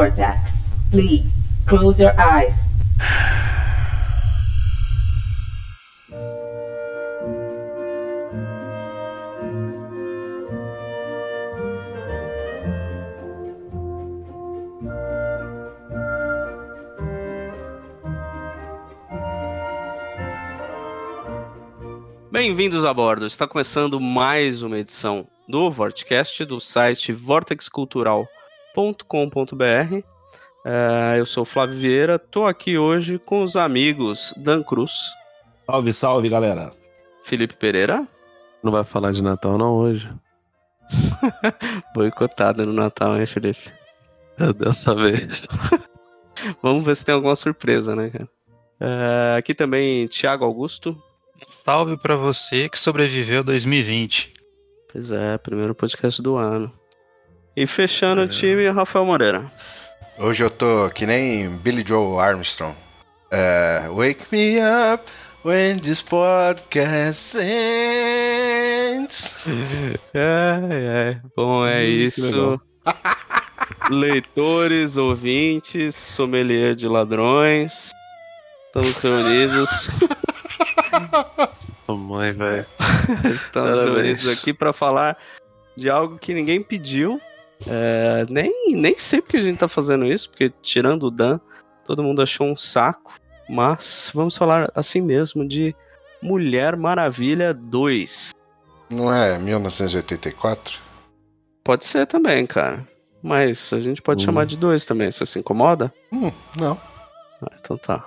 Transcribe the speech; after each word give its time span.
Vortex. 0.00 0.52
Please 0.90 1.30
close 1.66 2.00
your 2.02 2.14
eyes. 2.18 2.54
Bem-vindos 22.32 22.86
a 22.86 22.94
bordo. 22.94 23.26
Está 23.26 23.46
começando 23.46 24.00
mais 24.00 24.62
uma 24.62 24.78
edição 24.78 25.26
do 25.46 25.70
Vortecast 25.70 26.46
do 26.46 26.58
site 26.58 27.12
vortexcultural.com.br. 28.74 30.04
É, 30.64 31.18
eu 31.18 31.26
sou 31.26 31.42
o 31.42 31.46
Flávio 31.46 31.76
Vieira, 31.76 32.16
estou 32.16 32.46
aqui 32.46 32.76
hoje 32.76 33.18
com 33.18 33.42
os 33.42 33.56
amigos 33.56 34.34
Dan 34.36 34.62
Cruz, 34.62 34.92
Salve, 35.66 35.92
salve, 35.92 36.28
galera. 36.28 36.72
Felipe 37.24 37.54
Pereira, 37.54 38.06
Não 38.62 38.72
vai 38.72 38.82
falar 38.82 39.12
de 39.12 39.22
Natal 39.22 39.56
não 39.56 39.76
hoje. 39.76 40.12
boicotada 41.94 42.66
no 42.66 42.72
Natal, 42.72 43.16
hein, 43.16 43.26
Felipe? 43.26 43.72
É 44.38 44.52
dessa 44.52 44.94
vez. 44.94 45.42
Vamos 46.60 46.84
ver 46.84 46.96
se 46.96 47.04
tem 47.04 47.14
alguma 47.14 47.36
surpresa, 47.36 47.94
né, 47.94 48.10
cara? 48.10 48.28
É, 48.80 49.36
aqui 49.38 49.54
também 49.54 50.08
Thiago 50.08 50.44
Augusto. 50.44 51.00
Salve 51.42 51.96
pra 51.96 52.16
você 52.16 52.68
que 52.68 52.78
sobreviveu 52.78 53.44
2020. 53.44 54.34
Pois 54.90 55.12
é, 55.12 55.38
primeiro 55.38 55.74
podcast 55.74 56.20
do 56.20 56.36
ano. 56.36 56.79
E 57.60 57.66
fechando 57.66 58.22
É. 58.22 58.24
o 58.24 58.28
time, 58.28 58.70
Rafael 58.70 59.04
Moreira. 59.04 59.44
Hoje 60.18 60.42
eu 60.42 60.50
tô 60.50 60.88
que 60.94 61.04
nem 61.04 61.48
Billy 61.48 61.84
Joe 61.86 62.18
Armstrong. 62.18 62.74
É, 63.30 63.82
wake 63.90 64.24
me 64.32 64.56
up 64.94 65.04
when 65.44 65.78
this 65.78 66.00
podcast 66.00 67.36
ends. 67.38 69.36
É, 70.14 70.58
é. 70.72 71.20
Bom, 71.36 71.66
é 71.66 71.80
Hum, 71.82 71.86
isso. 71.86 72.60
Leitores, 73.90 74.96
ouvintes, 74.96 75.94
sommelier 75.96 76.74
de 76.74 76.88
ladrões. 76.88 77.90
Estamos 78.66 78.94
reunidos. 78.96 79.90
Mãe, 81.88 82.32
velho. 82.32 82.64
Estamos 83.34 83.70
Parabéns. 83.78 83.94
reunidos 83.96 84.28
aqui 84.28 84.52
para 84.54 84.72
falar 84.72 85.16
de 85.76 85.90
algo 85.90 86.18
que 86.18 86.32
ninguém 86.32 86.62
pediu. 86.62 87.20
É, 87.66 88.26
nem, 88.30 88.74
nem 88.74 88.96
sei 88.96 89.20
porque 89.20 89.36
a 89.36 89.42
gente 89.42 89.58
tá 89.58 89.68
fazendo 89.68 90.04
isso, 90.06 90.30
porque 90.30 90.52
tirando 90.62 91.04
o 91.04 91.10
Dan, 91.10 91.38
todo 91.84 92.02
mundo 92.02 92.22
achou 92.22 92.46
um 92.46 92.56
saco. 92.56 93.14
Mas 93.48 94.10
vamos 94.14 94.36
falar 94.36 94.70
assim 94.74 95.00
mesmo 95.00 95.46
de 95.46 95.74
Mulher 96.22 96.76
Maravilha 96.76 97.52
2. 97.52 98.30
Não 98.88 99.12
é 99.12 99.38
1984? 99.38 100.78
Pode 101.64 101.84
ser 101.84 102.06
também, 102.06 102.46
cara. 102.46 102.86
Mas 103.22 103.72
a 103.72 103.80
gente 103.80 104.00
pode 104.00 104.22
Hum. 104.22 104.26
chamar 104.26 104.46
de 104.46 104.56
dois 104.56 104.84
também. 104.86 105.10
Você 105.10 105.26
se 105.26 105.38
incomoda? 105.38 105.92
Hum, 106.12 106.32
não. 106.58 106.80
Ah, 107.42 107.52
então 107.60 107.76
tá. 107.76 108.04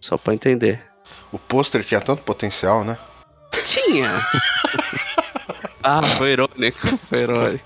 Só 0.00 0.16
pra 0.18 0.34
entender. 0.34 0.82
O 1.30 1.38
pôster 1.38 1.84
tinha 1.84 2.00
tanto 2.00 2.22
potencial, 2.22 2.84
né? 2.84 2.98
Tinha! 3.64 4.10
ah, 5.82 6.02
foi 6.02 6.32
irônico. 6.32 6.98
Foi 7.08 7.18
irônico. 7.20 7.64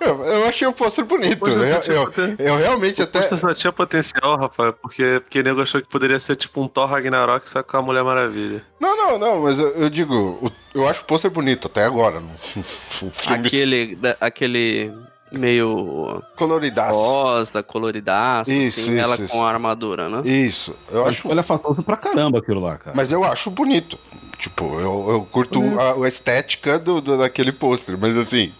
Eu, 0.00 0.24
eu 0.24 0.48
achei 0.48 0.66
o 0.66 0.72
pôster 0.72 1.04
bonito. 1.04 1.38
Poxa, 1.38 1.58
Eu, 1.58 2.12
eu, 2.16 2.34
eu 2.38 2.56
realmente 2.56 3.00
até. 3.02 3.20
Poxa, 3.20 3.36
só 3.36 3.52
tinha 3.54 3.72
potencial, 3.72 4.36
Rafael, 4.38 4.72
porque, 4.72 5.20
porque 5.20 5.42
nego 5.42 5.60
achou 5.62 5.80
que 5.80 5.88
poderia 5.88 6.18
ser 6.18 6.36
tipo 6.36 6.60
um 6.62 6.68
Thor 6.68 6.86
Ragnarok 6.88 7.48
só 7.48 7.62
com 7.62 7.76
a 7.76 7.82
Mulher 7.82 8.02
Maravilha. 8.04 8.64
Não, 8.80 8.96
não, 8.96 9.18
não, 9.18 9.42
mas 9.42 9.58
eu, 9.58 9.68
eu 9.76 9.90
digo, 9.90 10.14
o- 10.42 10.50
eu 10.74 10.88
acho 10.88 11.02
o 11.02 11.04
pôster 11.04 11.30
bonito 11.30 11.66
até 11.66 11.84
agora. 11.84 12.20
no- 12.20 12.30
O 13.02 13.10
filme 13.12 13.46
Aquele, 13.46 13.96
da- 13.96 14.16
aquele 14.20 14.92
meio 15.30 16.22
coloridaço. 16.36 16.94
rosa, 16.94 17.62
coloridaço, 17.62 18.50
Isso, 18.50 18.80
assim, 18.80 18.92
isso, 18.92 19.00
ela 19.00 19.14
isso. 19.16 19.28
com 19.28 19.44
a 19.44 19.48
armadura, 19.50 20.08
né? 20.08 20.22
Isso, 20.28 20.74
eu 20.90 21.06
acho. 21.06 21.28
Olha 21.28 21.42
fatoso 21.42 21.82
pra 21.82 21.96
caramba 21.96 22.38
aquilo 22.38 22.60
lá, 22.60 22.78
cara. 22.78 22.96
Mas 22.96 23.10
eu 23.12 23.24
acho 23.24 23.50
bonito. 23.50 23.98
Tipo, 24.38 24.78
eu, 24.80 25.06
eu 25.10 25.28
curto 25.30 25.60
a, 25.80 26.04
a 26.04 26.08
estética 26.08 26.78
do, 26.78 27.00
do- 27.00 27.18
daquele 27.18 27.52
pôster, 27.52 27.96
mas 27.98 28.16
assim. 28.18 28.52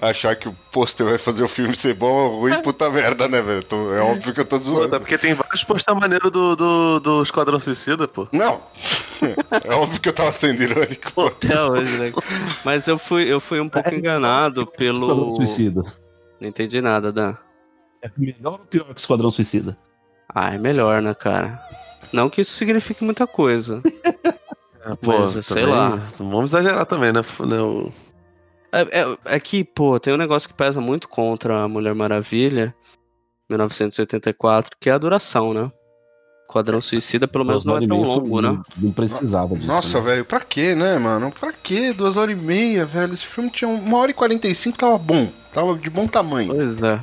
Achar 0.00 0.34
que 0.36 0.48
o 0.48 0.56
pôster 0.70 1.06
vai 1.06 1.18
fazer 1.18 1.42
o 1.42 1.48
filme 1.48 1.74
ser 1.76 1.94
bom 1.94 2.10
ou 2.12 2.40
ruim, 2.40 2.60
puta 2.62 2.88
merda, 2.90 3.28
né, 3.28 3.40
velho? 3.42 3.62
É 3.96 4.00
óbvio 4.00 4.32
que 4.34 4.40
eu 4.40 4.44
tô 4.44 4.58
Pô, 4.58 4.64
zoando. 4.64 4.84
até 4.86 4.98
porque 4.98 5.18
tem 5.18 5.34
vários 5.34 5.64
postar 5.64 5.94
maneiros 5.94 6.30
do, 6.30 6.54
do, 6.56 7.00
do 7.00 7.22
Esquadrão 7.22 7.58
Suicida, 7.60 8.06
pô. 8.08 8.28
Não. 8.32 8.60
É 9.64 9.74
óbvio 9.74 10.00
que 10.00 10.08
eu 10.08 10.12
tava 10.12 10.32
sendo 10.32 10.62
irônico. 10.62 11.12
pô. 11.12 11.26
Até 11.26 11.60
hoje, 11.62 11.98
né? 11.98 12.12
Mas 12.64 12.86
eu 12.86 12.98
fui, 12.98 13.24
eu 13.24 13.40
fui 13.40 13.60
um 13.60 13.68
pouco 13.68 13.92
enganado 13.94 14.62
Esquadrão 14.62 14.76
pelo. 14.78 15.36
Suicida. 15.36 15.82
Não 16.40 16.48
entendi 16.48 16.80
nada, 16.80 17.10
Dan. 17.12 17.34
É 18.02 18.10
melhor 18.16 18.52
ou 18.52 18.66
pior 18.66 18.94
que 18.94 19.00
Esquadrão 19.00 19.30
Suicida? 19.30 19.76
Ah, 20.32 20.54
é 20.54 20.58
melhor, 20.58 21.02
né, 21.02 21.14
cara? 21.14 21.60
Não 22.12 22.30
que 22.30 22.40
isso 22.42 22.52
signifique 22.52 23.02
muita 23.04 23.26
coisa. 23.26 23.82
É, 24.86 24.94
pô, 24.94 25.18
Mas, 25.18 25.44
sei 25.44 25.66
lá. 25.66 25.96
Vamos 26.18 26.52
exagerar 26.52 26.86
também, 26.86 27.12
né? 27.12 27.20
Né, 27.40 27.60
o- 27.60 27.92
É, 28.72 29.00
é- 29.00 29.18
é 29.36 29.40
que, 29.40 29.64
pô, 29.64 29.98
tem 29.98 30.12
um 30.12 30.18
negócio 30.18 30.48
que 30.48 30.54
pesa 30.54 30.80
muito 30.80 31.08
contra 31.08 31.62
a 31.62 31.68
Mulher 31.68 31.94
Maravilha, 31.94 32.74
1984, 33.48 34.76
que 34.80 34.90
é 34.90 34.92
a 34.92 34.98
duração, 34.98 35.54
né? 35.54 35.70
Quadrão 36.46 36.80
Suicida, 36.80 37.28
pelo 37.28 37.44
menos, 37.44 37.64
não 37.64 37.76
é 37.76 37.80
Duas 37.80 37.88
tão 37.88 37.98
horas 37.98 38.08
e 38.08 38.12
meia, 38.20 38.22
longo, 38.22 38.40
não- 38.42 38.52
né? 38.54 38.62
Não 38.78 38.92
precisava 38.92 39.54
disso. 39.54 39.66
Nossa, 39.66 39.98
né? 40.00 40.04
velho, 40.06 40.24
pra 40.24 40.40
quê, 40.40 40.74
né, 40.74 40.98
mano? 40.98 41.30
Pra 41.30 41.52
quê? 41.52 41.92
Duas 41.92 42.16
horas 42.16 42.36
e 42.36 42.40
meia, 42.40 42.86
velho. 42.86 43.12
Esse 43.12 43.26
filme 43.26 43.50
tinha 43.50 43.68
uma 43.68 43.98
hora 43.98 44.10
e 44.10 44.14
quarenta 44.14 44.48
e 44.48 44.54
cinco, 44.54 44.78
tava 44.78 44.96
bom. 44.96 45.28
Tava 45.52 45.74
de 45.76 45.90
bom 45.90 46.06
tamanho. 46.06 46.54
Pois 46.54 46.76
é. 46.82 47.00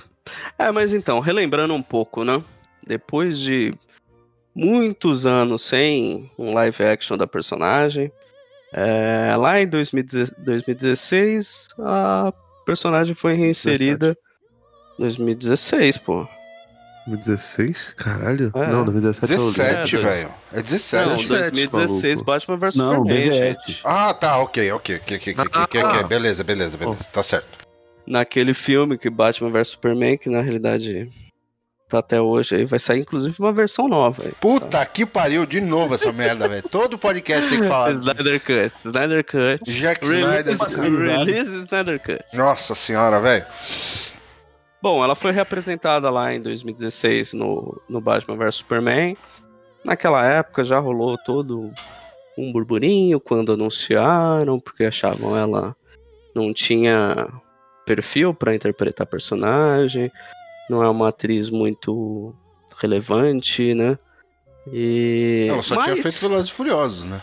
É, 0.58 0.72
mas 0.72 0.94
então, 0.96 1.20
relembrando 1.20 1.76
um 1.76 1.82
pouco, 1.82 2.24
né? 2.24 2.42
Depois 2.88 3.38
de 3.40 3.74
muitos 4.56 5.28
anos 5.28 5.62
sem 5.64 6.32
um 6.40 6.54
live 6.54 6.84
action 6.84 7.16
da 7.18 7.28
personagem, 7.28 8.12
é, 8.78 9.34
lá 9.38 9.62
em 9.62 9.68
2016 9.68 10.36
2016, 10.38 11.70
a 11.80 12.34
personagem 12.66 13.16
foi 13.16 13.34
reinserida. 13.34 14.18
2016, 15.00 15.98
pô. 15.98 16.28
2016? 17.08 17.94
Caralho? 17.96 18.52
É. 18.54 18.68
Não, 18.68 18.84
2017 18.84 19.32
é 19.32 19.36
o 19.36 19.40
17, 19.40 19.96
É, 19.96 20.00
velho. 20.00 20.34
É 20.52 20.62
17. 20.62 21.08
Não, 21.08 21.16
17, 21.16 21.52
2016, 21.52 22.04
maluco. 22.04 22.26
Batman 22.26 22.58
vs 22.58 22.76
Não, 22.76 22.90
Superman, 22.96 23.32
gente. 23.32 23.82
Ah, 23.86 24.14
tá, 24.14 24.38
ok, 24.40 24.72
ok, 24.72 24.96
ok, 24.98 25.18
ok, 25.18 25.36
ok, 25.38 25.62
ok, 25.64 25.84
ok, 25.84 26.04
beleza, 26.04 26.44
beleza, 26.44 26.78
beleza, 26.78 27.04
tá 27.14 27.24
certo. 27.24 27.66
Naquele 28.06 28.54
filme 28.54 28.98
que 28.98 29.10
Batman 29.10 29.52
vs 29.52 29.70
Superman, 29.70 30.18
que 30.18 30.30
na 30.30 30.42
realidade 30.42 31.10
tá 31.96 32.00
até 32.00 32.22
hoje 32.22 32.56
aí, 32.56 32.66
vai 32.66 32.80
sair 32.80 33.02
inclusive 33.02 33.36
uma 33.40 33.52
versão 33.52 33.88
nova. 33.88 34.24
aí. 34.24 34.32
Puta 34.40 34.86
que 34.86 35.06
pariu 35.06 35.46
de 35.46 35.62
novo 35.62 35.96
essa 35.96 36.12
merda, 36.12 36.48
velho. 36.48 36.64
Todo 36.70 36.98
podcast 36.98 37.50
tem 37.50 37.62
que 37.62 37.68
falar. 37.68 37.94
de 37.94 38.00
Snyder 38.06 38.40
Cut, 38.42 38.76
Snyder 38.76 39.24
Cut. 39.24 39.72
Jack 39.72 40.06
Snyder. 40.06 40.56
Release, 41.18 41.56
Snyder 41.58 42.00
Cut. 42.00 42.38
Nossa 42.38 42.76
senhora, 42.76 43.20
velho. 43.20 43.46
Bom, 44.82 45.04
ela 45.04 45.16
foi 45.16 45.32
representada 45.32 46.10
lá 46.12 46.34
em 46.34 46.42
2016 46.42 47.34
no, 47.34 47.82
no 47.90 48.00
Batman 48.00 48.38
vs 48.38 48.56
Superman. 48.56 49.18
Naquela 49.84 50.26
época 50.26 50.64
já 50.64 50.80
rolou 50.80 51.18
todo 51.18 51.72
um 52.38 52.52
burburinho 52.52 53.20
quando 53.20 53.54
anunciaram, 53.54 54.60
porque 54.60 54.84
achavam 54.84 55.36
ela 55.36 55.76
não 56.36 56.54
tinha 56.54 57.28
perfil 57.86 58.34
para 58.34 58.56
interpretar 58.56 59.08
personagem, 59.08 60.12
não 60.70 60.84
é 60.84 60.90
uma 60.90 61.10
atriz 61.10 61.50
muito 61.50 62.34
relevante, 62.78 63.74
né? 63.74 63.98
E 64.72 65.48
Ela 65.50 65.62
só 65.64 65.76
tinha 65.84 65.96
Mas, 65.96 66.02
feito 66.04 66.20
Velozes 66.20 66.48
e 66.52 66.54
Furiosos, 66.54 67.04
né? 67.06 67.22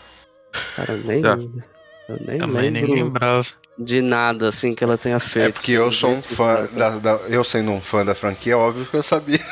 cara, 0.77 0.97
nem, 0.99 1.23
eu 1.25 2.19
nem 2.27 2.39
Também 2.39 2.71
nem 2.71 2.83
lembro 2.85 3.05
lembrava. 3.05 3.47
de 3.79 4.01
nada 4.03 4.49
assim 4.49 4.75
que 4.75 4.85
ela 4.85 4.97
tenha 4.99 5.19
feito. 5.19 5.49
É 5.49 5.53
porque 5.53 5.73
eu 5.73 5.91
sou 5.91 6.11
um 6.11 6.23
fã 6.23 6.69
da, 6.73 6.91
da- 6.99 7.21
Eu 7.29 7.43
sendo 7.43 7.71
um 7.73 7.81
fã 7.81 8.05
da 8.05 8.15
franquia, 8.15 8.53
é 8.53 8.57
óbvio 8.57 8.87
que 8.87 8.97
eu 8.97 9.03
sabia 9.03 9.39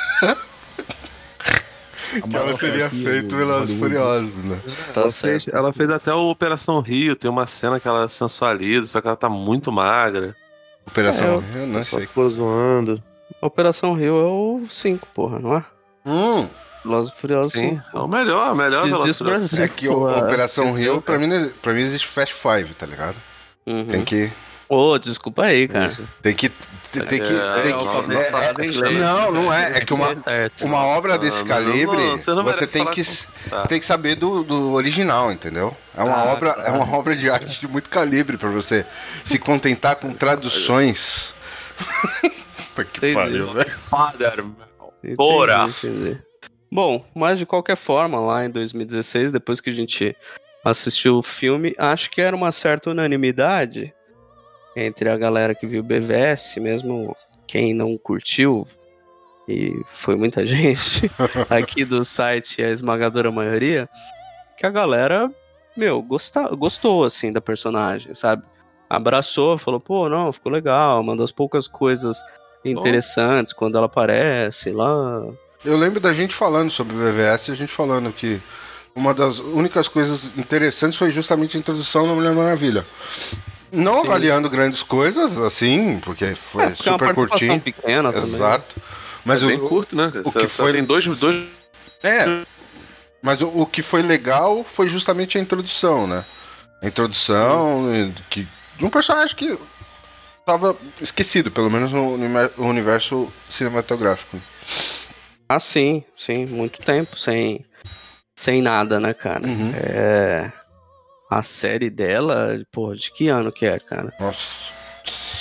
que 2.29 2.37
ela 2.37 2.57
teria 2.59 2.91
feito 2.91 3.37
Velozes 3.37 3.75
e. 3.75 3.79
Furiosos, 3.79 4.43
né? 4.45 4.61
Tá 4.95 5.01
Ela 5.03 5.13
fez, 5.13 5.47
ela 5.49 5.73
fez 5.73 5.91
até 5.91 6.13
o 6.13 6.29
Operação 6.31 6.81
Rio, 6.81 7.15
tem 7.17 7.31
uma 7.31 7.47
cena 7.47 7.79
que 7.81 7.87
ela 7.89 8.09
sensualiza, 8.09 8.87
só 8.87 9.01
que 9.01 9.07
ela 9.07 9.17
tá 9.17 9.29
muito 9.29 9.71
magra. 9.73 10.37
Operação. 10.87 11.43
É, 11.55 11.63
eu 11.63 11.67
não 11.67 11.83
só 11.85 11.99
sei. 11.99 12.07
ficou 12.07 12.29
zoando. 12.31 13.03
Operação 13.41 13.95
Rio 13.95 14.19
é 14.21 14.25
o 14.25 14.67
5, 14.69 15.07
porra, 15.15 15.39
não 15.39 15.57
é? 15.57 15.65
Hum, 16.05 16.49
Velozes 16.85 17.13
e 17.13 17.17
Furiosos 17.21 17.53
Sim, 17.53 17.71
5. 17.71 17.83
é 17.95 17.99
o 18.01 18.09
melhor, 18.09 18.53
o 18.53 18.57
melhor 18.57 18.85
Velozes 18.85 19.15
e 19.15 19.19
Furiosos. 19.19 19.51
Brasil. 19.53 19.65
é 19.65 19.69
que 19.69 19.89
o- 19.89 20.19
Operação 20.19 20.73
Rio, 20.73 21.01
pra 21.01 21.19
mim, 21.19 21.27
não- 21.27 21.49
pra 21.63 21.73
mim 21.73 21.81
existe 21.83 22.07
Fast 22.07 22.35
Five, 22.35 22.75
tá 22.75 22.87
ligado? 22.87 23.17
Uhum. 23.67 23.85
Tem 23.87 24.03
que. 24.05 24.31
Ô, 24.69 24.99
desculpa 24.99 25.45
aí, 25.45 25.67
cara. 25.69 25.93
Tem 26.23 26.33
que 26.35 26.49
Tem, 26.93 27.05
tem 27.05 27.21
que. 27.21 27.33
É, 27.33 27.63
tem 27.63 27.73
é, 27.73 28.71
que- 28.73 28.85
é- 28.85 28.89
é- 28.89 28.93
não, 28.99 29.31
não 29.33 29.53
é. 29.53 29.79
É 29.79 29.81
que 29.81 29.93
uma, 29.95 30.09
uma 30.63 30.79
obra 30.79 31.15
Ah, 31.15 31.19
desse 31.19 31.41
não, 31.41 31.47
calibre, 31.49 31.97
não, 31.97 32.19
você 32.21 32.31
não 32.35 32.43
você 32.45 32.61
merece 32.65 32.73
tem 32.73 32.85
que, 32.87 33.05
com- 33.05 33.51
Tá. 33.51 33.63
você 33.63 33.69
tem 33.69 33.79
que 33.81 33.87
saber 33.87 34.15
do, 34.17 34.43
do 34.43 34.73
original, 34.73 35.31
entendeu? 35.31 35.77
É 35.97 36.03
uma, 36.03 36.17
Ah, 36.17 36.33
obra, 36.33 36.53
tá. 36.53 36.63
é 36.65 36.71
uma 36.73 36.97
obra 36.97 37.15
de 37.17 37.29
arte 37.31 37.61
de 37.61 37.69
muito 37.69 37.89
calibre 37.91 38.37
pra 38.37 38.49
você 38.51 38.85
se 39.25 39.39
contentar 39.39 39.97
com 39.97 40.13
traduções. 40.13 41.33
Puta 42.75 42.84
que 42.84 42.99
Entendi. 42.99 43.14
pariu, 43.14 43.52
velho. 43.52 43.78
Bora. 45.17 45.67
entendi. 45.69 46.19
Bom, 46.70 47.05
mas 47.14 47.38
de 47.38 47.46
qualquer 47.46 47.76
forma, 47.76 48.20
lá 48.20 48.44
em 48.44 48.50
2016, 48.50 49.32
depois 49.32 49.61
que 49.61 49.70
a 49.70 49.72
gente 49.72 50.17
assistiu 50.64 51.17
o 51.17 51.22
filme, 51.22 51.75
acho 51.78 52.11
que 52.11 52.20
era 52.20 52.37
uma 52.37 52.52
certa 52.52 52.90
unanimidade 52.90 53.93
entre 54.76 55.08
a 55.08 55.17
galera 55.17 55.55
que 55.55 55.67
viu 55.67 55.81
o 55.81 55.84
BVS, 55.84 56.56
mesmo 56.58 57.17
quem 57.46 57.75
não 57.75 57.99
curtiu, 57.99 58.67
e 59.49 59.72
foi 59.93 60.14
muita 60.14 60.46
gente 60.46 61.11
aqui 61.49 61.84
do 61.84 62.05
site, 62.05 62.62
a 62.62 62.70
esmagadora 62.70 63.32
maioria, 63.32 63.88
que 64.56 64.64
a 64.64 64.70
galera, 64.70 65.32
meu, 65.76 66.00
gosta, 66.00 66.49
gostou, 66.55 67.05
assim, 67.05 67.32
da 67.32 67.40
personagem, 67.40 68.14
sabe? 68.14 68.44
Abraçou, 68.88 69.58
falou, 69.58 69.81
pô, 69.81 70.08
não, 70.08 70.32
ficou 70.32 70.52
legal, 70.52 71.00
uma 71.00 71.17
das 71.17 71.32
poucas 71.32 71.67
coisas 71.67 72.22
interessantes 72.65 73.53
quando 73.53 73.77
ela 73.77 73.87
aparece 73.87 74.71
lá. 74.71 75.23
Eu 75.65 75.77
lembro 75.77 76.01
da 76.01 76.12
gente 76.12 76.35
falando 76.35 76.71
sobre 76.71 76.95
o 76.95 76.99
VVS 76.99 77.49
e 77.49 77.53
a 77.53 77.55
gente 77.55 77.73
falando 77.73 78.12
que 78.12 78.41
uma 78.95 79.12
das 79.15 79.39
únicas 79.39 79.89
coisas 79.89 80.33
interessantes 80.37 80.99
foi 80.99 81.11
justamente 81.11 81.57
a 81.57 81.61
introdução 81.61 82.07
da 82.09 82.15
Mulher 82.15 82.33
Maravilha. 82.35 82.85
Não 83.73 84.01
Sim. 84.01 84.07
avaliando 84.09 84.51
grandes 84.51 84.83
coisas, 84.83 85.39
assim, 85.39 86.01
porque 86.01 86.35
foi 86.35 86.65
É, 86.65 86.71
porque 86.71 86.89
é 86.89 86.93
uma 86.93 86.99
super 86.99 87.15
curtinho. 87.15 87.61
pequena 87.61 88.12
também. 88.12 88.29
Exato. 88.29 88.77
Mas 89.25 89.43
é 89.43 89.47
o, 89.47 89.49
bem 89.49 89.59
curto, 89.61 89.95
né? 89.95 90.11
o 90.25 90.31
Só- 90.33 90.41
que 90.41 90.49
só 90.49 90.63
foi- 90.65 90.73
tem 90.73 90.83
dois, 90.85 91.06
dois. 91.06 91.47
É. 92.03 92.43
Mas 93.23 93.43
o, 93.43 93.49
o 93.49 93.67
que 93.67 93.83
foi 93.83 94.03
legal 94.03 94.65
foi 94.67 94.89
justamente 94.89 95.37
a 95.37 95.41
introdução, 95.41 96.06
né? 96.06 96.25
A 96.83 96.87
introdução 96.89 98.13
que, 98.31 98.49
de 98.79 98.85
um 98.85 98.89
personagem 98.89 99.37
que 99.37 99.59
tava 100.50 100.76
esquecido, 101.00 101.50
pelo 101.50 101.70
menos 101.70 101.93
no 101.93 102.14
univer- 102.14 102.50
universo 102.58 103.32
cinematográfico. 103.49 104.41
Ah, 105.49 105.61
sim, 105.61 106.02
sim, 106.17 106.47
muito 106.47 106.81
tempo 106.82 107.17
sem, 107.19 107.64
sem 108.37 108.61
nada, 108.61 108.99
né, 108.99 109.14
cara? 109.14 109.47
Uhum. 109.47 109.73
É. 109.76 110.52
A 111.31 111.43
série 111.44 111.88
dela, 111.88 112.61
pô, 112.73 112.93
de 112.94 113.12
que 113.12 113.29
ano 113.29 113.52
que 113.52 113.64
é, 113.64 113.79
cara? 113.79 114.12
Nossa. 114.19 114.73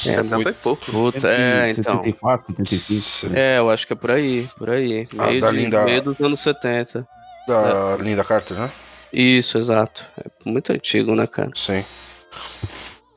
É, 0.07 0.21
muito- 0.21 0.50
Até 0.50 0.51
pouco. 0.61 0.85
Puta, 0.91 1.27
é, 1.27 1.71
então. 1.71 1.97
74, 2.03 2.55
75. 2.55 3.33
É, 3.35 3.57
eu 3.57 3.69
acho 3.69 3.88
que 3.88 3.94
é 3.94 3.95
por 3.95 4.12
aí, 4.12 4.47
por 4.57 4.69
aí. 4.69 5.07
Ah, 5.17 5.27
Meio, 5.27 5.41
da 5.41 5.50
de- 5.51 5.57
Linda- 5.57 5.85
meio 5.85 6.01
dos 6.03 6.19
anos 6.21 6.39
70. 6.39 7.07
Da 7.47 7.97
Linda 7.97 8.23
Carter, 8.23 8.57
né? 8.57 8.71
Isso, 9.12 9.57
exato. 9.57 10.05
É 10.23 10.29
muito 10.50 10.71
antigo, 10.71 11.15
né, 11.15 11.25
cara? 11.25 11.50
Sim. 11.55 11.83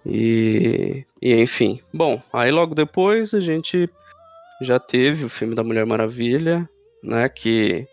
E, 0.04 1.04
e 1.20 1.34
enfim. 1.40 1.81
Bom, 1.93 2.20
aí 2.32 2.50
logo 2.50 2.75
depois 2.75 3.32
a 3.34 3.40
gente 3.40 3.88
já 4.60 4.78
teve 4.78 5.25
o 5.25 5.28
filme 5.28 5.54
da 5.54 5.64
Mulher 5.64 5.87
Maravilha, 5.87 6.69
né? 7.02 7.28
Que 7.28 7.87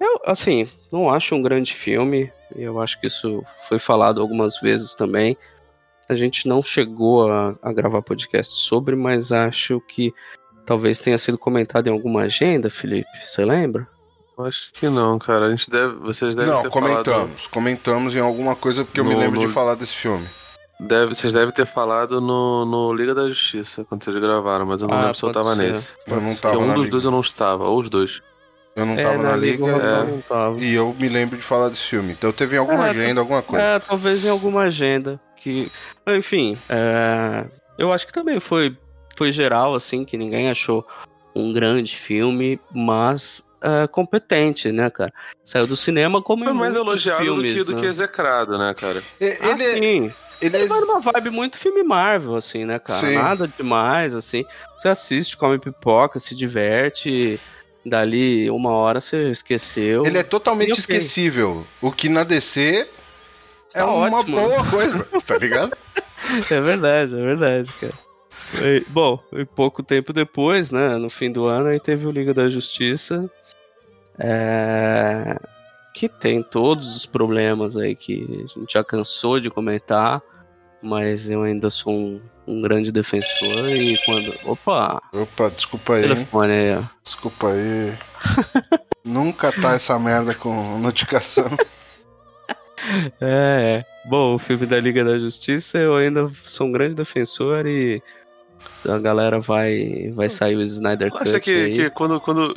eu, 0.00 0.20
assim, 0.26 0.68
não 0.90 1.10
acho 1.10 1.34
um 1.34 1.42
grande 1.42 1.72
filme. 1.74 2.30
e 2.54 2.62
Eu 2.62 2.80
acho 2.80 3.00
que 3.00 3.06
isso 3.06 3.44
foi 3.68 3.78
falado 3.78 4.20
algumas 4.20 4.58
vezes 4.60 4.94
também. 4.94 5.36
A 6.08 6.14
gente 6.14 6.46
não 6.46 6.62
chegou 6.62 7.30
a, 7.30 7.56
a 7.62 7.72
gravar 7.72 8.00
podcast 8.02 8.54
sobre, 8.58 8.94
mas 8.94 9.32
acho 9.32 9.80
que 9.80 10.12
talvez 10.64 11.00
tenha 11.00 11.18
sido 11.18 11.36
comentado 11.36 11.88
em 11.88 11.90
alguma 11.92 12.22
agenda, 12.22 12.70
Felipe. 12.70 13.08
Você 13.24 13.44
lembra? 13.44 13.86
Acho 14.38 14.70
que 14.74 14.88
não, 14.88 15.18
cara. 15.18 15.46
A 15.46 15.50
gente 15.50 15.70
deve. 15.70 15.94
Vocês 15.94 16.34
devem 16.34 16.52
Não, 16.52 16.62
ter 16.62 16.68
comentamos. 16.70 17.46
Comentamos 17.46 18.14
em 18.14 18.20
alguma 18.20 18.54
coisa 18.54 18.84
porque 18.84 19.00
eu 19.00 19.04
me 19.04 19.14
No- 19.14 19.20
lembro 19.20 19.40
de 19.40 19.46
no- 19.46 19.52
falar 19.52 19.74
desse 19.74 19.94
filme. 19.94 20.28
Deve, 20.78 21.14
vocês 21.14 21.32
devem 21.32 21.52
ter 21.54 21.64
falado 21.66 22.20
no, 22.20 22.66
no 22.66 22.92
Liga 22.92 23.14
da 23.14 23.26
Justiça, 23.28 23.84
quando 23.84 24.04
vocês 24.04 24.14
gravaram, 24.16 24.66
mas 24.66 24.82
eu 24.82 24.88
não 24.88 24.94
Ah, 24.96 25.00
lembro 25.00 25.14
se 25.14 25.22
eu 25.22 25.32
tava 25.32 25.54
ser. 25.54 25.72
nesse. 25.72 25.96
Eu 26.06 26.20
não 26.20 26.34
tava 26.36 26.54
Porque 26.54 26.56
um 26.56 26.66
na 26.66 26.74
dos 26.74 26.82
liga. 26.84 26.90
dois 26.92 27.04
eu 27.04 27.10
não 27.10 27.20
estava, 27.20 27.64
ou 27.64 27.78
os 27.78 27.88
dois. 27.88 28.22
Eu 28.74 28.84
não 28.84 28.92
É, 28.98 29.02
tava 29.02 29.22
na 29.22 29.34
liga. 29.36 29.64
o 29.64 29.66
Rafael 29.72 30.02
é, 30.02 30.04
não 30.10 30.20
tava. 30.20 30.60
E 30.60 30.74
eu 30.74 30.94
me 30.98 31.08
lembro 31.08 31.36
de 31.38 31.42
falar 31.42 31.70
desse 31.70 31.82
filme. 31.84 32.12
Então 32.12 32.30
teve 32.30 32.56
em 32.56 32.58
alguma 32.58 32.88
É, 32.88 32.90
agenda, 32.90 33.20
alguma 33.20 33.40
coisa. 33.40 33.64
É, 33.64 33.78
talvez 33.78 34.22
em 34.24 34.28
alguma 34.28 34.62
agenda. 34.64 35.18
Que. 35.38 35.72
Enfim, 36.08 36.58
é, 36.68 37.46
eu 37.78 37.90
acho 37.90 38.06
que 38.06 38.12
também 38.12 38.38
foi, 38.38 38.76
foi 39.16 39.32
geral, 39.32 39.74
assim, 39.74 40.04
que 40.04 40.18
ninguém 40.18 40.50
achou 40.50 40.86
um 41.34 41.54
grande 41.54 41.96
filme, 41.96 42.60
mas 42.70 43.42
é, 43.62 43.86
competente, 43.86 44.70
né, 44.70 44.90
cara? 44.90 45.12
Saiu 45.42 45.66
do 45.66 45.76
cinema 45.76 46.20
como 46.20 46.44
Foi 46.44 46.52
mais 46.52 46.76
elogiado 46.76 47.22
filmes, 47.24 47.54
do, 47.54 47.58
que, 47.60 47.64
do 47.64 47.76
né? 47.76 47.80
que 47.80 47.86
execrado, 47.86 48.58
né, 48.58 48.74
cara? 48.74 49.02
Ah, 49.40 49.48
Ele, 49.48 49.62
é- 49.62 49.72
sim. 49.74 50.12
Ele 50.40 50.56
é. 50.56 50.60
Ele 50.60 50.68
vai 50.68 50.80
numa 50.80 51.00
vibe 51.00 51.30
muito 51.30 51.56
filme 51.58 51.82
Marvel, 51.82 52.34
assim, 52.36 52.64
né, 52.64 52.78
cara? 52.78 53.00
Sim. 53.00 53.14
Nada 53.14 53.48
demais, 53.48 54.14
assim. 54.14 54.44
Você 54.76 54.88
assiste, 54.88 55.36
come 55.36 55.58
pipoca, 55.58 56.18
se 56.18 56.34
diverte. 56.34 57.40
Dali 57.84 58.50
uma 58.50 58.72
hora 58.72 59.00
você 59.00 59.30
esqueceu. 59.30 60.04
Ele 60.04 60.18
é 60.18 60.22
totalmente 60.24 60.70
E 60.70 60.72
ok. 60.72 60.78
esquecível. 60.80 61.64
O 61.80 61.92
que 61.92 62.08
na 62.08 62.24
DC 62.24 62.88
é 63.72 63.78
Tá 63.78 63.86
uma 63.86 64.18
ótimo. 64.18 64.36
boa 64.36 64.66
coisa, 64.68 65.04
tá 65.24 65.38
ligado? 65.38 65.76
É 66.50 66.60
verdade, 66.60 67.14
é 67.14 67.22
verdade, 67.22 67.72
cara. 67.80 67.94
E, 68.60 68.84
bom, 68.88 69.22
e 69.32 69.44
pouco 69.44 69.82
tempo 69.84 70.12
depois, 70.12 70.70
né, 70.72 70.96
no 70.98 71.08
fim 71.08 71.30
do 71.30 71.46
ano, 71.46 71.68
aí 71.68 71.78
teve 71.78 72.06
o 72.06 72.10
Liga 72.10 72.34
da 72.34 72.48
Justiça, 72.48 73.30
é, 74.18 75.36
que 75.96 76.10
tem 76.10 76.42
todos 76.42 76.94
os 76.94 77.06
problemas 77.06 77.74
aí 77.74 77.96
que 77.96 78.26
a 78.30 78.60
gente 78.60 78.74
já 78.74 78.84
cansou 78.84 79.40
de 79.40 79.48
comentar, 79.48 80.20
mas 80.82 81.30
eu 81.30 81.42
ainda 81.42 81.70
sou 81.70 81.90
um, 81.90 82.20
um 82.46 82.60
grande 82.60 82.92
defensor 82.92 83.70
e 83.70 83.96
quando... 84.04 84.34
Opa, 84.44 85.00
Opa, 85.10 85.48
desculpa 85.48 85.94
aí. 85.94 86.02
telefone 86.02 86.52
aí, 86.52 86.76
ó. 86.76 86.82
Desculpa 87.02 87.48
aí. 87.48 87.94
Nunca 89.02 89.50
tá 89.50 89.72
essa 89.72 89.98
merda 89.98 90.34
com 90.34 90.78
notificação. 90.78 91.48
É, 93.20 93.80
é. 93.80 93.84
Bom, 94.08 94.34
o 94.34 94.38
filme 94.38 94.64
da 94.64 94.78
Liga 94.78 95.02
da 95.02 95.18
Justiça 95.18 95.78
eu 95.78 95.96
ainda 95.96 96.30
sou 96.44 96.68
um 96.68 96.72
grande 96.72 96.94
defensor 96.94 97.66
e 97.66 98.00
a 98.86 98.98
galera 98.98 99.40
vai, 99.40 100.12
vai 100.14 100.28
sair 100.28 100.54
o 100.54 100.62
Snyder 100.62 101.10
Cut 101.10 101.22
Acha 101.22 101.40
que, 101.40 101.50
aí. 101.50 101.72
que 101.72 101.90
quando, 101.90 102.20
quando, 102.20 102.54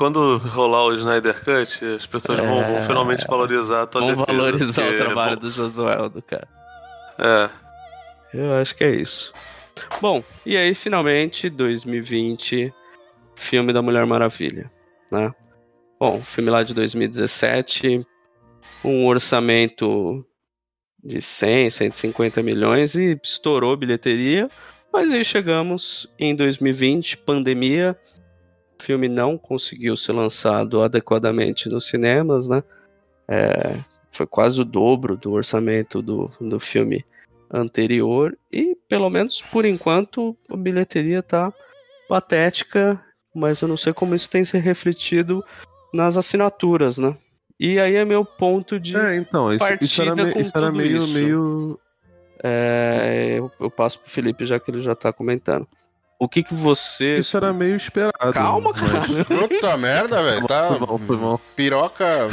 quando 0.00 0.38
rolar 0.38 0.86
o 0.86 0.94
Snyder 0.94 1.44
Cut, 1.44 1.84
as 1.84 2.06
pessoas 2.06 2.38
vão, 2.38 2.48
vão 2.62 2.76
É. 2.78 2.80
finalmente 2.80 3.26
valorizar 3.26 3.82
a 3.82 3.86
tua 3.86 4.00
Vamos 4.00 4.16
defesa? 4.16 4.38
valorizar 4.38 4.82
porque, 4.82 4.96
o 4.96 5.04
trabalho 5.04 5.34
bom, 5.36 5.40
do 5.42 5.50
Josueldo, 5.50 6.22
cara. 6.22 6.48
É. 7.18 7.50
Eu 8.32 8.54
acho 8.54 8.74
que 8.74 8.82
é 8.82 8.94
isso. 8.94 9.30
Bom, 10.00 10.24
e 10.46 10.56
aí 10.56 10.72
finalmente, 10.74 11.50
2020, 11.50 12.72
filme 13.34 13.74
da 13.74 13.82
Mulher 13.82 14.06
Maravilha, 14.06 14.70
né? 15.12 15.34
Bom, 15.98 16.22
filme 16.24 16.48
lá 16.50 16.62
de 16.62 16.72
2017, 16.72 18.02
um 18.82 19.06
orçamento 19.06 20.24
de 21.04 21.20
100, 21.20 21.68
150 21.68 22.42
milhões 22.42 22.94
e 22.94 23.20
estourou 23.22 23.76
bilheteria, 23.76 24.48
mas 24.90 25.10
aí 25.10 25.22
chegamos 25.26 26.08
em 26.18 26.34
2020, 26.34 27.18
pandemia, 27.18 27.98
o 28.80 28.82
filme 28.82 29.08
não 29.08 29.36
conseguiu 29.36 29.94
ser 29.94 30.12
lançado 30.12 30.80
adequadamente 30.82 31.68
nos 31.68 31.86
cinemas, 31.86 32.48
né? 32.48 32.62
É, 33.28 33.78
foi 34.10 34.26
quase 34.26 34.58
o 34.60 34.64
dobro 34.64 35.16
do 35.16 35.32
orçamento 35.32 36.00
do, 36.00 36.32
do 36.40 36.58
filme 36.58 37.04
anterior 37.52 38.36
e 38.50 38.74
pelo 38.88 39.10
menos 39.10 39.42
por 39.42 39.64
enquanto 39.66 40.34
a 40.50 40.56
bilheteria 40.56 41.22
tá 41.22 41.52
patética, 42.08 43.00
mas 43.34 43.60
eu 43.60 43.68
não 43.68 43.76
sei 43.76 43.92
como 43.92 44.14
isso 44.14 44.30
tem 44.30 44.42
se 44.44 44.56
refletido 44.58 45.44
nas 45.92 46.16
assinaturas, 46.16 46.96
né? 46.98 47.16
E 47.58 47.78
aí 47.78 47.94
é 47.96 48.04
meu 48.04 48.24
ponto 48.24 48.80
de 48.80 48.96
É, 48.96 49.16
então, 49.16 49.52
isso, 49.52 49.64
isso 49.80 50.00
era, 50.02 50.10
partida 50.16 50.28
me- 50.28 50.32
com 50.34 50.40
isso 50.40 50.56
era 50.56 50.72
meio, 50.72 50.96
isso. 50.96 51.12
meio. 51.12 51.80
é, 52.42 53.34
eu, 53.38 53.52
eu 53.60 53.70
passo 53.70 53.98
pro 54.00 54.10
Felipe 54.10 54.46
já 54.46 54.58
que 54.58 54.70
ele 54.70 54.80
já 54.80 54.94
tá 54.94 55.12
comentando. 55.12 55.68
O 56.20 56.28
que 56.28 56.42
que 56.42 56.52
você 56.52 57.16
Isso 57.16 57.34
era 57.34 57.50
meio 57.50 57.74
esperado. 57.74 58.34
Calma, 58.34 58.74
cara. 58.74 59.24
Puta 59.48 59.76
merda, 59.78 60.22
velho. 60.22 60.46
Tá 60.46 60.68
Foi 60.68 60.78
bom, 60.78 60.98
foi 60.98 61.16
bom. 61.16 61.40
piroca. 61.56 62.28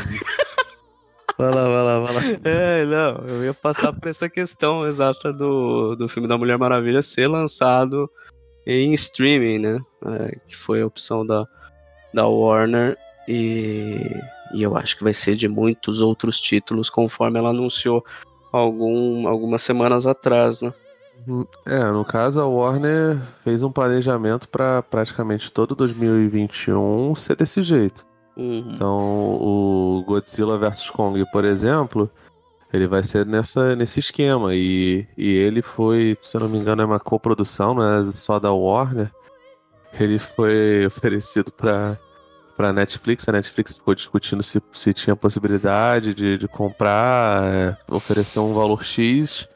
Vai 1.38 1.53
lá, 1.53 1.67
vai 1.70 1.84
lá, 1.84 2.00
vai 2.00 2.13
lá. 2.15 2.22
É, 2.44 2.86
não, 2.86 3.25
eu 3.25 3.46
ia 3.46 3.53
passar 3.53 3.94
por 3.94 4.10
essa 4.10 4.27
questão 4.27 4.86
exata 4.86 5.32
do, 5.32 5.96
do 5.96 6.10
filme 6.10 6.27
da 6.27 6.38
Mulher 6.38 6.58
Maravilha 6.58 7.01
ser 7.01 7.27
lançado 7.27 8.12
em 8.65 8.94
streaming, 8.94 9.60
né? 9.60 9.79
É, 10.06 10.38
que 10.46 10.58
foi 10.58 10.82
a 10.82 10.86
opção 10.86 11.25
da, 11.25 11.48
da 12.13 12.27
Warner 12.27 12.98
e, 13.25 14.01
e 14.53 14.63
eu 14.63 14.75
acho 14.75 14.98
que 14.98 15.03
vai 15.06 15.13
ser 15.13 15.38
de 15.38 15.48
muitos 15.48 16.01
outros 16.01 16.41
títulos, 16.41 16.89
conforme 16.89 17.39
ela 17.39 17.51
anunciou 17.51 18.03
algum, 18.51 19.29
algumas 19.29 19.62
semanas 19.62 20.06
atrás, 20.06 20.62
né? 20.62 20.74
É, 21.65 21.84
no 21.91 22.05
caso, 22.05 22.39
a 22.39 22.48
Warner 22.48 23.17
fez 23.43 23.62
um 23.63 23.72
planejamento 23.72 24.48
para 24.48 24.81
praticamente 24.81 25.51
todo 25.51 25.75
2021 25.75 27.13
ser 27.15 27.36
desse 27.36 27.62
jeito. 27.62 28.05
Uhum. 28.36 28.72
Então, 28.74 28.98
o 28.98 30.03
Godzilla 30.05 30.57
vs 30.57 30.89
Kong, 30.91 31.25
por 31.31 31.43
exemplo, 31.43 32.10
ele 32.72 32.88
vai 32.88 33.03
ser 33.03 33.25
nessa, 33.25 33.75
nesse 33.75 34.00
esquema. 34.00 34.55
E, 34.55 35.07
e 35.17 35.34
ele 35.34 35.62
foi, 35.62 36.17
se 36.22 36.38
eu 36.38 36.41
não 36.41 36.50
me 36.50 36.57
engano, 36.57 36.81
é 36.81 36.86
uma 36.86 37.00
coprodução, 37.00 37.74
não 37.74 37.84
é 37.84 38.03
só 38.12 38.39
da 38.39 38.51
Warner. 38.53 39.12
Ele 40.00 40.19
foi 40.19 40.86
oferecido 40.88 41.51
para 41.51 41.98
para 42.57 42.74
Netflix. 42.74 43.29
A 43.29 43.31
Netflix 43.31 43.75
ficou 43.75 43.93
discutindo 43.93 44.41
se, 44.41 44.60
se 44.74 44.91
tinha 44.91 45.15
possibilidade 45.15 46.15
de, 46.15 46.39
de 46.39 46.48
comprar, 46.48 47.43
é, 47.43 47.77
oferecer 47.88 48.39
um 48.39 48.55
valor 48.55 48.84
X. 48.84 49.48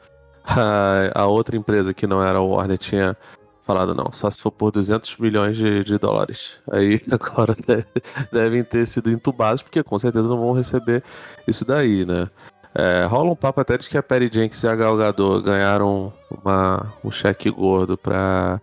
A, 0.44 1.10
a 1.22 1.26
outra 1.26 1.56
empresa 1.56 1.94
que 1.94 2.06
não 2.06 2.22
era 2.22 2.38
a 2.38 2.42
Warner 2.42 2.78
tinha 2.78 3.16
falado 3.64 3.94
não, 3.94 4.10
só 4.12 4.28
se 4.28 4.42
for 4.42 4.50
por 4.50 4.72
200 4.72 5.16
milhões 5.18 5.56
de, 5.56 5.84
de 5.84 5.98
dólares. 5.98 6.58
Aí 6.70 7.00
agora 7.10 7.54
deve- 7.66 7.86
devem 8.32 8.64
ter 8.64 8.86
sido 8.86 9.10
entubados, 9.10 9.62
porque 9.62 9.82
com 9.82 9.98
certeza 9.98 10.28
não 10.28 10.38
vão 10.38 10.52
receber 10.52 11.02
isso 11.46 11.64
daí, 11.64 12.04
né? 12.04 12.28
É, 12.74 13.04
rola 13.04 13.30
um 13.30 13.36
papo 13.36 13.60
até 13.60 13.76
de 13.76 13.88
que 13.88 13.98
a 13.98 14.02
Perry 14.02 14.30
Jenkins 14.32 14.62
e 14.62 14.66
a 14.66 14.74
Gal 14.74 14.96
Gadot 14.96 15.42
ganharam 15.44 16.12
uma, 16.30 16.92
um 17.04 17.10
cheque 17.10 17.50
gordo 17.50 17.98
pra, 17.98 18.60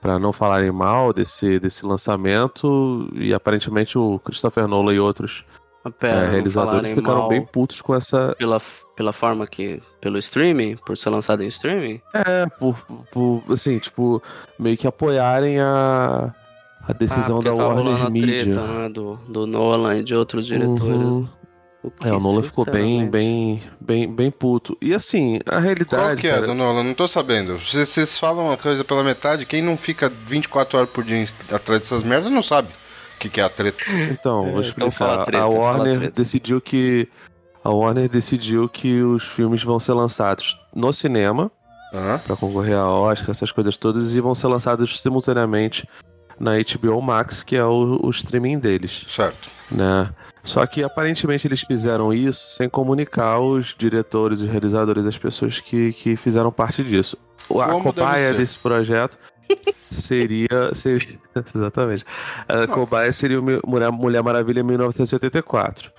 pra 0.00 0.18
não 0.18 0.32
falarem 0.32 0.70
mal 0.72 1.12
desse, 1.12 1.58
desse 1.60 1.84
lançamento 1.84 3.06
e 3.12 3.34
aparentemente 3.34 3.98
o 3.98 4.18
Christopher 4.20 4.66
Nolan 4.66 4.94
e 4.94 4.98
outros 4.98 5.44
A 5.84 5.90
é, 5.90 5.92
pera, 5.92 6.24
não 6.24 6.30
realizadores 6.30 6.94
ficaram 6.94 7.18
mal 7.20 7.28
bem 7.28 7.44
putos 7.44 7.82
com 7.82 7.94
essa, 7.94 8.34
pela, 8.38 8.60
pela 8.96 9.12
forma 9.12 9.46
que. 9.46 9.82
pelo 10.00 10.18
streaming, 10.18 10.76
por 10.76 10.96
ser 10.96 11.10
lançado 11.10 11.42
em 11.42 11.48
streaming. 11.48 12.00
É, 12.14 12.46
por, 12.58 12.74
por 13.12 13.42
assim, 13.50 13.78
tipo, 13.78 14.22
meio 14.58 14.78
que 14.78 14.86
apoiarem 14.86 15.60
a, 15.60 16.34
a 16.88 16.92
decisão 16.94 17.40
Ah, 17.40 17.42
da 17.42 17.52
Warner 17.54 18.10
Media. 18.10 18.44
treta, 18.44 18.62
né, 18.62 18.88
do, 18.88 19.16
do 19.28 19.46
Nolan 19.46 19.98
e 19.98 20.02
de 20.04 20.14
outros 20.14 20.46
diretores. 20.46 20.84
Uhum. 20.86 21.28
O 21.82 21.90
que, 21.90 22.08
É, 22.08 22.12
o 22.14 22.18
Nolan 22.18 22.42
ficou 22.42 22.64
bem, 22.64 23.06
bem, 23.10 23.62
bem, 23.78 24.10
bem 24.10 24.30
puto. 24.30 24.74
E 24.80 24.94
assim, 24.94 25.36
a 25.44 25.50
Qual 25.50 25.60
realidade. 25.60 26.20
que 26.22 26.26
é, 26.26 26.32
cara, 26.32 26.46
do 26.46 26.54
Nolan? 26.54 26.82
Não 26.82 26.94
tô 26.94 27.06
sabendo. 27.06 27.58
Vocês, 27.58 28.18
falam 28.18 28.46
uma 28.46 28.56
coisa 28.56 28.82
pela 28.82 29.04
metade, 29.04 29.44
quem 29.44 29.60
não 29.60 29.76
fica 29.76 30.10
24 30.26 30.78
horas 30.78 30.90
por 30.90 31.04
dia 31.04 31.26
atrás 31.52 31.82
dessas 31.82 32.02
merdas 32.02 32.32
não 32.32 32.42
sabe 32.42 32.68
o 32.68 32.83
que, 33.24 33.30
que 33.30 33.40
é 33.40 33.44
a 33.44 33.48
treta. 33.48 33.84
Então, 34.10 34.38
vou 34.38 34.46
É, 34.46 34.48
então 34.50 34.60
explicar. 34.60 34.90
fala 34.92 35.24
treta, 35.24 35.44
a 35.44 35.48
fala 35.48 35.58
Warner 35.58 35.98
treta. 35.98 36.14
decidiu 36.22 36.60
que. 36.60 37.08
A 37.62 37.70
Warner 37.70 38.08
decidiu 38.08 38.68
que 38.68 39.00
os 39.02 39.24
filmes 39.24 39.62
vão 39.62 39.80
ser 39.80 39.94
lançados 39.94 40.58
no 40.74 40.92
cinema, 40.92 41.50
Aham. 41.94 42.18
pra 42.18 42.36
concorrer 42.36 42.76
a 42.76 42.88
Oscar, 42.90 43.30
essas 43.30 43.50
coisas 43.50 43.76
todas, 43.78 44.12
e 44.12 44.20
vão 44.20 44.34
ser 44.34 44.48
lançados 44.48 45.00
simultaneamente 45.00 45.88
na 46.38 46.52
HBO 46.58 47.00
Max, 47.00 47.42
que 47.42 47.56
é 47.56 47.64
o, 47.64 47.98
o 48.02 48.10
streaming 48.10 48.58
deles. 48.58 49.04
Certo. 49.08 49.48
né? 49.70 50.10
Só 50.42 50.66
que 50.66 50.82
aparentemente 50.84 51.46
eles 51.46 51.62
fizeram 51.62 52.12
isso 52.12 52.48
sem 52.54 52.68
comunicar 52.68 53.38
os 53.40 53.74
diretores, 53.78 54.40
os 54.40 54.48
realizadores, 54.50 55.06
as 55.06 55.16
pessoas 55.16 55.58
que, 55.58 55.94
que 55.94 56.16
fizeram 56.16 56.52
parte 56.52 56.84
disso. 56.84 57.16
O- 57.48 57.62
A 57.62 57.68
Como 57.68 57.84
cobaia 57.84 58.34
desse 58.34 58.58
projeto 58.58 59.18
seria, 59.90 60.74
seria. 60.74 61.18
Exatamente. 61.54 62.04
A 62.48 62.66
cobaia 62.66 63.12
seria 63.12 63.40
Mulher, 63.40 63.90
Mulher 63.90 64.22
Maravilha 64.22 64.62
1984. 64.62 65.92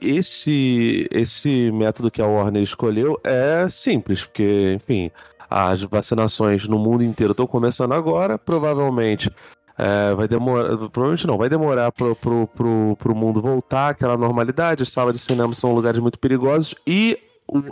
Esse, 0.00 1.06
esse 1.12 1.70
método 1.70 2.10
que 2.10 2.20
a 2.20 2.26
Warner 2.26 2.62
escolheu 2.62 3.20
é 3.22 3.68
simples, 3.68 4.24
porque, 4.24 4.72
enfim, 4.74 5.10
as 5.48 5.82
vacinações 5.82 6.66
no 6.66 6.78
mundo 6.78 7.04
inteiro 7.04 7.32
estão 7.32 7.46
começando 7.46 7.92
agora, 7.92 8.36
provavelmente 8.36 9.30
é, 9.78 10.14
vai 10.14 10.28
demorar, 10.28 10.76
provavelmente 10.88 11.26
não, 11.26 11.38
vai 11.38 11.48
demorar 11.48 11.92
pro, 11.92 12.14
pro, 12.16 12.46
pro, 12.48 12.96
pro 12.98 13.14
mundo 13.14 13.40
voltar 13.40 13.90
àquela 13.90 14.16
normalidade. 14.16 14.82
As 14.82 14.90
salas 14.90 15.14
de 15.14 15.18
cinema 15.18 15.52
são 15.54 15.74
lugares 15.74 15.98
muito 15.98 16.18
perigosos. 16.18 16.74
E 16.86 17.18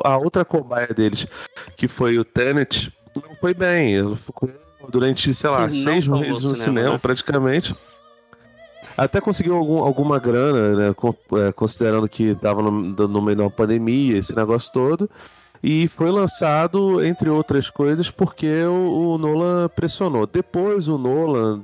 a 0.05 0.17
outra 0.17 0.45
cobaia 0.45 0.89
deles, 0.89 1.27
que 1.77 1.87
foi 1.87 2.19
o 2.19 2.25
Tenet, 2.25 2.93
não 3.17 3.35
foi 3.37 3.55
bem. 3.55 4.17
Ficou 4.17 4.51
durante, 4.89 5.33
sei 5.35 5.51
lá, 5.51 5.63
Não 5.63 5.71
seis 5.71 6.09
meses 6.09 6.43
no 6.43 6.55
cinema, 6.55 6.55
cinema, 6.57 6.91
né? 6.93 6.99
praticamente. 6.99 7.75
Até 8.97 9.21
conseguiu 9.21 9.57
algum- 9.57 9.83
alguma 9.83 10.19
grana, 10.19 10.75
né, 10.77 10.95
é, 11.49 11.53
considerando 11.53 12.09
que 12.09 12.25
estava 12.25 12.61
no, 12.63 12.71
no 12.71 13.23
meio 13.23 13.37
de 13.37 13.43
uma 13.43 13.51
pandemia, 13.51 14.19
esse 14.19 14.35
negócio 14.35 14.71
todo. 14.73 15.09
E 15.63 15.89
foi 15.89 16.11
lançado, 16.11 17.03
entre 17.05 17.29
outras 17.29 17.69
coisas, 17.71 18.11
porque 18.11 18.65
o, 18.65 19.15
o 19.15 19.19
Nolan 19.19 19.69
pressionou. 19.69 20.27
Depois 20.27 20.89
o 20.89 20.97
Nolan, 20.99 21.63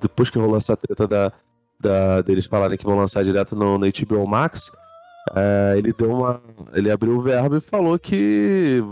depois 0.00 0.30
que 0.30 0.38
rolou 0.38 0.56
essa 0.56 0.76
treta 0.76 1.06
da, 1.06 1.32
da- 1.80 2.20
deles 2.22 2.46
falarem 2.46 2.76
que 2.76 2.84
vão 2.84 2.96
lançar 2.96 3.22
direto 3.24 3.54
no, 3.54 3.78
no 3.78 3.86
HBO 3.86 4.26
Max, 4.26 4.70
é, 5.34 5.74
ele 5.78 5.92
deu 5.92 6.10
uma. 6.10 6.40
Ele 6.72 6.90
abriu 6.90 7.16
o 7.16 7.20
verbo 7.22 7.56
e 7.56 7.60
falou 7.60 7.98
que 7.98 8.82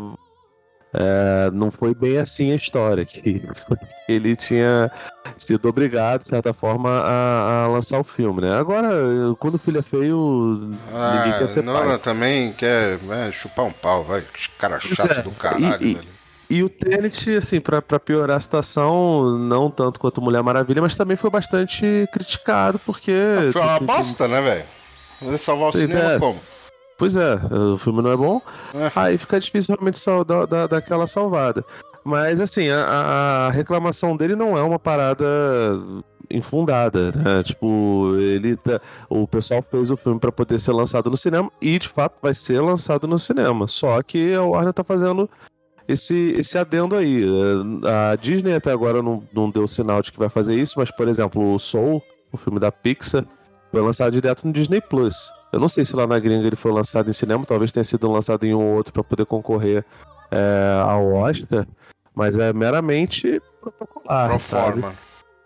é, 0.95 1.51
não 1.53 1.71
foi 1.71 1.95
bem 1.95 2.19
assim 2.19 2.53
a 2.53 2.55
história, 2.55 3.05
que 3.05 3.43
ele 4.09 4.37
tinha 4.37 4.91
sido 5.37 5.69
obrigado, 5.69 6.21
de 6.21 6.29
certa 6.29 6.53
forma, 6.53 6.91
a, 6.91 7.65
a 7.65 7.69
lançar 7.69 7.99
o 7.99 8.05
filme, 8.05 8.43
né? 8.43 8.55
Agora, 8.57 8.91
quando 9.39 9.55
o 9.55 9.59
filho 9.59 9.79
é 9.79 9.83
feio, 9.83 10.59
ninguém 10.61 10.79
Ah, 10.95 11.37
quer 11.39 11.49
ser 11.49 11.63
Nolan 11.63 11.87
pai. 11.89 11.99
também 11.99 12.53
quer 12.53 12.99
é, 13.11 13.33
chupar 13.33 13.65
um 13.65 13.73
pau, 13.73 14.05
vai. 14.05 14.23
Cara 14.59 14.79
chato 14.81 15.13
é, 15.19 15.23
do 15.23 15.31
caralho, 15.33 15.83
e- 15.87 15.95
velho. 15.95 16.09
E 16.51 16.63
o 16.63 16.69
Tenet, 16.69 17.35
assim, 17.35 17.63
pra, 17.63 17.81
pra 17.81 17.99
piorar 17.99 18.37
a 18.37 18.41
situação, 18.41 19.39
não 19.39 19.71
tanto 19.71 19.99
quanto 19.99 20.21
Mulher 20.21 20.43
Maravilha, 20.43 20.83
mas 20.83 20.95
também 20.95 21.17
foi 21.17 21.31
bastante 21.31 22.07
criticado, 22.13 22.79
porque. 22.81 23.11
Foi 23.55 23.63
uma 23.63 23.81
bosta, 23.81 24.29
né, 24.29 24.43
velho? 24.43 24.65
Vai 25.23 25.39
salvar 25.39 25.71
o 25.71 25.73
cinema 25.73 26.13
é. 26.13 26.19
como? 26.19 26.39
Pois 27.03 27.17
é, 27.17 27.35
o 27.75 27.77
filme 27.77 28.01
não 28.01 28.13
é 28.13 28.17
bom. 28.17 28.41
É. 28.73 28.93
Aí 28.95 29.19
fica 29.19 29.41
difícil 29.41 29.75
realmente 29.75 29.99
sal- 29.99 30.25
dar, 30.25 30.47
dar, 30.47 30.69
dar 30.69 30.77
aquela 30.77 31.05
salvada. 31.05 31.65
Mas 32.05 32.39
assim, 32.39 32.69
a, 32.69 33.49
a 33.49 33.51
reclamação 33.51 34.17
dele 34.17 34.37
não 34.37 34.57
é 34.57 34.63
uma 34.63 34.79
parada 34.79 35.25
infundada, 36.31 37.11
né? 37.11 37.43
Tipo, 37.43 38.15
ele 38.17 38.55
tá, 38.55 38.81
o 39.11 39.27
pessoal 39.27 39.65
fez 39.69 39.91
o 39.91 39.97
filme 39.97 40.21
pra 40.21 40.31
poder 40.31 40.61
ser 40.61 40.71
lançado 40.71 41.11
no 41.11 41.17
cinema 41.17 41.51
e 41.61 41.77
de 41.77 41.89
fato 41.89 42.15
vai 42.23 42.35
ser 42.35 42.61
lançado 42.61 43.09
no 43.09 43.19
cinema. 43.19 43.67
Só 43.67 44.01
que 44.01 44.33
a 44.33 44.43
Warner 44.45 44.73
tá 44.73 44.85
fazendo 44.85 45.29
esse, 45.89 46.37
esse 46.39 46.57
adendo 46.57 46.95
aí. 46.95 47.27
A 48.13 48.15
Disney 48.15 48.55
até 48.55 48.71
agora 48.71 49.03
não, 49.03 49.25
não 49.35 49.51
deu 49.51 49.67
sinal 49.67 50.03
de 50.03 50.13
que 50.13 50.21
vai 50.21 50.29
fazer 50.29 50.55
isso, 50.55 50.75
mas 50.77 50.89
por 50.93 51.09
exemplo, 51.09 51.53
o 51.53 51.59
Soul, 51.59 52.01
o 52.31 52.37
filme 52.37 52.61
da 52.61 52.71
Pixar, 52.71 53.25
foi 53.73 53.81
lançado 53.81 54.13
direto 54.13 54.47
no 54.47 54.53
Disney 54.53 54.81
Plus. 54.81 55.33
Eu 55.53 55.59
não 55.59 55.69
sei 55.69 55.85
se 55.85 55.97
lá 55.97 56.07
na 56.07 56.19
gringa 56.21 56.47
ele 56.47 56.55
foi 56.57 56.71
lançado 56.71 57.11
em 57.11 57.13
cinema, 57.13 57.45
talvez 57.45 57.73
tenha 57.73 57.83
sido 57.85 58.09
lançado 58.11 58.45
em 58.45 58.55
um 58.55 58.65
ou 58.65 58.77
outro 58.77 58.93
para 58.93 59.03
poder 59.03 59.27
concorrer 59.27 59.85
é, 60.31 60.81
ao 60.85 61.13
Oscar, 61.15 61.67
mas 62.15 62.39
é 62.39 62.53
meramente 62.53 63.43
protocolar, 63.61 64.29
Pro 64.31 64.39
forma. 64.39 64.95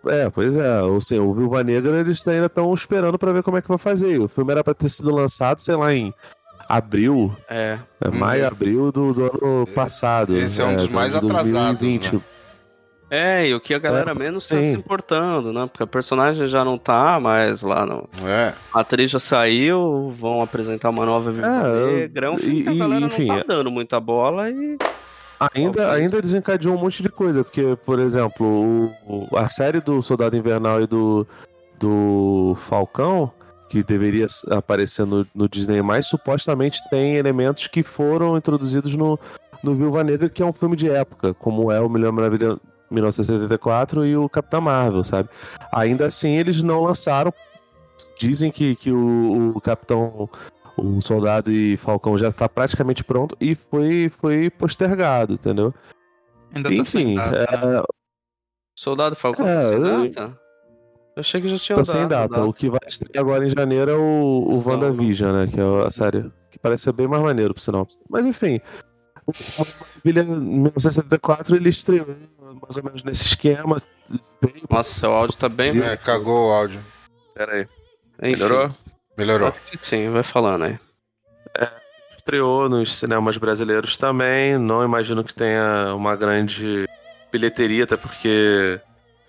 É, 0.07 0.31
pois 0.31 0.57
é. 0.57 0.83
Ou 0.83 1.01
seja, 1.01 1.23
o 1.23 1.35
Viúva 1.35 1.65
Negra 1.65 1.99
eles 1.99 2.27
ainda 2.29 2.47
estão 2.47 2.73
esperando 2.75 3.19
para 3.19 3.33
ver 3.33 3.43
como 3.43 3.57
é 3.57 3.63
que 3.63 3.69
vai 3.69 3.79
fazer. 3.79 4.21
O 4.21 4.29
filme 4.29 4.53
era 4.53 4.63
para 4.63 4.75
ter 4.75 4.89
sido 4.89 5.11
lançado, 5.11 5.61
sei 5.61 5.75
lá, 5.75 5.93
em 5.93 6.15
abril, 6.69 7.35
É. 7.49 7.79
é, 8.01 8.09
maio, 8.11 8.47
abril 8.47 8.93
do, 8.93 9.13
do 9.13 9.25
ano 9.25 9.67
passado. 9.69 10.37
Esse 10.37 10.61
é 10.61 10.65
um 10.65 10.77
dos 10.77 10.87
do- 10.89 10.95
mais 10.95 11.15
atrasados, 11.15 11.81
2020. 11.81 12.13
né? 12.15 12.21
É, 13.09 13.47
e 13.47 13.55
o 13.55 13.61
que 13.61 13.73
a 13.73 13.79
galera 13.79 14.11
É, 14.11 14.15
menos 14.15 14.47
tá 14.49 14.57
se 14.57 14.73
importando, 14.73 15.53
né? 15.53 15.67
Porque 15.71 15.83
a 15.85 15.87
personagem 15.87 16.47
já 16.47 16.65
não 16.65 16.77
tá 16.77 17.21
mais 17.21 17.63
lá 17.63 17.87
no. 17.87 18.09
É. 18.27 18.53
A 18.75 18.81
atriz 18.81 19.11
já 19.11 19.21
saiu, 19.21 20.11
vão 20.19 20.43
apresentar 20.43 20.91
uma 20.91 21.07
nova 21.07 21.31
Viúva 21.31 21.47
É, 21.47 21.87
Negra. 22.01 22.27
É 22.27 22.31
um 22.31 22.37
filme 22.39 22.63
que 22.65 22.69
a 22.69 22.73
e- 22.73 22.79
galera 22.79 23.07
enfim, 23.07 23.27
não 23.27 23.37
é- 23.37 23.45
tá 23.45 23.55
dando 23.55 23.71
muita 23.71 24.01
bola 24.01 24.51
e. 24.51 24.77
Ainda, 25.55 25.93
ainda 25.93 26.21
desencadeou 26.23 26.75
um 26.75 26.79
monte 26.81 27.03
de 27.03 27.11
coisa, 27.11 27.45
porque, 27.45 27.77
por 27.85 27.99
exemplo, 28.01 28.45
o- 29.07 29.27
o- 29.31 29.37
a 29.37 29.49
série 29.51 29.81
do 29.81 30.03
Soldado 30.03 30.35
Invernal 30.37 30.81
e 30.81 30.87
do, 30.87 31.27
do 31.79 32.57
Falcão, 32.67 33.31
que 33.69 33.83
deveria 33.83 34.27
aparecer 34.51 35.05
no, 35.07 35.27
no 35.35 35.49
Disney+, 35.49 35.81
supostamente 36.03 36.81
tem 36.89 37.17
elementos 37.17 37.67
que 37.67 37.83
foram 37.83 38.37
introduzidos 38.37 38.97
no, 38.97 39.19
no 39.63 39.75
Viúva 39.75 40.03
Negra, 40.03 40.29
que 40.29 40.43
é 40.43 40.47
um 40.47 40.53
filme 40.55 40.75
de 40.75 40.89
época, 40.91 41.35
como 41.35 41.71
é 41.71 41.81
o 41.81 41.89
Milhão 41.89 42.13
Maravilha 42.13 42.57
1974 42.91 44.05
e 44.07 44.17
o 44.17 44.29
Capitão 44.29 44.61
Marvel, 44.61 45.03
sabe? 45.05 45.29
Ainda 45.73 46.07
assim, 46.07 46.37
eles 46.37 46.63
não 46.63 46.83
lançaram. 46.83 47.33
Dizem 48.19 48.51
que, 48.51 48.77
que 48.77 48.91
o, 48.91 49.53
o 49.57 49.61
Capitão 49.61 50.29
o 50.79 51.01
Soldado 51.01 51.51
e 51.51 51.77
Falcão 51.79 52.19
já 52.19 52.31
tá 52.31 52.49
praticamente 52.49 53.03
pronto 53.03 53.35
e 53.41 53.55
foi, 53.55 54.11
foi 54.21 54.51
postergado, 54.51 55.35
entendeu? 55.35 55.73
Ainda 56.55 56.69
tá 56.75 56.85
sem 56.85 57.15
Enfim, 57.15 57.15
data. 57.17 57.37
é, 57.37 57.83
Soldado 58.75 59.17
Falcão 59.17 59.47
É, 59.47 59.55
tá 59.55 59.63
sem 59.63 59.73
eu- 59.77 59.83
data? 60.11 60.39
Eu 61.17 61.21
achei 61.21 61.41
que 61.41 61.49
já 61.49 61.59
tinha 61.59 61.77
tá 61.77 61.83
dado. 61.83 61.99
sem 61.99 62.07
data. 62.09 62.45
O 62.45 62.53
que 62.53 62.69
vai 62.69 62.81
estrear 62.87 63.25
agora 63.25 63.47
em 63.47 63.49
janeiro 63.49 63.91
é 63.91 63.95
o, 63.95 64.49
o 64.51 64.53
Não, 64.59 64.67
WandaVision, 64.67 65.33
né? 65.33 65.47
Que 65.47 65.59
é 65.59 65.87
a 65.87 65.91
série 65.91 66.31
que 66.51 66.59
parece 66.59 66.83
ser 66.85 66.93
bem 66.93 67.09
mais 67.09 67.23
maneiro, 67.23 67.55
por 67.55 67.61
sinal. 67.63 67.89
Mas 68.11 68.27
enfim, 68.27 68.61
Maravilha, 69.59 70.21
em 70.23 70.39
1974, 70.41 71.57
ele 71.57 71.71
estreou 71.71 72.07
mais 72.55 72.77
ou 72.77 72.85
menos 72.85 73.03
nesse 73.03 73.25
esquema. 73.25 73.77
Nossa, 74.71 75.01
seu 75.01 75.13
áudio 75.13 75.37
tá 75.37 75.49
bem. 75.49 75.81
É, 75.83 75.97
cagou 75.97 76.49
o 76.49 76.53
áudio. 76.53 76.85
Pera 77.35 77.55
aí. 77.55 77.69
Enfim, 78.23 78.33
Melhorou? 78.33 78.71
Melhorou. 79.17 79.55
Sim, 79.81 80.11
vai 80.11 80.23
falando 80.23 80.65
aí. 80.65 80.79
Estreou 82.17 82.69
nos 82.69 82.97
cinemas 82.97 83.37
brasileiros 83.37 83.97
também. 83.97 84.59
Não 84.59 84.85
imagino 84.85 85.23
que 85.23 85.35
tenha 85.35 85.95
uma 85.95 86.17
grande 86.17 86.89
bilheteria, 87.31 87.85
até 87.85 87.97
porque 87.97 88.81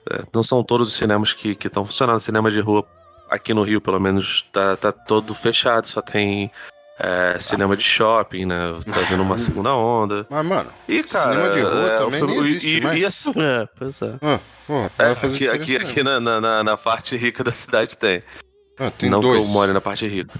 é, 0.09 0.23
não 0.33 0.41
são 0.41 0.63
todos 0.63 0.87
os 0.87 0.95
cinemas 0.95 1.31
que 1.31 1.57
estão 1.63 1.85
funcionando. 1.85 2.19
Cinema 2.19 2.49
de 2.49 2.59
rua, 2.59 2.83
aqui 3.29 3.53
no 3.53 3.63
Rio, 3.63 3.79
pelo 3.79 3.99
menos, 3.99 4.47
tá, 4.51 4.75
tá 4.75 4.91
todo 4.91 5.35
fechado. 5.35 5.85
Só 5.85 6.01
tem 6.01 6.51
é, 6.99 7.37
cinema 7.39 7.75
de 7.77 7.83
shopping, 7.83 8.45
né? 8.45 8.73
Tá 8.85 9.01
vindo 9.01 9.21
uma 9.21 9.37
segunda 9.37 9.73
onda. 9.75 10.25
Mas, 10.29 10.45
mano, 10.45 10.69
E, 10.87 11.03
cara, 11.03 11.31
Cinema 11.31 11.49
de 11.53 11.61
rua 11.61 11.87
é, 11.91 11.97
também 11.97 12.19
filme- 12.19 12.33
nem 12.33 12.43
e- 12.43 12.47
existe 12.49 12.77
e- 12.77 12.81
mais. 12.81 12.99
e 13.01 13.05
assim, 13.05 13.33
É, 13.37 13.67
pois 13.77 14.01
é. 14.01 14.15
ah, 14.21 14.39
pô, 14.65 14.73
é, 14.97 15.05
vai 15.05 15.15
fazer 15.15 15.49
aqui, 15.51 15.75
aqui, 15.75 15.85
aqui 15.85 16.03
na, 16.03 16.19
na- 16.19 16.41
na, 16.41 16.63
na 16.63 16.77
parte 16.77 17.15
rica 17.15 17.43
da 17.43 17.51
cidade 17.51 17.97
tem. 17.97 18.23
Ah, 18.79 18.91
tem 18.91 19.09
não 19.09 19.19
dois. 19.21 19.39
que 19.41 19.45
eu 19.47 19.51
more 19.51 19.71
na 19.73 19.81
parte 19.81 20.07
rica. 20.07 20.33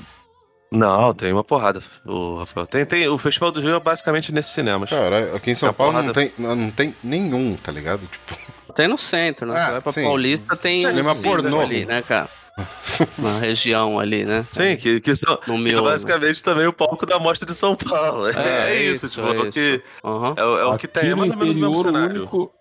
Não, 0.69 1.13
tem 1.13 1.31
uma 1.31 1.45
porrada, 1.45 1.81
o 2.05 2.39
Rafael. 2.39 2.67
Tem, 2.67 2.85
tem, 2.85 3.07
o 3.07 3.17
Festival 3.17 3.51
do 3.51 3.61
Rio 3.61 3.75
é 3.75 3.79
basicamente 3.79 4.33
nesses 4.33 4.51
cinemas. 4.51 4.89
Cara, 4.89 5.33
aqui 5.35 5.51
em 5.51 5.55
São 5.55 5.71
Paulo 5.73 6.01
não 6.03 6.11
tem, 6.11 6.33
não 6.37 6.69
tem 6.71 6.93
nenhum, 7.01 7.55
tá 7.55 7.71
ligado? 7.71 8.01
Tipo, 8.05 8.37
Tem 8.75 8.85
no 8.87 8.97
centro, 8.97 9.47
né? 9.47 9.53
Ah, 9.57 9.65
Você 9.65 9.71
vai 9.71 9.81
pra 9.81 9.91
sim. 9.93 10.03
Paulista, 10.03 10.55
tem 10.57 10.85
Cinema 10.85 11.13
um 11.13 11.21
pornô. 11.21 11.61
ali, 11.61 11.85
né, 11.85 12.01
cara? 12.01 12.29
Na 13.17 13.37
região 13.39 13.99
ali, 13.99 14.25
né? 14.25 14.45
Sim, 14.51 14.75
que, 14.77 14.99
que 14.99 15.15
são 15.15 15.37
No 15.47 15.55
é 15.55 15.57
meu. 15.57 15.83
basicamente 15.83 16.43
também 16.43 16.65
o 16.67 16.73
palco 16.73 17.05
da 17.05 17.19
Mostra 17.19 17.45
de 17.47 17.53
São 17.53 17.75
Paulo. 17.75 18.27
É, 18.27 18.75
isso, 18.83 19.07
tipo, 19.09 19.27
é 19.27 19.35
é 19.35 19.41
o 19.41 19.51
que, 19.51 19.83
Aham. 20.03 20.33
é, 20.37 20.41
é 20.41 20.65
o 20.65 20.77
que 20.77 20.87
tem, 20.87 21.09
é 21.11 21.15
mais 21.15 21.31
ou 21.31 21.37
menos 21.37 21.55
o 21.55 21.59
mesmo 21.59 21.83
cenário. 21.83 22.21
único, 22.21 22.51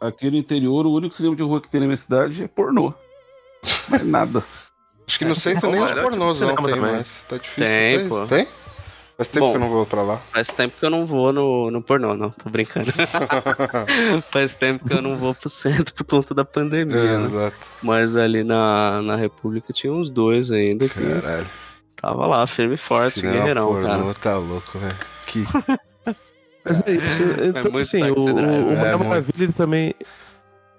aqui 0.00 0.30
no 0.30 0.36
interior, 0.36 0.86
o 0.86 0.92
único 0.92 1.14
cinema 1.14 1.34
de 1.34 1.42
rua 1.42 1.60
que 1.60 1.70
tem 1.70 1.80
na 1.80 1.86
minha 1.86 1.96
cidade 1.96 2.42
é 2.44 2.48
pornô. 2.48 2.92
Não 3.88 3.98
é 3.98 4.02
nada. 4.02 4.44
acho 5.06 5.18
que 5.18 5.24
no 5.24 5.34
centro 5.34 5.70
nem 5.70 5.82
os 5.82 5.92
pornôs 5.92 6.40
não 6.40 6.54
tem 6.54 6.64
também. 6.66 6.80
mais. 6.80 7.24
Tá 7.28 7.36
difícil. 7.38 7.64
Tem, 7.64 8.08
pô. 8.08 8.26
Tem? 8.26 8.46
Faz 9.20 9.28
tempo 9.28 9.44
Bom. 9.46 9.50
que 9.52 9.56
eu 9.58 9.60
não 9.60 9.68
vou 9.68 9.84
pra 9.84 10.00
lá. 10.00 10.22
Faz 10.32 10.48
tempo 10.48 10.76
que 10.80 10.86
eu 10.86 10.88
não 10.88 11.04
vou 11.04 11.30
no, 11.30 11.70
no 11.70 11.82
pornô, 11.82 12.16
não, 12.16 12.30
tô 12.30 12.48
brincando. 12.48 12.86
Faz 14.32 14.54
tempo 14.54 14.86
que 14.88 14.94
eu 14.94 15.02
não 15.02 15.16
vou 15.18 15.34
pro 15.34 15.50
centro 15.50 15.94
por 15.94 16.04
conta 16.04 16.34
da 16.34 16.42
pandemia, 16.42 16.96
É, 16.98 17.18
né? 17.18 17.24
exato. 17.24 17.56
Mas 17.82 18.16
ali 18.16 18.42
na, 18.42 19.02
na 19.02 19.16
República 19.16 19.74
tinha 19.74 19.92
uns 19.92 20.08
dois 20.08 20.50
ainda 20.50 20.88
que 20.88 20.98
Caralho. 21.20 21.46
tava 21.96 22.26
lá, 22.26 22.46
firme 22.46 22.76
e 22.76 22.78
forte, 22.78 23.20
Cinema 23.20 23.36
guerreirão, 23.40 23.66
pornô, 23.68 23.86
cara. 23.88 24.14
tá 24.14 24.38
louco, 24.38 24.78
velho. 24.78 24.96
Que... 25.26 25.44
Mas 26.64 26.82
é 26.86 26.90
isso. 26.92 27.22
Então, 27.42 27.72
muito 27.72 27.78
assim, 27.84 28.02
o, 28.02 28.14
o. 28.14 28.34
Mulher 28.34 28.86
É, 28.86 28.96
muito. 28.96 29.08
Maravilha 29.08 29.44
ele 29.44 29.52
também. 29.52 29.94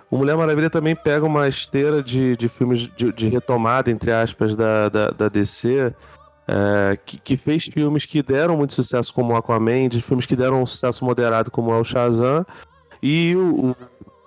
O 0.09 0.17
Mulher 0.17 0.35
Maravilha 0.35 0.69
também 0.69 0.95
pega 0.95 1.25
uma 1.25 1.47
esteira 1.47 2.01
de, 2.03 2.35
de 2.37 2.49
filmes 2.49 2.89
de, 2.97 3.11
de 3.13 3.27
retomada, 3.29 3.89
entre 3.91 4.11
aspas, 4.11 4.55
da, 4.55 4.89
da, 4.89 5.09
da 5.11 5.29
DC, 5.29 5.93
é, 6.47 6.97
que, 7.05 7.17
que 7.19 7.37
fez 7.37 7.65
filmes 7.65 8.05
que 8.05 8.21
deram 8.23 8.57
muito 8.57 8.73
sucesso, 8.73 9.13
como 9.13 9.35
Aquaman, 9.35 9.87
de 9.89 10.01
filmes 10.01 10.25
que 10.25 10.35
deram 10.35 10.61
um 10.61 10.65
sucesso 10.65 11.03
moderado, 11.05 11.49
como 11.51 11.71
é 11.71 11.77
o 11.77 11.83
Shazam, 11.83 12.45
e 13.01 13.35
o, 13.35 13.69
o 13.71 13.75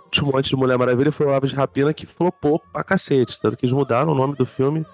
último 0.04 0.36
antes 0.36 0.50
de 0.50 0.56
Mulher 0.56 0.78
Maravilha 0.78 1.10
foi 1.12 1.26
o 1.26 1.32
Aves 1.34 1.50
de 1.50 1.56
Rapina, 1.56 1.92
que 1.92 2.06
flopou 2.06 2.60
pra 2.72 2.84
cacete, 2.84 3.40
tanto 3.40 3.56
que 3.56 3.66
eles 3.66 3.74
mudaram 3.74 4.12
o 4.12 4.14
nome 4.14 4.34
do 4.36 4.46
filme. 4.46 4.84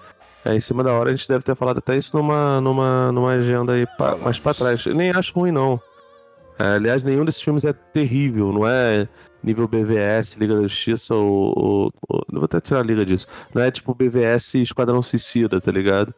É, 0.43 0.55
em 0.55 0.59
cima 0.59 0.83
da 0.83 0.91
hora 0.91 1.11
a 1.11 1.15
gente 1.15 1.27
deve 1.27 1.43
ter 1.43 1.55
falado 1.55 1.77
até 1.77 1.95
isso 1.95 2.17
numa, 2.17 2.59
numa, 2.59 3.11
numa 3.11 3.29
agenda 3.33 3.73
aí 3.73 3.85
Falamos. 3.97 4.23
mais 4.23 4.39
pra 4.39 4.55
trás. 4.55 4.83
Eu 4.87 4.95
nem 4.95 5.11
acho 5.11 5.33
ruim, 5.39 5.51
não. 5.51 5.79
É, 6.57 6.63
aliás, 6.75 7.03
nenhum 7.03 7.23
desses 7.23 7.41
filmes 7.43 7.63
é 7.63 7.71
terrível, 7.73 8.51
não 8.51 8.65
é 8.67 9.07
nível 9.43 9.67
BVS, 9.67 10.37
Liga 10.39 10.55
da 10.55 10.63
Justiça 10.63 11.13
ou, 11.15 11.53
ou- 11.55 11.93
ou- 12.09 12.25
vou 12.31 12.43
até 12.45 12.59
tirar 12.59 12.79
a 12.79 12.83
liga 12.83 13.05
disso. 13.05 13.27
Não 13.53 13.61
é 13.61 13.69
tipo 13.69 13.93
BVS 13.93 14.55
Esquadrão 14.55 15.01
Suicida, 15.03 15.61
tá 15.61 15.71
ligado? 15.71 16.13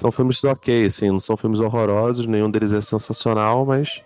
São 0.00 0.10
filmes 0.10 0.42
ok, 0.42 0.86
assim, 0.86 1.10
não 1.10 1.20
são 1.20 1.36
filmes 1.36 1.60
horrorosos, 1.60 2.24
nenhum 2.24 2.50
deles 2.50 2.72
é 2.72 2.80
sensacional, 2.80 3.66
mas 3.66 4.00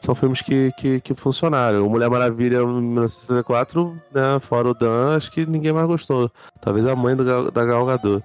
são 0.00 0.14
filmes 0.14 0.40
que, 0.40 0.70
que, 0.78 1.00
que 1.00 1.14
funcionaram. 1.14 1.84
O 1.84 1.90
Mulher 1.90 2.08
Maravilha 2.08 2.58
em 2.58 2.80
1964, 2.80 4.00
né, 4.14 4.38
fora 4.40 4.68
o 4.68 4.74
Dan, 4.74 5.16
acho 5.16 5.32
que 5.32 5.44
ninguém 5.44 5.72
mais 5.72 5.88
gostou. 5.88 6.30
Talvez 6.60 6.86
a 6.86 6.94
mãe 6.94 7.16
do 7.16 7.50
da 7.50 7.64
Gal 7.64 7.84
Gadot. 7.84 8.24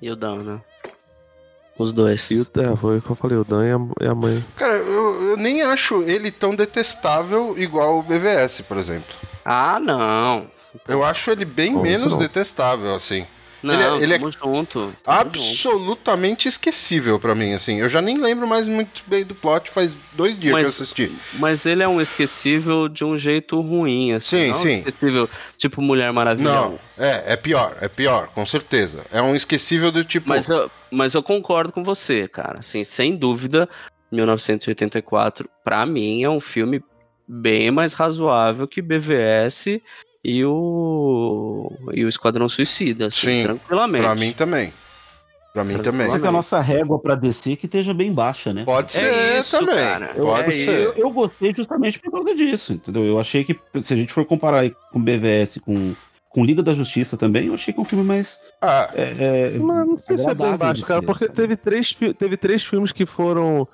E 0.00 0.10
o 0.10 0.16
Dan, 0.16 0.36
né? 0.36 0.60
Os 1.78 1.92
dois. 1.92 2.30
E 2.30 2.40
o, 2.40 2.46
é, 2.56 2.74
foi 2.74 2.96
o 2.96 3.02
que 3.02 3.10
eu 3.10 3.16
falei, 3.16 3.36
o 3.36 3.44
Dan 3.44 3.66
e 3.66 3.70
a, 3.70 4.06
e 4.06 4.08
a 4.08 4.14
mãe. 4.14 4.42
Cara, 4.56 4.76
eu, 4.76 5.22
eu 5.32 5.36
nem 5.36 5.60
acho 5.60 6.02
ele 6.04 6.30
tão 6.30 6.54
detestável 6.54 7.58
igual 7.58 7.98
o 7.98 8.02
BVS, 8.02 8.62
por 8.62 8.78
exemplo. 8.78 9.14
Ah, 9.44 9.78
não. 9.78 10.46
Eu 10.88 11.04
acho 11.04 11.30
ele 11.30 11.44
bem 11.44 11.74
Bom, 11.74 11.82
menos 11.82 12.16
detestável, 12.16 12.94
assim. 12.94 13.26
Não, 13.64 13.74
Ele 13.74 13.82
é- 13.82 14.02
ele 14.04 14.14
é 14.14 14.18
junto. 14.20 14.38
tamo 14.38 14.54
junto. 14.56 14.96
Absolutamente 15.06 16.48
esquecível 16.48 17.18
pra 17.18 17.34
mim, 17.34 17.54
assim. 17.54 17.80
Eu 17.80 17.88
já 17.88 18.00
nem 18.02 18.18
lembro 18.18 18.46
mais 18.46 18.66
muito 18.68 19.02
bem 19.06 19.24
do 19.24 19.34
plot, 19.34 19.70
faz 19.70 19.98
dois 20.12 20.38
dias 20.38 20.52
Mas- 20.52 20.62
que 20.62 20.66
eu 20.66 20.70
assisti. 20.84 21.18
Mas 21.34 21.64
ele 21.64 21.82
é 21.82 21.88
um 21.88 22.00
esquecível 22.00 22.88
de 22.88 23.04
um 23.04 23.16
jeito 23.16 23.60
ruim, 23.60 24.12
assim. 24.12 24.36
Sim, 24.36 24.48
não 24.48 24.54
sim. 24.56 24.68
Um 24.68 24.78
esquecível, 24.88 25.30
tipo 25.56 25.80
Mulher 25.80 26.12
Maravilha. 26.12 26.50
Não, 26.50 26.78
é, 26.98 27.32
é 27.32 27.36
pior, 27.36 27.76
é 27.80 27.88
pior, 27.88 28.28
com 28.34 28.44
certeza. 28.44 29.04
É 29.10 29.22
um 29.22 29.34
esquecível 29.34 29.90
do 29.90 30.04
tipo. 30.04 30.28
Mas 30.28 30.48
eu, 30.48 30.70
mas 30.90 31.14
eu 31.14 31.22
concordo 31.22 31.72
com 31.72 31.82
você, 31.82 32.28
cara. 32.28 32.58
Assim, 32.58 32.84
sem 32.84 33.16
dúvida, 33.16 33.68
1984, 34.12 35.48
pra 35.64 35.84
mim, 35.86 36.22
é 36.22 36.28
um 36.30 36.40
filme 36.40 36.82
bem 37.26 37.70
mais 37.70 37.94
razoável 37.94 38.68
que 38.68 38.82
BVS 38.82 39.80
e 40.24 40.44
o, 40.44 41.70
e 41.92 42.04
o 42.04 42.08
Esquadrão 42.08 42.48
Suicida, 42.48 43.06
assim, 43.08 43.20
Sim, 43.26 43.42
tranquilamente. 43.44 44.04
pra 44.04 44.14
mim 44.14 44.32
também. 44.32 44.72
Pra 45.52 45.62
mim 45.62 45.78
também. 45.78 46.06
Mas 46.06 46.14
é 46.16 46.18
que 46.18 46.26
a 46.26 46.32
nossa 46.32 46.60
régua 46.60 46.98
pra 46.98 47.14
descer 47.14 47.56
que 47.56 47.66
esteja 47.66 47.94
bem 47.94 48.12
baixa, 48.12 48.52
né? 48.52 48.64
Pode 48.64 48.90
ser 48.90 49.04
É 49.04 49.38
isso, 49.38 49.56
também. 49.58 49.76
cara. 49.76 50.14
Pode 50.16 50.48
É 50.48 50.50
ser. 50.50 50.82
isso. 50.82 50.92
Eu, 50.96 51.02
eu 51.04 51.10
gostei 51.10 51.54
justamente 51.54 52.00
por 52.00 52.10
causa 52.10 52.34
disso, 52.34 52.72
entendeu? 52.72 53.04
Eu 53.04 53.20
achei 53.20 53.44
que, 53.44 53.56
se 53.80 53.94
a 53.94 53.96
gente 53.96 54.12
for 54.12 54.24
comparar 54.24 54.68
com 54.92 55.00
BVS, 55.00 55.60
com, 55.64 55.94
com 56.28 56.44
Liga 56.44 56.60
da 56.60 56.74
Justiça 56.74 57.16
também, 57.16 57.46
eu 57.46 57.54
achei 57.54 57.72
que 57.72 57.78
é 57.78 57.82
um 57.82 57.86
filme 57.86 58.02
mais. 58.04 58.40
Ah, 58.60 58.90
É, 58.94 59.52
é, 59.54 59.58
Mas 59.58 59.86
não 59.86 59.96
sei 59.98 60.18
se 60.18 60.28
é 60.28 60.34
bem 60.34 60.56
baixo, 60.56 60.82
cara, 60.82 60.98
ser. 61.00 61.06
porque 61.06 61.28
teve 61.28 61.54
três, 61.56 61.94
teve 62.18 62.36
três 62.36 62.64
filmes 62.64 62.90
que 62.90 63.06
foram. 63.06 63.68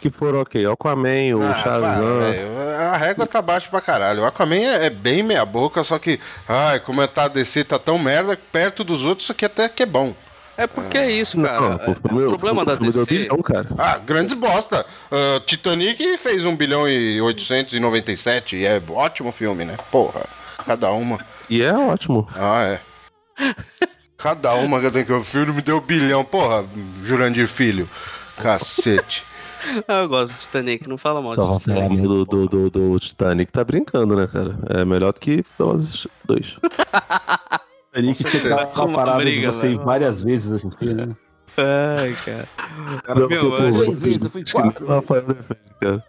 Que 0.00 0.10
foram 0.10 0.40
ok. 0.42 0.66
Aquaman, 0.66 1.34
o 1.36 1.42
ah, 1.42 1.54
Shazam. 1.54 1.80
para, 1.80 2.30
velho. 2.30 2.58
a 2.92 2.96
régua 2.96 3.26
tá 3.26 3.40
baixa 3.40 3.68
pra 3.70 3.80
caralho. 3.80 4.22
O 4.22 4.26
Aquaman 4.26 4.56
é, 4.56 4.86
é 4.86 4.90
bem 4.90 5.22
meia 5.22 5.44
boca, 5.46 5.82
só 5.82 5.98
que, 5.98 6.20
ai, 6.46 6.78
como 6.80 7.00
é 7.00 7.06
tá 7.06 7.24
a 7.24 7.28
DC 7.28 7.64
tá 7.64 7.78
tão 7.78 7.98
merda, 7.98 8.38
perto 8.52 8.84
dos 8.84 9.02
outros, 9.04 9.24
isso 9.24 9.32
aqui 9.32 9.44
até 9.46 9.68
que 9.68 9.82
é 9.82 9.86
bom. 9.86 10.14
É 10.56 10.66
porque 10.68 10.96
é 10.96 11.10
isso, 11.10 11.36
Não, 11.38 11.48
cara. 11.48 11.78
pô, 11.78 11.90
o 11.92 11.94
filme- 12.08 12.24
o 12.26 12.28
problema 12.28 12.62
o 12.62 12.64
da 12.64 12.74
deu 12.76 12.92
DC... 12.92 13.04
bilhão, 13.06 13.42
cara. 13.42 13.66
Ah, 13.76 13.96
grandes 13.98 14.34
bosta. 14.34 14.86
Ah, 15.10 15.40
Titanic 15.44 16.16
fez 16.18 16.44
1 16.44 16.54
bilhão 16.54 16.86
e 16.88 17.20
897 17.20 18.56
e 18.56 18.64
é 18.66 18.80
ótimo 18.88 19.32
filme, 19.32 19.64
né? 19.64 19.76
Porra, 19.90 20.20
cada 20.64 20.92
uma. 20.92 21.18
E 21.50 21.60
é 21.62 21.72
ótimo. 21.72 22.28
Ah, 22.36 22.62
é. 22.62 22.80
Cada 24.16 24.54
uma 24.54 24.78
que 24.80 24.86
eu 24.86 24.92
tenho 24.92 25.04
que 25.06 25.12
o 25.12 25.24
filme 25.24 25.52
me 25.52 25.60
deu 25.62 25.80
bilhão. 25.80 26.24
Porra, 26.24 26.64
Jurandir 27.02 27.48
Filho. 27.48 27.88
Cacete. 28.40 29.24
Ah, 29.88 30.02
eu 30.02 30.08
gosto 30.08 30.32
do 30.34 30.38
Titanic, 30.38 30.88
não 30.88 30.96
fala 30.98 31.20
mal 31.22 31.34
Tava 31.34 31.54
do 31.54 31.58
Titanic. 31.60 32.02
do, 32.02 32.24
do, 32.24 32.48
do, 32.48 32.70
do 32.70 32.98
Titanic, 33.00 33.52
tá 33.52 33.64
brincando, 33.64 34.14
né, 34.16 34.26
cara? 34.26 34.58
É 34.70 34.84
melhor 34.84 35.12
do 35.12 35.20
que 35.20 35.44
Velozes 35.58 36.06
dois. 36.24 36.56
ali 37.94 38.14
que 38.14 38.22
Com 38.24 38.30
tinha 38.30 38.42
certeza. 38.42 38.54
aquela 38.62 38.86
Uma 38.86 38.98
parada 38.98 39.18
briga, 39.18 39.40
de 39.50 39.54
você 39.56 39.68
velho. 39.68 39.84
várias 39.84 40.22
vezes 40.24 40.50
assistir, 40.52 40.94
né? 40.94 41.14
Ai, 41.56 42.12
cara. 42.24 42.48
Cara, 43.04 43.18
Meu, 43.20 43.28
meu, 43.28 43.40
eu 43.40 43.50
duas 43.72 43.80
acho- 43.80 43.92
vezes, 43.92 44.24
eu 44.24 44.30
fui 44.30 44.44
quatro. 44.50 44.84
o 44.84 44.88
Rafael 44.88 45.24
cara. 45.80 46.04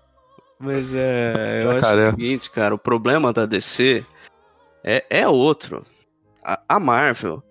Mas 0.60 0.94
é. 0.96 1.62
Eu 1.64 1.72
acho 1.72 1.86
o 1.86 2.12
seguinte, 2.12 2.50
cara, 2.50 2.74
o 2.74 2.80
problema 2.80 3.32
da 3.32 3.46
DC 3.46 4.04
é, 4.84 5.06
é 5.10 5.28
outro. 5.28 5.86
A, 6.44 6.60
a 6.70 6.80
Marvel. 6.80 7.44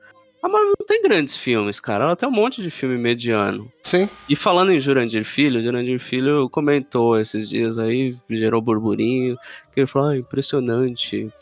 A 0.45 0.49
Marvel 0.49 0.75
não 0.79 0.87
tem 0.87 1.01
grandes 1.01 1.39
filmes, 1.39 1.81
cara. 1.81 2.05
Ela 2.05 2.15
tem 2.15 2.29
um 2.29 2.33
monte 2.33 2.63
de 2.63 2.71
filme 2.71 2.99
mediano. 2.99 3.73
Sim. 3.83 4.11
E 4.29 4.37
falando 4.37 4.73
em 4.73 4.79
Jurandir 4.79 5.25
Filho, 5.25 5.63
Jurandir 5.63 5.99
Filho 5.99 6.51
comentou 6.51 7.19
esses 7.19 7.49
dias 7.49 7.79
aí, 7.79 8.15
gerou 8.29 8.61
burburinho, 8.61 9.39
que 9.73 9.81
ele 9.81 9.87
falou, 9.87 10.11
ah, 10.11 10.19
impressionante. 10.19 11.33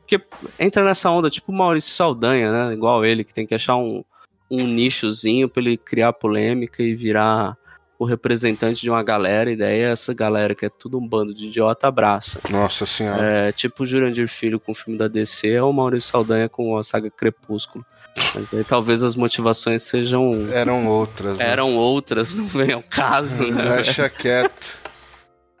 Porque 0.00 0.22
entra 0.58 0.84
nessa 0.84 1.10
onda, 1.10 1.30
tipo 1.30 1.50
Maurício 1.50 1.94
Saldanha, 1.94 2.52
né? 2.52 2.74
Igual 2.74 3.06
ele, 3.06 3.24
que 3.24 3.32
tem 3.32 3.46
que 3.46 3.54
achar 3.54 3.76
um, 3.76 4.04
um 4.50 4.66
nichozinho 4.66 5.48
pra 5.48 5.62
ele 5.62 5.78
criar 5.78 6.12
polêmica 6.12 6.82
e 6.82 6.94
virar 6.94 7.56
o 7.98 8.04
representante 8.04 8.82
de 8.82 8.90
uma 8.90 9.02
galera, 9.02 9.50
e 9.50 9.56
daí 9.56 9.80
essa 9.80 10.12
galera 10.12 10.54
que 10.54 10.66
é 10.66 10.68
tudo 10.68 10.98
um 10.98 11.08
bando 11.08 11.32
de 11.32 11.46
idiota 11.46 11.86
abraça. 11.86 12.40
Nossa 12.50 12.84
senhora. 12.84 13.22
É, 13.22 13.52
tipo 13.52 13.84
o 13.84 13.86
Jurandir 13.86 14.28
Filho 14.28 14.60
com 14.60 14.72
o 14.72 14.74
filme 14.74 14.98
da 14.98 15.08
DC 15.08 15.58
ou 15.60 15.70
o 15.70 15.72
Maurício 15.72 16.10
Saldanha 16.10 16.48
com 16.48 16.76
a 16.76 16.82
saga 16.82 17.08
Crepúsculo. 17.08 17.86
Mas 18.34 18.48
daí 18.48 18.64
talvez 18.64 19.02
as 19.02 19.16
motivações 19.16 19.82
sejam. 19.82 20.46
Eram 20.52 20.86
outras. 20.86 21.38
né? 21.38 21.48
Eram 21.48 21.76
outras, 21.76 22.32
não 22.32 22.46
vem 22.46 22.72
ao 22.72 22.82
caso, 22.82 23.36
né? 23.50 23.76
Deixa 23.76 24.08
quieto. 24.08 24.78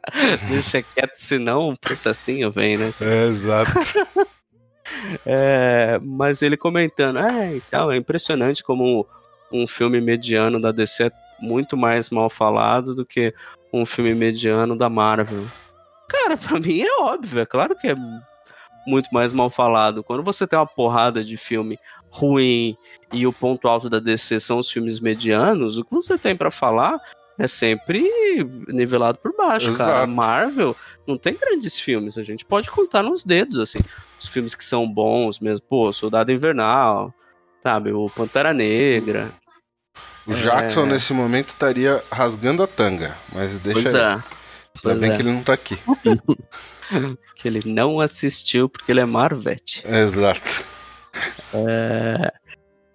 Deixa 0.48 0.82
quieto, 0.82 1.14
senão 1.14 1.70
o 1.70 1.78
processinho 1.78 2.50
vem, 2.50 2.76
né? 2.76 2.92
É, 3.00 3.24
exato. 3.26 3.72
É, 5.24 5.98
mas 6.02 6.42
ele 6.42 6.56
comentando, 6.56 7.18
é, 7.18 7.56
então, 7.56 7.90
é 7.90 7.96
impressionante 7.96 8.62
como 8.62 9.06
um 9.50 9.66
filme 9.66 10.00
mediano 10.00 10.60
da 10.60 10.70
DC 10.70 11.04
é 11.04 11.12
muito 11.40 11.76
mais 11.76 12.10
mal 12.10 12.28
falado 12.30 12.94
do 12.94 13.04
que 13.04 13.34
um 13.72 13.84
filme 13.86 14.14
mediano 14.14 14.76
da 14.76 14.88
Marvel. 14.88 15.46
Cara, 16.08 16.36
pra 16.36 16.60
mim 16.60 16.82
é 16.82 17.00
óbvio, 17.00 17.40
é 17.40 17.46
claro 17.46 17.74
que 17.74 17.88
é 17.88 17.96
muito 18.86 19.08
mais 19.12 19.32
mal 19.32 19.50
falado. 19.50 20.04
Quando 20.04 20.22
você 20.22 20.46
tem 20.46 20.58
uma 20.58 20.66
porrada 20.66 21.24
de 21.24 21.36
filme 21.36 21.78
ruim 22.12 22.76
e 23.10 23.26
o 23.26 23.32
ponto 23.32 23.66
alto 23.66 23.88
da 23.88 23.98
DC 23.98 24.38
são 24.38 24.58
os 24.58 24.70
filmes 24.70 25.00
medianos, 25.00 25.78
o 25.78 25.84
que 25.84 25.90
você 25.90 26.18
tem 26.18 26.36
pra 26.36 26.50
falar 26.50 27.00
é 27.38 27.48
sempre 27.48 28.06
nivelado 28.68 29.18
por 29.18 29.34
baixo, 29.34 29.76
cara. 29.76 29.92
Exato. 29.92 30.12
Marvel 30.12 30.76
não 31.06 31.16
tem 31.16 31.34
grandes 31.34 31.80
filmes, 31.80 32.18
a 32.18 32.22
gente 32.22 32.44
pode 32.44 32.70
contar 32.70 33.02
nos 33.02 33.24
dedos, 33.24 33.58
assim. 33.58 33.78
Os 34.20 34.28
filmes 34.28 34.54
que 34.54 34.62
são 34.62 34.86
bons 34.86 35.40
mesmo, 35.40 35.66
pô, 35.66 35.90
Soldado 35.92 36.30
Invernal, 36.30 37.12
sabe, 37.62 37.92
o 37.92 38.10
Pantera 38.10 38.52
Negra. 38.52 39.32
O 40.26 40.34
Jackson, 40.34 40.86
nesse 40.86 41.12
momento, 41.12 41.48
estaria 41.48 42.04
rasgando 42.12 42.62
a 42.62 42.66
tanga. 42.66 43.16
Mas 43.32 43.58
deixa 43.58 43.82
Pois 43.82 43.94
é. 43.94 44.22
Ainda 44.84 45.00
bem 45.00 45.10
é. 45.10 45.16
que 45.16 45.22
ele 45.22 45.32
não 45.32 45.42
tá 45.42 45.54
aqui. 45.54 45.78
Que 47.36 47.48
ele 47.48 47.62
não 47.64 48.00
assistiu 48.00 48.68
porque 48.68 48.92
ele 48.92 49.00
é 49.00 49.04
Marvete. 49.06 49.82
Exato. 49.86 50.62
É, 51.54 52.32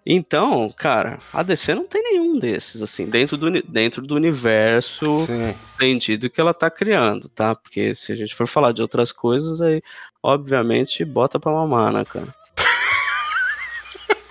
Então, 0.06 0.73
cara, 0.75 1.19
a 1.34 1.43
DC 1.43 1.75
não 1.75 1.86
tem 1.86 2.01
nenhum 2.01 2.39
desses, 2.39 2.82
assim, 2.82 3.08
dentro 3.08 3.36
do, 3.38 3.62
dentro 3.63 4.01
do 4.01 4.15
universo 4.15 5.25
Sim. 5.25 5.53
entendido 5.75 6.30
que 6.30 6.39
ela 6.39 6.53
tá 6.53 6.69
criando, 6.69 7.27
tá? 7.30 7.53
Porque 7.56 7.93
se 7.93 8.13
a 8.13 8.15
gente 8.15 8.34
for 8.34 8.47
falar 8.47 8.71
de 8.71 8.82
outras 8.82 9.12
coisas, 9.12 9.62
aí, 9.62 9.82
obviamente, 10.23 11.03
bota 11.03 11.38
pra 11.39 11.51
mamar, 11.51 11.91
né, 11.91 12.06
cara? 12.06 12.34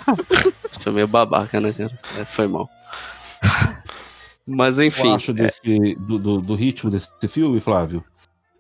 Foi 0.81 0.93
meio 0.93 1.07
babaca, 1.07 1.61
né, 1.61 1.73
cara? 1.73 1.99
É, 2.19 2.25
foi 2.25 2.47
mal. 2.47 2.69
Mas, 4.47 4.79
enfim. 4.79 5.09
eu 5.09 5.15
acho 5.17 5.33
desse, 5.33 5.95
do, 5.97 6.19
do, 6.19 6.41
do 6.41 6.55
ritmo 6.55 6.89
desse 6.91 7.11
filme, 7.29 7.61
Flávio? 7.61 8.05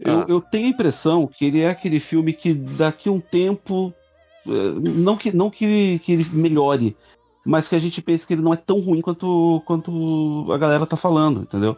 Eu, 0.01 0.21
Ah. 0.21 0.25
eu 0.29 0.41
tenho 0.41 0.67
a 0.67 0.71
impressão 0.71 1.27
que 1.27 1.45
ele 1.45 1.61
é 1.61 1.71
aquele 1.71 2.01
filme 2.01 2.33
que 2.33 2.53
daqui 2.53 3.09
a 3.09 3.13
um 3.13 3.21
tempo. 3.21 3.95
Não 4.47 5.17
que, 5.17 5.35
não 5.35 5.51
que, 5.51 5.99
que 6.01 6.13
ele 6.13 6.27
melhore, 6.33 6.97
mas 7.45 7.69
que 7.69 7.75
a 7.75 7.79
gente 7.79 8.03
pense 8.03 8.27
que 8.27 8.35
ele 8.35 8.43
não 8.43 8.53
é 8.53 8.57
tão 8.57 8.81
ruim 8.81 9.01
quanto, 9.01 9.63
quanto 9.65 10.47
a 10.51 10.59
galera 10.59 10.87
tá 10.87 10.97
falando, 10.97 11.43
entendeu? 11.43 11.77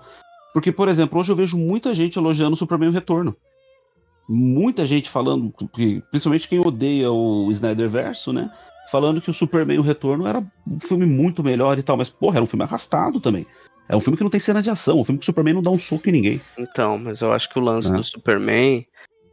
Porque, 0.53 0.73
por 0.73 0.89
exemplo, 0.89 1.21
hoje 1.21 1.31
eu 1.31 1.37
vejo 1.37 1.59
muita 1.59 1.93
gente 1.93 2.19
elogiando 2.19 2.55
o 2.55 2.57
Superman 2.57 2.89
o 2.89 2.93
Retorno. 2.93 3.37
Muita 4.29 4.87
gente 4.87 5.09
falando, 5.09 5.53
principalmente 6.11 6.49
quem 6.49 6.61
odeia 6.61 7.11
o 7.11 7.51
Snyder 7.51 7.89
Verso, 7.89 8.33
né? 8.33 8.51
Falando 8.91 9.21
que 9.21 9.31
o 9.31 9.35
Superman 9.35 9.79
o 9.79 9.83
Retorno 9.83 10.27
era 10.27 10.43
um 10.67 10.81
filme 10.81 11.07
muito 11.07 11.43
melhor 11.43 11.79
e 11.79 11.83
tal, 11.83 11.97
mas, 11.97 12.11
porra, 12.11 12.37
era 12.37 12.45
um 12.45 12.47
filme 12.47 12.65
arrastado 12.65 13.21
também. 13.21 13.47
É 13.89 13.97
um 13.97 14.01
filme 14.01 14.17
que 14.19 14.23
não 14.23 14.31
tem 14.31 14.41
cena 14.41 14.63
de 14.63 14.69
ação, 14.69 14.99
é 14.99 15.01
um 15.01 15.05
filme 15.05 15.19
que 15.19 15.25
o 15.25 15.27
Superman 15.27 15.55
não 15.55 15.63
dá 15.63 15.71
um 15.71 15.79
soco 15.79 16.09
em 16.09 16.13
ninguém. 16.13 16.41
Então, 16.59 16.99
mas 16.99 17.23
eu 17.23 17.33
acho 17.33 17.49
que 17.49 17.59
o 17.59 17.63
lance 17.63 17.91
É. 17.91 17.97
do 17.97 18.05
Superman 18.05 18.87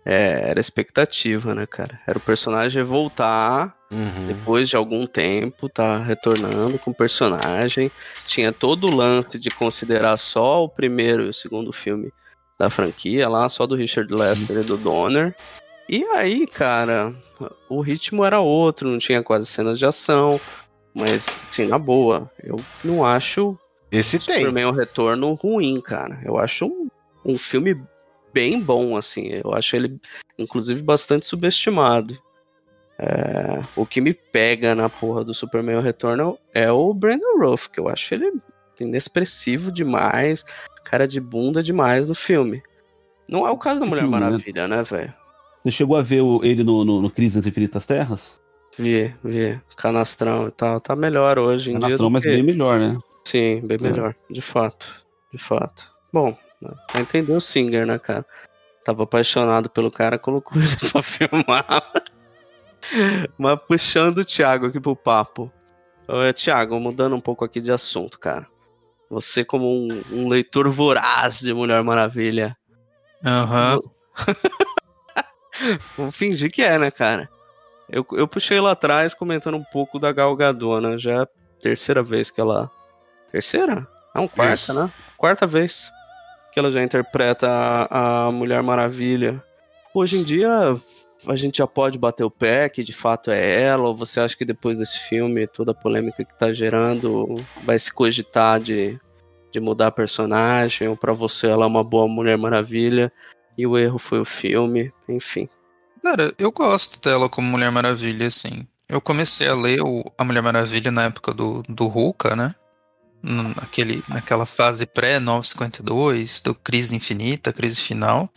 é, 0.06 0.50
era 0.50 0.60
expectativa, 0.60 1.56
né, 1.56 1.66
cara? 1.66 2.00
Era 2.06 2.18
o 2.18 2.22
personagem 2.22 2.84
voltar 2.84 3.76
Uhum. 3.92 4.28
depois 4.28 4.68
de 4.68 4.76
algum 4.76 5.06
tempo, 5.06 5.70
tá 5.70 6.00
retornando 6.00 6.78
com 6.80 6.92
o 6.92 6.96
personagem. 6.96 7.90
Tinha 8.26 8.52
todo 8.52 8.88
o 8.88 8.94
lance 8.96 9.40
de 9.40 9.50
considerar 9.50 10.18
só 10.18 10.64
o 10.64 10.70
primeiro 10.70 11.24
e 11.24 11.30
o 11.30 11.34
segundo 11.34 11.72
filme 11.72 12.12
da 12.60 12.70
franquia 12.70 13.30
lá, 13.30 13.48
só 13.48 13.66
do 13.66 13.76
Richard 13.76 14.14
Lester 14.14 14.58
e 14.58 14.64
do 14.64 14.76
Donner. 14.76 15.36
E 15.88 16.04
aí, 16.06 16.48
cara, 16.48 17.14
o 17.70 17.80
ritmo 17.80 18.26
era 18.26 18.40
outro, 18.40 18.90
não 18.90 18.98
tinha 18.98 19.22
quase 19.24 19.46
cenas 19.46 19.78
de 19.80 19.86
ação. 19.86 20.42
Mas, 20.94 21.38
assim, 21.50 21.68
na 21.68 21.78
boa, 21.78 22.30
eu 22.44 22.56
não 22.84 23.06
acho 23.06 23.58
Esse 23.92 24.18
tem. 24.18 24.40
Superman 24.40 24.66
o 24.66 24.72
Retorno 24.72 25.34
ruim, 25.34 25.80
cara. 25.80 26.20
Eu 26.26 26.38
acho 26.38 26.66
um, 26.66 26.88
um 27.24 27.38
filme 27.38 27.80
bem 28.36 28.60
bom, 28.60 28.98
assim. 28.98 29.30
Eu 29.44 29.54
acho 29.54 29.76
ele, 29.78 29.98
inclusive, 30.38 30.82
bastante 30.82 31.26
subestimado. 31.26 32.18
É, 33.00 33.62
o 33.76 33.86
que 33.86 34.02
me 34.02 34.14
pega 34.14 34.76
na 34.76 34.90
porra 34.90 35.24
do 35.24 35.34
Superman 35.34 35.80
Retorno 35.82 36.38
é 36.54 36.70
o 36.72 36.94
Brandon 36.94 37.40
Routh, 37.40 37.68
que 37.72 37.80
eu 37.80 37.88
acho 37.88 38.14
ele 38.14 38.32
inexpressivo 38.80 39.72
demais, 39.72 40.46
cara 40.84 41.08
de 41.08 41.20
bunda 41.22 41.64
demais 41.64 42.06
no 42.08 42.14
filme. 42.14 42.62
Não 43.28 43.48
é 43.48 43.52
o 43.52 43.58
caso 43.58 43.80
da 43.80 43.86
Mulher 43.86 44.02
filme, 44.02 44.16
né? 44.20 44.26
Maravilha, 44.26 44.68
né, 44.68 44.84
velho? 44.84 45.14
Você 45.64 45.72
chegou 45.72 45.96
a 45.98 46.02
ver 46.02 46.22
ele 46.44 46.64
no, 46.64 46.84
no, 46.86 47.02
no 47.02 47.10
Crise 47.10 47.38
nas 47.38 47.48
Infinitas 47.48 47.86
Terras? 47.86 48.42
Vi, 48.78 49.14
vi. 49.24 49.60
Canastrão 49.78 50.50
e 50.50 50.52
tal. 50.52 50.80
Tá 50.82 50.96
melhor 50.96 51.40
hoje 51.40 51.72
em 51.72 51.80
dia. 51.80 51.90
Nação, 51.90 52.08
do 52.08 52.12
mas 52.12 52.24
que- 52.24 52.30
bem 52.30 52.44
melhor, 52.44 52.78
né? 52.80 52.98
Sim, 53.26 53.62
bem 53.66 53.78
É. 53.80 53.82
melhor, 53.82 54.14
de 54.30 54.42
fato. 54.42 55.04
De 55.34 55.38
fato. 55.40 55.90
Bom, 56.14 56.38
né, 56.66 56.76
pra 56.92 57.02
entender 57.02 57.34
o 57.34 57.42
Singer, 57.42 57.86
né, 57.86 57.98
cara? 58.00 58.26
Tava 58.84 59.04
apaixonado 59.04 59.70
pelo 59.70 59.92
cara, 59.92 60.18
colocou 60.20 60.62
ele 60.62 60.76
pra 60.92 61.02
filmar. 61.02 61.94
Mas 63.38 63.60
puxando 63.68 64.20
o 64.20 64.26
Thiago 64.26 64.68
aqui 64.68 64.80
pro 64.80 64.96
papo. 64.96 65.52
Ô, 66.08 66.32
Thiago, 66.34 66.80
mudando 66.80 67.16
um 67.16 67.22
pouco 67.22 67.44
aqui 67.44 67.60
de 67.60 67.72
assunto, 67.72 68.20
cara. 68.20 68.48
Você, 69.10 69.44
como 69.44 69.68
um, 69.68 70.04
um 70.12 70.28
leitor 70.28 70.70
voraz 70.70 71.40
de 71.40 71.54
Mulher 71.54 71.84
Maravilha, 71.84 72.56
Aham. 73.26 73.80
vamos 75.98 76.16
fingir 76.16 76.52
que 76.52 76.62
é, 76.62 76.78
né, 76.78 76.92
cara? 76.92 77.30
Eu, 77.90 78.06
eu 78.14 78.28
puxei 78.28 78.60
lá 78.60 78.72
atrás 78.72 79.14
comentando 79.14 79.58
um 79.58 79.64
pouco 79.64 80.00
da 80.00 80.12
Gal 80.12 80.36
Gadot, 80.36 80.82
né? 80.82 80.98
Já 80.98 81.12
é 81.12 81.18
a 81.22 81.28
terceira 81.60 82.04
vez 82.04 82.30
que 82.30 82.40
ela. 82.42 82.70
Terceira? 83.32 83.88
Não, 84.14 84.28
quarta, 84.28 84.54
Isso. 84.54 84.74
né? 84.74 84.92
Quarta 85.18 85.46
vez 85.48 85.92
que 86.56 86.60
ela 86.60 86.72
já 86.72 86.82
interpreta 86.82 87.50
a, 87.50 88.28
a 88.28 88.32
Mulher 88.32 88.64
Maravilha. 88.64 89.44
Hoje 89.94 90.18
em 90.18 90.24
dia, 90.24 90.50
a 91.28 91.36
gente 91.36 91.58
já 91.58 91.68
pode 91.68 91.98
bater 92.00 92.24
o 92.24 92.32
pé 92.32 92.70
que 92.70 92.82
de 92.82 92.94
fato 92.94 93.30
é 93.30 93.62
ela, 93.62 93.90
ou 93.90 93.94
você 93.94 94.22
acha 94.22 94.38
que 94.38 94.46
depois 94.46 94.78
desse 94.78 94.98
filme, 95.02 95.46
toda 95.48 95.72
a 95.72 95.76
polêmica 95.76 96.24
que 96.24 96.40
tá 96.40 96.54
gerando, 96.54 97.36
vai 97.66 97.78
se 97.78 97.94
cogitar 97.94 98.62
de, 98.62 98.98
de 99.52 99.60
mudar 99.60 99.88
a 99.88 99.92
personagem, 99.92 100.88
ou 100.88 100.96
pra 100.96 101.12
você 101.12 101.48
ela 101.48 101.66
é 101.66 101.68
uma 101.68 101.84
boa 101.84 102.08
Mulher 102.08 102.38
Maravilha, 102.38 103.12
e 103.58 103.68
o 103.68 103.78
erro 103.78 104.00
foi 104.00 104.22
o 104.22 104.26
filme, 104.26 104.94
enfim. 105.10 105.50
Cara, 106.02 106.34
eu 106.40 106.54
gosto 106.54 107.02
dela 107.02 107.28
como 107.28 107.50
Mulher 107.50 107.70
Maravilha, 107.70 108.28
assim. 108.28 108.66
Eu 108.88 109.02
comecei 109.02 109.50
a 109.50 109.56
ler 109.56 109.82
o- 109.82 110.10
a 110.18 110.24
Mulher 110.24 110.42
Maravilha 110.42 110.90
na 110.90 111.04
época 111.04 111.34
do, 111.34 111.62
do 111.68 111.88
Hulk, 111.88 112.34
né? 112.34 112.56
Naquele, 113.28 114.04
naquela 114.08 114.46
fase 114.46 114.86
pré-952, 114.86 116.44
do 116.44 116.54
Crise 116.54 116.96
Infinita, 116.96 117.52
Crise 117.52 117.82
Final. 117.82 118.30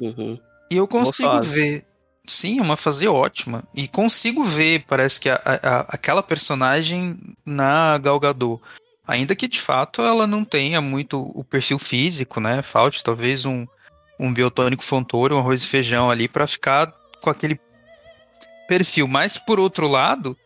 Uhum. 0.00 0.38
E 0.70 0.76
eu 0.76 0.86
consigo 0.86 1.40
ver. 1.42 1.84
Sim, 2.24 2.58
é 2.58 2.62
uma 2.62 2.76
fase 2.76 3.06
ótima. 3.08 3.62
E 3.74 3.86
consigo 3.88 4.44
ver, 4.44 4.84
parece 4.86 5.18
que 5.20 5.28
a, 5.28 5.40
a- 5.44 5.86
aquela 5.88 6.22
personagem 6.22 7.18
na 7.44 7.98
Gal 7.98 8.18
Gadot. 8.20 8.62
Ainda 9.06 9.36
que 9.36 9.46
de 9.46 9.60
fato 9.60 10.02
ela 10.02 10.26
não 10.26 10.44
tenha 10.44 10.80
muito 10.80 11.20
o 11.34 11.44
perfil 11.44 11.78
físico, 11.78 12.40
né? 12.40 12.62
Falte 12.62 13.04
talvez 13.04 13.44
um, 13.46 13.64
um 14.18 14.32
biotônico 14.32 14.82
fontouro, 14.82 15.36
um 15.36 15.38
arroz 15.38 15.62
e 15.62 15.68
feijão 15.68 16.10
ali 16.10 16.28
pra 16.28 16.46
ficar 16.46 16.92
com 17.20 17.30
aquele 17.30 17.60
perfil. 18.66 19.06
Mas 19.06 19.38
por 19.38 19.60
outro 19.60 19.86
lado, 19.86 20.36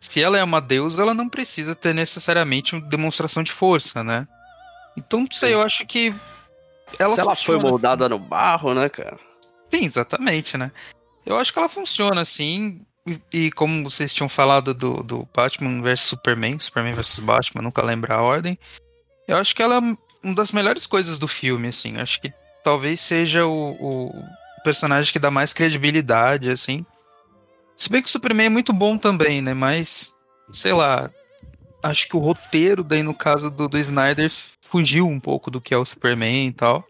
se 0.00 0.22
ela 0.22 0.38
é 0.38 0.42
uma 0.42 0.60
deusa, 0.60 1.02
ela 1.02 1.14
não 1.14 1.28
precisa 1.28 1.74
ter 1.74 1.94
necessariamente 1.94 2.74
uma 2.74 2.88
demonstração 2.88 3.42
de 3.42 3.52
força, 3.52 4.02
né? 4.02 4.26
Então, 4.96 5.20
não 5.20 5.28
sei, 5.30 5.54
eu 5.54 5.62
acho 5.62 5.86
que 5.86 6.14
ela 6.98 7.14
Se 7.14 7.20
ela 7.20 7.36
foi 7.36 7.54
funciona. 7.54 7.70
moldada 7.70 8.08
no 8.08 8.18
barro, 8.18 8.74
né, 8.74 8.88
cara? 8.88 9.18
Sim, 9.72 9.84
exatamente, 9.84 10.56
né? 10.56 10.72
Eu 11.24 11.36
acho 11.36 11.52
que 11.52 11.58
ela 11.58 11.68
funciona 11.68 12.20
assim. 12.20 12.80
E, 13.06 13.46
e 13.46 13.52
como 13.52 13.84
vocês 13.84 14.12
tinham 14.12 14.28
falado 14.28 14.74
do, 14.74 15.02
do 15.02 15.28
Batman 15.34 15.80
vs 15.82 16.00
Superman, 16.00 16.58
Superman 16.58 16.94
vs 16.94 17.20
Batman, 17.20 17.62
nunca 17.62 17.82
lembro 17.82 18.12
a 18.12 18.20
ordem. 18.20 18.58
Eu 19.28 19.36
acho 19.36 19.54
que 19.54 19.62
ela 19.62 19.76
é 19.76 19.78
uma 20.24 20.34
das 20.34 20.50
melhores 20.52 20.86
coisas 20.86 21.18
do 21.18 21.28
filme, 21.28 21.68
assim. 21.68 21.98
Acho 21.98 22.20
que 22.20 22.32
talvez 22.64 23.00
seja 23.00 23.46
o, 23.46 23.72
o 23.80 24.24
personagem 24.64 25.12
que 25.12 25.18
dá 25.18 25.30
mais 25.30 25.52
credibilidade, 25.52 26.50
assim. 26.50 26.84
Se 27.80 27.88
bem 27.88 28.02
que 28.02 28.08
o 28.08 28.12
Superman 28.12 28.44
é 28.44 28.50
muito 28.50 28.74
bom 28.74 28.98
também, 28.98 29.40
né? 29.40 29.54
Mas, 29.54 30.14
sei 30.52 30.74
lá. 30.74 31.10
Acho 31.82 32.06
que 32.06 32.14
o 32.14 32.20
roteiro, 32.20 32.84
daí 32.84 33.02
no 33.02 33.14
caso 33.14 33.50
do, 33.50 33.66
do 33.66 33.78
Snyder, 33.78 34.30
fugiu 34.60 35.06
um 35.06 35.18
pouco 35.18 35.50
do 35.50 35.62
que 35.62 35.72
é 35.72 35.78
o 35.78 35.84
Superman 35.86 36.48
e 36.48 36.52
tal. 36.52 36.84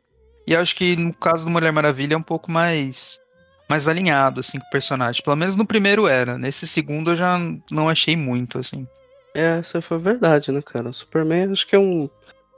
E 0.45 0.57
acho 0.57 0.75
que 0.75 0.97
no 0.97 1.15
caso 1.15 1.45
do 1.45 1.51
Mulher 1.51 1.73
Maravilha 1.73 2.15
é 2.15 2.19
um 2.19 2.23
pouco 2.23 2.51
mais 2.51 3.21
mais 3.69 3.87
alinhado 3.87 4.41
assim 4.41 4.59
com 4.59 4.67
o 4.67 4.71
personagem. 4.71 5.23
Pelo 5.23 5.37
menos 5.37 5.57
no 5.57 5.65
primeiro 5.65 6.09
era. 6.09 6.37
Nesse 6.37 6.67
segundo 6.67 7.13
eu 7.13 7.17
já 7.17 7.39
não 7.71 7.89
achei 7.89 8.17
muito 8.17 8.59
assim. 8.59 8.85
É, 9.33 9.61
isso 9.61 9.81
foi 9.81 9.99
verdade, 9.99 10.51
né, 10.51 10.61
cara? 10.61 10.89
O 10.89 10.93
Superman 10.93 11.53
acho 11.53 11.69
que 11.69 11.77
é 11.77 11.79
um, 11.79 12.11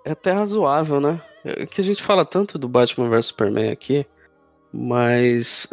é 0.06 0.12
até 0.12 0.32
razoável, 0.32 1.02
né? 1.02 1.20
É 1.44 1.66
que 1.66 1.82
a 1.82 1.84
gente 1.84 2.02
fala 2.02 2.24
tanto 2.24 2.58
do 2.58 2.66
Batman 2.66 3.10
vs 3.10 3.26
Superman 3.26 3.70
aqui, 3.70 4.06
mas 4.72 5.68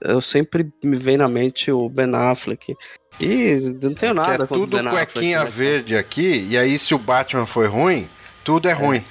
eu 0.00 0.20
sempre 0.20 0.70
me 0.82 0.96
vem 0.96 1.16
na 1.16 1.28
mente 1.28 1.70
o 1.70 1.88
Ben 1.88 2.14
Affleck. 2.14 2.74
E 3.20 3.56
não 3.82 3.94
tenho 3.94 4.12
que 4.14 4.20
nada 4.20 4.44
é 4.44 4.46
contra 4.46 4.54
tudo 4.54 4.76
o 4.76 4.78
Ben 4.78 4.88
Affleck. 4.88 5.12
cuequinha 5.12 5.44
né? 5.44 5.50
verde 5.50 5.96
aqui, 5.96 6.46
e 6.50 6.58
aí 6.58 6.78
se 6.78 6.94
o 6.94 6.98
Batman 6.98 7.46
foi 7.46 7.66
ruim, 7.66 8.08
tudo 8.44 8.68
é 8.68 8.72
ruim. 8.72 9.04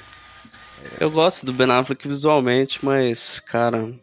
Eu 1.00 1.10
gosto 1.10 1.46
do 1.46 1.54
Ben 1.54 1.70
Affleck 1.72 2.08
visualmente, 2.08 2.84
mas, 2.84 3.40
cara, 3.40 3.94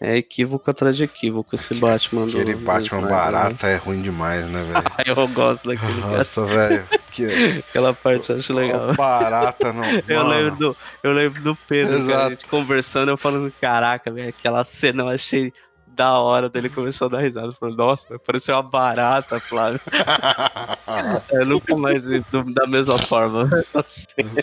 é 0.00 0.16
equívoco 0.16 0.70
atrás 0.70 0.96
de 0.96 1.04
equívoco 1.04 1.54
esse 1.54 1.74
Batman 1.74 2.26
do. 2.26 2.30
Aquele 2.38 2.54
do 2.54 2.60
Batman 2.64 2.98
Snyder, 2.98 3.08
barata 3.10 3.66
é 3.66 3.76
ruim 3.76 4.02
demais, 4.02 4.46
né, 4.46 4.62
velho? 4.62 4.74
né? 4.84 5.04
Eu 5.06 5.28
gosto 5.28 5.68
daquele. 5.68 6.00
Nossa, 6.00 6.44
velho. 6.44 6.86
Que 7.12 7.64
Aquela 7.68 7.94
parte 7.94 8.30
eu 8.30 8.36
acho 8.36 8.52
legal. 8.52 8.94
barata, 8.94 9.72
não. 9.72 9.84
Eu 10.06 10.26
lembro, 10.26 10.56
do, 10.56 10.76
eu 11.02 11.12
lembro 11.12 11.42
do 11.42 11.56
Pedro, 11.68 12.06
cara, 12.06 12.26
a 12.26 12.30
gente 12.30 12.44
conversando, 12.46 13.08
eu 13.10 13.16
falando, 13.16 13.50
caraca, 13.60 14.10
velho, 14.10 14.28
aquela 14.28 14.62
cena 14.64 15.02
eu 15.02 15.08
achei 15.08 15.52
da 15.86 16.18
hora 16.18 16.50
dele 16.50 16.68
começou 16.68 17.06
a 17.06 17.10
dar 17.12 17.20
risada. 17.20 17.52
Falou, 17.52 17.74
nossa, 17.74 18.06
vai 18.10 18.18
parecer 18.18 18.52
uma 18.52 18.62
barata, 18.62 19.40
Flávio. 19.40 19.80
Eu 21.32 21.46
nunca 21.46 21.74
mais 21.74 22.04
vi 22.06 22.22
do- 22.30 22.44
da 22.52 22.66
mesma 22.66 22.98
forma. 22.98 23.48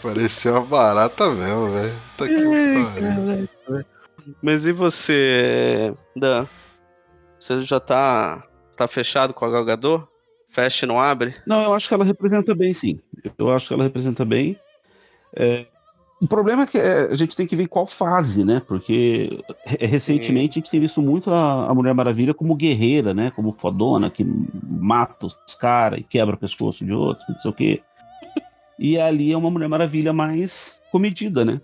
Parecia 0.01 0.51
uma 0.51 0.61
barata 0.61 1.29
mesmo, 1.29 1.71
velho. 1.71 1.93
Puta 2.17 2.27
que 2.27 2.43
pariu. 2.43 3.49
Mas 4.41 4.65
e 4.65 4.71
você, 4.71 5.93
Dan? 6.15 6.45
Você 7.39 7.61
já 7.63 7.79
tá, 7.79 8.43
tá 8.77 8.87
fechado 8.87 9.33
com 9.33 9.45
a 9.45 9.49
Gal 9.49 9.65
Gadot? 9.65 10.05
Fecha 10.49 10.85
e 10.85 10.87
não 10.87 10.99
abre? 11.01 11.33
Não, 11.47 11.63
eu 11.63 11.73
acho 11.73 11.87
que 11.87 11.93
ela 11.93 12.05
representa 12.05 12.53
bem, 12.55 12.73
sim. 12.73 12.99
Eu 13.37 13.49
acho 13.51 13.67
que 13.67 13.73
ela 13.73 13.83
representa 13.83 14.23
bem. 14.23 14.57
É, 15.35 15.65
O 16.21 16.27
problema 16.27 16.63
é 16.63 16.67
que 16.67 16.77
é, 16.77 17.07
a 17.11 17.15
gente 17.15 17.35
tem 17.35 17.47
que 17.47 17.55
ver 17.55 17.67
qual 17.67 17.87
fase, 17.87 18.45
né? 18.45 18.61
Porque 18.67 19.43
re- 19.65 19.85
recentemente 19.87 20.51
a 20.51 20.59
gente 20.61 20.69
tem 20.71 20.79
visto 20.79 21.01
muito 21.01 21.31
a, 21.31 21.69
a 21.69 21.73
Mulher 21.73 21.93
Maravilha 21.95 22.33
como 22.35 22.55
guerreira, 22.55 23.13
né? 23.15 23.31
Como 23.31 23.51
fodona, 23.51 24.11
que 24.11 24.23
mata 24.63 25.25
os 25.25 25.55
caras 25.55 25.99
e 25.99 26.03
quebra 26.03 26.35
o 26.35 26.39
pescoço 26.39 26.85
de 26.85 26.93
outros, 26.93 27.27
não 27.27 27.39
sei 27.39 27.51
o 27.51 27.53
quê. 27.53 27.81
E 28.77 28.97
ali 28.99 29.31
é 29.33 29.37
uma 29.37 29.49
Mulher 29.49 29.67
Maravilha 29.67 30.13
mais 30.13 30.81
comedida, 30.91 31.43
né? 31.43 31.59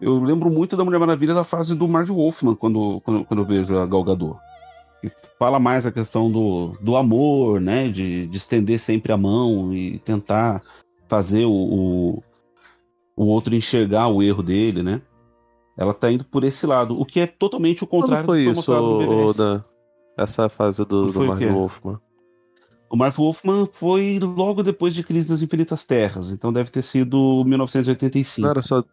Eu 0.00 0.18
lembro 0.22 0.50
muito 0.50 0.76
da 0.76 0.84
Mulher 0.84 0.98
Maravilha 0.98 1.34
da 1.34 1.44
fase 1.44 1.74
do 1.74 1.86
Marvel 1.86 2.16
Wolfman, 2.16 2.54
quando, 2.54 3.00
quando, 3.04 3.24
quando 3.24 3.40
eu 3.40 3.46
vejo 3.46 3.76
a 3.76 3.86
Gal 3.86 4.02
Gadot. 4.02 4.38
Que 5.00 5.10
fala 5.38 5.58
mais 5.58 5.84
a 5.86 5.92
questão 5.92 6.30
do, 6.30 6.72
do 6.80 6.96
amor, 6.96 7.60
né? 7.60 7.88
De, 7.88 8.26
de 8.26 8.36
estender 8.36 8.78
sempre 8.78 9.12
a 9.12 9.16
mão 9.16 9.72
e 9.72 9.98
tentar 9.98 10.62
fazer 11.08 11.44
o, 11.44 11.52
o, 11.52 12.22
o 13.16 13.26
outro 13.26 13.54
enxergar 13.54 14.08
o 14.08 14.22
erro 14.22 14.42
dele, 14.42 14.82
né? 14.82 15.02
Ela 15.76 15.94
tá 15.94 16.10
indo 16.10 16.24
por 16.24 16.44
esse 16.44 16.66
lado, 16.66 16.98
o 16.98 17.06
que 17.06 17.20
é 17.20 17.26
totalmente 17.26 17.82
o 17.84 17.86
Quando 17.86 18.02
contrário 18.02 18.26
foi 18.26 18.38
do 18.40 18.44
que 18.44 18.50
isso, 18.50 18.70
mostrado 18.70 19.44
no? 19.44 19.64
Essa 20.16 20.48
fase 20.48 20.84
do, 20.84 21.06
do 21.06 21.12
foi 21.12 21.24
o 21.24 21.28
Marvel? 21.28 21.54
Wolfman? 21.54 22.00
O 22.90 22.96
Mark 22.96 23.16
Wolfman 23.16 23.66
foi 23.72 24.18
logo 24.18 24.64
depois 24.64 24.92
de 24.92 25.04
Crise 25.04 25.28
das 25.28 25.42
Infinitas 25.42 25.86
Terras, 25.86 26.32
então 26.32 26.52
deve 26.52 26.70
ter 26.70 26.82
sido 26.82 27.44
1985. 27.46 28.42
Não 28.42 28.50
era 28.50 28.60
só. 28.60 28.84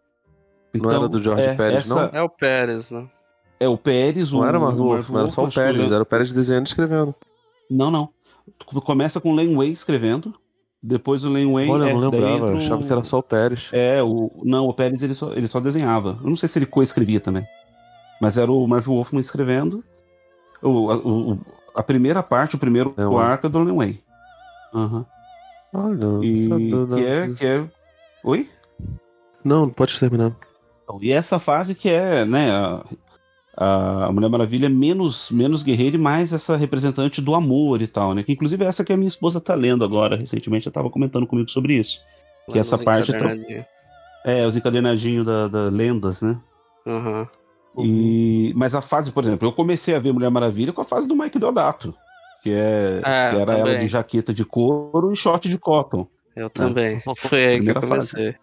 Então, 0.74 0.92
era 0.92 1.08
do 1.10 1.22
George 1.24 1.44
é, 1.44 1.56
Pérez, 1.56 1.80
essa- 1.80 2.10
não? 2.12 2.20
É 2.20 2.22
o 2.22 2.30
Pérez, 2.30 2.92
né? 2.92 3.08
É 3.60 3.68
o 3.68 3.78
Pérez, 3.78 4.32
o 4.32 4.38
Não 4.38 4.46
era 4.46 4.58
o 4.60 4.62
Marvel 4.62 4.84
o 4.84 4.88
Wolfman, 4.90 5.20
era 5.22 5.30
só 5.30 5.44
o 5.46 5.50
que 5.50 5.56
Pérez. 5.56 5.92
Era 5.92 6.04
o 6.04 6.06
Pérez 6.06 6.32
desenhando 6.34 6.66
e 6.66 6.70
escrevendo. 6.70 7.16
Não, 7.72 7.90
não. 7.90 8.10
Começa 8.86 9.20
com 9.20 9.32
o 9.32 9.36
Len 9.36 9.56
Way 9.56 9.72
escrevendo, 9.72 10.34
depois 10.82 11.24
o 11.24 11.30
Len 11.30 11.52
Way 11.52 11.70
Olha, 11.70 11.84
eu 11.86 11.90
é, 11.90 11.94
não 11.94 12.12
daí 12.12 12.22
lembrava. 12.22 12.52
Eu 12.52 12.58
achava 12.58 12.84
que 12.84 12.92
era 12.92 13.04
só 13.04 13.18
o 13.18 13.24
Pérez. 13.24 13.70
É, 13.72 14.02
o 14.04 14.32
não, 14.44 14.68
o 14.68 14.74
Pérez 14.74 15.02
ele 15.02 15.14
só, 15.16 15.34
ele 15.34 15.48
só 15.48 15.60
desenhava. 15.60 16.18
Eu 16.24 16.30
não 16.30 16.36
sei 16.36 16.48
se 16.48 16.60
ele 16.60 16.66
coescrevia 16.68 17.20
também. 17.20 17.46
Mas 18.22 18.38
era 18.38 18.52
o 18.52 18.68
Marvel 18.68 18.94
Wolfman 18.94 19.20
escrevendo. 19.22 19.84
O, 20.62 20.92
a, 20.92 20.98
o- 20.98 21.40
a 21.76 21.84
primeira 21.84 22.22
parte, 22.24 22.56
o 22.56 22.60
primeiro 22.60 22.94
É, 22.98 23.06
o- 23.06 23.18
arco 23.18 23.48
é 23.48 23.50
do 23.50 23.60
Len 23.64 23.76
Way. 23.76 24.04
Aham. 24.74 25.06
Olha, 25.74 25.96
não 25.96 26.24
E 26.24 26.48
sabia, 26.48 26.76
não. 26.76 26.88
que 26.88 27.06
é, 27.06 27.28
que 27.34 27.46
é. 27.46 27.66
Oi? 28.24 28.50
Não, 29.44 29.70
pode 29.70 30.00
terminar. 30.00 30.36
E 31.02 31.12
essa 31.12 31.40
fase 31.40 31.76
que 31.76 31.90
é, 31.90 32.26
né, 32.26 32.50
a, 32.52 34.06
a 34.06 34.12
Mulher 34.12 34.30
Maravilha 34.30 34.68
é 34.68 34.70
menos, 34.70 35.32
menos 35.32 35.64
guerreira 35.64 35.96
e 35.96 36.00
mais 36.00 36.32
essa 36.32 36.56
representante 36.56 37.22
do 37.22 37.34
amor 37.34 37.82
e 37.82 37.88
tal, 37.88 38.14
né? 38.14 38.24
Que 38.24 38.32
inclusive 38.32 38.64
é 38.64 38.68
essa 38.68 38.86
que 38.86 38.94
a 38.94 38.98
minha 38.98 39.08
esposa 39.08 39.42
tá 39.42 39.56
lendo 39.56 39.84
agora, 39.84 40.16
recentemente, 40.16 40.68
ela 40.68 40.74
tava 40.74 40.90
comentando 40.90 41.26
comigo 41.26 41.50
sobre 41.50 41.74
isso. 41.74 42.02
Que 42.46 42.54
Lá 42.54 42.60
essa 42.60 42.78
nos 42.78 42.86
parte 42.86 43.12
tá-. 43.12 43.36
É, 44.26 44.46
os 44.46 44.56
encadernadinhos 44.56 45.26
da, 45.26 45.48
da 45.48 45.64
lendas, 45.64 46.22
né? 46.22 46.40
Aham. 46.86 47.28
E, 47.80 48.54
mas 48.56 48.74
a 48.74 48.82
fase, 48.82 49.12
por 49.12 49.24
exemplo, 49.24 49.48
eu 49.48 49.52
comecei 49.54 49.96
a 49.96 50.00
ver 50.00 50.14
Mulher 50.14 50.32
Maravilha 50.32 50.74
com 50.74 50.82
a 50.82 50.86
fase 50.86 51.08
do 51.08 51.16
Mike 51.16 51.38
Deodato, 51.38 51.94
que, 52.42 52.52
é, 52.52 53.02
É, 53.04 53.30
que 53.30 53.36
era 53.38 53.54
ela 53.54 53.66
também. 53.66 53.80
de 53.80 53.88
jaqueta 53.88 54.34
de 54.34 54.44
couro 54.44 55.12
e 55.12 55.16
short 55.16 55.48
de 55.48 55.58
cotton. 55.58 56.08
Eu 56.36 56.50
também. 56.50 57.02
Foi 57.18 57.46
aí 57.46 57.60
que 57.62 57.70
eu 57.70 57.76
Primeira 57.76 57.82
fase. 57.82 58.36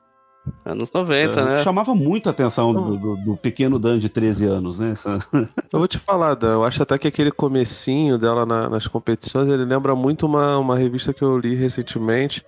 Anos 0.65 0.91
90, 0.93 1.41
É, 1.41 1.45
né? 1.45 1.63
Chamava 1.65 1.95
muito 1.95 2.29
a 2.29 2.33
atenção 2.33 2.73
do, 2.73 2.97
do- 2.97 3.17
do 3.17 3.37
pequeno 3.37 3.79
Dan 3.79 3.99
de 3.99 4.09
13 4.09 4.47
anos, 4.47 4.79
né? 4.79 4.93
Essa- 4.93 5.19
Eu 5.73 5.79
vou 5.79 5.89
te 5.89 5.99
falar, 5.99 6.35
Dan, 6.35 6.55
eu 6.55 6.65
acho 6.65 6.83
até 6.83 6.97
que 6.99 7.09
aquele 7.09 7.31
comecinho 7.31 8.17
dela 8.19 8.45
na- 8.47 8.69
nas 8.69 8.87
competições, 8.87 9.49
ele 9.49 9.65
lembra 9.65 9.95
muito 9.95 10.27
uma, 10.27 10.59
uma 10.59 10.77
revista 10.77 11.13
que 11.13 11.23
eu 11.23 11.39
li 11.39 11.55
recentemente, 11.55 12.45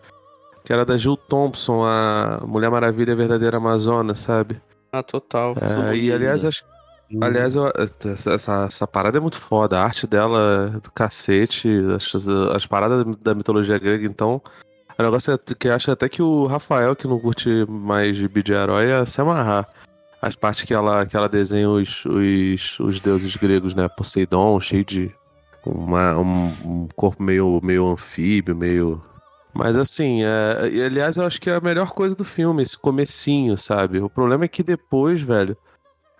que 0.64 0.72
era 0.72 0.84
da 0.84 0.96
Jill 0.96 1.16
Thompson, 1.16 1.84
a 1.84 2.40
Mulher 2.46 2.70
Maravilha 2.70 3.10
e 3.10 3.12
a 3.12 3.16
Verdadeira 3.16 3.56
Amazona, 3.58 4.14
sabe? 4.14 4.60
Ah, 4.92 5.02
total. 5.02 5.54
É, 5.60 5.94
e 5.96 6.12
aliás, 6.12 6.44
acho, 6.44 6.64
aliás 7.20 7.54
eu- 7.54 7.70
essa, 8.08 8.30
essa, 8.34 8.64
essa 8.66 8.86
parada 8.86 9.18
é 9.18 9.20
muito 9.20 9.38
foda, 9.40 9.78
a 9.78 9.84
arte 9.84 10.06
dela 10.06 10.72
é 10.74 10.80
do 10.80 10.90
cacete, 10.92 11.68
as, 11.94 12.14
as 12.54 12.66
paradas 12.66 13.04
da 13.22 13.34
mitologia 13.34 13.78
grega, 13.78 14.06
então. 14.06 14.40
O 14.98 15.02
negócio 15.02 15.32
é 15.32 15.54
que 15.54 15.68
eu 15.68 15.74
acho 15.74 15.90
até 15.90 16.08
que 16.08 16.22
o 16.22 16.46
Rafael, 16.46 16.96
que 16.96 17.06
não 17.06 17.18
curte 17.18 17.48
mais 17.68 18.16
gibi 18.16 18.42
de 18.42 18.52
herói, 18.52 18.86
ia 18.88 19.04
se 19.04 19.20
amarrar. 19.20 19.68
As 20.22 20.34
partes 20.34 20.64
que 20.64 20.72
ela, 20.72 21.04
que 21.04 21.14
ela 21.16 21.28
desenha 21.28 21.68
os, 21.68 22.04
os, 22.06 22.80
os 22.80 23.00
deuses 23.00 23.36
gregos, 23.36 23.74
né? 23.74 23.86
Poseidon, 23.88 24.58
cheio 24.60 24.84
de. 24.84 25.14
Uma, 25.64 26.16
um, 26.16 26.46
um 26.64 26.88
corpo 26.96 27.22
meio, 27.22 27.60
meio 27.62 27.86
anfíbio, 27.86 28.56
meio. 28.56 29.02
Mas 29.52 29.76
assim, 29.76 30.22
é, 30.22 30.84
aliás, 30.86 31.16
eu 31.16 31.24
acho 31.26 31.40
que 31.40 31.50
é 31.50 31.54
a 31.56 31.60
melhor 31.60 31.90
coisa 31.90 32.14
do 32.14 32.24
filme, 32.24 32.62
esse 32.62 32.78
comecinho, 32.78 33.56
sabe? 33.56 33.98
O 34.00 34.08
problema 34.08 34.44
é 34.44 34.48
que 34.48 34.62
depois, 34.62 35.20
velho, 35.22 35.56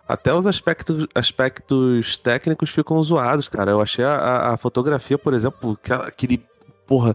até 0.09 0.35
os 0.35 0.47
aspectos, 0.47 1.07
aspectos 1.15 2.17
técnicos 2.19 2.71
ficam 2.71 3.03
zoados, 3.03 3.49
cara. 3.49 3.71
Eu 3.71 3.81
achei 3.81 4.05
a, 4.05 4.53
a- 4.53 4.57
fotografia, 4.57 5.17
por 5.17 5.33
exemplo, 5.33 5.79
aquele. 6.05 6.45
Porra, 6.87 7.15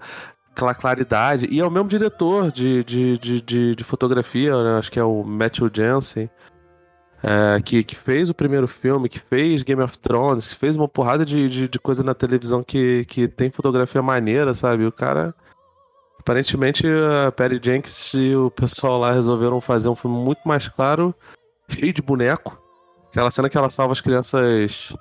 aquela 0.53 0.75
claridade. 0.75 1.47
E 1.49 1.59
é 1.59 1.65
o 1.65 1.71
mesmo 1.71 1.89
diretor 1.89 2.51
de, 2.51 2.83
de, 2.83 3.17
de, 3.17 3.41
de, 3.41 3.75
de 3.75 3.83
fotografia, 3.83 4.51
né? 4.63 4.77
acho 4.77 4.91
que 4.91 4.99
é 4.99 5.03
o 5.03 5.23
Matthew 5.23 5.69
Jensen. 5.73 6.29
é, 7.23 7.61
que, 7.61 7.83
que 7.83 7.95
fez 7.95 8.29
o 8.29 8.33
primeiro 8.33 8.67
filme, 8.67 9.07
que 9.07 9.19
fez 9.19 9.61
Game 9.63 9.81
of 9.81 9.97
Thrones, 9.99 10.47
que 10.47 10.55
fez 10.55 10.75
uma 10.75 10.87
porrada 10.87 11.25
de, 11.25 11.47
de, 11.49 11.67
de 11.67 11.79
coisa 11.79 12.03
na 12.03 12.13
televisão 12.13 12.63
que, 12.63 13.05
que 13.05 13.27
tem 13.27 13.51
fotografia 13.51 14.01
maneira, 14.01 14.53
sabe? 14.53 14.85
O 14.85 14.91
cara. 14.91 15.33
Aparentemente 16.19 16.85
a 16.85 17.31
Perry 17.31 17.59
Jenkins 17.63 18.13
e 18.13 18.35
o 18.35 18.51
pessoal 18.51 18.99
lá 18.99 19.11
resolveram 19.11 19.59
fazer 19.59 19.89
um 19.89 19.95
filme 19.95 20.17
muito 20.17 20.41
mais 20.45 20.67
claro, 20.67 21.15
cheio 21.67 21.91
de 21.91 21.99
boneco. 21.99 22.61
Aquela 23.09 23.31
cena 23.31 23.49
que 23.49 23.57
ela 23.57 23.71
salva 23.71 23.91
as 23.93 24.01
crianças. 24.01 24.93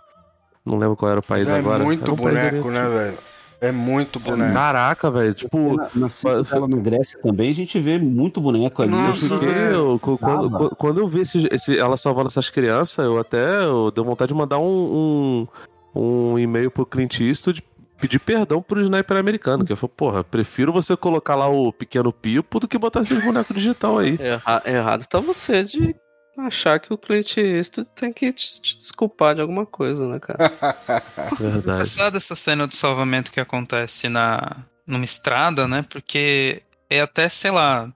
Não 0.65 0.79
lembro 0.79 0.97
qual 0.97 1.11
era 1.11 1.21
o 1.21 1.23
país 1.23 1.47
é 1.47 1.59
agora. 1.59 1.85
muito 1.85 2.05
Era 2.05 2.13
um 2.13 2.17
boneco, 2.17 2.71
né, 2.71 2.89
velho? 2.89 3.19
É 3.61 3.71
muito 3.71 4.19
boneco. 4.19 4.55
Caraca, 4.55 5.11
velho. 5.11 5.35
Tipo, 5.35 5.77
na, 5.77 5.89
na 5.95 6.69
na 6.69 6.77
Grécia 6.81 7.19
também, 7.23 7.51
a 7.51 7.55
gente 7.55 7.79
vê 7.79 7.99
muito 7.99 8.41
boneco 8.41 8.83
ali. 8.83 8.91
Nossa, 8.91 9.35
eu- 9.35 9.99
quando, 9.99 10.71
quando 10.77 11.01
eu 11.01 11.07
vi 11.09 11.21
esse, 11.21 11.47
esse- 11.53 11.79
ela 11.79 11.97
salvando 11.97 12.29
essas 12.29 12.49
crianças, 12.49 13.05
eu 13.05 13.19
até 13.19 13.63
eu 13.65 13.91
deu 13.91 14.03
vontade 14.05 14.31
de 14.33 14.35
mandar 14.35 14.59
um, 14.59 15.47
um, 15.95 16.01
um 16.33 16.39
e-mail 16.39 16.71
pro 16.71 16.87
Clint 16.87 17.21
Eastwood 17.21 17.63
pedir 18.01 18.19
perdão 18.19 18.63
pro 18.63 18.81
sniper 18.81 19.17
americano. 19.19 19.63
Que 19.65 19.73
eu 19.73 19.77
falei, 19.77 19.93
porra, 19.95 20.25
prefiro 20.25 20.73
você 20.73 20.97
colocar 20.97 21.35
lá 21.35 21.49
o 21.49 21.71
pequeno 21.71 22.11
pipo 22.13 22.59
do 22.61 22.67
que 22.67 22.79
botar 22.79 23.01
esses 23.03 23.23
bonecos 23.23 23.55
digital 23.55 23.99
aí. 23.99 24.17
Erra- 24.19 24.63
errado 24.65 25.07
tá 25.07 25.21
você 25.21 25.63
de 25.63 25.95
achar 26.37 26.81
que 26.81 26.93
o 26.93 26.99
Clint 26.99 27.37
Eastwood 27.37 27.89
tem 27.95 28.13
que 28.13 28.33
te, 28.33 28.61
te 28.61 28.79
desculpar 28.79 29.35
de 29.35 29.41
alguma 29.41 29.67
coisa, 29.67 30.09
né, 30.09 30.19
cara? 30.19 30.39
Verdade. 31.39 31.59
Engraçado 31.59 32.17
essa 32.17 32.35
cena 32.35 32.67
do 32.67 32.75
salvamento 32.75 33.31
que 33.31 33.41
acontece 33.41 34.09
na 34.09 34.57
numa 34.87 35.05
estrada, 35.05 35.69
né? 35.69 35.85
Porque 35.89 36.63
é 36.89 37.01
até, 37.01 37.29
sei 37.29 37.51
lá, 37.53 37.89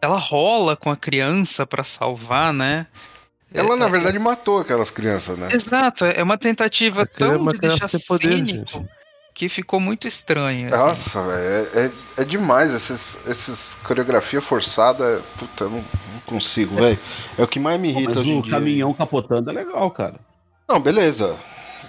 ela 0.00 0.16
rola 0.16 0.76
com 0.76 0.90
a 0.90 0.96
criança 0.96 1.66
pra 1.66 1.84
salvar, 1.84 2.52
né? 2.52 2.86
Ela, 3.52 3.74
É- 3.74 3.76
na 3.76 3.86
é- 3.86 3.90
verdade, 3.90 4.18
matou 4.18 4.60
aquelas 4.60 4.90
crianças, 4.90 5.36
né? 5.36 5.48
Exato, 5.52 6.06
é 6.06 6.22
uma 6.22 6.38
tentativa 6.38 7.02
é 7.02 7.04
tão 7.04 7.46
de 7.46 7.58
deixar 7.58 7.88
poder, 8.08 8.32
cínico 8.36 8.70
gente. 8.78 9.01
Que 9.34 9.48
ficou 9.48 9.80
muito 9.80 10.06
estranho. 10.06 10.72
assim. 10.72 10.84
Nossa, 10.84 11.22
velho, 11.22 11.68
é, 11.74 11.86
é, 11.86 11.92
é 12.22 12.24
demais. 12.24 12.74
Esses, 12.74 13.18
esses 13.26 13.74
coreografia 13.82 14.40
forçada, 14.40 15.22
puta, 15.38 15.64
eu 15.64 15.70
não, 15.70 15.78
não 15.78 16.20
consigo, 16.26 16.76
velho. 16.76 16.98
É 17.38 17.42
o 17.42 17.48
que 17.48 17.58
mais 17.58 17.80
me 17.80 17.88
irrita 17.88 18.10
Mas 18.10 18.18
hoje 18.18 18.30
em 18.30 18.38
o 18.38 18.42
dia. 18.42 18.52
caminhão 18.52 18.94
capotando 18.94 19.50
é 19.50 19.52
legal, 19.52 19.90
cara. 19.90 20.20
Não, 20.68 20.80
beleza. 20.80 21.36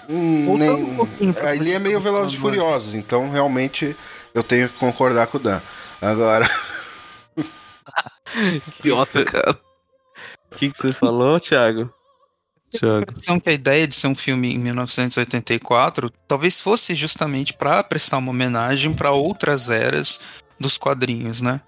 Hum, 0.09 0.57
nem... 0.57 0.69
um 0.69 1.07
Ele 1.53 1.71
é 1.71 1.79
meio 1.79 1.97
estavam 1.97 2.01
Velozes 2.01 2.33
e 2.33 2.37
Furiosos, 2.37 2.93
então 2.93 3.29
realmente 3.29 3.95
eu 4.33 4.43
tenho 4.43 4.67
que 4.67 4.77
concordar 4.77 5.27
com 5.27 5.37
o 5.37 5.39
Dan. 5.39 5.61
Agora, 6.01 6.49
Nossa, 8.83 9.23
cara. 9.23 9.57
O 10.51 10.55
que, 10.55 10.69
que 10.69 10.77
você 10.77 10.93
falou, 10.93 11.39
Thiago? 11.39 11.93
Thiago. 12.79 13.03
impressão 13.03 13.39
que 13.39 13.49
a 13.49 13.53
ideia 13.53 13.87
de 13.87 13.95
ser 13.95 14.07
um 14.07 14.15
filme 14.15 14.53
em 14.53 14.57
1984 14.57 16.09
talvez 16.27 16.59
fosse 16.59 16.95
justamente 16.95 17.53
para 17.53 17.83
prestar 17.83 18.17
uma 18.17 18.31
homenagem 18.31 18.93
para 18.93 19.11
outras 19.11 19.69
eras 19.69 20.21
dos 20.59 20.77
quadrinhos, 20.77 21.41
né? 21.41 21.61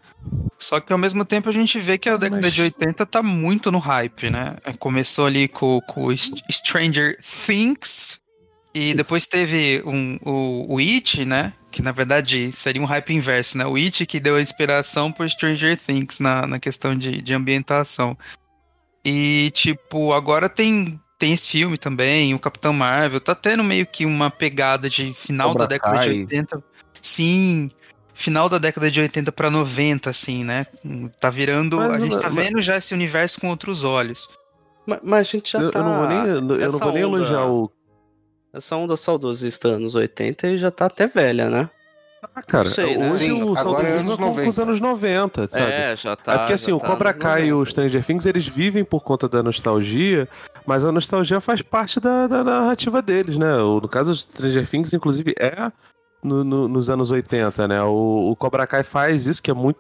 Só 0.58 0.80
que 0.80 0.92
ao 0.92 0.98
mesmo 0.98 1.24
tempo 1.24 1.50
a 1.50 1.52
gente 1.52 1.80
vê 1.80 1.98
que 1.98 2.10
a 2.10 2.18
década 2.18 2.42
Mas- 2.48 2.54
de 2.54 2.62
80 2.62 3.06
tá 3.06 3.22
muito 3.22 3.72
no 3.72 3.78
hype, 3.80 4.30
né? 4.30 4.56
Começou 4.80 5.26
ali 5.28 5.48
com, 5.48 5.80
com 5.82 6.08
Stranger 6.52 7.18
Things 7.46 8.20
e 8.74 8.94
depois 8.94 9.28
teve 9.28 9.84
um, 9.86 10.18
o, 10.22 10.76
o 10.76 10.80
It, 10.80 11.26
né? 11.26 11.54
Que 11.72 11.82
na 11.82 11.92
verdade 11.92 12.52
seria 12.52 12.82
um 12.82 12.86
hype 12.86 13.14
inverso, 13.14 13.58
né? 13.58 13.66
O 13.66 13.76
It 13.76 14.06
que 14.06 14.20
deu 14.20 14.38
a 14.38 14.42
inspiração 14.42 15.12
por 15.12 15.30
Stranger 15.30 15.78
Things 15.78 16.20
na, 16.20 16.48
na 16.48 16.60
questão 16.60 16.98
de, 16.98 17.22
de 17.22 17.34
ambientação. 17.34 18.18
E, 19.06 19.52
tipo, 19.52 20.14
agora 20.14 20.50
tem, 20.50 21.00
tem 21.20 21.32
esse 21.34 21.48
filme 21.48 21.78
também, 21.78 22.34
o 22.34 22.40
Capitão 22.40 22.74
Marvel, 22.74 23.22
tá 23.22 23.36
tendo 23.36 23.64
meio 23.64 23.86
que 23.86 24.06
uma 24.06 24.32
pegada 24.32 24.90
de 24.90 25.14
final 25.14 25.50
Cobra 25.50 25.68
da 25.68 25.68
década 25.76 26.00
de 26.00 26.06
Kai. 26.08 26.20
80. 26.22 26.64
Sim, 27.02 27.70
final 28.14 28.50
da 28.50 28.58
década 28.58 28.90
de 28.90 29.00
80 29.00 29.32
pra 29.32 29.52
90, 29.52 30.10
assim, 30.10 30.44
né? 30.44 30.66
Tá 31.22 31.30
virando. 31.30 31.78
Mas- 31.78 31.92
a 31.92 32.00
gente 32.00 32.20
tá 32.20 32.30
mas- 32.32 32.36
vendo 32.48 32.60
já 32.62 32.78
esse 32.78 32.94
universo 32.96 33.40
com 33.40 33.50
outros 33.50 33.84
olhos. 33.84 34.28
Mas, 34.88 35.00
mas 35.04 35.20
a 35.28 35.32
gente 35.32 35.52
já 35.52 35.60
Eu, 35.60 35.72
tá. 35.72 35.80
eu 35.80 35.84
não 35.86 35.98
vou 36.00 36.08
nem, 36.08 36.18
eu 36.28 36.42
não 36.42 36.62
essa 36.62 36.78
vou 36.78 36.92
nem 36.92 37.06
onda- 37.06 37.18
elogiar 37.18 37.46
o. 37.48 37.72
Essa 38.54 38.76
onda 38.78 38.96
saudosista 38.96 39.68
anos 39.68 39.96
80 39.96 40.48
e 40.48 40.58
já 40.58 40.72
tá 40.72 40.86
até 40.86 41.08
velha, 41.08 41.50
né? 41.50 41.70
Ah, 42.34 42.42
cara, 42.42 42.70
sei, 42.70 42.98
né? 42.98 43.06
hoje 43.08 43.18
Sim, 43.18 43.44
o 43.44 43.58
agora 43.58 43.88
é 43.88 43.92
saudosismo 43.92 44.00
anos 44.00 44.14
é 44.14 44.18
com- 44.18 44.24
com 44.24 44.30
os 44.50 44.58
90. 44.58 44.62
anos 44.64 44.80
90, 44.80 45.48
sabe? 45.52 45.72
É, 45.72 45.96
já 45.96 46.16
tá. 46.16 46.34
é 46.34 46.38
porque 46.40 46.54
assim, 46.54 46.72
o 46.72 46.80
tá 46.80 46.88
Cobra 46.88 47.14
Kai 47.14 47.46
e 47.48 47.54
o 47.54 47.58
90. 47.60 47.70
Stranger 47.72 48.06
Things, 48.06 48.26
eles 48.26 48.48
vivem 48.48 48.84
por 48.84 49.02
conta 49.02 49.28
da 49.30 49.44
nostalgia, 49.44 50.28
mas 50.66 50.84
a 50.84 50.92
nostalgia 50.92 51.40
faz 51.42 51.62
parte 51.62 52.00
da, 52.00 52.28
da 52.28 52.44
narrativa 52.44 53.02
deles, 53.02 53.38
né? 53.38 53.56
O- 53.58 53.80
no 53.82 53.88
caso, 53.88 54.12
o 54.12 54.16
Stranger 54.16 54.68
Things, 54.70 54.94
inclusive, 54.94 55.34
é 55.40 55.72
no- 56.24 56.44
no- 56.44 56.68
nos 56.68 56.90
anos 56.90 57.12
80, 57.12 57.68
né? 57.68 57.82
O, 57.84 58.32
o 58.32 58.36
Cobra 58.36 58.66
Kai 58.66 58.84
faz 58.84 59.26
isso, 59.28 59.42
que 59.44 59.52
é 59.52 59.54
muito. 59.54 59.80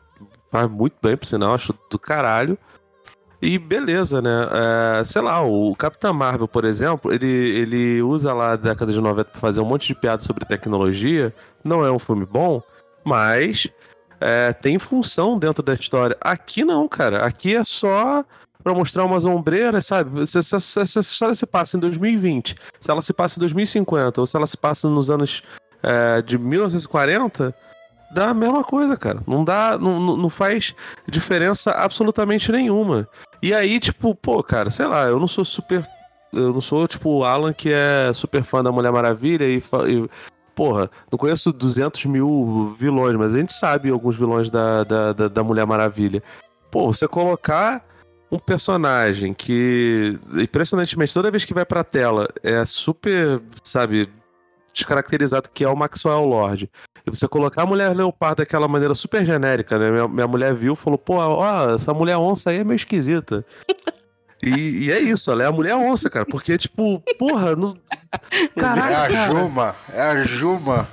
Faz 0.52 0.70
muito 0.70 0.96
bem, 1.02 1.18
por 1.18 1.26
sinal, 1.26 1.54
acho 1.56 1.74
do 1.92 2.00
caralho. 2.00 2.58
E 3.46 3.60
beleza, 3.60 4.24
né? 4.24 4.50
É, 5.00 5.06
sei 5.06 5.22
lá, 5.22 5.40
o 5.44 5.76
Capitão 5.76 6.12
Marvel, 6.12 6.48
por 6.48 6.66
exemplo, 6.66 7.14
ele, 7.14 7.28
ele 7.28 8.02
usa 8.02 8.34
lá 8.34 8.54
a 8.54 8.56
década 8.56 8.92
de 8.92 9.00
90 9.00 9.30
pra 9.30 9.40
fazer 9.40 9.62
um 9.62 9.66
monte 9.66 9.88
de 9.88 9.94
piada 9.94 10.24
sobre 10.24 10.44
tecnologia. 10.46 11.32
Não 11.64 11.86
é 11.86 11.92
um 11.92 12.00
filme 12.00 12.26
bom, 12.26 12.60
mas 13.04 13.68
é, 14.20 14.52
tem 14.52 14.80
função 14.80 15.38
dentro 15.38 15.62
da 15.62 15.76
história. 15.76 16.18
Aqui 16.22 16.66
não, 16.66 16.88
cara. 16.88 17.24
Aqui 17.24 17.56
é 17.56 17.64
só 17.64 18.26
pra 18.64 18.74
mostrar 18.74 19.06
umas 19.06 19.26
ombreiras, 19.26 19.86
sabe? 19.86 20.26
Se, 20.26 20.40
essa 20.40 21.00
história 21.00 21.36
se 21.36 21.46
passa 21.46 21.78
em 21.78 21.80
2020, 21.80 22.56
se 22.82 22.90
ela 22.90 23.04
se 23.04 23.14
passa 23.14 23.38
em 23.38 23.42
2050, 23.42 24.22
ou 24.22 24.26
se 24.26 24.36
ela 24.36 24.48
se 24.48 24.58
passa 24.58 24.90
nos 24.90 25.12
anos 25.12 25.44
é, 25.84 26.20
de 26.24 26.40
1940, 26.40 27.54
dá 28.12 28.30
a 28.30 28.34
mesma 28.34 28.64
coisa, 28.64 28.98
cara. 28.98 29.20
Não 29.28 29.44
dá, 29.44 29.78
não 29.78 30.00
não 30.18 30.30
faz 30.30 30.74
diferença 31.08 31.72
absolutamente 31.72 32.52
nenhuma. 32.52 33.08
E 33.42 33.54
aí, 33.54 33.80
tipo, 33.80 34.16
pô, 34.16 34.42
cara, 34.44 34.70
sei 34.70 34.86
lá, 34.86 35.06
eu 35.06 35.20
não 35.20 35.28
sou 35.28 35.46
super. 35.46 35.88
Eu 36.34 36.54
não 36.54 36.62
sou, 36.62 36.88
tipo, 36.88 37.10
o 37.10 37.24
Alan 37.24 37.54
que 37.54 37.72
é 37.72 38.12
super 38.14 38.44
fã 38.44 38.62
da 38.64 38.72
Mulher 38.72 38.92
Maravilha 38.92 39.46
e, 39.46 39.58
e 39.58 40.10
porra, 40.54 40.90
não 41.12 41.18
conheço 41.18 41.52
200 41.52 42.06
mil 42.06 42.76
vilões, 42.78 43.16
mas 43.16 43.36
a 43.36 43.40
gente 43.40 43.54
sabe 43.54 43.90
alguns 43.90 44.16
vilões 44.16 44.50
da, 44.50 44.84
da, 44.84 45.14
da, 45.14 45.28
da 45.28 45.44
Mulher 45.44 45.66
Maravilha. 45.66 46.24
Pô, 46.72 46.92
você 46.92 47.08
colocar 47.08 47.86
um 48.32 48.40
personagem 48.40 49.34
que, 49.34 50.18
impressionantemente, 50.34 51.14
toda 51.14 51.32
vez 51.32 51.46
que 51.46 51.54
vai 51.54 51.66
pra 51.66 51.84
tela 51.84 52.28
é 52.44 52.66
super, 52.66 53.42
sabe, 53.64 54.10
descaracterizado, 54.76 55.50
que 55.54 55.64
é 55.64 55.70
o 55.70 55.76
Maxwell 55.76 56.26
Lord. 56.26 56.70
E 57.06 57.10
você 57.10 57.28
colocar 57.28 57.64
a 57.64 57.66
mulher 57.66 57.96
leopardo 57.96 58.38
daquela 58.38 58.68
maneira 58.68 58.96
super 58.96 59.26
genérica, 59.26 59.78
né? 59.78 59.92
Minha, 59.92 60.08
minha 60.08 60.28
mulher 60.28 60.54
viu 60.54 60.74
e 60.74 60.76
falou, 60.76 60.98
pô, 60.98 61.16
ó, 61.16 61.76
essa 61.76 61.94
mulher 61.94 62.18
onça 62.18 62.50
aí 62.50 62.58
é 62.58 62.64
meio 62.64 62.76
esquisita. 62.76 63.46
E, 64.44 64.86
e 64.86 64.92
é 64.92 65.00
isso, 65.00 65.32
ela 65.32 65.44
é 65.44 65.46
a 65.46 65.52
mulher 65.52 65.76
onça, 65.76 66.10
cara. 66.10 66.26
Porque, 66.26 66.58
tipo, 66.58 67.02
porra, 67.18 67.56
no... 67.56 67.78
Caraca, 68.58 68.92
é 68.92 68.96
a 68.96 69.10
cara. 69.10 69.40
Juma, 69.40 69.76
é 69.92 70.02
a 70.02 70.24
Juma. 70.24 70.88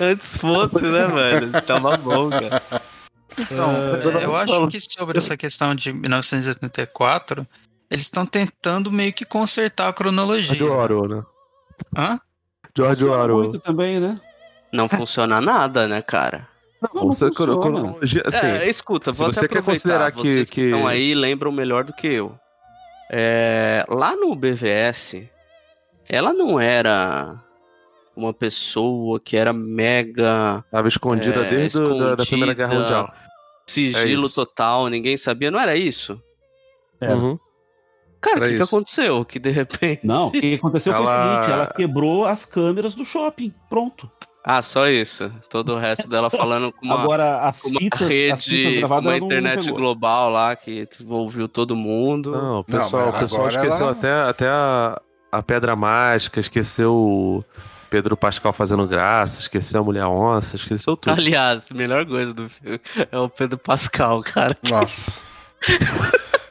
Antes 0.00 0.36
fosse, 0.36 0.82
né, 0.82 1.06
velho? 1.06 1.62
Tava 1.62 1.96
bom, 1.96 2.30
cara. 2.30 2.62
É, 3.38 4.24
eu 4.24 4.36
acho 4.36 4.68
que 4.68 4.78
sobre 4.80 5.18
essa 5.18 5.36
questão 5.36 5.74
de 5.74 5.92
1984, 5.92 7.46
eles 7.90 8.04
estão 8.04 8.26
tentando 8.26 8.92
meio 8.92 9.12
que 9.12 9.24
consertar 9.24 9.88
a 9.88 9.92
cronologia. 9.92 10.54
George 10.54 10.92
Orwell, 10.94 11.16
né? 11.16 11.22
Hã? 11.96 12.20
George 12.76 13.04
Orwell. 13.04 13.38
Muito 13.38 13.58
também, 13.58 14.00
né? 14.00 14.20
Não 14.72 14.88
funciona 14.88 15.40
nada, 15.40 15.86
né, 15.86 16.00
cara? 16.00 16.48
Não, 16.80 16.90
não 17.02 17.12
Você, 17.12 17.26
funciona. 17.26 17.60
cronologia, 17.60 18.22
assim, 18.26 18.46
é, 18.46 18.68
escuta, 18.68 19.12
se 19.12 19.18
vou 19.20 19.32
você 19.32 19.40
até 19.44 19.48
quer 19.54 19.62
considerar 19.62 20.10
que- 20.12 20.20
vocês 20.22 20.50
que, 20.50 20.54
que- 20.62 20.66
estão 20.68 20.86
aí 20.86 21.14
lembram 21.14 21.52
melhor 21.52 21.84
do 21.84 21.92
que 21.92 22.06
eu. 22.08 22.34
É, 23.10 23.84
lá 23.88 24.16
no 24.16 24.34
BVS, 24.34 25.28
ela 26.08 26.32
não 26.32 26.58
era 26.58 27.38
uma 28.16 28.32
pessoa 28.32 29.20
que 29.20 29.36
era 29.36 29.52
mega 29.52 30.64
tava 30.70 30.88
escondida 30.88 31.40
É, 31.44 31.48
desde 31.48 31.80
o- 31.80 31.98
da, 31.98 32.14
da 32.16 32.24
Primeira 32.26 32.54
Guerra 32.54 32.72
escondida. 32.72 32.98
Mundial. 32.98 33.14
sigilo 33.66 34.26
É 34.26 34.30
total, 34.30 34.88
ninguém 34.88 35.16
sabia, 35.16 35.50
não 35.50 35.60
era 35.60 35.76
isso? 35.76 36.20
Era. 37.00 37.14
Uhum. 37.16 37.38
Cara, 38.22 38.38
o 38.46 38.48
que, 38.48 38.56
que 38.56 38.62
aconteceu? 38.62 39.24
Que 39.24 39.38
de 39.38 39.50
repente. 39.50 40.06
Não, 40.06 40.28
o 40.28 40.30
que 40.32 40.54
aconteceu 40.54 40.92
foi 40.94 41.02
o 41.02 41.06
Ela- 41.08 41.22
seguinte: 41.42 41.52
ela 41.52 41.66
quebrou 41.66 42.24
as 42.24 42.44
câmeras 42.46 42.94
do 42.94 43.04
shopping. 43.04 43.52
Pronto. 43.68 44.10
Ah, 44.44 44.60
só 44.62 44.88
isso. 44.88 45.30
Todo 45.48 45.74
o 45.74 45.78
resto 45.78 46.08
dela 46.08 46.28
falando 46.30 46.72
com 46.72 46.84
uma, 46.86 47.00
Agora, 47.02 47.40
as 47.42 47.60
com 47.62 47.68
uma 47.68 47.78
fitas, 47.78 48.00
as 48.02 48.08
fitas 48.08 48.46
rede, 48.46 48.72
com 48.74 48.78
gravadas 48.80 49.04
uma 49.06 49.12
ela 49.12 49.20
não- 49.20 49.28
não 49.28 49.36
internet 49.38 49.70
global 49.72 50.30
lá 50.30 50.56
que 50.56 50.88
ouviu 51.08 51.46
todo 51.48 51.76
mundo. 51.76 52.32
Não, 52.32 52.58
o 52.60 52.64
pessoal, 52.64 53.06
mas 53.12 53.14
o 53.14 53.18
pessoal 53.20 53.48
esqueceu 53.48 53.82
ela- 53.86 53.90
até, 53.92 54.12
até 54.12 54.48
a, 54.48 55.00
a 55.30 55.42
Pedra 55.42 55.76
Mágica, 55.76 56.40
esqueceu 56.40 56.92
o 56.92 57.44
Pedro 57.88 58.16
Pascal 58.16 58.52
fazendo 58.52 58.84
graça, 58.86 59.40
esqueceu 59.40 59.80
a 59.80 59.84
Mulher 59.84 60.06
Onça, 60.06 60.56
esqueceu 60.56 60.96
tudo. 60.96 61.12
Aliás, 61.12 61.68
a 61.70 61.74
melhor 61.74 62.04
coisa 62.04 62.34
do 62.34 62.48
filme 62.48 62.80
é 63.12 63.18
o 63.18 63.28
Pedro 63.28 63.58
Pascal, 63.58 64.22
cara. 64.22 64.56
Nossa. 64.68 65.12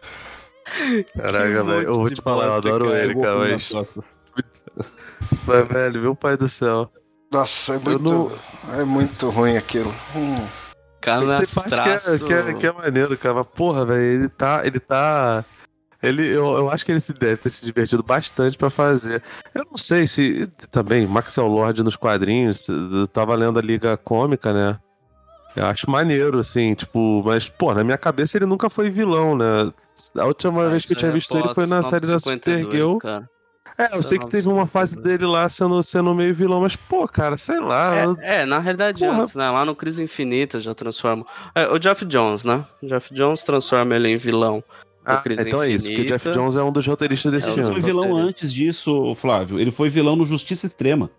Caraca, 1.18 1.64
um 1.64 1.66
velho, 1.66 1.82
eu 1.88 1.94
vou 1.96 2.10
te 2.10 2.22
falar, 2.22 2.46
eu 2.46 2.54
adoro 2.54 2.86
cara. 2.86 3.04
ele, 3.04 3.16
cara, 3.16 3.38
mas, 3.38 3.72
mas, 5.46 5.68
velho, 5.68 6.02
meu 6.02 6.16
pai 6.16 6.38
do 6.38 6.48
céu. 6.50 6.92
Nossa, 7.32 7.76
é 7.76 7.80
muito, 7.80 8.04
não- 8.04 8.32
é 8.80 8.84
muito 8.84 9.30
ruim 9.30 9.58
aquilo. 9.58 9.94
Hum. 10.16 10.46
Parte 11.02 11.82
que 11.82 11.90
é, 11.90 12.20
que, 12.20 12.34
é, 12.34 12.54
que 12.54 12.68
é 12.68 12.72
maneiro, 12.72 13.18
cara. 13.18 13.36
Mas, 13.36 13.48
porra, 13.48 13.86
velho, 13.86 14.02
ele 14.02 14.30
tá. 14.30 14.62
Ele 14.66 14.80
tá. 14.80 15.44
Ele, 16.04 16.28
eu, 16.28 16.46
eu 16.58 16.70
acho 16.72 16.86
que 16.86 16.92
ele 16.92 17.00
se 17.00 17.14
deve 17.14 17.38
ter 17.38 17.50
se 17.50 17.64
divertido 17.66 18.02
bastante 18.04 18.58
pra 18.58 18.70
fazer. 18.70 19.22
Eu 19.54 19.66
não 19.70 19.78
sei 19.78 20.06
se. 20.08 20.48
Também, 20.72 21.08
Maxwell 21.08 21.48
Lord 21.48 21.84
nos 21.84 21.96
quadrinhos, 21.96 22.68
tava 23.14 23.34
lendo 23.36 23.58
a 23.60 23.62
Liga 23.62 23.98
Cômica, 23.98 24.52
né? 24.54 24.80
Eu 25.56 25.66
acho 25.66 25.90
maneiro, 25.90 26.40
assim, 26.40 26.74
tipo, 26.74 27.22
mas, 27.26 27.50
pô, 27.50 27.74
na 27.74 27.84
minha 27.84 27.98
cabeça 27.98 28.38
ele 28.38 28.46
nunca 28.46 28.70
foi 28.70 28.90
vilão, 28.90 29.36
né? 29.36 29.72
A 30.18 30.26
última 30.26 30.70
vez 30.70 30.86
que 30.86 30.94
eu 30.94 30.98
tinha 30.98 31.12
visto 31.12 31.36
ele 31.38 31.54
foi 31.54 31.66
na 31.66 31.84
série 31.84 32.08
da 32.08 32.18
Supergirl. 32.20 32.98
Cara. 32.98 33.30
É, 33.78 33.96
eu 33.96 34.00
Isso 34.00 34.10
sei 34.10 34.18
é 34.18 34.22
que 34.22 34.28
teve 34.28 34.48
uma 34.50 34.68
fase 34.68 34.96
952. 34.96 35.04
dele 35.20 35.26
lá 35.32 35.48
sendo, 35.50 35.82
sendo 35.82 36.14
meio 36.14 36.36
vilão, 36.36 36.62
mas, 36.62 36.76
pô, 36.76 37.08
cara, 37.08 37.38
sei 37.38 37.60
lá. 37.60 38.04
eu- 38.04 38.16
É, 38.20 38.42
é, 38.42 38.46
na 38.46 38.60
verdade, 38.60 39.00
Porra. 39.04 39.22
antes, 39.24 39.36
né? 39.36 39.50
Lá 39.50 39.64
no 39.66 39.76
Crise 39.76 40.04
Infinita 40.04 40.60
já 40.60 40.74
transforma. 40.74 41.26
É, 41.56 41.68
o 41.68 41.80
Jeff 41.80 42.06
Jones, 42.06 42.44
né? 42.44 42.66
O 42.82 42.88
Jeff 42.88 43.14
Jones 43.14 43.44
transforma 43.44 43.96
ele 43.96 44.10
em 44.10 44.16
vilão. 44.18 44.64
Ah, 45.06 45.18
Crise 45.18 45.48
então 45.48 45.64
é 45.64 45.70
isso, 45.70 45.88
que 45.88 45.94
o 46.02 46.04
Jeff 46.06 46.16
Infinita. 46.16 46.32
Jones 46.40 46.56
é 46.56 46.64
um 46.64 46.72
dos 46.72 46.86
roteiristas 46.86 47.32
desse 47.32 47.50
É, 47.50 47.54
Ele 47.54 47.62
o 47.62 47.66
filme. 47.68 47.82
foi 47.82 47.90
vilão 47.90 48.16
antes 48.18 48.54
disso, 48.54 49.16
Flávio. 49.16 49.60
Ele 49.60 49.72
foi 49.72 49.90
vilão 49.90 50.16
no 50.16 50.26
Justiça 50.26 50.68
Extrema. 50.68 51.10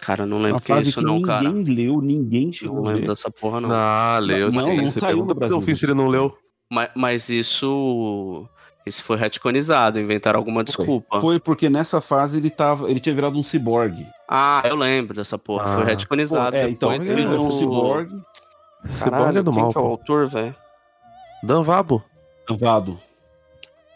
Cara, 0.00 0.22
eu 0.22 0.26
não 0.26 0.40
lembro 0.40 0.60
que 0.62 0.72
é 0.72 0.78
isso, 0.80 1.00
que 1.00 1.04
não, 1.04 1.14
ninguém 1.14 1.26
cara. 1.26 1.50
leu, 1.50 2.00
ninguém 2.00 2.46
Não 2.46 2.52
chegou 2.52 2.78
a 2.78 2.88
lembro 2.88 3.00
ler. 3.00 3.08
dessa 3.08 3.30
porra, 3.30 3.60
não. 3.60 3.68
Ah, 3.72 4.18
leu, 4.22 4.50
Não, 4.50 4.70
sim. 4.70 4.76
não 4.76 4.88
Você 4.90 5.00
saiu 5.00 5.16
pergunta 5.16 5.34
Brasil. 5.34 5.56
Delfim 5.58 5.74
se 5.74 5.84
ele 5.86 5.94
não 5.94 6.06
leu. 6.08 6.36
Mas, 6.70 6.90
mas 6.94 7.28
isso. 7.28 8.46
Isso 8.86 9.04
foi 9.04 9.16
retconizado, 9.18 10.00
inventaram 10.00 10.38
alguma 10.38 10.64
desculpa. 10.64 11.20
Foi 11.20 11.38
porque 11.38 11.68
nessa 11.68 12.00
fase 12.00 12.38
ele 12.38 12.48
tava, 12.48 12.90
ele 12.90 13.00
tinha 13.00 13.14
virado 13.14 13.38
um 13.38 13.42
ciborgue. 13.42 14.06
Ah, 14.26 14.62
eu 14.64 14.76
lembro 14.76 15.14
dessa 15.14 15.36
porra. 15.36 15.64
Ah. 15.64 15.76
foi 15.76 15.84
retconizado. 15.84 16.56
é, 16.56 16.70
então 16.70 16.92
ele 16.94 17.04
virou 17.14 17.44
um 17.44 17.48
do- 17.48 17.54
ciborgue, 17.54 18.16
Caralho, 19.00 19.24
bong 19.26 19.38
é 19.38 19.42
do 19.42 19.50
quem 19.52 19.60
mal, 19.62 19.72
que 19.72 19.78
é 19.78 19.80
o 19.82 19.84
autor, 19.84 20.28
velho? 20.28 20.54
Dan 21.42 21.62
Vabo. 21.62 22.02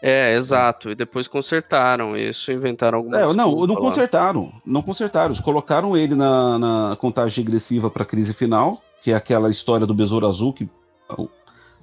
É, 0.05 0.35
exato. 0.35 0.89
E 0.89 0.95
depois 0.95 1.29
consertaram 1.29 2.17
isso, 2.17 2.51
inventaram 2.51 2.97
alguma 2.97 3.17
É, 3.17 3.33
não, 3.33 3.65
não 3.65 3.73
lá. 3.73 3.79
consertaram. 3.79 4.51
Não 4.65 4.81
consertaram. 4.81 5.29
Eles 5.29 5.39
colocaram 5.39 5.95
ele 5.95 6.13
na, 6.13 6.59
na 6.59 6.97
contagem 6.97 7.41
regressiva 7.41 7.89
para 7.89 8.03
a 8.03 8.05
crise 8.05 8.33
final, 8.33 8.83
que 9.01 9.11
é 9.11 9.15
aquela 9.15 9.49
história 9.49 9.87
do 9.87 9.93
Besouro 9.93 10.27
Azul, 10.27 10.51
que 10.51 10.69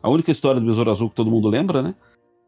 a 0.03 0.09
única 0.11 0.31
história 0.31 0.61
do 0.61 0.67
Besouro 0.67 0.91
Azul 0.91 1.09
que 1.09 1.17
todo 1.17 1.31
mundo 1.31 1.49
lembra, 1.49 1.81
né? 1.81 1.95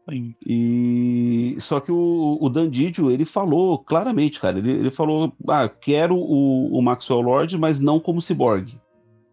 Sim. 0.07 0.35
E 0.45 1.55
só 1.59 1.79
que 1.79 1.91
o, 1.91 2.37
o 2.39 2.49
Dan 2.49 2.69
Didio, 2.69 3.09
ele 3.09 3.25
falou 3.25 3.79
claramente, 3.79 4.39
cara, 4.39 4.59
ele, 4.59 4.69
ele 4.69 4.91
falou, 4.91 5.33
ah, 5.49 5.67
quero 5.67 6.15
o, 6.15 6.77
o 6.77 6.81
Maxwell 6.83 7.21
Lord, 7.21 7.57
mas 7.57 7.79
não 7.79 7.99
como 7.99 8.21
ciborgue. 8.21 8.79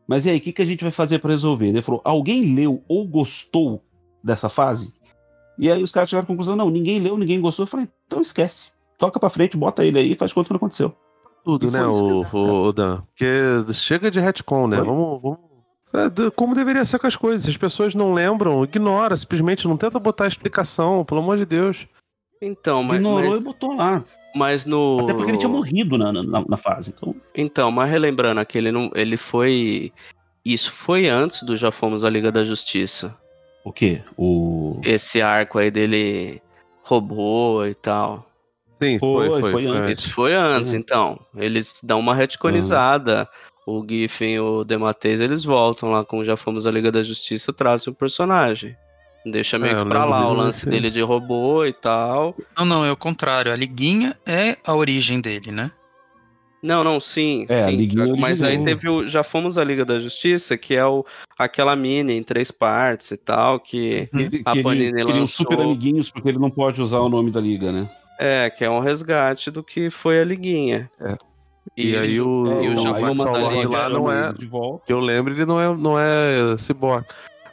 Mas 0.09 0.25
e 0.25 0.31
aí, 0.31 0.39
o 0.39 0.41
que, 0.41 0.53
que 0.53 0.63
a 0.63 0.67
gente 0.67 0.85
vai 0.85 0.93
fazer 0.93 1.19
para 1.19 1.33
resolver? 1.33 1.67
Ele 1.67 1.83
falou, 1.83 2.01
alguém 2.03 2.55
leu 2.55 2.83
ou 2.89 3.07
gostou 3.07 3.83
dessa 4.25 4.49
fase? 4.49 4.95
E 5.61 5.71
aí 5.71 5.83
os 5.83 5.93
caras 5.93 6.09
chegaram 6.09 6.25
à 6.25 6.27
conclusão, 6.27 6.57
não, 6.57 6.71
ninguém 6.71 6.99
leu, 6.99 7.19
ninguém 7.19 7.41
gostou. 7.41 7.65
Eu 7.65 7.69
falei, 7.69 7.87
então 8.07 8.23
esquece. 8.23 8.71
Toca 8.99 9.21
pra 9.21 9.29
frente, 9.31 9.57
bota 9.57 9.85
ele 9.85 9.99
aí 9.99 10.13
e 10.13 10.17
faz 10.17 10.33
conta 10.33 10.47
que 10.49 10.53
não 10.55 10.57
aconteceu. 10.57 10.95
Tudo, 11.45 11.69
E 11.69 11.71
né, 11.71 11.85
o, 11.87 12.23
o, 12.33 12.67
o 12.69 12.73
Dan? 12.73 13.03
Porque 13.03 13.73
chega 13.75 14.11
de 14.11 14.19
retcon, 14.21 14.67
né? 14.67 14.79
Foi. 14.79 14.87
Vamos, 14.87 15.23
vamos. 15.23 15.39
é, 15.95 16.31
Como 16.35 16.55
deveria 16.55 16.85
ser 16.85 16.99
com 16.99 17.07
as 17.07 17.17
coisas. 17.17 17.43
Se 17.45 17.51
as 17.51 17.57
pessoas 17.59 17.95
não 17.95 18.13
lembram, 18.13 18.65
ignora, 18.65 19.17
simplesmente 19.17 19.69
não 19.69 19.77
tenta 19.77 19.99
botar 19.99 20.27
explicação, 20.27 21.05
pelo 21.05 21.21
amor 21.21 21.37
de 21.37 21.45
Deus. 21.47 21.87
Então, 22.43 22.83
mas, 22.83 22.97
Ignorou 23.01 23.33
mas, 23.33 23.41
e 23.41 23.45
botou 23.45 23.75
lá. 23.75 24.03
mas 24.35 24.65
no. 24.65 25.01
Até 25.03 25.13
porque 25.13 25.31
ele 25.31 25.39
tinha 25.39 25.49
morrido 25.51 25.99
na, 25.99 26.11
na, 26.11 26.23
na 26.49 26.57
fase. 26.57 26.95
Então, 26.97 27.15
Então, 27.35 27.71
mas 27.71 27.91
relembrando 27.91 28.41
aqui, 28.41 28.57
ele, 28.57 28.73
não, 28.73 28.91
ele 28.95 29.19
foi. 29.19 29.93
Isso 30.43 30.73
foi 30.73 31.07
antes 31.07 31.43
do 31.43 31.55
Já 31.57 31.71
Fomos 31.71 32.03
à 32.03 32.09
Liga 32.09 32.33
da 32.33 32.45
Justiça. 32.45 33.15
O 33.65 33.73
quê? 33.73 34.03
O. 34.17 34.81
Esse 34.85 35.21
arco 35.23 35.59
aí 35.59 35.71
dele 35.71 36.41
robô 36.83 37.65
e 37.67 37.75
tal. 37.75 38.27
Sim, 38.83 38.99
foi, 38.99 39.29
Foi, 39.29 39.41
foi. 39.41 39.53
foi 39.53 39.67
antes. 39.67 39.99
Isso 39.99 40.13
foi 40.15 40.33
antes, 40.35 40.73
Uhum. 40.73 40.79
então. 40.79 41.21
Eles 41.37 41.81
dão 41.85 42.01
uma 42.01 42.15
retconizada. 42.15 43.29
O 43.67 43.85
Giffen 43.89 44.35
e 44.37 44.41
o 44.41 44.65
Dematês, 44.65 45.21
eles 45.21 45.45
voltam 45.45 45.91
lá 45.91 46.03
com 46.05 46.25
Já 46.25 46.37
Fomos 46.37 46.67
à 46.67 46.71
Liga 46.71 46.91
da 46.91 47.03
Justiça, 47.03 47.53
trazem 47.53 47.93
o 47.93 47.95
personagem. 47.95 48.75
Deixa 49.25 49.59
meio 49.59 49.77
É, 49.79 49.83
que 49.83 49.89
pra 49.89 50.07
lá 50.07 50.27
o 50.29 50.33
lance 50.33 50.61
assim. 50.63 50.71
dele 50.71 50.91
de 50.91 51.03
robô 51.03 51.65
e 51.67 51.73
tal. 51.75 52.35
Não, 52.57 52.65
não, 52.65 52.85
é 52.87 52.91
o 52.91 52.97
contrário. 52.97 53.53
A 53.53 53.55
liguinha 53.57 54.19
é 54.27 54.57
a 54.67 54.75
origem 54.75 55.21
dele, 55.21 55.53
né? 55.53 55.71
Não, 56.63 56.85
não, 56.85 57.01
sim, 57.01 57.47
É, 57.49 57.63
a 57.63 57.65
sim. 57.71 57.77
Liguinha 57.77 58.15
Mas 58.19 58.43
aí 58.43 58.63
teve 58.63 58.89
o 58.89 59.07
Já 59.07 59.23
Fomos 59.23 59.57
à 59.57 59.65
Liga 59.65 59.85
da 59.85 59.99
Justiça, 59.99 60.57
que 60.59 60.75
é 60.75 60.85
o, 60.85 61.05
aquela 61.39 61.75
mini 61.75 62.13
em 62.15 62.23
três 62.23 62.51
partes 62.51 63.11
e 63.13 63.17
tal, 63.17 63.59
que 63.59 64.09
Uhum. 64.13 64.21
Ele, 64.21 64.43
A 64.45 64.53
que 64.53 64.59
ele, 64.59 64.63
Panini 64.65 64.91
queria 64.93 65.07
os 65.07 65.21
lançou- 65.21 65.47
super 65.47 65.61
amiguinhos, 65.65 66.11
porque 66.11 66.29
ele 66.29 66.39
não 66.39 66.51
pode 66.51 66.83
usar 66.83 66.99
o 67.01 67.09
nome 67.09 67.31
da 67.31 67.41
liga, 67.41 67.73
né? 67.73 67.89
é, 68.23 68.51
que 68.51 68.63
é 68.63 68.69
um 68.71 68.81
resgate 68.81 69.51
do 69.51 69.63
que 69.65 69.89
foi 69.89 70.21
a 70.21 70.25
Liguinha. 70.25 70.91
É. 71.01 71.17
E 71.77 71.97
aí 71.97 72.21
o, 72.21 72.47
É, 72.61 72.65
e 72.65 72.69
o 72.69 72.77
Já 72.77 72.95
aí 72.95 73.01
Fomos 73.03 73.21
o 73.21 73.23
à 73.23 73.31
Maxwell 73.33 73.51
Liga 73.51 73.69
Lord 73.69 73.69
lá 73.69 73.89
não 73.89 74.13
é. 74.13 74.29
ele 74.29 74.39
De 74.39 74.47
volta. 74.47 74.85
Que 74.87 74.93
eu 74.93 75.01
lembro, 75.01 75.33
ele 75.33 75.47
não 75.47 75.59
é, 75.59 75.75
não 75.75 75.99
é 75.99 76.59
cyborg. 76.59 77.07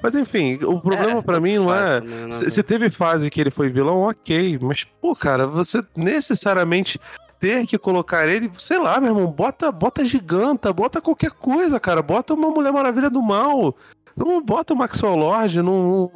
Mas 0.03 0.13
enfim, 0.15 0.55
o 0.63 0.79
problema 0.81 1.19
É, 1.19 1.21
pra 1.21 1.35
tanto 1.35 1.41
mim 1.41 1.55
não 1.55 1.73
é. 1.73 2.01
né, 2.01 2.31
se 2.31 2.61
teve 2.63 2.89
fase 2.89 3.29
que 3.29 3.39
ele 3.39 3.49
foi 3.49 3.69
vilão, 3.69 4.01
ok. 4.01 4.59
Mas, 4.61 4.83
pô, 5.01 5.15
cara, 5.15 5.47
você 5.47 5.81
necessariamente 5.95 6.99
ter 7.39 7.65
que 7.67 7.77
colocar 7.77 8.27
ele, 8.27 8.49
sei 8.59 8.77
lá, 8.79 8.99
meu 8.99 9.09
irmão, 9.15 9.27
bota, 9.27 9.71
bota 9.71 10.03
giganta, 10.05 10.73
bota 10.73 10.99
qualquer 11.01 11.31
coisa, 11.31 11.79
cara. 11.79 12.01
Bota 12.01 12.33
uma 12.33 12.49
Mulher 12.49 12.71
Maravilha 12.73 13.09
do 13.09 13.21
Mal. 13.21 13.75
Não 14.15 14.41
bota 14.41 14.73
o 14.73 14.77
Maxwell 14.77 15.15
Lord, 15.15 15.61
não. 15.61 16.11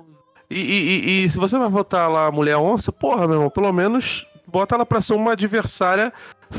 E, 0.49 0.59
e- 0.59 0.89
e- 1.21 1.25
e 1.25 1.29
se 1.29 1.37
você 1.37 1.57
vai 1.57 1.69
votar 1.69 2.09
lá 2.09 2.27
a 2.27 2.31
Mulher 2.31 2.57
Onça, 2.57 2.91
porra, 2.91 3.27
meu 3.27 3.35
irmão, 3.37 3.49
pelo 3.49 3.71
menos 3.71 4.25
bota 4.47 4.75
ela 4.75 4.85
pra 4.85 4.99
ser 5.01 5.13
uma 5.13 5.31
adversária 5.33 6.11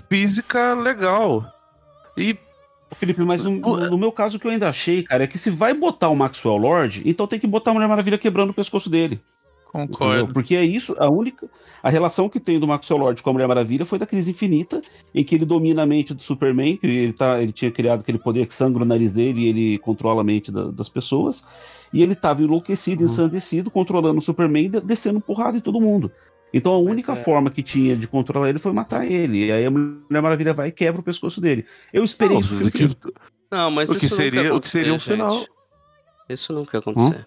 física 0.08 0.74
legal. 0.74 1.44
E 2.16 2.36
Felipe, 2.94 3.22
mas 3.24 3.42
no, 3.44 3.50
no- 3.52 3.90
no 3.90 3.98
meu 3.98 4.12
caso, 4.12 4.36
o 4.36 4.40
que 4.40 4.46
eu 4.46 4.50
ainda 4.50 4.68
achei, 4.68 5.02
cara, 5.02 5.24
é 5.24 5.26
que 5.26 5.38
se 5.38 5.50
vai 5.50 5.72
botar 5.74 6.08
o 6.10 6.16
Maxwell 6.16 6.56
Lord, 6.58 7.02
então 7.06 7.26
tem 7.26 7.38
que 7.38 7.46
botar 7.46 7.70
a 7.70 7.74
Mulher 7.74 7.88
Maravilha 7.88 8.18
quebrando 8.18 8.50
o 8.50 8.54
pescoço 8.54 8.88
dele. 8.90 9.20
Entendeu? 9.80 9.98
Concordo. 9.98 10.32
Porque 10.34 10.54
é 10.54 10.64
isso, 10.64 10.94
a 10.98 11.08
única. 11.10 11.48
A 11.82 11.90
relação 11.90 12.28
que 12.28 12.38
tem 12.38 12.60
do 12.60 12.66
Maxwell 12.66 13.00
Lord 13.00 13.22
com 13.22 13.30
a 13.30 13.32
Mulher 13.32 13.48
Maravilha 13.48 13.84
foi 13.86 13.98
da 13.98 14.06
crise 14.06 14.30
infinita, 14.30 14.80
em 15.14 15.24
que 15.24 15.34
ele 15.34 15.44
domina 15.44 15.82
a 15.82 15.86
mente 15.86 16.14
do 16.14 16.22
Superman, 16.22 16.76
que 16.76 16.86
ele, 16.86 17.12
tá, 17.12 17.42
ele 17.42 17.52
tinha 17.52 17.70
criado 17.70 18.00
aquele 18.00 18.18
poder 18.18 18.46
que 18.46 18.54
sangra 18.54 18.82
o 18.82 18.86
nariz 18.86 19.12
dele 19.12 19.40
e 19.42 19.48
ele 19.48 19.78
controla 19.78 20.20
a 20.20 20.24
mente 20.24 20.52
da- 20.52 20.70
das 20.70 20.88
pessoas. 20.88 21.46
E 21.92 22.02
ele 22.02 22.12
estava 22.12 22.42
enlouquecido, 22.42 23.00
Uhum. 23.02 23.06
ensandecido, 23.06 23.70
controlando 23.70 24.18
o 24.18 24.22
Superman 24.22 24.66
e 24.66 24.68
de- 24.68 24.80
descendo 24.80 25.20
porrada 25.20 25.56
em 25.56 25.60
todo 25.60 25.80
mundo. 25.80 26.10
Então 26.54 26.72
a 26.72 26.78
única 26.78 27.12
é. 27.12 27.16
forma 27.16 27.50
que 27.50 27.62
tinha 27.62 27.96
de 27.96 28.06
controlar 28.06 28.50
ele 28.50 28.58
foi 28.58 28.72
matar 28.72 29.10
ele. 29.10 29.46
E 29.46 29.52
aí 29.52 29.64
a 29.66 29.70
Mulher 29.70 30.20
Maravilha 30.22 30.52
vai 30.54 30.68
e 30.68 30.72
quebra 30.72 31.00
o 31.00 31.04
pescoço 31.04 31.40
dele. 31.40 31.64
Eu 31.92 32.04
esperei 32.04 32.34
Não, 32.34 32.40
isso. 32.40 32.68
o 32.68 32.70
que- 32.70 32.96
Não, 33.50 33.70
mas 33.70 33.90
O 33.90 33.98
que 33.98 34.06
isso 34.06 34.14
nunca 34.16 34.24
ia 34.24 34.30
seria- 34.42 34.54
o 34.54 34.60
que 34.60 34.68
seria 34.68 34.92
um 34.92 34.96
acontecer, 34.96 35.10
final. 35.12 35.44
Isso 36.28 36.52
nunca 36.52 36.76
ia 36.76 36.80
acontecer. 36.80 37.26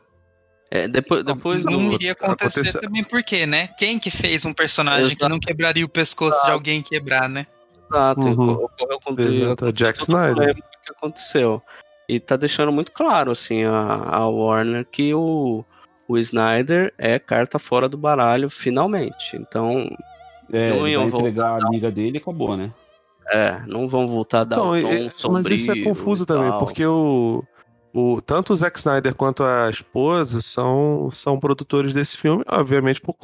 É, 0.72 0.88
depois, 0.88 1.24
depois 1.24 1.64
não 1.64 1.88
do. 1.88 1.94
iria 1.94 2.14
acontecer 2.14 2.60
acontecer- 2.62 2.80
também 2.82 3.04
porque, 3.04 3.46
né? 3.46 3.68
Quem 3.78 4.00
que 4.00 4.10
fez 4.10 4.46
um 4.46 4.54
personagem 4.54 5.10
que 5.10 5.14
Exato. 5.16 5.30
não 5.30 5.40
quebraria 5.40 5.86
o 5.86 5.90
pescoço 5.90 6.44
de 6.46 6.52
alguém 6.52 6.82
quebrar, 6.82 7.30
né? 7.30 7.46
Exato, 7.90 8.28
Uhum. 8.28 8.52
ocorreu 8.54 9.00
com 9.00 9.20
Exato, 9.22 9.66
é 9.68 9.72
Jack 9.72 10.00
Snyder. 10.02 10.52
o 10.52 10.56
que 10.56 10.92
aconteceu. 10.92 11.62
E 12.10 12.20
tá 12.20 12.36
deixando 12.36 12.72
muito 12.72 12.92
claro, 12.92 13.32
assim, 13.32 13.64
a, 13.64 14.08
a 14.12 14.28
Warner 14.28 14.86
que 14.92 15.14
o, 15.14 15.64
o 16.08 16.18
Snyder 16.18 16.94
é 16.98 17.18
carta 17.20 17.58
fora 17.60 17.88
do 17.88 17.98
baralho, 17.98 18.50
finalmente. 18.50 19.36
Então, 19.36 19.88
É, 20.52 20.70
Não 20.72 20.88
iam 20.88 21.08
vai 21.10 21.20
entregar 21.22 21.60
a 21.64 21.68
amiga 21.68 21.90
dele 21.92 22.18
e 22.18 22.22
acabou, 22.22 22.56
né? 22.58 22.72
é, 23.32 23.60
não 23.66 23.88
vão 23.90 24.08
voltar 24.08 24.42
a 24.42 24.44
dar 24.44 24.58
Não, 24.58 24.70
o 24.70 24.78
e- 24.78 24.82
tom 24.84 24.90
e- 24.94 25.12
sombrio 25.16 25.44
mas 25.44 25.48
isso 25.60 25.72
é 25.72 25.82
confuso 25.84 26.24
também, 26.28 26.52
porque 26.60 26.86
o, 26.86 27.44
o 27.96 28.20
tanto 28.20 28.52
o 28.52 28.56
Zack 28.58 28.78
Snyder 28.78 29.16
quanto 29.16 29.42
a 29.42 29.70
esposa 29.70 30.42
são, 30.42 31.10
são 31.14 31.40
produtores 31.40 31.94
desse 31.94 32.18
filme, 32.18 32.44
obviamente 32.46 33.00
por 33.00 33.16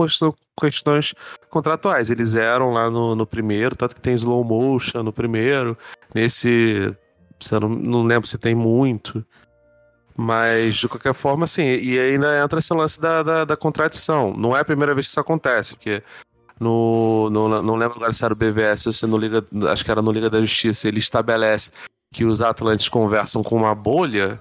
questões 0.58 1.14
contratuais. 1.50 2.10
Eles 2.10 2.36
eram 2.36 2.72
lá 2.72 2.90
no, 2.90 3.14
no 3.14 3.28
primeiro, 3.28 3.76
tanto 3.76 3.94
que 3.94 4.00
tem 4.00 4.16
slow 4.16 4.46
motion 4.46 5.04
no 5.04 5.12
primeiro. 5.12 5.78
Nesse, 6.16 6.96
você 7.38 7.60
não, 7.60 7.68
não 7.68 8.04
lembro 8.04 8.30
se 8.30 8.38
tem 8.38 8.56
muito. 8.56 9.26
Mas, 10.16 10.76
de 10.76 10.88
qualquer 10.88 11.14
forma, 11.14 11.44
assim, 11.44 11.64
e 11.64 12.00
ainda 12.00 12.42
entra 12.42 12.60
esse 12.60 12.74
lance 12.74 13.00
da, 13.00 13.24
da, 13.24 13.44
da 13.44 13.58
contradição. 13.58 14.34
Não 14.38 14.56
é 14.56 14.62
a 14.62 14.66
primeira 14.66 14.96
vez 14.96 15.08
que 15.08 15.12
isso 15.12 15.20
acontece, 15.20 15.76
porque 15.76 16.02
no, 16.58 17.30
no, 17.30 17.62
não 17.62 17.76
lembro 17.76 17.98
agora 17.98 18.14
se 18.14 18.24
era 18.24 18.34
o 18.34 18.38
BVS 18.38 18.88
ou 18.88 18.94
se 18.94 19.06
no 19.06 19.18
Liga, 19.18 19.44
acho 19.70 19.84
que 19.84 19.92
era 19.92 20.02
no 20.02 20.14
Liga 20.14 20.30
da 20.30 20.40
Justiça, 20.40 20.88
ele 20.88 21.00
estabelece 21.00 21.72
que 22.14 22.24
os 22.24 22.42
Atlantes 22.42 22.88
conversam 22.88 23.44
com 23.44 23.58
uma 23.58 23.76
bolha, 23.76 24.40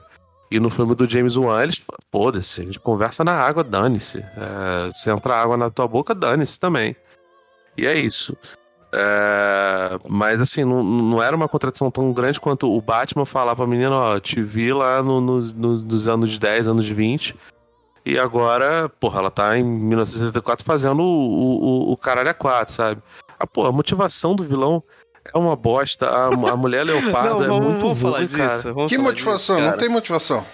e 0.50 0.58
no 0.60 0.68
filme 0.70 0.94
do 0.94 1.08
James 1.08 1.36
Wan, 1.36 1.62
eles 1.62 1.80
foda-se, 2.10 2.62
a 2.62 2.64
gente 2.64 2.80
conversa 2.80 3.22
na 3.24 3.32
água, 3.32 3.62
dane-se. 3.62 4.18
É, 4.18 4.90
se 4.96 5.10
entrar 5.10 5.40
água 5.42 5.56
na 5.56 5.70
tua 5.70 5.86
boca, 5.86 6.14
dane-se 6.14 6.58
também. 6.58 6.96
E 7.78 7.86
é 7.86 7.94
isso. 7.98 8.36
É, 8.92 9.98
mas 10.08 10.40
assim, 10.40 10.64
não, 10.64 10.82
não 10.82 11.22
era 11.22 11.36
uma 11.36 11.48
contradição 11.48 11.90
tão 11.90 12.12
grande 12.12 12.40
quanto 12.40 12.68
o 12.68 12.80
Batman 12.80 13.24
falar 13.24 13.54
pra 13.54 13.66
menina, 13.66 13.94
ó, 13.94 14.18
te 14.20 14.42
vi 14.42 14.72
lá 14.72 15.00
no, 15.02 15.20
no- 15.20 15.40
no- 15.40 15.76
nos 15.82 16.08
anos 16.08 16.36
10, 16.38 16.66
anos 16.66 16.88
20, 16.88 17.36
e 18.04 18.18
agora, 18.18 18.88
porra, 18.88 19.20
ela 19.20 19.30
tá 19.30 19.56
em 19.56 19.62
1974 19.62 20.64
fazendo 20.64 21.02
o, 21.02 21.86
o, 21.88 21.92
o 21.92 21.96
caralho 21.96 22.30
a 22.30 22.34
4, 22.34 22.74
sabe? 22.74 23.00
Ah, 23.38 23.46
pô, 23.46 23.64
a 23.66 23.70
motivação 23.72 24.34
do 24.34 24.42
vilão 24.42 24.82
é 25.34 25.38
uma 25.38 25.56
bosta, 25.56 26.06
a, 26.08 26.26
a 26.26 26.56
mulher 26.56 26.84
leopardo 26.84 27.44
é 27.44 27.46
vamos- 27.48 27.64
muito 27.66 27.80
vamos 27.80 28.00
falar 28.00 28.18
ruim, 28.18 28.26
disso, 28.26 28.74
vamos 28.74 28.88
Que 28.90 28.96
falar 28.96 29.08
motivação? 29.08 29.56
disso, 29.56 29.70
não 29.70 29.76
tem 29.78 29.88
motivação. 29.88 30.46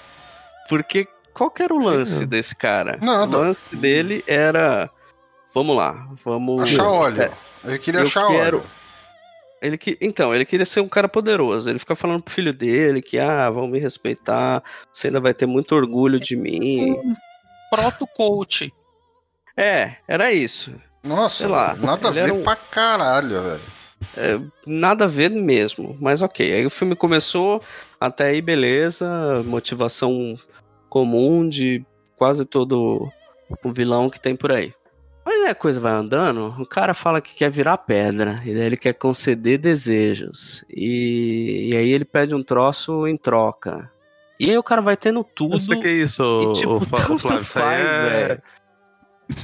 Porque 0.69 1.07
qual 1.35 1.51
que 1.51 1.63
era 1.63 1.73
o 1.75 1.79
lance 1.79 2.19
Sim. 2.19 2.27
desse 2.27 2.55
cara? 2.57 2.99
Nada. 3.01 3.37
O 3.37 3.41
lance 3.41 3.77
dele 3.77 4.23
era. 4.27 4.91
Vamos 5.55 5.77
lá, 5.77 6.09
vamos. 6.25 6.63
Achar 6.63 6.85
óleo. 6.89 7.23
É, 7.23 7.31
Eu 7.65 7.79
queria 7.79 8.01
eu 8.01 8.07
achar 8.07 8.27
quero- 8.29 8.59
óleo. 8.59 8.67
Ele 9.63 9.79
que, 9.79 9.97
então, 10.03 10.35
ele 10.35 10.45
queria 10.45 10.67
ser 10.67 10.81
um 10.81 10.89
cara 10.89 11.09
poderoso. 11.09 11.69
Ele 11.71 11.79
fica 11.79 11.97
falando 11.97 12.23
pro 12.23 12.33
filho 12.35 12.53
dele 12.53 13.01
que, 13.01 13.19
ah, 13.19 13.49
vão 13.49 13.67
me 13.67 13.79
respeitar, 13.79 14.63
você 14.93 15.07
ainda 15.07 15.19
vai 15.19 15.33
ter 15.33 15.47
muito 15.47 15.75
orgulho 15.75 16.21
de 16.21 16.37
mim. 16.37 16.93
Um 16.93 17.15
proto-coach. 17.71 18.73
É, 19.57 19.97
era 20.07 20.31
isso. 20.31 20.75
Nossa, 21.03 21.37
Sei 21.39 21.47
lá, 21.47 21.75
nada 21.75 22.09
a 22.09 22.11
ele 22.11 22.23
ver 22.23 22.33
um- 22.33 22.43
pra 22.43 22.55
caralho, 22.57 23.43
velho. 23.43 23.61
Nada 24.67 25.05
a 25.05 25.09
ver 25.09 25.31
mesmo, 25.31 25.97
mas 26.01 26.23
ok. 26.23 26.53
Aí 26.53 26.67
o 26.67 26.71
filme 26.71 26.95
começou, 26.95 27.63
até 28.01 28.29
aí 28.29 28.43
beleza, 28.43 29.43
motivação 29.45 30.39
comum 30.89 31.49
de 31.49 31.85
quase 32.17 32.45
todo 32.45 33.11
o 33.63 33.73
vilão 33.73 34.11
que 34.11 34.21
tem 34.21 34.37
por 34.37 34.53
aí. 34.53 34.73
Mas 35.25 35.43
aí 35.43 35.51
a 35.51 35.55
coisa 35.57 35.81
vai 35.81 35.93
andando, 35.93 36.55
o 36.59 36.65
cara 36.65 36.95
fala 36.95 37.21
que 37.21 37.35
quer 37.35 37.51
virar 37.51 37.79
pedra, 37.79 38.41
e 38.45 38.55
daí 38.55 38.63
ele 38.63 38.77
quer 38.77 38.93
conceder 38.93 39.59
desejos. 39.59 40.65
E, 40.71 41.71
e 41.73 41.77
aí 41.77 41.91
ele 41.91 42.05
pede 42.05 42.33
um 42.33 42.45
troço 42.45 43.09
em 43.09 43.17
troca. 43.17 43.91
E 44.39 44.51
aí 44.51 44.57
o 44.57 44.63
cara 44.63 44.81
vai 44.81 44.97
tendo 44.97 45.25
tudo. 45.25 45.57
Isso 45.57 45.81
que 45.81 45.89
é 45.89 45.93
isso, 45.93 46.23
e, 46.23 46.61
tipo, 46.61 46.75
o 46.75 46.81
Flávio. 46.81 47.17
Isso 47.17 47.29
aí 47.29 47.45
faz, 47.45 47.87
é, 47.87 48.43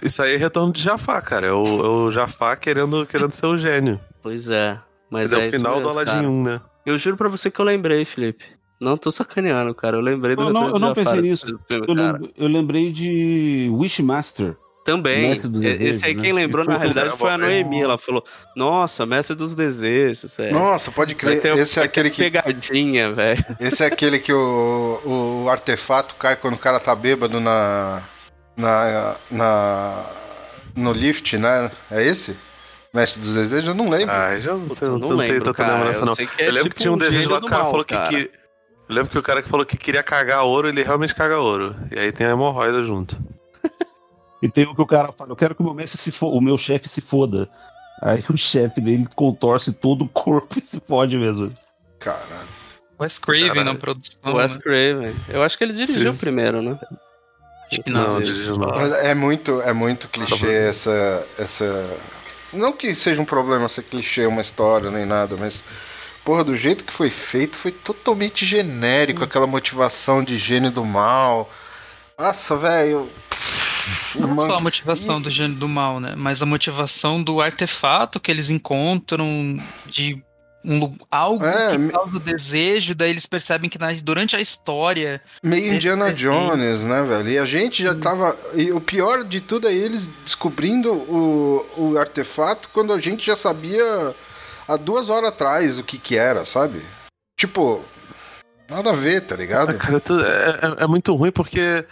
isso 0.05 0.23
aí 0.23 0.35
é 0.35 0.37
retorno 0.37 0.73
de 0.73 0.83
Jafar, 0.83 1.23
cara. 1.23 1.49
É 1.49 1.53
o, 1.53 1.65
é 1.65 1.89
o 1.89 2.13
Jafar 2.13 2.59
querendo, 2.61 3.05
querendo 3.05 3.33
ser 3.33 3.47
o 3.47 3.59
gênio. 3.59 3.99
Pois 4.23 4.49
é. 4.49 4.79
Mas, 5.11 5.31
Mas 5.31 5.33
é, 5.33 5.35
é 5.35 5.39
o 5.39 5.49
isso 5.49 5.57
final 5.59 5.73
do 5.75 5.79
mesmo, 5.81 5.91
Aladdin 5.93 6.13
cara. 6.13 6.29
1, 6.31 6.43
né? 6.43 6.61
Eu 6.87 6.97
juro 6.99 7.17
pra 7.17 7.29
você 7.29 7.51
que 7.51 7.61
eu 7.61 7.65
lembrei, 7.65 8.05
Felipe. 8.05 8.45
Não 8.81 8.97
tô 8.97 9.11
sacaneando, 9.13 9.75
cara. 9.75 9.97
Eu 9.97 10.01
lembrei 10.01 10.35
do 10.35 10.43
Eu 10.45 10.53
não- 10.53 10.71
eu 10.71 10.79
não 10.79 10.93
pensei 10.95 11.21
nisso. 11.21 11.47
filme, 11.69 11.87
Eu, 11.89 11.95
cara. 11.95 12.19
lem- 12.19 12.33
eu 12.37 12.49
lembrei 12.49 12.91
de 12.93 13.69
Wishmaster. 13.73 14.57
Também. 14.85 15.29
Mestre 15.29 15.49
dos 15.49 15.63
E- 15.63 15.67
Esse 15.69 15.79
Desejos, 15.79 16.03
aí 16.03 16.15
né? 16.17 16.23
quem 16.23 16.33
lembrou, 16.33 16.65
na 16.65 16.73
Isso 16.73 16.81
realidade, 16.95 17.17
foi 17.17 17.31
a 17.31 17.35
é. 17.35 17.37
Noemi. 17.37 17.81
Ela 17.83 17.97
falou, 17.97 18.25
nossa, 18.57 19.07
Mestre 19.07 19.37
dos 19.37 19.55
Desejos, 19.55 20.37
é. 20.41 20.51
Nossa, 20.51 20.91
pode 20.91 21.15
crer. 21.15 21.41
ter 21.41 21.55
Esse 21.57 21.79
é 21.79 21.85
aquele 21.85 22.11
que 22.11 22.21
Pegadinha, 22.23 23.13
velho. 23.13 23.45
Esse 23.61 23.85
é 23.85 23.87
aquele 23.87 24.19
que 24.19 24.33
o, 24.33 25.43
o 25.45 25.49
artefato 25.49 26.17
cai 26.17 26.35
quando 26.35 26.55
o 26.55 26.59
cara 26.59 26.81
tá 26.81 26.97
bêbado 26.97 27.39
na. 27.39 28.03
na. 28.57 29.15
na 29.31 30.05
no 30.75 30.93
lift, 30.93 31.37
né? 31.39 31.71
É 31.91 32.03
esse? 32.05 32.37
Mestre 32.93 33.21
dos 33.23 33.35
Desejos? 33.35 33.69
Eu 33.69 33.75
não 33.75 33.89
lembro. 33.89 34.15
Ah, 34.15 34.39
já 34.39 34.53
não, 34.53 34.69
Puta, 34.69 34.85
eu 34.85 34.99
não, 34.99 35.09
não 35.09 35.17
lembro, 35.17 35.45
tanta 35.45 35.65
cara. 35.65 35.75
lembrança, 35.77 36.01
Eu 36.01 36.07
não. 36.07 36.15
que 36.15 36.23
é 36.23 36.49
eu 36.49 36.53
lembro 36.53 36.63
tipo 36.65 36.75
que 36.75 36.81
tinha 36.83 36.91
um 36.93 36.95
um 36.95 36.99
desejo 36.99 37.31
lá 37.31 37.41
que 37.41 37.47
o 37.47 37.49
cara 37.49 37.63
mal, 37.63 37.71
falou 37.71 37.85
que 37.85 37.99
queria. 37.99 38.31
Eu 38.89 38.95
lembro 38.95 39.11
que 39.11 39.19
o 39.19 39.23
cara 39.23 39.43
que 39.43 39.49
falou 39.49 39.65
que 39.65 39.77
queria 39.77 40.03
cagar 40.03 40.45
ouro, 40.45 40.69
ele 40.69 40.83
realmente 40.83 41.15
caga 41.15 41.39
ouro. 41.39 41.75
E 41.91 41.99
aí 41.99 42.13
tem 42.13 42.27
a 42.27 42.31
hemorroida 42.31 42.85
junto. 42.85 43.19
E 44.43 44.49
tem 44.49 44.65
o 44.65 44.75
que 44.75 44.83
o 44.83 44.87
cara 44.87 45.13
fala, 45.13 45.31
eu 45.31 45.37
quero 45.37 45.55
que 45.55 45.63
o 45.63 45.65
meu 45.65 45.73
mestre 45.73 45.99
se 45.99 46.13
o 46.21 46.41
meu 46.41 46.59
chefe 46.59 46.89
se 46.89 47.01
foda. 47.01 47.49
Aí 48.03 48.23
o 48.29 48.37
chefe 48.37 48.81
dele 48.81 49.07
contorce 49.15 49.73
todo 49.73 50.05
o 50.05 50.09
corpo 50.09 50.59
e 50.59 50.61
se 50.61 50.81
fode 50.81 51.17
mesmo. 51.17 51.51
Caralho. 52.01 52.49
Wes 53.01 53.19
Craven 53.19 53.49
Caralho. 53.49 53.65
na 53.65 53.75
produção. 53.77 54.21
O 54.25 54.37
Wes 54.37 54.57
né? 54.57 54.63
Craven. 54.63 55.17
Eu 55.29 55.43
acho 55.43 55.57
que 55.57 55.65
ele 55.65 55.73
dirigiu 55.73 56.11
Isso. 56.11 56.21
primeiro, 56.21 56.61
né? 56.61 56.79
Acho 57.71 57.83
que 57.83 57.91
não. 57.91 58.15
Não, 58.15 58.21
dirigiu 58.21 58.59
não. 58.59 58.75
É 58.97 59.15
muito, 59.15 59.63
é 59.63 59.73
muito 59.73 60.09
clichê 60.09 60.37
bom. 60.37 60.47
essa, 60.53 61.27
essa. 61.39 61.97
Não 62.53 62.73
que 62.73 62.95
seja 62.95 63.21
um 63.21 63.25
problema 63.25 63.69
ser 63.69 63.83
clichê 63.83 64.27
uma 64.27 64.43
história 64.43 64.91
nem 64.91 65.07
nada, 65.07 65.37
mas. 65.37 65.65
Porra, 66.25 66.45
do 66.45 66.55
jeito 66.55 66.85
que 66.85 66.93
foi 66.93 67.11
feito, 67.11 67.57
foi 67.57 67.73
totalmente 67.73 68.47
genérico, 68.47 69.25
aquela 69.25 69.47
motivação 69.47 70.23
de 70.23 70.39
gênio 70.39 70.71
do 70.71 70.85
mal. 70.85 71.51
Nossa, 72.17 72.57
velho. 72.57 73.11
Não 74.15 74.39
só 74.41 74.57
a 74.57 74.61
motivação 74.61 75.21
do 75.21 75.29
gênio 75.29 75.57
do 75.57 75.69
mal, 75.69 75.99
né? 75.99 76.15
Mas 76.17 76.41
a 76.41 76.47
motivação 76.47 77.21
do 77.21 77.41
artefato 77.41 78.21
que 78.21 78.31
eles 78.31 78.51
encontram, 78.51 79.61
de 79.87 80.23
um, 80.65 80.95
algo 81.11 81.45
É, 81.45 81.71
que 81.73 81.79
me- 81.79 81.91
causa 81.93 82.17
o 82.17 82.21
desejo, 82.21 82.95
daí 82.95 83.11
eles 83.11 83.27
percebem 83.27 83.69
que 83.69 83.79
na- 83.79 83.93
durante 84.03 84.37
a 84.37 84.41
história. 84.41 85.21
Meio 85.43 85.75
Indiana 85.75 86.13
Jones, 86.13 86.81
né, 86.81 87.03
velho? 87.03 87.29
E 87.29 87.39
a 87.39 87.45
gente 87.47 87.83
já 87.83 87.95
tava. 87.95 88.37
E 88.55 88.71
o 88.73 88.81
pior 88.81 89.25
de 89.25 89.41
tudo 89.41 89.69
é 89.69 89.73
eles 89.75 90.09
descobrindo 90.25 90.93
o, 90.93 91.67
o 91.77 91.99
artefato 91.99 92.69
quando 92.73 92.93
a 92.93 93.01
gente 93.01 93.25
já 93.27 93.37
sabia 93.37 94.15
há 94.69 94.77
duas 94.77 95.11
horas 95.11 95.31
atrás 95.31 95.79
o 95.79 95.85
que 95.85 95.99
que 95.99 96.17
era, 96.17 96.45
sabe? 96.47 96.83
Tipo, 97.39 97.83
nada 98.69 98.91
a 98.91 98.95
ver, 98.95 99.23
tá 99.23 99.35
Ah, 99.35 99.39
ligado? 99.39 99.75
cara, 99.79 100.01
tu- 100.01 100.21
é, 100.21 100.51
é- 100.81 100.85
é 100.85 100.87
muito 100.87 101.15
ruim 101.15 101.33
porque. 101.33 101.85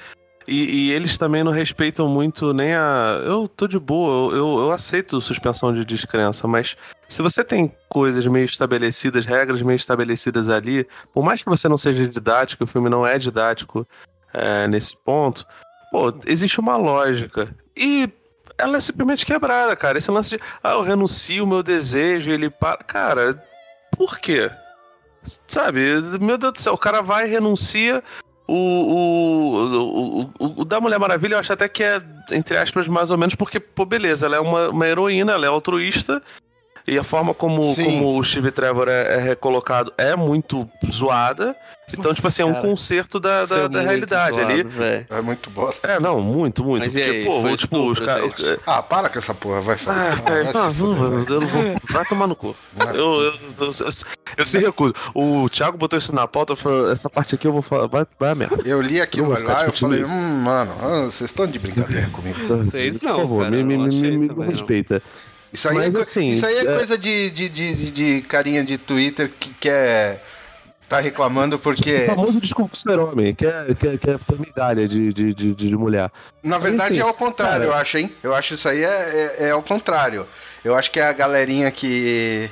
E, 0.48 0.88
e 0.88 0.92
eles 0.92 1.18
também 1.18 1.44
não 1.44 1.52
respeitam 1.52 2.08
muito 2.08 2.52
nem 2.52 2.74
a. 2.74 3.20
Eu 3.24 3.46
tô 3.46 3.68
de 3.68 3.78
boa, 3.78 4.32
eu, 4.32 4.36
eu, 4.36 4.60
eu 4.60 4.72
aceito 4.72 5.20
suspensão 5.20 5.72
de 5.72 5.84
descrença, 5.84 6.48
mas 6.48 6.76
se 7.08 7.22
você 7.22 7.44
tem 7.44 7.74
coisas 7.88 8.26
meio 8.26 8.46
estabelecidas, 8.46 9.26
regras 9.26 9.62
meio 9.62 9.76
estabelecidas 9.76 10.48
ali, 10.48 10.86
por 11.12 11.22
mais 11.22 11.42
que 11.42 11.48
você 11.48 11.68
não 11.68 11.76
seja 11.76 12.08
didático, 12.08 12.64
o 12.64 12.66
filme 12.66 12.88
não 12.88 13.06
é 13.06 13.18
didático 13.18 13.86
é, 14.32 14.66
nesse 14.66 14.96
ponto, 14.96 15.46
pô, 15.90 16.12
existe 16.26 16.58
uma 16.58 16.76
lógica. 16.76 17.54
E 17.76 18.08
ela 18.56 18.78
é 18.78 18.80
simplesmente 18.80 19.26
quebrada, 19.26 19.74
cara. 19.74 19.98
Esse 19.98 20.10
lance 20.10 20.30
de, 20.30 20.40
ah, 20.62 20.72
eu 20.72 20.82
renuncio 20.82 21.44
o 21.44 21.46
meu 21.46 21.62
desejo, 21.62 22.30
ele 22.30 22.48
para. 22.48 22.78
Cara, 22.78 23.42
por 23.96 24.18
quê? 24.18 24.50
Sabe, 25.46 25.80
meu 26.18 26.38
Deus 26.38 26.52
do 26.54 26.60
céu, 26.60 26.74
o 26.74 26.78
cara 26.78 27.02
vai 27.02 27.26
renuncia. 27.26 28.02
O, 28.52 28.56
o, 28.56 29.60
o, 29.76 30.30
o, 30.40 30.60
o 30.62 30.64
da 30.64 30.80
Mulher 30.80 30.98
Maravilha 30.98 31.34
eu 31.34 31.38
acho 31.38 31.52
até 31.52 31.68
que 31.68 31.84
é, 31.84 32.02
entre 32.32 32.58
aspas, 32.58 32.88
mais 32.88 33.08
ou 33.12 33.16
menos, 33.16 33.36
porque, 33.36 33.60
pô, 33.60 33.86
beleza, 33.86 34.26
ela 34.26 34.36
é 34.36 34.40
uma, 34.40 34.70
uma 34.70 34.88
heroína, 34.88 35.34
ela 35.34 35.46
é 35.46 35.48
altruísta. 35.48 36.20
E 36.90 36.98
a 36.98 37.04
forma 37.04 37.32
como, 37.32 37.62
Sim. 37.72 37.84
como 37.84 38.18
o 38.18 38.24
Steve 38.24 38.50
Trevor 38.50 38.88
é, 38.88 39.14
é 39.14 39.16
recolocado 39.18 39.92
é 39.96 40.16
muito 40.16 40.68
zoada. 40.90 41.54
Então, 41.88 42.02
Nossa, 42.02 42.16
tipo 42.16 42.26
assim, 42.26 42.42
é 42.42 42.44
um 42.44 42.52
cara. 42.52 42.66
conserto 42.66 43.20
da, 43.20 43.44
da, 43.44 43.58
é 43.58 43.68
da 43.68 43.80
realidade 43.80 44.36
zoado, 44.36 44.52
ali. 44.52 44.62
velho. 44.64 45.06
É 45.08 45.20
muito 45.20 45.50
bosta. 45.50 45.86
É, 45.86 46.00
não, 46.00 46.20
muito, 46.20 46.64
muito. 46.64 46.84
Mas 46.84 46.96
e 46.96 46.98
porque, 46.98 47.16
aí, 47.16 47.24
pô, 47.24 47.40
foi 47.42 47.56
tipo, 47.56 47.90
os 47.90 48.00
caras. 48.00 48.34
gente? 48.36 48.60
Ah, 48.66 48.82
para 48.82 49.08
com 49.08 49.18
essa 49.18 49.32
porra, 49.32 49.60
vai 49.60 49.78
falar. 49.78 50.14
Ah, 50.14 50.20
cara, 50.20 50.52
tá, 50.52 50.68
vai. 50.68 50.80
eu 50.80 51.40
não 51.40 51.48
vou. 51.48 51.80
Vai 51.90 52.04
tomar 52.06 52.26
no 52.26 52.34
cu. 52.34 52.56
Eu, 52.76 52.94
eu, 52.94 53.22
eu, 53.24 53.32
eu, 53.60 53.90
eu 54.36 54.46
se 54.46 54.58
recuso. 54.58 54.94
O 55.14 55.48
Thiago 55.48 55.78
botou 55.78 55.98
isso 55.98 56.12
na 56.12 56.26
pauta, 56.26 56.56
falou, 56.56 56.90
essa 56.90 57.08
parte 57.08 57.36
aqui 57.36 57.46
eu 57.46 57.52
vou 57.52 57.62
falar. 57.62 57.86
Vai, 57.86 58.04
vai 58.18 58.34
merda. 58.34 58.62
Eu 58.64 58.80
li 58.80 59.00
aquilo 59.00 59.32
Eu 59.32 59.36
ficar 59.36 59.52
lá, 59.52 59.64
eu 59.64 59.70
discutindo 59.70 60.06
falei, 60.06 60.20
hum, 60.20 60.42
mano, 60.42 60.74
ah, 60.80 61.04
vocês 61.04 61.30
estão 61.30 61.46
de 61.46 61.58
brincadeira 61.58 62.08
comigo. 62.10 62.38
Vocês 62.48 62.98
Por 62.98 63.08
não, 63.08 63.16
favor, 63.16 63.44
cara, 63.44 63.50
me, 63.56 63.62
me, 63.62 63.76
me, 63.76 64.18
me, 64.18 64.28
não. 64.28 65.00
Isso 65.52 65.68
aí, 65.68 65.74
Mas, 65.76 65.94
é, 65.94 66.00
assim, 66.00 66.28
isso 66.30 66.46
aí 66.46 66.54
é, 66.56 66.60
é- 66.60 66.76
coisa 66.76 66.96
de, 66.96 67.30
de, 67.30 67.48
de, 67.48 67.74
de- 67.74 67.90
de 67.90 68.22
carinha 68.22 68.62
de 68.64 68.78
Twitter 68.78 69.30
que 69.38 69.52
quer 69.54 70.22
tá 70.88 70.98
reclamando 70.98 71.56
porque, 71.56 71.98
O 72.02 72.06
famoso 72.06 72.40
desculpa 72.40 72.76
ser 72.76 72.98
homem, 72.98 73.32
que 73.32 73.46
é, 73.46 73.66
que 73.78 73.88
é, 73.88 73.96
que 73.96 74.10
é 74.10 74.18
migalha 74.36 74.88
de, 74.88 75.12
de, 75.12 75.32
de, 75.32 75.54
de 75.54 75.76
mulher. 75.76 76.10
na 76.42 76.58
verdade, 76.58 76.94
enfim, 76.94 77.02
é 77.02 77.06
ao 77.06 77.14
contrário, 77.14 77.60
cara. 77.60 77.64
eu 77.64 77.74
acho, 77.74 77.98
hein? 77.98 78.12
Eu 78.22 78.34
acho 78.34 78.54
isso 78.54 78.68
aí 78.68 78.82
é, 78.82 79.36
é, 79.38 79.46
é 79.46 79.50
ao 79.52 79.62
contrário. 79.62 80.26
Eu 80.64 80.74
acho 80.76 80.90
que 80.90 80.98
é 80.98 81.04
a 81.04 81.12
galerinha 81.12 81.70
que, 81.70 82.50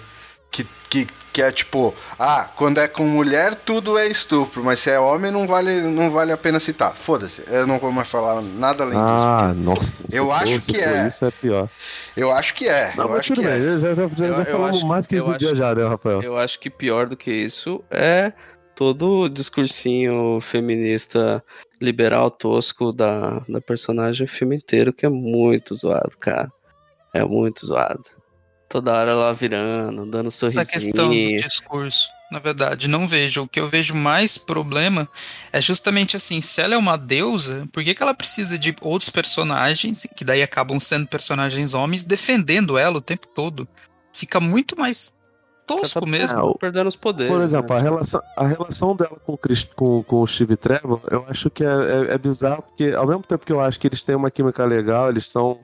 que, 0.51 0.67
que, 0.89 1.07
que 1.33 1.43
é 1.43 1.53
tipo, 1.53 1.95
ah, 2.19 2.49
quando 2.57 2.79
é 2.79 2.89
com 2.89 3.05
mulher 3.07 3.55
tudo 3.55 3.99
é 3.99 4.07
estupro, 4.09 4.65
mas 4.65 4.79
se 4.81 4.91
é 4.91 4.99
homem 4.99 5.31
não 5.31 5.47
vale, 5.47 5.83
não 5.83 6.11
vale 6.11 6.33
a 6.33 6.37
pena 6.37 6.59
citar. 6.59 6.97
Foda-se, 6.97 7.45
eu 7.49 7.67
não 7.67 7.79
vou 7.79 7.93
mais 7.93 8.09
falar 8.09 8.41
nada 8.43 8.85
além 8.85 8.99
Ah, 8.99 9.53
disso. 9.53 9.63
nossa. 9.65 10.05
Eu 10.11 10.27
se 10.27 10.33
acho 10.33 10.61
que 10.63 10.77
é. 10.79 11.07
Isso 11.09 11.25
é 11.25 11.31
pior. 11.31 11.69
Eu 12.17 12.33
acho 12.33 12.55
que 12.55 12.67
é, 12.69 12.93
Não, 12.97 13.05
eu 13.05 13.11
mas 13.11 13.21
acho 13.21 13.35
tudo 13.35 13.43
que 13.43 13.49
bem, 13.49 13.57
é. 13.57 13.79
já, 13.79 13.79
já, 13.79 13.95
já, 13.95 14.03
Eu- 14.03 14.11
já 14.17 14.27
eu 14.27 14.45
falamos 14.47 14.77
acho- 14.79 14.87
mais 14.87 15.07
que 15.07 15.15
eu 15.17 15.23
isso 15.35 15.47
acho- 15.49 15.57
já, 15.57 15.75
né, 15.75 15.87
Rafael? 15.87 16.23
Eu 16.23 16.37
acho 16.39 16.59
que 16.59 16.71
pior 16.71 17.07
do 17.07 17.17
que 17.17 17.31
isso 17.31 17.85
é 17.91 18.33
todo 18.75 19.23
o 19.23 19.29
discursinho 19.29 20.41
feminista 20.41 21.43
liberal 21.81 22.31
tosco 22.31 22.93
da, 22.93 23.41
da 23.49 23.61
personagem 23.61 24.25
o 24.27 24.29
filme 24.31 24.57
inteiro, 24.57 24.93
que 24.93 25.05
é 25.07 25.09
muito 25.09 25.75
zoado, 25.75 26.17
cara. 26.19 26.51
É 27.15 27.25
muito 27.25 27.65
zoado. 27.67 28.03
Toda 28.69 28.93
hora 28.93 29.11
ela 29.13 29.33
virando, 29.33 30.05
dando 30.05 30.29
Essa 30.29 30.51
sorrisinho. 30.51 30.67
questão 30.67 31.09
do 31.09 31.37
discurso, 31.49 32.09
na 32.31 32.39
verdade, 32.39 32.87
não 32.87 33.07
vejo. 33.07 33.43
O 33.45 33.49
que 33.49 33.59
eu 33.59 33.67
vejo 33.67 33.95
mais 33.97 34.37
problema 34.37 35.09
é 35.53 35.61
justamente 35.61 36.17
assim: 36.17 36.41
se 36.43 36.61
ela 36.61 36.75
é 36.75 36.77
uma 36.77 36.99
deusa, 36.99 37.67
por 37.73 37.83
que, 37.83 37.95
que 37.95 38.03
ela 38.03 38.13
precisa 38.13 38.59
de 38.59 38.77
outros 38.83 39.09
personagens, 39.09 40.07
que 40.15 40.25
daí 40.25 40.43
acabam 40.43 40.79
sendo 40.79 41.07
personagens 41.07 41.73
homens, 41.73 42.05
defendendo 42.05 42.77
ela 42.77 42.99
o 42.99 43.01
tempo 43.01 43.27
todo? 43.29 43.67
Fica 44.13 44.39
muito 44.39 44.79
mais 44.79 45.13
tosco 45.67 46.01
tá 46.01 46.07
mesmo. 46.07 46.39
É, 46.39 46.43
o- 46.43 46.55
perdendo 46.55 46.89
os 46.89 46.97
poderes. 46.97 47.33
Por 47.33 47.43
exemplo, 47.43 47.75
né? 47.75 47.81
a 47.81 47.83
relação, 47.83 48.23
a 48.37 48.47
relação 48.47 48.97
dela 48.97 49.17
com 49.25 49.33
o, 49.33 49.39
Chris- 49.39 49.69
com, 49.77 50.03
com 50.03 50.21
o 50.23 50.27
Steve 50.27 50.57
Trevor, 50.57 51.01
eu 51.11 51.25
acho 51.29 51.49
que 51.49 51.65
é, 51.65 51.69
é, 52.11 52.15
é 52.15 52.19
bizarro, 52.19 52.63
porque 52.63 52.93
ao 52.95 53.07
mesmo 53.07 53.23
tempo 53.23 53.47
que 53.47 53.53
eu 53.53 53.61
acho 53.61 53.81
que 53.81 53.87
eles 53.87 54.03
têm 54.05 54.15
uma 54.17 54.31
química 54.31 54.63
legal, 54.67 55.09
eles 55.09 55.27
são. 55.27 55.59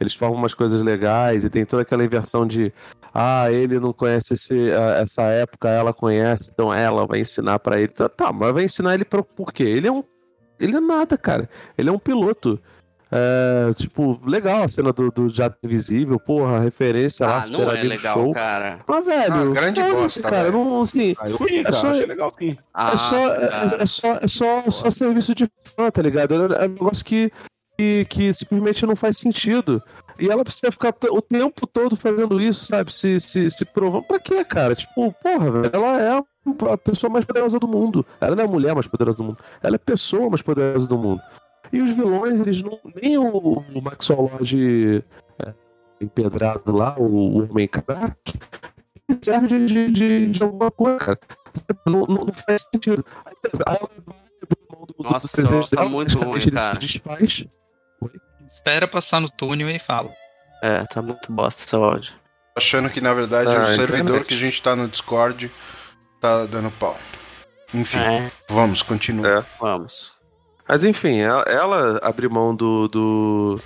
Eles 0.00 0.14
formam 0.14 0.38
umas 0.38 0.54
coisas 0.54 0.82
legais 0.82 1.44
e 1.44 1.50
tem 1.50 1.64
toda 1.66 1.82
aquela 1.82 2.02
inversão 2.04 2.46
de 2.46 2.72
ah, 3.12 3.52
ele 3.52 3.78
não 3.78 3.92
conhece 3.92 4.32
esse, 4.34 4.70
essa 4.70 5.22
época, 5.24 5.68
ela 5.68 5.92
conhece, 5.92 6.50
então 6.52 6.72
ela 6.72 7.06
vai 7.06 7.20
ensinar 7.20 7.58
pra 7.58 7.78
ele. 7.78 7.88
Tá, 7.88 8.08
tá, 8.08 8.32
mas 8.32 8.52
vai 8.54 8.64
ensinar 8.64 8.94
ele 8.94 9.04
pra, 9.04 9.22
por 9.22 9.52
quê? 9.52 9.64
Ele 9.64 9.86
é 9.88 9.92
um. 9.92 10.02
Ele 10.58 10.76
é 10.76 10.80
nada, 10.80 11.16
cara. 11.18 11.48
Ele 11.76 11.88
é 11.88 11.92
um 11.92 11.98
piloto. 11.98 12.58
É, 13.12 13.70
tipo, 13.74 14.20
legal 14.24 14.62
a 14.62 14.68
cena 14.68 14.92
do, 14.92 15.10
do 15.10 15.28
Jato 15.28 15.58
Invisível, 15.64 16.16
porra, 16.20 16.58
a 16.58 16.60
referência 16.60 17.26
lá, 17.26 17.38
Ah, 17.38 17.42
super 17.42 17.58
não 17.58 17.72
é 17.72 17.82
legal, 17.82 18.14
show. 18.14 18.32
cara. 18.32 18.78
Mas, 18.86 19.04
velho. 19.04 19.50
Ah, 19.50 19.52
grande 19.54 19.80
foda-se, 19.80 19.96
bosta, 20.00 20.22
cara. 20.22 20.42
velho. 20.44 20.52
Não, 20.64 20.80
assim, 20.82 21.16
Ah, 21.18 21.28
É 21.28 21.62
cara, 21.64 21.72
só- 21.72 21.90
achei 21.90 22.06
legal 22.06 22.32
sim. 22.38 22.56
Ah, 22.72 22.92
é 22.92 22.96
só, 22.96 23.28
cara. 23.30 23.76
é, 23.78 23.82
é 23.82 23.86
só, 23.86 24.14
é 24.22 24.26
só, 24.28 24.70
só 24.70 24.90
serviço 24.90 25.34
de 25.34 25.48
fã, 25.76 25.90
tá 25.90 26.00
ligado? 26.00 26.34
É 26.54 26.64
é 26.64 26.68
um 26.68 26.72
negócio 26.72 27.04
que, 27.04 27.32
que, 27.80 28.04
que 28.10 28.34
simplesmente 28.34 28.84
não 28.84 28.94
faz 28.94 29.16
sentido. 29.16 29.82
E 30.18 30.28
ela 30.28 30.44
precisa 30.44 30.70
ficar 30.70 30.94
o 31.10 31.22
tempo 31.22 31.66
todo 31.66 31.96
fazendo 31.96 32.38
isso, 32.38 32.64
sabe? 32.64 32.92
Se, 32.92 33.18
se, 33.18 33.50
se 33.50 33.64
provando. 33.64 34.04
Pra 34.04 34.20
quê, 34.20 34.44
cara? 34.44 34.74
Tipo, 34.74 35.12
porra, 35.22 35.50
velho. 35.50 35.70
Ela 35.72 36.00
é 36.02 36.22
a 36.72 36.78
pessoa 36.78 37.10
mais 37.10 37.24
poderosa 37.24 37.58
do 37.58 37.66
mundo. 37.66 38.04
Ela 38.20 38.36
não 38.36 38.42
é 38.42 38.46
a 38.46 38.50
mulher 38.50 38.74
mais 38.74 38.86
poderosa 38.86 39.16
do 39.16 39.24
mundo. 39.24 39.38
Ela 39.62 39.76
é 39.76 39.78
a 39.78 39.78
pessoa 39.78 40.28
mais 40.28 40.42
poderosa 40.42 40.86
do 40.86 40.98
mundo. 40.98 41.22
E 41.72 41.80
os 41.80 41.92
vilões, 41.92 42.40
eles 42.40 42.60
não. 42.60 42.78
Nem 43.00 43.16
o, 43.16 43.28
o 43.28 43.82
Maxwell 43.82 44.30
Lodge 44.32 45.02
é, 45.38 45.54
empedrado 46.02 46.76
lá, 46.76 46.94
o, 46.98 47.04
o 47.04 47.50
Homem 47.50 47.68
Crack, 47.68 48.34
serve 49.22 49.64
de, 49.64 49.90
de, 49.90 50.26
de, 50.26 50.42
alguma 50.42 50.70
coisa, 50.70 50.98
cara. 50.98 51.20
Não, 51.86 52.00
não, 52.00 52.24
não 52.26 52.32
faz 52.32 52.66
sentido. 52.72 53.04
Aí, 53.24 53.34
ela 53.66 53.88
do, 54.48 54.86
do 54.86 55.02
Nossa, 55.02 55.28
desejo 55.34 55.68
tá 55.70 55.76
dela, 55.76 55.88
muito 55.88 56.18
ruim, 56.20 56.40
cara. 56.50 56.78
Espera 58.50 58.88
passar 58.88 59.20
no 59.20 59.28
túnel 59.28 59.70
e 59.70 59.78
fala. 59.78 60.10
É, 60.62 60.84
tá 60.84 61.00
muito 61.00 61.30
bosta 61.32 61.62
seu 61.62 61.82
áudio. 61.84 62.12
Achando 62.56 62.90
que 62.90 63.00
na 63.00 63.14
verdade 63.14 63.48
Ah, 63.54 63.62
o 63.62 63.66
servidor 63.76 64.00
internet. 64.02 64.26
que 64.26 64.34
a 64.34 64.36
gente 64.36 64.60
tá 64.62 64.74
no 64.76 64.88
Discord 64.88 65.50
tá 66.20 66.44
dando 66.46 66.70
pau. 66.72 66.98
Enfim, 67.72 67.98
É, 67.98 68.30
vamos, 68.48 68.82
continua. 68.82 69.26
É. 69.40 69.44
vamos. 69.60 70.12
Mas 70.68 70.84
enfim, 70.84 71.18
ela, 71.20 71.42
ela 71.42 71.98
abrir 72.02 72.28
mão 72.28 72.54
do, 72.54 72.88
do, 72.88 73.60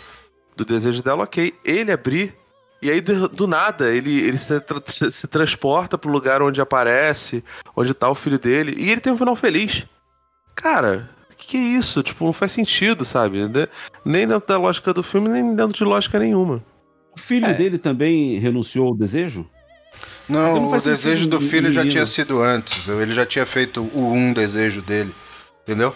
do 0.56 0.64
desejo 0.64 1.02
dela, 1.02 1.24
ok. 1.24 1.54
Ele 1.64 1.90
abrir, 1.90 2.34
e 2.80 2.90
aí 2.90 3.00
do, 3.00 3.28
do 3.28 3.46
nada 3.46 3.90
ele, 3.90 4.20
ele 4.20 4.38
se, 4.38 4.60
tra- 4.60 4.82
se- 4.86 5.26
transporta 5.26 5.98
pro 5.98 6.10
lugar 6.10 6.40
onde 6.42 6.60
aparece, 6.60 7.42
onde 7.74 7.92
tá 7.94 8.08
o 8.08 8.14
filho 8.14 8.38
dele, 8.38 8.74
e 8.78 8.90
ele 8.90 9.00
tem 9.00 9.12
um 9.12 9.18
final 9.18 9.34
feliz. 9.36 9.84
Cara, 10.54 11.10
que, 11.36 11.46
que 11.48 11.56
é 11.56 11.60
isso? 11.60 12.02
Tipo, 12.02 12.24
não 12.24 12.32
faz 12.32 12.52
sentido, 12.52 13.04
sabe? 13.04 13.48
Ne- 13.48 13.68
Nem 14.04 14.26
dentro 14.26 14.46
da 14.48 14.58
lógica 14.58 14.92
do 14.92 15.02
filme, 15.02 15.28
nem 15.28 15.54
dentro 15.54 15.72
de 15.76 15.84
lógica 15.84 16.18
nenhuma. 16.18 16.62
O 17.16 17.20
filho 17.20 17.46
É. 17.46 17.54
dele 17.54 17.78
também 17.78 18.38
renunciou 18.38 18.88
ao 18.88 18.94
desejo? 18.94 19.48
Não, 20.28 20.54
Não 20.54 20.68
o 20.72 20.80
desejo 20.80 21.28
do 21.28 21.40
filho 21.40 21.70
já 21.72 21.80
menino. 21.80 21.90
tinha 21.92 22.06
sido 22.06 22.42
antes. 22.42 22.88
Ele 22.88 23.12
já 23.12 23.24
tinha 23.24 23.46
feito 23.46 23.82
o 23.82 24.12
um 24.12 24.32
desejo 24.32 24.82
dele. 24.82 25.14
Entendeu? 25.62 25.94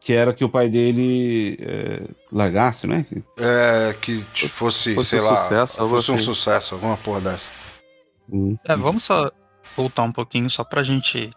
Que 0.00 0.12
era 0.12 0.32
que 0.34 0.44
o 0.44 0.48
pai 0.50 0.68
dele 0.68 1.56
é, 1.60 2.02
largasse, 2.30 2.86
né? 2.86 3.06
É, 3.38 3.94
que 4.00 4.22
fosse, 4.48 4.94
Fosse 4.94 5.10
sei 5.10 5.20
um 5.20 5.24
lá, 5.24 5.36
sucesso, 5.36 5.76
fosse 5.88 6.10
um 6.12 6.14
assim. 6.16 6.24
sucesso, 6.24 6.74
alguma 6.74 6.96
porra 6.98 7.20
dessa. 7.22 7.48
Hum. 8.30 8.56
É, 8.66 8.76
vamos 8.76 9.02
só 9.02 9.30
voltar 9.76 10.02
um 10.02 10.12
pouquinho, 10.12 10.48
só 10.50 10.62
pra 10.62 10.82
gente 10.82 11.30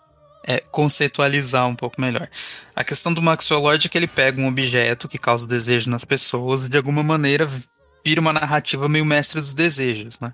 é, 0.48 0.62
conceitualizar 0.72 1.68
um 1.68 1.76
pouco 1.76 2.00
melhor. 2.00 2.30
A 2.74 2.84
questão 2.84 3.14
do 3.14 3.22
Maxwell 3.22 3.60
Lord 3.60 3.86
é 3.86 3.90
que 3.90 3.98
ele 3.98 4.08
pega 4.08 4.40
um 4.40 4.48
objeto 4.48 5.10
que 5.10 5.18
causa 5.18 5.46
desejo 5.46 5.90
nas 5.92 6.06
pessoas 6.06 6.64
e 6.64 6.70
de 6.70 6.78
alguma 6.78 7.04
maneira 7.04 7.46
vira 8.04 8.22
uma 8.22 8.32
narrativa 8.32 8.88
meio 8.88 9.06
mestre 9.06 9.42
dos 9.42 9.54
desejos, 9.54 10.18
né? 10.22 10.34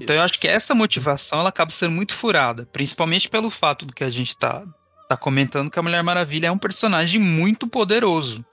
Então 0.00 0.16
eu 0.16 0.22
acho 0.22 0.38
que 0.40 0.48
essa 0.48 0.74
motivação 0.74 1.38
ela 1.38 1.48
acaba 1.48 1.70
sendo 1.70 1.92
muito 1.92 2.12
furada, 2.12 2.66
principalmente 2.72 3.30
pelo 3.30 3.48
fato 3.48 3.86
do 3.86 3.94
que 3.94 4.02
a 4.02 4.10
gente 4.10 4.36
tá, 4.36 4.64
tá 5.08 5.16
comentando 5.16 5.70
que 5.70 5.78
a 5.78 5.82
Mulher 5.82 6.02
Maravilha 6.02 6.48
é 6.48 6.50
um 6.50 6.58
personagem 6.58 7.20
muito 7.20 7.68
poderoso. 7.68 8.44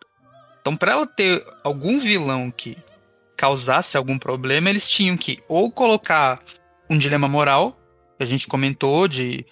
Então 0.61 0.77
para 0.77 0.91
ela 0.91 1.07
ter 1.07 1.43
algum 1.63 1.99
vilão 1.99 2.51
que 2.51 2.77
causasse 3.35 3.97
algum 3.97 4.17
problema, 4.17 4.69
eles 4.69 4.87
tinham 4.87 5.17
que 5.17 5.43
ou 5.49 5.71
colocar 5.71 6.37
um 6.89 6.97
dilema 6.97 7.27
moral, 7.27 7.77
que 8.15 8.23
a 8.23 8.27
gente 8.27 8.47
comentou, 8.47 9.07
de 9.07 9.45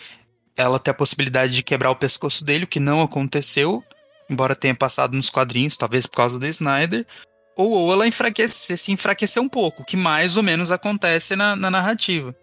ela 0.55 0.79
ter 0.79 0.91
a 0.91 0.95
possibilidade 0.95 1.53
de 1.53 1.63
quebrar 1.63 1.91
o 1.91 1.95
pescoço 1.95 2.43
dele, 2.43 2.65
o 2.65 2.67
que 2.67 2.79
não 2.79 3.01
aconteceu, 3.01 3.83
embora 4.29 4.55
tenha 4.55 4.75
passado 4.75 5.15
nos 5.15 5.29
quadrinhos, 5.29 5.77
talvez 5.77 6.05
por 6.05 6.17
causa 6.17 6.39
do 6.39 6.47
Snyder, 6.47 7.05
ou, 7.55 7.71
ou 7.71 7.93
ela 7.93 8.07
enfraquecer, 8.07 8.77
se 8.77 8.91
enfraquecer 8.91 9.41
um 9.41 9.49
pouco, 9.49 9.81
o 9.81 9.85
que 9.85 9.97
mais 9.97 10.37
ou 10.37 10.43
menos 10.43 10.71
acontece 10.71 11.35
na, 11.35 11.55
na 11.55 11.69
narrativa. 11.69 12.35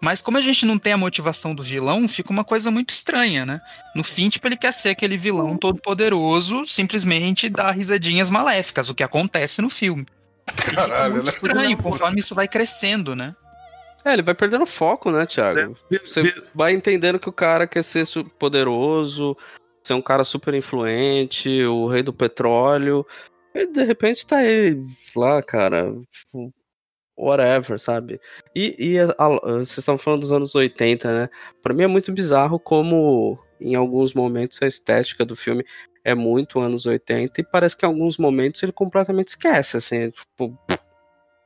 Mas 0.00 0.20
como 0.20 0.38
a 0.38 0.40
gente 0.40 0.64
não 0.64 0.78
tem 0.78 0.92
a 0.92 0.96
motivação 0.96 1.54
do 1.54 1.62
vilão, 1.62 2.06
fica 2.06 2.30
uma 2.30 2.44
coisa 2.44 2.70
muito 2.70 2.90
estranha, 2.90 3.44
né? 3.44 3.60
No 3.96 4.04
fim, 4.04 4.28
tipo, 4.28 4.46
ele 4.46 4.56
quer 4.56 4.72
ser 4.72 4.90
aquele 4.90 5.16
vilão 5.16 5.56
todo 5.56 5.80
poderoso, 5.80 6.64
simplesmente 6.66 7.48
dar 7.48 7.72
risadinhas 7.72 8.30
maléficas, 8.30 8.88
o 8.88 8.94
que 8.94 9.02
acontece 9.02 9.60
no 9.60 9.68
filme. 9.68 10.06
E 10.46 10.62
fica 10.62 10.76
Caralho, 10.76 11.14
muito 11.14 11.26
né? 11.26 11.30
estranho, 11.32 11.76
conforme 11.76 12.20
isso 12.20 12.34
vai 12.34 12.46
crescendo, 12.46 13.16
né? 13.16 13.34
É, 14.08 14.12
ele 14.14 14.22
vai 14.22 14.34
perdendo 14.34 14.64
foco, 14.66 15.10
né, 15.10 15.26
Thiago? 15.26 15.76
Você 16.04 16.22
vai 16.54 16.72
entendendo 16.72 17.18
que 17.18 17.28
o 17.28 17.32
cara 17.32 17.66
quer 17.66 17.82
ser 17.84 18.06
poderoso, 18.38 19.36
ser 19.86 19.94
um 19.94 20.02
cara 20.02 20.24
super 20.24 20.54
influente, 20.54 21.62
o 21.64 21.86
rei 21.86 22.02
do 22.02 22.12
petróleo. 22.12 23.06
E 23.54 23.66
de 23.66 23.82
repente 23.84 24.26
tá 24.26 24.44
ele 24.44 24.82
lá, 25.14 25.42
cara. 25.42 25.92
tipo, 26.10 26.52
Whatever, 27.20 27.78
sabe? 27.80 28.20
E, 28.54 28.76
e 28.78 28.98
a- 29.00 29.12
a- 29.18 29.28
vocês 29.58 29.78
estavam 29.78 29.98
falando 29.98 30.20
dos 30.20 30.30
anos 30.30 30.54
80, 30.54 31.12
né? 31.22 31.28
Pra 31.60 31.74
mim 31.74 31.82
é 31.82 31.86
muito 31.88 32.12
bizarro 32.12 32.60
como, 32.60 33.36
em 33.60 33.74
alguns 33.74 34.14
momentos, 34.14 34.62
a 34.62 34.68
estética 34.68 35.24
do 35.24 35.34
filme 35.34 35.64
é 36.04 36.14
muito 36.14 36.60
anos 36.60 36.86
80 36.86 37.40
e 37.40 37.44
parece 37.44 37.76
que 37.76 37.84
em 37.84 37.88
alguns 37.88 38.16
momentos 38.18 38.62
ele 38.62 38.70
completamente 38.70 39.28
esquece, 39.30 39.76
assim, 39.78 40.10
tipo, 40.12 40.56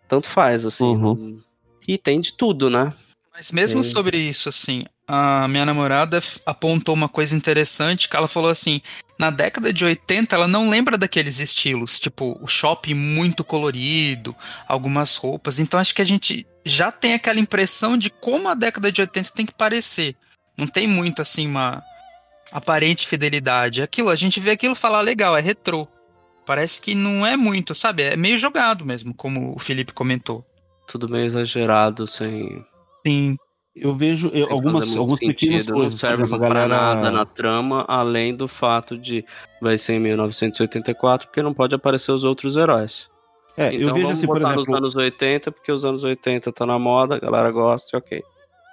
tanto 0.07 0.29
faz, 0.29 0.67
assim. 0.67 0.85
Uhum. 0.85 1.15
não- 1.15 1.52
E 1.87 1.99
tem 1.99 2.21
de 2.21 2.33
tudo, 2.33 2.71
né? 2.71 2.93
Mas 3.35 3.51
mesmo 3.51 3.83
sobre 3.83 4.19
isso, 4.19 4.49
assim, 4.49 4.85
a 5.09 5.49
minha 5.49 5.67
namorada 5.67 6.21
apontou 6.47 6.95
uma 6.95 7.09
coisa 7.09 7.35
interessante, 7.35 8.09
que 8.09 8.17
ela 8.17 8.29
falou 8.29 8.51
assim, 8.51 8.81
na 9.19 9.31
década 9.31 9.73
de 9.73 9.85
80 9.85 10.35
ela 10.35 10.47
não 10.47 10.69
lembra 10.69 10.99
daqueles 10.99 11.41
estilos, 11.41 11.99
tipo, 11.99 12.39
o 12.41 12.47
shopping 12.47 12.95
muito 12.95 13.43
colorido, 13.43 14.37
algumas 14.69 15.17
roupas, 15.17 15.59
então 15.59 15.81
acho 15.81 15.95
que 15.95 16.03
a 16.03 16.05
gente 16.05 16.47
já 16.65 16.93
tem 16.93 17.15
aquela 17.15 17.41
impressão 17.41 17.97
de 17.97 18.11
como 18.11 18.49
a 18.49 18.55
década 18.55 18.93
de 18.93 19.01
80 19.01 19.33
tem 19.33 19.47
que 19.47 19.55
parecer. 19.55 20.15
Não 20.57 20.67
tem 20.67 20.87
muito, 20.87 21.21
assim, 21.21 21.47
uma 21.47 21.83
aparente 22.53 23.09
fidelidade. 23.09 23.83
Aquilo, 23.83 24.11
a 24.11 24.15
gente 24.15 24.39
vê 24.39 24.51
aquilo 24.51 24.75
e 24.75 24.79
fala, 24.79 24.99
"Ah, 24.99 25.03
legal, 25.03 25.37
é 25.37 25.41
retrô. 25.41 25.87
Parece 26.45 26.81
que 26.81 26.95
não 26.95 27.27
é 27.27 27.37
muito, 27.37 27.75
sabe? 27.75 28.03
É 28.03 28.17
meio 28.17 28.37
jogado 28.37 28.85
mesmo, 28.85 29.15
como 29.15 29.55
o 29.55 29.59
Felipe 29.59 29.93
comentou. 29.93 30.45
Tudo 30.87 31.09
meio 31.09 31.25
exagerado, 31.25 32.07
sem, 32.07 32.65
Sim, 33.07 33.37
Eu 33.75 33.95
vejo 33.95 34.31
eu, 34.33 34.51
algumas, 34.51 34.97
algumas 34.97 35.19
pequenas 35.19 35.67
coisas. 35.67 35.93
Não 35.93 35.99
serve 35.99 36.23
por 36.27 36.39
pra 36.39 36.49
galera... 36.49 36.69
nada 36.69 37.11
na 37.11 37.25
trama, 37.25 37.85
além 37.89 38.35
do 38.35 38.47
fato 38.47 38.97
de 38.97 39.25
vai 39.61 39.77
ser 39.79 39.95
em 39.95 40.01
1984, 40.01 41.29
porque 41.29 41.43
não 41.43 41.55
pode 41.55 41.75
aparecer 41.75 42.13
os 42.13 42.25
outros 42.25 42.57
heróis. 42.57 43.11
É, 43.57 43.75
então 43.75 43.89
eu 43.89 43.95
vejo 43.95 44.07
vamos 44.07 44.19
assim, 44.19 44.27
por 44.27 44.39
botar 44.39 44.55
exemplo, 44.55 44.71
nos 44.71 44.79
anos 44.79 44.97
80, 44.97 45.53
porque 45.53 45.73
os 45.73 45.85
anos 45.85 46.05
80 46.05 46.53
tá 46.53 46.65
na 46.65 46.79
moda, 46.79 47.17
a 47.17 47.19
galera 47.19 47.51
gosta, 47.51 47.97
e 47.97 47.99
ok. 47.99 48.23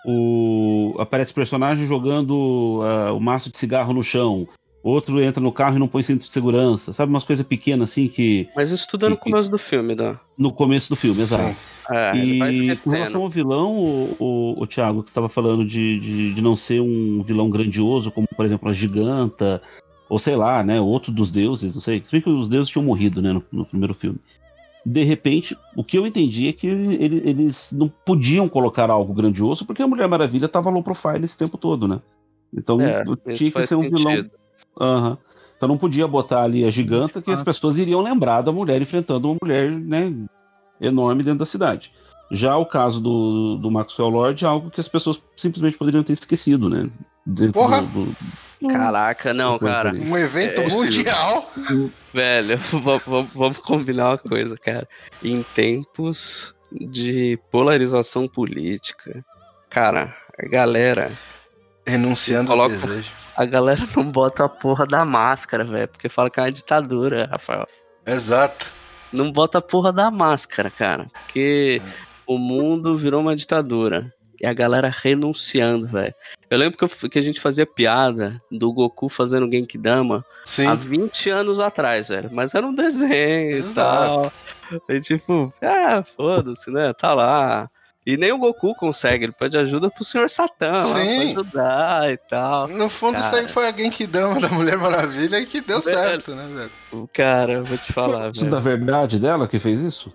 o... 0.05 0.95
aparece 0.99 1.33
personagem 1.33 1.85
jogando 1.85 2.81
ah, 2.83 3.11
o 3.11 3.19
maço 3.19 3.51
de 3.51 3.57
cigarro 3.57 3.93
no 3.93 4.03
chão. 4.03 4.47
Outro 4.81 5.21
entra 5.21 5.41
no 5.43 5.51
carro 5.51 5.75
e 5.75 5.79
não 5.79 5.87
põe 5.87 6.01
cinto 6.03 6.23
de 6.23 6.29
segurança. 6.29 6.93
Sabe, 6.93 7.11
umas 7.11 7.23
coisas 7.25 7.45
pequenas 7.45 7.91
assim 7.91 8.07
que. 8.07 8.47
Mas 8.55 8.71
isso 8.71 8.87
tudo 8.87 9.05
é 9.05 9.09
no 9.09 9.17
começo 9.17 9.51
do 9.51 9.57
filme, 9.57 9.93
Dan. 9.93 10.15
No 10.37 10.53
começo 10.53 10.89
do 10.89 10.95
filme, 10.95 11.21
exato. 11.21 11.55
É, 11.91 12.15
E 12.15 12.75
com 12.77 12.89
relação 12.91 13.21
ao 13.23 13.29
vilão, 13.29 13.75
o, 13.75 14.15
o, 14.19 14.61
o 14.63 14.67
Thiago, 14.67 15.03
que 15.03 15.09
estava 15.09 15.27
falando 15.27 15.65
de, 15.65 15.99
de, 15.99 16.33
de 16.33 16.41
não 16.41 16.55
ser 16.55 16.79
um 16.81 17.19
vilão 17.21 17.49
grandioso, 17.49 18.11
como 18.11 18.27
por 18.35 18.45
exemplo 18.45 18.69
a 18.69 18.73
Giganta, 18.73 19.61
ou 20.07 20.17
sei 20.17 20.35
lá, 20.35 20.63
né, 20.63 20.79
outro 20.79 21.11
dos 21.11 21.29
deuses, 21.29 21.73
não 21.73 21.81
sei. 21.81 22.01
Se 22.03 22.11
bem 22.11 22.21
que 22.21 22.29
os 22.29 22.47
deuses 22.47 22.69
tinham 22.69 22.85
morrido, 22.85 23.21
né, 23.21 23.33
no, 23.33 23.43
no 23.51 23.65
primeiro 23.65 23.93
filme. 23.93 24.19
De 24.85 25.03
repente, 25.03 25.57
o 25.75 25.83
que 25.83 25.97
eu 25.97 26.07
entendi 26.07 26.47
é 26.47 26.53
que 26.53 26.67
ele- 26.67 27.21
eles 27.25 27.73
não 27.73 27.89
podiam 28.05 28.47
colocar 28.47 28.89
algo 28.89 29.13
grandioso 29.13 29.65
porque 29.65 29.81
a 29.81 29.87
Mulher 29.87 30.07
Maravilha 30.07 30.45
estava 30.45 30.69
low 30.69 30.81
profile 30.81 31.25
esse 31.25 31.37
tempo 31.37 31.57
todo, 31.57 31.85
né? 31.87 31.99
Então 32.53 32.79
É, 32.79 33.03
tinha 33.33 33.51
que 33.51 33.67
ser 33.67 33.75
um 33.75 33.81
vilão. 33.81 34.13
Aham. 34.79 35.17
Então 35.57 35.67
não 35.67 35.77
podia 35.77 36.07
botar 36.07 36.43
ali 36.43 36.63
a 36.65 36.69
giganta 36.69 37.21
que 37.21 37.29
as 37.31 37.43
pessoas 37.43 37.77
iriam 37.77 38.01
lembrar 38.01 38.41
da 38.41 38.51
mulher 38.51 38.81
enfrentando 38.81 39.27
uma 39.29 39.37
mulher, 39.43 39.69
né, 39.69 40.13
enorme 40.79 41.21
dentro 41.21 41.39
da 41.39 41.45
cidade. 41.45 41.91
Já 42.31 42.55
o 42.57 42.65
caso 42.65 43.01
do, 43.01 43.57
do 43.57 43.69
Maxwell 43.71 44.07
Lord 44.09 44.45
é 44.45 44.47
algo 44.47 44.69
que 44.69 44.79
as 44.79 44.87
pessoas 44.87 45.21
simplesmente 45.35 45.77
poderiam 45.77 46.03
ter 46.03 46.13
esquecido, 46.13 46.69
né? 46.69 46.89
Dentro 47.25 47.53
Porra! 47.53 47.81
do- 47.81 48.05
do- 48.05 48.67
Caraca, 48.69 49.33
não, 49.33 49.57
cara. 49.57 49.91
Um 49.93 50.17
evento 50.17 50.61
É, 50.61 50.67
mundial. 50.69 51.51
Velho, 52.13 52.57
vamos- 52.71 53.01
vamos 53.05 53.29
vamos 53.33 53.57
combinar 53.57 54.09
uma 54.11 54.17
coisa, 54.17 54.55
cara. 54.57 54.87
Em 55.23 55.43
tempos 55.55 56.53
de 56.71 57.39
polarização 57.51 58.27
política, 58.27 59.25
cara, 59.69 60.15
a 60.37 60.47
galera. 60.47 61.11
Renunciando 61.85 62.51
Coloca- 62.51 62.75
os 62.75 62.81
desejos. 62.81 63.11
A 63.35 63.45
galera 63.45 63.87
não 63.95 64.03
bota 64.03 64.45
a 64.45 64.49
porra 64.49 64.85
da 64.85 65.05
máscara, 65.05 65.63
velho, 65.63 65.87
porque 65.87 66.09
fala 66.09 66.29
que 66.29 66.39
é 66.39 66.43
uma 66.43 66.51
ditadura, 66.51 67.27
Rafael. 67.31 67.67
Exato. 68.05 68.71
Não 69.13 69.31
bota 69.31 69.57
a 69.59 69.61
porra 69.61 69.91
da 69.93 70.11
máscara, 70.11 70.69
cara. 70.69 71.07
Porque 71.13 71.81
o 72.27 72.37
mundo 72.37 72.97
virou 72.97 73.21
uma 73.21 73.35
ditadura. 73.35 74.13
E 74.41 74.45
a 74.45 74.53
galera 74.53 74.89
renunciando, 74.89 75.87
velho. 75.87 76.13
Eu 76.49 76.57
lembro 76.57 76.77
que, 76.77 76.83
eu- 76.85 77.09
que 77.09 77.19
a 77.19 77.21
gente 77.21 77.41
fazia 77.41 77.65
piada 77.65 78.41
do 78.49 78.71
Goku 78.71 79.09
fazendo 79.09 79.51
Genkidama 79.51 80.23
Sim. 80.45 80.65
há 80.65 80.75
20 80.75 81.29
anos 81.29 81.59
atrás, 81.59 82.07
velho. 82.07 82.29
Mas 82.31 82.53
era 82.55 82.65
um 82.65 82.73
desenho 82.73 83.51
e 83.57 83.59
Exato. 83.59 83.73
tal. 83.75 84.33
E 84.89 84.99
tipo, 85.01 85.53
ah, 85.61 86.03
foda-se, 86.15 86.71
né? 86.71 86.93
Tá 86.93 87.13
lá. 87.13 87.69
E 88.13 88.17
nem 88.17 88.31
o 88.31 88.37
Goku 88.37 88.73
consegue, 88.73 89.25
ele 89.25 89.31
pede 89.33 89.57
ajuda 89.57 89.89
pro 89.89 90.03
Senhor 90.03 90.27
Satã 90.29 90.71
lá 90.71 90.79
pra 90.93 91.01
Sim. 91.01 91.31
ajudar 91.31 92.11
e 92.11 92.17
tal. 92.17 92.67
No 92.67 92.89
fundo, 92.89 93.19
isso 93.19 93.27
aí 93.35 93.41
Cara. 93.41 93.47
foi 93.47 93.67
a 93.67 93.71
Genkidama 93.71 94.39
da 94.39 94.49
Mulher 94.49 94.77
Maravilha 94.77 95.37
e 95.39 95.45
que 95.45 95.61
deu 95.61 95.79
Velho. 95.79 95.97
certo, 95.97 96.33
né, 96.33 96.47
velho? 96.53 96.71
O 96.91 97.07
Cara, 97.07 97.61
vou 97.61 97.77
te 97.77 97.91
O 97.91 97.93
falar, 97.93 98.25
laço 98.27 98.39
velho. 98.41 98.51
da 98.51 98.59
verdade 98.59 99.19
dela 99.19 99.47
que 99.47 99.59
fez 99.59 99.81
isso? 99.81 100.11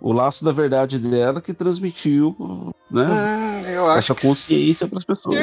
O 0.00 0.12
laço 0.12 0.44
da 0.44 0.52
verdade 0.52 0.98
dela 0.98 1.40
que 1.40 1.54
transmitiu, 1.54 2.74
né? 2.90 3.04
Hum, 3.04 3.62
eu 3.68 3.86
acho 3.88 3.98
Essa 4.12 4.14
que. 4.14 4.26
consciência 4.26 4.86
para 4.88 4.98
as 4.98 5.04
pessoas. 5.04 5.38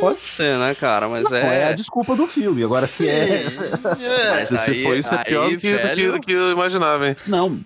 pode 0.00 0.18
ser, 0.18 0.56
né, 0.58 0.74
cara? 0.74 1.08
Mas 1.08 1.24
Não, 1.30 1.36
é... 1.36 1.58
é. 1.60 1.64
a 1.68 1.72
desculpa 1.72 2.16
do 2.16 2.26
filme. 2.26 2.64
Agora, 2.64 2.86
se 2.86 3.08
é. 3.08 3.42
É. 3.44 4.30
Mas 4.34 4.48
Se 4.48 4.70
aí- 4.70 4.82
for 4.82 4.96
isso, 4.96 5.14
é 5.14 5.24
pior 5.24 5.44
aí, 5.46 5.54
do 5.54 5.60
que, 5.60 5.72
do, 5.72 5.78
que, 5.78 5.82
velho, 5.86 6.12
do 6.12 6.20
que 6.20 6.32
eu 6.32 6.50
imaginava, 6.50 7.08
hein? 7.08 7.16
Não. 7.26 7.60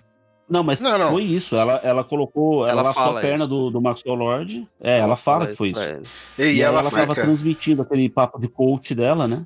Não, 0.49 0.63
mas 0.63 0.81
Não, 0.81 0.97
não. 0.97 1.11
foi 1.11 1.23
isso. 1.25 1.57
Ela, 1.57 1.81
ela 1.85 2.03
colocou. 2.03 2.63
Ela, 2.63 2.81
Ela 2.81 2.83
laçou 2.83 3.03
fala 3.03 3.19
a 3.19 3.23
perna 3.23 3.45
isso. 3.45 3.49
do, 3.49 3.71
do 3.71 3.81
Maxwell 3.81 4.15
Lord. 4.15 4.67
É, 4.81 4.99
ela 4.99 5.17
fala 5.17 5.47
que 5.49 5.55
foi 5.55 5.71
isso. 5.71 5.81
E, 6.39 6.43
E, 6.55 6.63
ela, 6.63 6.81
ela, 6.81 6.91
tava 6.91 7.15
transmitindo 7.15 7.83
aquele 7.83 8.09
papo 8.09 8.41
de 8.41 8.49
coach 8.49 8.95
dela, 8.95 9.29
né? 9.29 9.45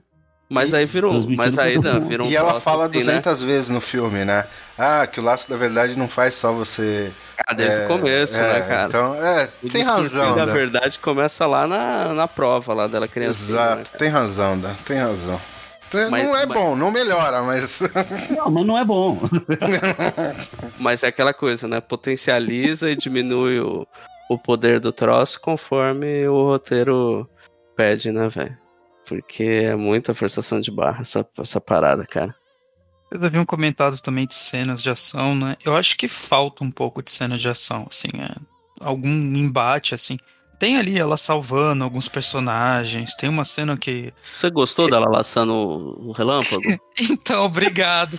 Mas 0.53 0.75
aí 0.75 0.85
virou. 0.85 1.15
Mas 1.31 1.59
aí 1.59 1.79
não, 1.79 1.99
virou 2.03 2.27
um 2.27 2.31
E 2.31 2.37
ela 2.37 2.61
fala 2.61 2.85
assim, 2.85 2.99
né? 2.99 3.21
200 3.21 3.43
vezes 3.43 3.71
no 3.71 3.81
filme, 3.81 4.23
né? 4.23 4.45
Ah, 4.77 5.07
que 5.07 5.19
o 5.19 5.23
laço 5.23 5.49
da 5.49 5.57
verdade 5.57 5.97
não 5.97 6.07
faz 6.07 6.35
só 6.35 6.53
você. 6.53 7.11
Ah, 7.47 7.55
desde 7.55 7.79
é, 7.79 7.85
o 7.87 7.89
começo, 7.89 8.37
é, 8.39 8.53
né, 8.53 8.61
cara? 8.61 8.89
Então, 8.89 9.15
é, 9.15 9.49
o 9.63 9.69
tem 9.71 9.83
razão. 9.83 10.37
da 10.37 10.45
Dan. 10.45 10.53
verdade 10.53 10.99
começa 11.01 11.47
lá 11.47 11.67
na, 11.67 12.13
na 12.13 12.29
prova 12.29 12.75
lá 12.75 12.87
dela 12.87 13.09
criança. 13.09 13.51
Exato, 13.51 13.93
tem 13.97 14.11
razão, 14.11 14.59
Dan, 14.59 14.75
tem 14.85 14.99
razão. 14.99 15.41
Mas- 16.11 16.25
não 16.25 16.37
é 16.37 16.47
mas- 16.47 16.59
bom, 16.59 16.77
não 16.77 16.91
melhora, 16.91 17.43
mas. 17.43 17.81
Não, 18.37 18.51
mas 18.51 18.67
não 18.67 18.79
é 18.79 18.85
bom. 18.85 19.19
Mas 20.79 21.03
é 21.03 21.09
aquela 21.09 21.33
coisa, 21.35 21.69
né? 21.69 21.81
Potencializa 21.81 22.91
e 22.91 22.97
diminui 22.97 23.61
o, 23.61 23.87
o 24.29 24.39
poder 24.39 24.81
do 24.81 24.93
troço 24.93 25.41
conforme 25.41 26.27
o 26.27 26.45
roteiro 26.49 27.29
pede, 27.77 28.11
né, 28.11 28.29
velho? 28.29 28.57
Porque 29.07 29.43
é 29.45 29.75
muita 29.77 30.15
forçação 30.15 30.61
de 30.61 30.71
barra 30.71 31.01
essa, 31.01 31.27
essa 31.39 31.61
parada, 31.61 32.07
cara. 32.07 32.35
Vocês 33.09 33.23
haviam 33.25 33.45
comentado 33.45 34.01
também 34.01 34.27
de 34.27 34.35
cenas 34.35 34.83
de 34.83 34.89
ação, 34.91 35.35
né? 35.35 35.57
Eu 35.65 35.77
acho 35.77 35.97
que 35.97 36.09
falta 36.09 36.65
um 36.65 36.71
pouco 36.71 37.03
de 37.03 37.11
cena 37.11 37.37
de 37.37 37.49
ação, 37.49 37.87
assim, 37.91 38.09
é, 38.19 38.35
algum 38.81 39.09
embate, 39.09 39.95
assim. 39.95 40.17
Tem 40.63 40.79
ali 40.79 40.97
ela 40.97 41.17
salvando 41.17 41.83
alguns 41.83 42.07
personagens, 42.09 43.17
tem 43.17 43.29
uma 43.29 43.45
cena 43.45 43.77
que. 43.77 44.15
Você 44.33 44.49
gostou 44.49 44.89
dela 44.89 45.09
laçando 45.11 45.53
o 45.55 46.13
relâmpago? 46.13 46.63
Então, 47.11 47.47
obrigado. 47.47 48.17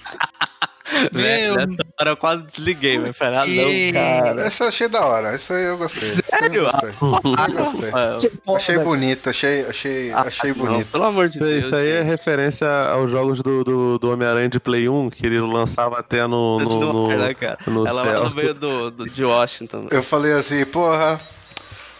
Velho, 1.14 1.56
Meu, 1.56 1.68
nessa 1.68 1.86
hora 2.02 2.10
eu 2.10 2.18
quase 2.18 2.44
desliguei, 2.44 3.00
mas 3.00 3.16
falei, 3.16 3.40
ah, 3.40 3.46
que- 3.46 3.92
não, 3.94 4.02
cara. 4.02 4.42
Essa 4.42 4.66
eu 4.66 4.68
achei 4.68 4.90
da 4.90 5.06
hora, 5.06 5.36
isso 5.38 5.54
aí 5.54 5.64
eu 5.64 5.78
gostei. 5.78 6.10
Aí 6.10 6.40
Sério? 6.40 6.64
eu 6.64 6.66
gostei. 6.66 6.90
Eu 6.90 7.54
gostei. 7.64 7.90
Ah, 7.94 8.18
Achei 8.58 8.78
bonito, 8.80 9.30
achei, 9.30 9.66
achei, 9.66 10.12
achei 10.12 10.54
não, 10.54 10.66
bonito. 10.66 10.88
pelo 10.92 11.06
amor 11.06 11.30
de 11.30 11.36
Isso, 11.36 11.46
aí- 11.46 11.52
Deus. 11.54 11.66
isso 11.66 11.76
aí 11.78 11.88
é 11.90 11.98
gente. 12.00 12.08
referência 12.08 12.68
aos 12.90 13.10
jogos 13.10 13.42
do, 13.42 13.64
do, 13.64 13.98
do 14.00 14.12
Homem-Aranha 14.12 14.50
de 14.50 14.60
Play 14.60 14.90
1, 14.90 15.12
que 15.12 15.26
ele 15.26 15.40
lançava 15.40 15.98
até 15.98 16.28
no, 16.28 16.60
no, 16.60 16.66
No 16.82 16.94
no, 16.94 17.08
né, 17.08 17.34
no 17.68 17.88
Ela 17.88 18.04
céu. 18.04 18.24
lá 18.24 18.30
no 18.30 18.36
meio 18.36 18.54
do, 18.54 18.92
do- 18.92 19.10
de 19.10 19.24
Washington. 19.24 19.88
Eu 19.90 20.04
falei 20.04 20.34
assim, 20.34 20.66
porra, 20.66 21.22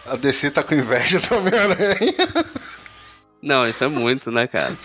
a 0.06 0.16
DC 0.16 0.50
tá 0.50 0.62
com 0.62 0.74
inveja 0.74 1.20
do 1.20 1.36
Homem-Aranha. 1.36 2.14
Não, 3.42 3.66
isso 3.68 3.84
é 3.84 3.88
muito, 3.88 4.30
né, 4.30 4.46
cara? 4.46 4.76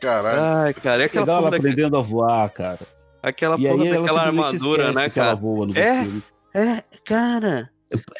Caralho. 0.00 0.40
Ai, 0.40 0.74
cara, 0.74 1.02
e 1.02 1.04
aquela 1.06 1.24
Legal 1.24 1.36
ela 1.38 1.42
porra, 1.42 1.50
daquela, 1.52 1.70
aprendendo 1.72 1.96
a 1.96 2.00
voar, 2.00 2.50
cara. 2.50 2.80
aquela 3.22 3.56
E 3.58 3.66
porra 3.68 3.86
ela 3.86 4.00
daquela 4.00 4.22
armadura, 4.22 4.92
né, 4.92 5.08
cara? 5.08 5.34
voa 5.34 5.66
no 5.66 5.78
É? 5.78 6.02
filme. 6.02 6.22
É, 6.54 6.82
cara. 7.04 7.70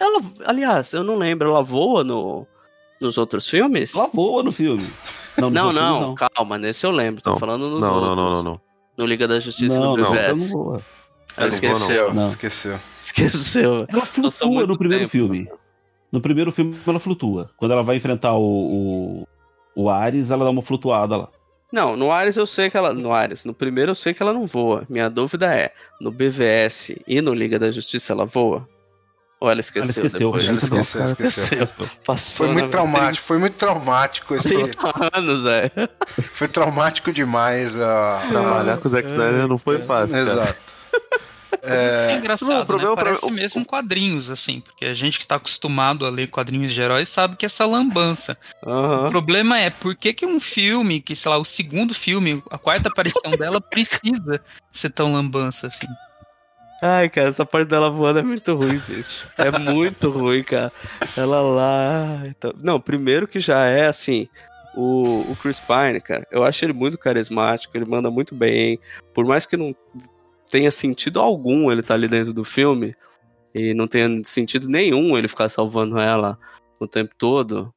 Ela, 0.01 0.21
aliás, 0.47 0.93
eu 0.93 1.03
não 1.03 1.17
lembro, 1.17 1.51
ela 1.51 1.63
voa 1.63 2.05
no, 2.05 2.47
nos 3.01 3.19
outros 3.19 3.49
filmes? 3.49 3.95
Ela 3.95 4.09
voa 4.13 4.43
no 4.43 4.53
filme. 4.53 4.89
Não, 5.37 5.51
Não, 5.51 5.73
não, 5.73 6.11
outros 6.11 6.29
calma, 6.35 6.57
nesse 6.59 6.87
eu 6.87 6.93
lembro, 6.93 7.21
tô 7.21 7.31
Não, 7.31 7.39
falando 7.39 7.69
nos 7.69 7.81
Não, 7.81 7.95
outros. 7.95 8.17
não, 8.17 8.17
não, 8.17 8.31
não, 8.31 8.43
não. 8.43 8.61
No 8.97 9.05
Liga 9.07 9.27
da 9.27 9.41
Justiça 9.41 9.79
Não, 9.79 9.97
no 9.97 10.03
não, 10.05 10.15
ela 10.15 10.29
BVS. 10.35 10.51
não 10.51 10.57
voa. 10.59 10.83
Ela 11.37 11.47
Não, 11.49 11.55
esqueceu. 11.55 12.15
Não. 12.15 12.27
Esqueceu. 12.27 12.81
Esqueceu. 13.03 13.87
Ela 13.89 14.07
flutua 14.07 14.67
no 14.67 14.79
primeiro 14.79 15.03
tempo. 15.05 15.11
filme. 15.11 15.49
No 16.15 16.21
primeiro 16.21 16.53
filme 16.53 16.79
ela 16.87 17.01
flutua. 17.01 17.51
Quando 17.57 17.73
ela 17.73 17.83
vai 17.83 17.97
enfrentar 17.97 18.35
o, 18.35 18.39
o, 18.41 19.29
o 19.75 19.91
Ares, 19.91 20.31
ela 20.31 20.45
dá 20.45 20.51
uma 20.51 20.63
flutuada 20.63 21.17
lá. 21.17 21.29
Não, 21.73 21.97
no 21.97 22.13
Ares 22.13 22.37
eu 22.37 22.47
sei 22.47 22.71
que 22.71 22.77
ela. 22.77 22.95
No 22.95 23.13
Ares, 23.13 23.45
no 23.45 23.53
primeiro 23.53 23.91
eu 23.91 23.95
sei 23.97 24.15
que 24.15 24.23
ela 24.23 24.33
não 24.33 24.47
voa. 24.47 24.87
Minha 24.89 25.11
dúvida 25.11 25.53
é: 25.53 25.73
no 26.01 26.13
BVS 26.13 26.93
e 27.05 27.21
no 27.21 27.35
Liga 27.35 27.59
da 27.59 27.69
Justiça 27.69 28.13
ela 28.13 28.25
voa? 28.25 28.69
Ou 29.41 29.51
ela 29.51 29.59
esqueceu? 29.59 30.03
Ela 30.03 30.07
esqueceu. 30.07 30.31
depois? 30.31 30.45
Ela 30.45 30.81
esqueceu, 30.81 31.01
cara. 31.01 31.11
esqueceu. 31.11 31.89
Passou, 32.07 32.47
Foi 32.47 32.55
muito 32.55 32.71
traumático, 32.71 33.27
foi 33.27 33.39
muito 33.39 33.57
traumático 33.57 34.35
esse. 34.37 34.57
30 34.57 35.11
anos, 35.17 35.43
velho. 35.43 35.73
Foi 36.33 36.47
traumático 36.47 37.13
demais 37.13 37.75
a. 37.77 38.23
Trabalhar 38.31 38.77
com 38.77 38.87
o 38.87 38.91
Zack 38.93 39.09
Snyder 39.09 39.49
não 39.49 39.59
foi 39.59 39.81
fácil, 39.81 40.15
cara. 40.15 40.31
Exato. 40.31 40.75
É 41.67 42.13
É, 42.13 42.17
engraçado, 42.17 42.49
não, 42.51 42.63
o 42.63 42.67
problema- 42.67 42.91
né? 42.97 43.03
Parece 43.03 43.27
o- 43.27 43.31
mesmo 43.31 43.65
quadrinhos, 43.65 44.31
assim, 44.31 44.61
porque 44.61 44.85
a 44.85 44.93
gente 44.95 45.19
que 45.19 45.27
tá 45.27 45.37
acostumado 45.37 46.05
a 46.05 46.11
ler 46.11 46.29
quadrinhos 46.29 46.73
de 46.73 46.81
heróis 46.81 47.09
sabe 47.09 47.37
que 47.37 47.45
é 47.45 47.49
essa 47.49 47.65
lambança. 47.65 48.37
O 48.63 48.71
Aham. 48.71 49.09
problema 49.09 49.59
é 49.59 49.71
por 49.71 49.95
que, 49.95 50.13
que 50.13 50.27
um 50.27 50.39
filme, 50.39 51.01
que, 51.01 51.17
sei 51.17 51.31
lá, 51.31 51.39
o 51.39 51.45
segundo 51.45 51.95
filme, 51.95 52.43
a 52.51 52.59
quarta 52.59 52.89
aparição 52.89 53.31
dela, 53.37 53.61
precisa 53.61 54.41
ser 54.71 54.91
tão 54.91 55.13
lambança, 55.13 55.69
assim. 55.69 55.87
Ai, 56.83 57.09
cara, 57.09 57.29
essa 57.29 57.47
parte 57.47 57.69
dela 57.69 57.89
voando 57.89 58.19
é 58.19 58.23
muito 58.23 58.55
ruim, 58.55 58.79
bicho. 58.87 59.27
É 59.39 59.51
muito 59.59 60.11
ruim, 60.11 60.43
cara. 60.43 60.71
Ela 61.17 61.41
lá. 61.41 62.23
Então... 62.27 62.53
Não, 62.63 62.79
primeiro 62.79 63.27
que 63.27 63.41
já 63.41 63.65
é 63.65 63.87
assim. 63.87 64.29
O, 64.77 65.31
o 65.31 65.37
Chris 65.37 65.61
Pine, 65.61 66.01
cara, 66.01 66.27
eu 66.31 66.45
acho 66.45 66.63
ele 66.65 66.73
muito 66.75 66.99
carismático, 66.99 67.75
ele 67.77 67.85
manda 67.87 68.11
muito 68.11 68.35
bem. 68.35 68.79
Por 69.15 69.25
mais 69.25 69.47
que 69.47 69.57
não 69.57 69.75
tenha 70.55 70.71
sentido 70.71 71.19
algum 71.19 71.73
ele 71.73 71.81
estar 71.81 71.95
ali 71.95 72.07
dentro 72.07 72.33
do 72.33 72.45
filme, 72.45 72.95
e 73.53 73.75
não 73.75 73.89
tenha 73.89 74.23
sentido 74.23 74.69
nenhum 74.69 75.19
ele 75.19 75.27
ficar 75.27 75.49
salvando 75.49 75.99
ela 75.99 76.39
o 76.79 76.87
tempo 76.87 77.13
todo. 77.19 77.75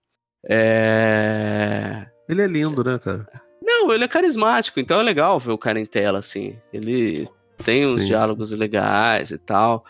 É. 0.47 2.05
Ele 2.29 2.43
é 2.43 2.45
lindo, 2.45 2.83
né, 2.83 2.99
cara? 2.99 3.27
Não, 3.59 3.91
ele 3.91 4.03
é 4.03 4.07
carismático, 4.07 4.79
então 4.79 4.99
é 4.99 5.03
legal 5.03 5.39
ver 5.39 5.53
o 5.53 5.57
cara 5.57 5.79
em 5.79 5.87
tela, 5.87 6.19
assim. 6.19 6.55
Ele 6.71 7.27
tem 7.63 7.83
uns 7.83 8.01
Sim, 8.01 8.09
diálogos 8.09 8.51
legais 8.51 9.31
e 9.31 9.39
tal. 9.39 9.83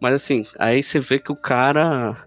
Mas 0.00 0.14
assim, 0.14 0.44
aí 0.58 0.82
você 0.82 0.98
vê 0.98 1.20
que 1.20 1.30
o 1.30 1.36
cara. 1.36 2.26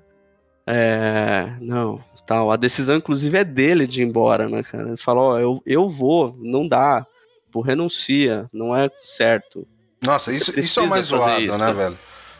É. 0.65 1.51
Não, 1.59 2.01
tal. 2.25 2.49
A 2.49 2.55
decisão, 2.55 2.95
inclusive, 2.95 3.37
é 3.37 3.43
dele 3.43 3.85
de 3.85 4.01
ir 4.01 4.05
embora, 4.05 4.47
né, 4.47 4.63
cara? 4.63 4.87
Ele 4.87 4.97
fala, 4.97 5.19
ó, 5.19 5.37
eu, 5.37 5.61
eu 5.65 5.89
vou, 5.89 6.33
não 6.39 6.65
dá. 6.65 7.05
Pô, 7.51 7.59
renuncia, 7.59 8.49
não 8.53 8.73
é 8.73 8.89
certo. 9.03 9.67
Nossa, 10.01 10.31
Você 10.31 10.37
isso, 10.37 10.59
isso 10.59 10.79
é 10.79 10.83
o 10.83 10.89
mais 10.89 11.07
zoado, 11.07 11.41
isso, 11.41 11.57
né, 11.57 11.73
velho? 11.73 11.97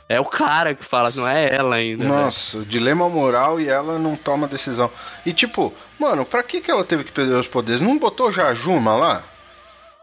É 0.10 0.22
o 0.22 0.26
cara 0.26 0.74
que 0.74 0.86
fala, 0.86 1.12
não 1.16 1.28
é 1.28 1.54
ela 1.54 1.76
ainda. 1.76 2.06
Nossa, 2.06 2.60
dilema 2.60 3.10
moral 3.10 3.60
e 3.60 3.68
ela 3.68 4.00
não 4.00 4.16
toma 4.16 4.48
decisão. 4.48 4.90
E 5.26 5.34
tipo, 5.34 5.74
mano, 6.00 6.24
pra 6.24 6.44
que, 6.44 6.62
que 6.62 6.72
ela 6.72 6.86
teve 6.86 7.04
que 7.04 7.12
perder 7.12 7.34
os 7.36 7.48
poderes? 7.48 7.82
Não 7.82 7.98
botou 7.98 8.32
já 8.32 8.48
a 8.48 8.54
Juma 8.54 8.96
lá? 8.96 9.24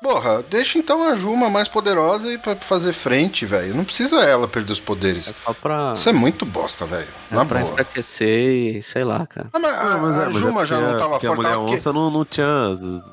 Porra, 0.04 0.44
deixa 0.50 0.76
então 0.78 1.02
a 1.02 1.14
Juma 1.16 1.48
mais 1.48 1.66
poderosa 1.66 2.30
e 2.30 2.36
pra 2.36 2.54
fazer 2.56 2.92
frente, 2.92 3.46
velho. 3.46 3.74
Não 3.74 3.84
precisa 3.84 4.16
ela 4.20 4.46
perder 4.46 4.72
os 4.74 4.78
É 4.78 4.82
poderes. 4.82 5.24
só 5.42 5.54
pra, 5.54 5.94
Isso 5.96 6.06
é 6.10 6.12
muito 6.12 6.44
bosta, 6.44 6.84
velho. 6.84 7.08
é 7.30 7.34
Na 7.34 7.42
pra 7.46 7.60
boa. 7.60 7.72
enfraquecer 7.72 8.76
e 8.76 8.82
sei 8.82 9.02
lá, 9.02 9.26
cara. 9.26 9.48
Ah, 9.50 9.58
mas 9.58 9.74
a, 9.74 9.84
Não, 9.84 10.02
mas 10.02 10.18
a 10.18 10.22
é, 10.22 10.26
mas 10.26 10.36
é 10.36 10.38
Juma 10.40 10.66
já 10.66 10.76
porque 10.76 10.90
não 10.92 10.98
tava 10.98 11.10
forte. 11.20 11.26
A 11.26 11.34
mulher 11.34 11.52
que- 11.52 11.74
onça 11.74 11.92
não, 11.92 12.10
não 12.10 12.24
tinha. 12.24 12.46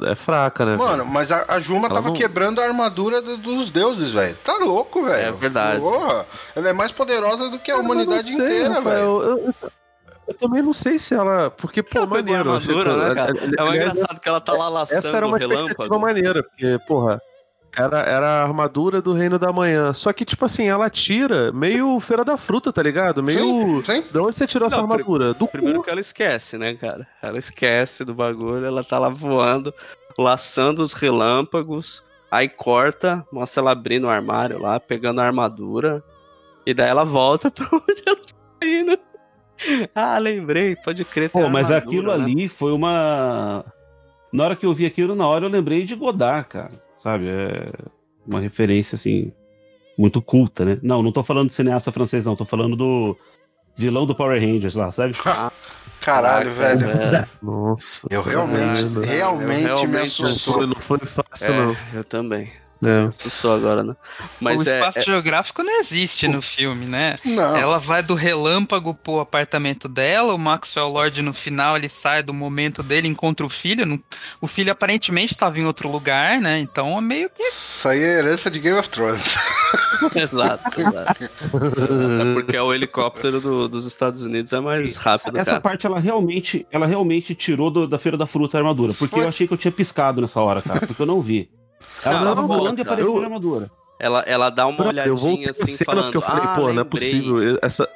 É 0.06 0.16
fraca, 0.16 0.66
né? 0.66 0.76
Mano, 0.76 0.98
velho? 0.98 1.06
mas 1.08 1.32
a, 1.32 1.46
a 1.48 1.60
Juma 1.62 1.86
Ela 1.86 1.96
tava 1.96 2.08
não- 2.10 2.14
quebrando 2.16 2.60
a 2.60 2.66
armadura 2.66 3.22
do- 3.22 3.38
dos 3.38 3.70
deuses, 3.72 4.12
velho. 4.12 4.36
Tá 4.44 4.58
louco, 4.58 5.04
velho. 5.06 5.30
É 5.30 5.32
verdade. 5.32 5.80
Porra, 5.80 6.26
ela 6.54 6.70
é 6.70 6.74
mais 6.74 6.92
poderosa 6.92 7.50
do 7.50 7.58
que 7.58 7.72
a 7.72 7.78
mas 7.78 7.86
humanidade 7.86 8.24
sei, 8.32 8.34
inteira, 8.34 8.82
velho. 8.82 8.98
Eu, 9.22 9.22
eu- 9.62 9.72
eu 10.28 10.34
também 10.34 10.62
não 10.62 10.74
sei 10.74 10.98
se 11.00 11.14
ela. 11.14 11.50
Porque, 11.52 11.82
pô, 11.84 12.06
maneiro. 12.06 12.50
eu 12.50 12.56
achei 12.58 12.74
armadura, 12.76 13.10
né, 13.10 13.16
cara? 13.16 13.32
É 13.58 13.64
mais 13.64 13.76
engraçado 13.82 14.20
que 14.20 14.30
ela 14.30 14.40
tá 14.42 14.54
lá 14.54 14.70
laçando 14.70 15.00
Essa 15.00 15.18
era 15.18 15.28
uma 15.28 15.38
relâmpago. 15.38 16.00
maneira, 16.00 16.44
porque, 16.44 16.78
porra, 16.88 17.22
era, 17.76 18.00
era 18.02 18.28
a 18.28 18.42
armadura 18.44 19.02
do 19.02 19.14
Reino 19.14 19.38
da 19.40 19.52
Manhã. 19.52 19.94
Só 19.94 20.12
que, 20.14 20.24
tipo 20.26 20.46
assim, 20.46 20.68
ela 20.70 20.90
tira 20.90 21.52
meio 21.52 22.00
feira 22.00 22.24
da 22.24 22.38
fruta, 22.38 22.72
tá 22.74 22.82
ligado? 22.84 23.22
Meio. 23.24 23.40
Sim, 23.40 23.84
sim. 23.84 24.06
De 24.12 24.20
onde 24.20 24.36
você 24.36 24.46
tirou 24.48 24.68
essa 24.68 24.78
Não, 24.78 24.88
pri- 24.88 25.00
armadura? 25.02 25.34
Do 25.34 25.48
Primeiro 25.48 25.80
cu. 25.80 25.86
que 25.86 25.90
ela 25.92 26.00
esquece, 26.02 26.58
né, 26.58 26.74
cara? 26.76 27.08
Ela 27.22 27.38
esquece 27.40 28.04
do 28.06 28.14
bagulho, 28.14 28.66
ela 28.66 28.84
tá 28.84 28.98
lá 29.00 29.10
voando, 29.10 29.74
laçando 30.18 30.82
os 30.82 30.94
relâmpagos, 30.94 32.04
aí 32.30 32.48
corta, 32.50 33.26
mostra 33.32 33.62
ela 33.62 33.72
abrindo 33.72 34.06
o 34.06 34.10
armário 34.10 34.60
lá, 34.60 34.80
pegando 34.80 35.20
a 35.22 35.26
armadura, 35.26 36.04
e 36.66 36.74
daí 36.74 36.90
ela 36.90 37.04
volta 37.06 37.50
pra 37.52 37.68
onde 37.72 38.04
ela 38.06 38.18
tá 38.18 38.66
indo. 38.66 39.00
Ah, 39.96 40.18
lembrei, 40.18 40.76
pode 40.76 41.04
crer. 41.06 41.30
Pô, 41.30 41.50
mas 41.50 41.70
armadura, 41.72 41.78
aquilo 41.78 42.18
né? 42.18 42.24
ali 42.24 42.48
foi 42.48 42.72
uma. 42.72 43.64
Na 44.34 44.46
hora 44.46 44.56
que 44.56 44.66
eu 44.66 44.74
vi 44.74 44.86
aquilo, 44.86 45.16
na 45.16 45.28
hora 45.28 45.46
eu 45.46 45.50
lembrei 45.50 45.84
de 45.84 45.96
Godard, 45.96 46.48
cara. 46.48 46.72
Sabe? 46.98 47.28
É 47.28 47.72
uma 48.26 48.40
referência, 48.40 48.96
assim, 48.96 49.32
muito 49.98 50.22
culta, 50.22 50.64
né? 50.66 50.78
Não, 50.82 51.02
não 51.04 51.12
tô 51.12 51.24
falando 51.24 51.50
de 51.50 51.54
cineasta 51.54 51.92
francês, 51.92 52.26
não. 52.26 52.36
Tô 52.36 52.46
falando 52.46 52.76
do 52.76 53.18
vilão 53.76 54.06
do 54.06 54.16
Power 54.16 54.40
Rangers 54.40 54.76
lá, 54.76 54.92
sabe? 54.92 55.14
Caralho, 55.24 55.52
Caraca, 56.00 56.50
velho. 56.50 56.88
velho. 56.88 57.24
Nossa. 57.44 58.08
Eu 58.10 58.22
realmente, 58.24 58.84
realmente, 59.00 59.10
Eu 59.10 59.38
me 59.38 59.62
realmente 59.64 60.22
Não 60.22 60.30
assustou. 60.30 60.66
não 60.68 60.76
foi 60.82 61.00
fácil, 61.00 61.54
É, 61.54 61.58
não. 61.66 61.76
eu 61.94 62.04
também. 62.04 62.50
É. 62.84 63.08
Assustou 63.08 63.54
agora, 63.54 63.84
né? 63.84 63.96
Mas 64.40 64.60
o 64.60 64.70
é, 64.70 64.74
espaço 64.74 65.00
é- 65.00 65.04
geográfico 65.04 65.62
não 65.64 65.80
existe 65.80 66.28
no 66.28 66.42
filme, 66.42 66.88
né? 66.88 67.16
Não. 67.24 67.56
Ela 67.56 67.78
vai 67.78 68.02
do 68.02 68.16
relâmpago 68.16 68.94
pro 68.96 69.20
apartamento 69.20 69.88
dela, 69.88 70.34
o 70.34 70.38
Maxwell 70.38 70.88
Lord 70.90 71.22
no 71.22 71.34
final 71.34 71.78
ele 71.78 71.88
sai 71.88 72.24
do 72.24 72.34
momento 72.34 72.82
dele, 72.82 73.08
encontra 73.08 73.46
o 73.46 73.50
filho. 73.50 73.86
não- 73.86 74.00
O 74.42 74.48
filho 74.48 74.72
aparentemente 74.72 75.34
estava 75.34 75.60
em 75.60 75.66
outro 75.66 75.90
lugar, 75.90 76.42
né? 76.42 76.60
Então 76.60 76.98
é 76.98 77.02
meio 77.02 77.30
que. 77.30 77.44
Isso 77.44 77.88
aí 77.88 78.00
é 78.00 78.18
herança 78.20 78.50
de 78.50 78.60
Game 78.60 78.78
of 78.80 78.90
Thrones. 78.90 79.36
Exato, 80.16 80.82
exato. 80.82 81.24
é 81.24 82.34
porque 82.34 82.58
o 82.58 82.74
helicóptero 82.74 83.40
do- 83.40 83.68
dos 83.70 83.86
Estados 83.86 84.24
Unidos 84.24 84.52
é 84.54 84.60
mais 84.60 84.96
rápido, 84.96 85.38
Essa 85.38 85.52
cara. 85.52 85.62
parte 85.62 85.86
ela 85.86 86.00
realmente, 86.00 86.66
ela 86.72 86.88
realmente 86.88 87.36
tirou 87.36 87.70
do- 87.70 87.88
da 87.88 88.00
Feira 88.00 88.18
da 88.18 88.26
Fruta 88.26 88.58
a 88.58 88.60
armadura. 88.60 88.94
Porque 88.94 89.16
Foi. 89.16 89.24
eu 89.24 89.30
achei 89.30 89.48
que 89.48 89.54
eu 89.54 89.58
tinha 89.58 89.72
piscado 89.72 90.20
nessa 90.22 90.42
hora, 90.42 90.62
cara. 90.62 90.86
Porque 90.88 91.02
eu 91.02 91.06
não 91.06 91.22
vi. 91.22 91.50
Ela 92.04 92.20
Não, 92.22 92.36
tava 92.36 92.48
voando 92.48 92.80
e 92.80 92.82
apareceu 92.82 93.16
Eu- 93.16 93.22
a 93.22 93.24
armadura. 93.26 93.72
Ela, 94.00 94.20
ela 94.26 94.50
dá 94.50 94.66
uma 94.66 94.92
Não, 94.92 95.04
eu 95.04 95.16
voltei 95.16 95.46
olhadinha 95.46 95.48
a 95.48 95.52
assim, 95.52 95.66
cena 95.68 95.86
falando. 95.86 96.04
porque 96.06 96.18
eu 96.18 96.22
falei, 96.22 96.44
ah, 96.44 96.56
pô, 96.56 96.62
não 96.62 96.70
é 96.70 96.74
lembrei." 96.74 96.86
possível. 96.90 97.60
Essa, 97.62 97.88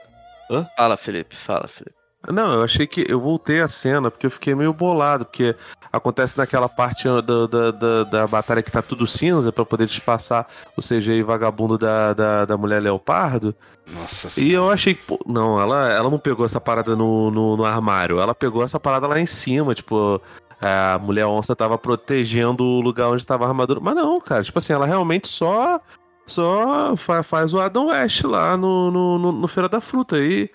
Fala, 0.78 0.96
Felipe, 0.98 1.36
fala, 1.36 1.68
Felipe. 1.68 1.96
Não, 2.32 2.54
eu 2.54 2.64
achei 2.64 2.88
que 2.88 3.06
eu 3.08 3.20
voltei 3.20 3.62
a 3.62 3.68
cena 3.68 4.10
porque 4.10 4.26
eu 4.26 4.32
fiquei 4.32 4.56
meio 4.56 4.74
bolado, 4.74 5.26
porque 5.26 5.56
acontece 5.92 6.36
naquela 6.38 6.68
parte 6.68 7.04
da, 7.08 7.22
da, 7.48 7.72
da, 7.72 8.04
da 8.04 8.28
batalha 8.28 8.64
que 8.64 8.72
tá 8.72 8.82
tudo 8.82 9.06
cinza 9.06 9.52
pra 9.52 9.64
poder 9.66 9.86
disfarçar 9.86 10.48
o 10.76 10.82
CGI 10.82 11.22
vagabundo 11.24 11.78
da, 11.78 12.14
da, 12.14 12.46
da 12.46 12.58
mulher 12.58 12.82
leopardo. 12.82 13.56
Nossa 13.88 14.28
E 14.28 14.32
senhora. 14.32 14.54
eu 14.56 14.72
achei 14.72 14.96
que, 14.96 15.04
pô, 15.04 15.20
não, 15.28 15.60
ela, 15.62 15.92
ela 15.92 16.10
não 16.10 16.18
pegou 16.18 16.46
essa 16.46 16.60
parada 16.60 16.96
no, 16.96 17.30
no, 17.30 17.58
no 17.58 17.64
armário, 17.66 18.20
ela 18.20 18.34
pegou 18.34 18.64
essa 18.64 18.80
parada 18.80 19.06
lá 19.08 19.20
em 19.20 19.28
cima, 19.28 19.76
tipo. 19.76 20.20
A 20.62 20.98
mulher 21.00 21.26
onça 21.26 21.56
tava 21.56 21.78
protegendo 21.78 22.64
o 22.64 22.80
lugar 22.82 23.10
onde 23.10 23.26
tava 23.26 23.46
a 23.46 23.48
armadura. 23.50 23.80
Mas 23.80 23.96
não, 23.96 24.20
cara, 24.22 24.44
tipo 24.44 24.58
assim, 24.58 24.74
ela 24.74 24.86
realmente 24.86 25.28
só 25.28 25.80
só 26.28 26.96
fa- 26.96 27.22
faz 27.22 27.54
o 27.54 27.60
Adam 27.60 27.88
West 27.88 28.24
lá 28.24 28.58
no, 28.58 28.90
no, 28.90 29.20
no, 29.20 29.32
no 29.32 29.48
Feira 29.48 29.70
da 29.70 29.80
Fruta. 29.80 30.18
E 30.18 30.50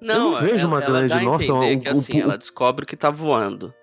Não, 0.00 0.32
não 0.32 0.40
vejo 0.40 0.54
ela, 0.60 0.66
uma 0.68 0.82
ela 0.82 0.86
grande- 1.00 1.08
dá 1.08 1.16
a 1.18 1.22
nossa, 1.22 1.52
um- 1.52 1.80
que 1.80 1.88
assim, 1.88 2.18
um- 2.20 2.22
ela 2.24 2.38
descobre 2.38 2.86
que 2.86 2.96
tá 2.96 3.10
voando. 3.10 3.74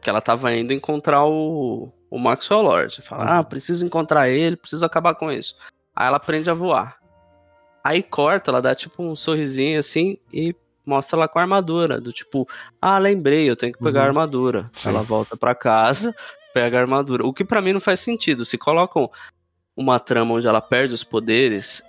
Que 0.00 0.08
ela 0.10 0.20
tava 0.20 0.52
indo 0.54 0.72
encontrar 0.72 1.24
o, 1.24 1.90
o 2.10 2.18
Maxwell 2.18 2.62
Lord. 2.62 3.02
Fala, 3.02 3.38
ah, 3.38 3.44
preciso 3.44 3.84
encontrar 3.84 4.28
ele, 4.28 4.56
preciso 4.56 4.84
acabar 4.84 5.14
com 5.14 5.32
isso. 5.32 5.56
Aí 5.94 6.06
ela 6.06 6.18
aprende 6.18 6.48
a 6.50 6.54
voar. 6.54 6.98
Aí 7.82 8.02
corta, 8.02 8.50
ela 8.50 8.60
dá 8.62 8.74
tipo 8.74 9.02
um 9.02 9.16
sorrisinho 9.16 9.78
assim 9.78 10.18
e 10.32 10.54
mostra 10.88 11.16
ela 11.18 11.28
com 11.28 11.38
a 11.38 11.42
armadura. 11.42 12.00
Do 12.00 12.12
tipo, 12.12 12.48
ah, 12.80 12.98
lembrei, 12.98 13.48
eu 13.48 13.54
tenho 13.56 13.72
que 13.72 13.78
pegar 13.82 14.00
a 14.00 14.02
Uhum. 14.04 14.08
armadura. 14.08 14.70
Sim. 14.74 14.88
Ela 14.88 15.02
volta 15.02 15.36
pra 15.36 15.54
casa, 15.54 16.14
pega 16.54 16.78
a 16.78 16.80
armadura. 16.80 17.26
O 17.26 17.32
que 17.32 17.44
pra 17.44 17.60
mim 17.62 17.72
não 17.72 17.80
faz 17.80 18.00
sentido. 18.00 18.44
Se 18.44 18.56
colocam 18.58 19.10
uma 19.76 20.00
trama 20.00 20.34
onde 20.34 20.46
ela 20.46 20.60
perde 20.60 20.94
os 20.94 21.04
poderes, 21.04 21.82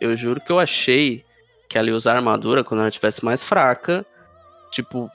eu 0.00 0.16
juro 0.16 0.40
que 0.40 0.50
eu 0.52 0.58
achei 0.58 1.24
que 1.68 1.78
ela 1.78 1.88
ia 1.88 1.94
usar 1.96 2.12
a 2.12 2.16
armadura 2.16 2.64
quando 2.64 2.80
ela 2.80 2.88
estivesse 2.88 3.24
mais 3.24 3.42
fraca. 3.42 4.04
Tipo, 4.70 5.10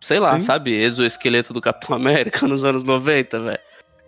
sei 0.00 0.18
lá, 0.20 0.34
Sim. 0.38 0.46
sabe? 0.46 0.74
Exoesqueleto 0.74 1.52
do 1.52 1.60
Capitão 1.60 1.94
América 1.96 2.46
nos 2.48 2.64
anos 2.64 2.82
90, 2.82 3.40
velho. 3.40 3.58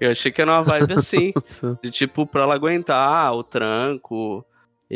Eu 0.01 0.11
achei 0.11 0.31
que 0.33 0.43
era 0.43 0.51
uma 0.51 0.63
vibe 0.65 0.93
assim. 0.95 1.33
De 1.83 1.91
tipo, 1.91 2.27
pra 2.27 2.43
ela 2.43 2.55
aguentar 2.55 3.33
o 3.35 3.43
tranco 3.45 4.45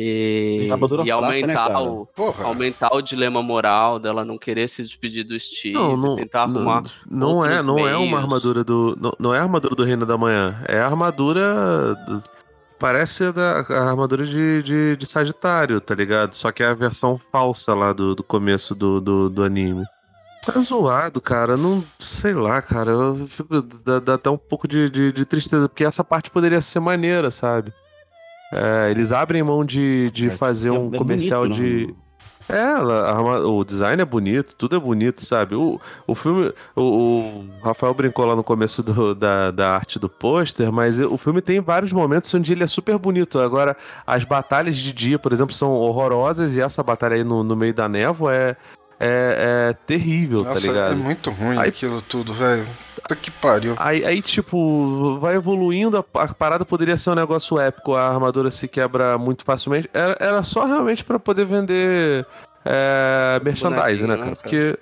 e, 0.01 0.65
e 0.65 0.69
fraca, 0.69 1.05
né, 1.05 1.11
aumentar, 1.11 1.55
cara? 1.69 1.81
o, 1.81 2.07
Porra. 2.07 2.45
aumentar 2.45 2.95
o 2.95 3.03
dilema 3.03 3.43
moral 3.43 3.99
dela 3.99 4.25
não 4.25 4.39
querer 4.39 4.69
se 4.69 4.83
despedir 4.83 5.25
do 5.25 5.39
Steve, 5.39 5.75
Não, 5.75 5.97
não, 5.97 6.15
tentar 6.15 6.43
arrumar. 6.43 6.83
não, 7.11 7.35
não 7.35 7.47
é, 7.47 7.63
não 7.63 7.79
é 7.79 7.97
uma 7.97 8.07
meios. 8.07 8.23
armadura 8.23 8.63
do, 8.65 8.97
não, 9.01 9.13
não 9.19 9.35
é 9.35 9.39
a 9.39 9.43
armadura 9.43 9.75
do 9.75 9.85
Reino 9.85 10.07
da 10.07 10.17
Manhã, 10.17 10.63
é 10.69 10.79
a 10.79 10.87
armadura 10.87 11.95
do- 12.07 12.23
parece 12.79 13.25
a, 13.25 13.33
da, 13.33 13.61
a 13.69 13.89
armadura 13.91 14.25
de, 14.25 14.63
de, 14.63 14.97
de 14.97 15.07
Sagitário, 15.11 15.81
tá 15.81 15.95
ligado? 15.95 16.35
Só 16.35 16.53
que 16.53 16.63
é 16.63 16.67
a 16.67 16.75
versão 16.75 17.21
falsa 17.33 17.75
lá 17.75 17.93
do, 17.93 18.15
do 18.15 18.23
começo 18.23 18.75
do, 18.75 19.01
do, 19.01 19.29
do 19.29 19.43
anime. 19.43 19.85
Tá 20.47 20.61
zoado, 20.61 21.21
cara. 21.21 21.57
Não 21.57 21.85
sei 21.99 22.33
lá, 22.33 22.63
cara. 22.63 22.93
Eu 22.93 23.27
fico, 23.27 23.61
dá, 23.61 23.99
dá 23.99 24.15
até 24.15 24.31
um 24.31 24.39
pouco 24.39 24.69
de, 24.69 24.89
de, 24.89 25.13
de 25.13 25.25
tristeza, 25.25 25.69
porque 25.69 25.85
essa 25.85 26.05
parte 26.05 26.31
poderia 26.31 26.61
ser 26.61 26.79
maneira, 26.81 27.31
sabe? 27.31 27.73
É, 28.53 28.91
eles 28.91 29.13
abrem 29.13 29.43
mão 29.43 29.65
de, 29.65 30.11
de 30.11 30.31
fazer 30.31 30.69
é- 30.69 30.73
um 30.73 30.91
é 30.95 30.99
comercial 30.99 31.43
bonito, 31.43 31.61
de. 31.63 31.87
né? 31.89 31.95
É, 32.51 32.57
ela- 32.63 33.47
o 33.47 33.63
design 33.63 34.01
é 34.01 34.05
bonito, 34.07 34.55
tudo 34.57 34.75
é 34.75 34.81
bonito, 34.81 35.23
sabe? 35.23 35.55
O, 35.55 35.79
o 36.07 36.15
filme. 36.15 36.51
O, 36.75 36.81
o 36.83 37.45
Rafael 37.63 37.93
brincou 37.93 38.25
lá 38.25 38.35
no 38.35 38.43
começo 38.43 38.83
do- 38.83 39.15
da, 39.15 39.51
da 39.51 39.75
arte 39.75 39.99
do 39.99 40.09
pôster, 40.09 40.73
mas 40.73 40.99
o 40.99 41.19
filme 41.19 41.43
tem 41.43 41.61
vários 41.61 41.93
momentos 41.93 42.33
onde 42.33 42.51
ele 42.53 42.65
é 42.65 42.67
super 42.67 42.97
bonito. 42.97 43.39
Agora, 43.39 43.77
as 44.07 44.25
batalhas 44.25 44.77
de 44.79 44.95
dia, 44.95 45.19
por 45.19 45.31
exemplo, 45.31 45.55
são 45.55 45.73
horrorosas 45.73 46.55
e 46.55 46.61
essa 46.63 46.83
batalha 46.83 47.17
aí 47.17 47.25
no, 47.25 47.45
no 47.45 47.55
meio 47.55 47.75
da 47.75 47.87
névoa 47.87 48.35
é, 48.35 48.57
é, 48.99 49.69
é 49.71 49.73
terrível, 49.87 50.43
Nossa, 50.45 50.59
tá 50.63 50.67
ligado? 50.67 50.93
é 50.93 50.97
muito 50.97 51.31
ruim 51.31 51.59
Aí- 51.59 51.69
aquilo 51.69 52.01
tudo, 52.01 52.33
velho. 52.33 52.67
Puta 53.09 53.17
que 53.17 53.31
pariu. 53.31 53.75
Aí, 53.79 54.05
aí, 54.05 54.21
tipo, 54.21 55.19
vai 55.19 55.35
evoluindo, 55.37 55.97
a, 55.97 56.23
a 56.23 56.35
parada 56.35 56.65
poderia 56.67 56.97
ser 56.97 57.11
um 57.11 57.15
negócio 57.15 57.59
épico, 57.59 57.95
a 57.95 58.07
armadura 58.07 58.51
se 58.51 58.69
quebra 58.69 59.17
muito 59.17 59.45
facilmente. 59.45 59.89
Era, 59.95 60.15
era 60.21 60.43
só 60.43 60.67
realmente 60.67 61.03
pra 61.03 61.19
poder 61.19 61.47
vender 61.47 62.27
é, 62.67 63.41
merchandising, 63.43 64.07
Bonequinho, 64.07 64.09
né, 64.09 64.17
né, 64.17 64.19
cara? 64.19 64.37
cara? 64.37 64.37
Porque. 64.37 64.79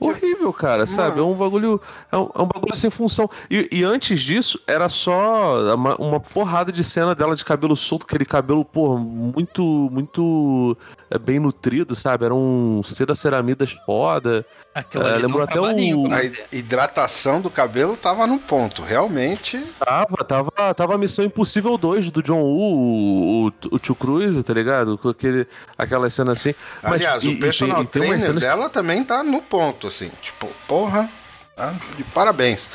Horrível, 0.00 0.52
cara, 0.52 0.84
sabe? 0.86 1.18
É 1.20 1.22
um 1.22 1.34
bagulho. 1.34 1.80
É 2.12 2.16
um, 2.16 2.28
é 2.34 2.42
um 2.42 2.46
bagulho 2.46 2.76
sem 2.76 2.90
função. 2.90 3.28
E, 3.50 3.68
e 3.72 3.84
antes 3.84 4.20
disso, 4.22 4.60
era 4.66 4.88
só 4.88 5.74
uma, 5.74 5.94
uma 5.96 6.20
porrada 6.20 6.70
de 6.70 6.82
cena 6.84 7.14
dela 7.14 7.34
de 7.34 7.44
cabelo 7.44 7.74
solto, 7.76 8.04
aquele 8.06 8.24
cabelo, 8.24 8.64
pô, 8.64 8.98
muito, 8.98 9.62
muito 9.90 10.76
é, 11.10 11.18
bem 11.18 11.38
nutrido, 11.38 11.94
sabe? 11.94 12.24
Era 12.24 12.34
um 12.34 12.82
seda 12.84 13.14
ceramidas 13.14 13.72
foda. 13.86 14.44
Aquilo 14.74 15.06
É, 15.06 15.16
lembrou 15.16 15.42
até 15.42 15.60
o- 15.60 15.64
A 15.64 15.68
manter. 15.68 16.46
hidratação 16.52 17.40
do 17.40 17.48
cabelo 17.48 17.96
tava 17.96 18.26
no 18.26 18.38
ponto. 18.38 18.82
Realmente. 18.82 19.64
Tava, 19.78 20.16
tava, 20.24 20.74
tava 20.74 20.94
a 20.94 20.98
Missão 20.98 21.24
Impossível 21.24 21.78
2 21.78 22.10
do 22.10 22.22
John 22.22 22.42
Woo, 22.42 22.74
o, 22.74 23.46
o, 23.46 23.52
o 23.72 23.78
Tio 23.78 23.94
Cruz, 23.94 24.42
tá 24.44 24.52
ligado? 24.52 24.98
Com 24.98 25.08
aquele, 25.08 25.46
aquela 25.78 26.10
cena 26.10 26.32
assim. 26.32 26.54
Mas- 26.82 26.94
Aliás, 26.94 27.22
e- 27.22 27.28
o 27.28 27.30
e 27.32 27.38
personal 27.38 27.82
e 27.82 27.86
trainer 27.86 28.34
dela 28.34 28.68
também 28.68 29.04
tá 29.04 29.22
no 29.22 29.40
ponto, 29.40 29.83
assim. 29.88 30.10
Tipo, 30.22 30.48
porra. 30.66 31.08
tá? 31.56 31.74
De 31.96 32.04
parabéns. 32.04 32.68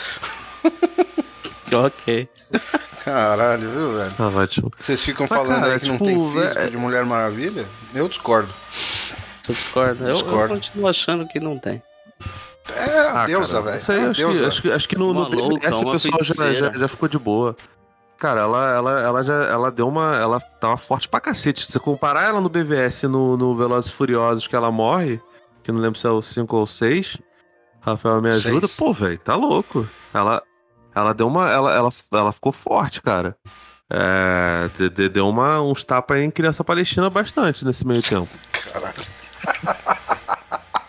Ok. 1.72 2.28
Caralho, 3.03 3.70
viu, 3.70 3.93
velho? 3.93 4.14
Ah, 4.18 4.30
vai, 4.30 4.47
tipo, 4.47 4.72
Vocês 4.80 5.03
ficam 5.03 5.28
Mas, 5.30 5.39
falando 5.39 5.62
cara, 5.62 5.74
aí 5.74 5.80
que 5.80 5.88
não 5.88 5.97
tipo, 5.97 6.05
tem 6.05 6.32
físico 6.32 6.60
é- 6.60 6.68
de 6.70 6.78
Mulher 6.78 7.05
Maravilha? 7.05 7.68
Eu 7.93 8.10
discordo. 8.10 8.51
Você 9.39 9.53
discorda? 9.53 10.03
Eu, 10.03 10.07
eu 10.10 10.14
Discordo. 10.14 10.55
continuo 10.55 10.88
achando 10.88 11.28
que 11.28 11.39
não 11.39 11.57
tem. 11.57 11.82
É 12.76 12.99
a 12.99 13.24
ah, 13.24 13.26
deusa, 13.26 13.62
velho. 13.62 13.78
Isso 13.78 13.91
aí 13.91 13.99
É 13.99 14.05
acho 14.05 14.14
que, 14.14 14.28
deusa. 14.28 14.47
acho 14.47 14.62
que, 14.62 14.72
acho 14.72 14.89
que 14.89 14.97
no, 14.97 15.14
no 15.14 15.22
Uma 15.22 15.28
louca, 15.30 15.70
BBS 15.70 15.82
o 15.82 15.91
pessoal 15.91 16.24
já, 16.24 16.53
já, 16.53 16.72
já 16.72 16.88
ficou 16.88 17.10
de 17.10 17.18
boa. 17.18 17.55
Cara, 18.18 18.41
ela, 18.41 18.76
ela, 18.76 19.01
ela 19.01 19.24
já 19.24 19.43
ela 19.45 19.72
deu 19.72 19.88
uma. 19.88 20.16
Ela 20.18 20.39
tava 20.39 20.78
forte 20.78 21.07
pra 21.07 21.22
cacete. 21.22 21.66
Se 21.66 21.72
você 21.72 21.80
comparar 21.80 22.24
ela 22.26 22.41
no 22.41 22.49
BVS 22.49 23.03
no, 23.03 23.38
no 23.38 23.55
Velozes 23.55 23.89
e 23.89 23.93
Furiosos 23.93 24.45
que 24.45 24.55
ela 24.55 24.72
morre, 24.72 25.20
que 25.70 25.76
não 25.76 25.82
lembro 25.82 25.99
se 25.99 26.05
é 26.07 26.09
o 26.09 26.22
5 26.22 26.55
ou 26.57 26.65
6. 26.67 27.17
Rafael 27.82 28.22
me 28.22 28.30
ajuda. 28.30 28.67
Seis. 28.67 28.76
Pô, 28.78 28.91
velho, 28.93 29.17
tá 29.20 29.36
louco. 29.36 29.88
Ela, 30.13 30.41
ela 30.93 31.13
deu 31.13 31.28
uma. 31.28 31.49
Ela, 31.49 31.74
ela, 31.74 31.89
ela 32.11 32.32
ficou 32.34 32.51
forte, 32.51 33.01
cara. 33.01 33.36
É, 33.91 34.70
de- 34.78 34.89
de- 34.89 35.09
deu 35.09 35.28
uma, 35.28 35.61
uns 35.61 35.84
tapas 35.84 36.20
em 36.20 36.30
criança 36.30 36.63
palestina 36.63 37.09
bastante 37.09 37.63
nesse 37.65 37.86
meio 37.88 38.01
tempo. 38.01 38.30
Caralho. 38.74 39.03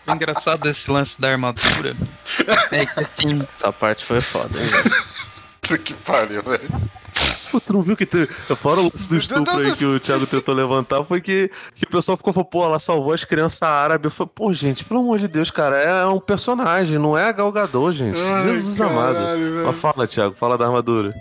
O 0.06 0.12
engraçado 0.12 0.60
desse 0.62 0.90
lance 0.90 1.20
da 1.20 1.28
armadura 1.30 1.96
é 2.72 2.84
que 2.86 3.00
assim, 3.00 3.46
Essa 3.54 3.72
parte 3.72 4.04
foi 4.04 4.20
foda, 4.20 4.58
hein? 4.60 4.68
Puta 5.70 5.78
que 5.78 5.94
pariu, 5.94 6.42
velho. 6.42 6.68
Pô, 7.50 7.60
tu 7.60 7.72
não 7.72 7.82
viu 7.82 7.96
que 7.96 8.06
te... 8.06 8.26
fora 8.56 8.80
o 8.80 8.84
lance 8.84 9.06
do 9.08 9.16
estupro 9.18 9.58
aí 9.58 9.74
que 9.74 9.84
o 9.84 9.98
Thiago 9.98 10.24
tentou 10.26 10.54
levantar, 10.54 11.02
foi 11.04 11.20
que, 11.20 11.50
que 11.74 11.84
o 11.84 11.88
pessoal 11.88 12.16
ficou, 12.16 12.32
falou, 12.32 12.44
pô, 12.48 12.64
ela 12.64 12.78
salvou 12.78 13.12
as 13.12 13.24
crianças 13.24 13.60
árabes. 13.62 14.04
Eu 14.04 14.10
falei, 14.10 14.32
pô, 14.34 14.52
gente, 14.52 14.84
pelo 14.84 15.00
amor 15.00 15.18
de 15.18 15.26
Deus, 15.28 15.50
cara, 15.50 15.76
é 15.80 16.06
um 16.06 16.20
personagem, 16.20 16.98
não 16.98 17.18
é 17.18 17.24
a 17.24 17.32
Galgador, 17.32 17.92
gente. 17.92 18.18
Ai, 18.18 18.52
Jesus 18.52 18.80
amado. 18.80 19.14
caralho, 19.14 19.54
velho. 19.54 19.66
Mas 19.66 19.76
fala, 19.76 20.06
Thiago, 20.06 20.36
fala 20.36 20.56
da 20.56 20.66
armadura. 20.66 21.12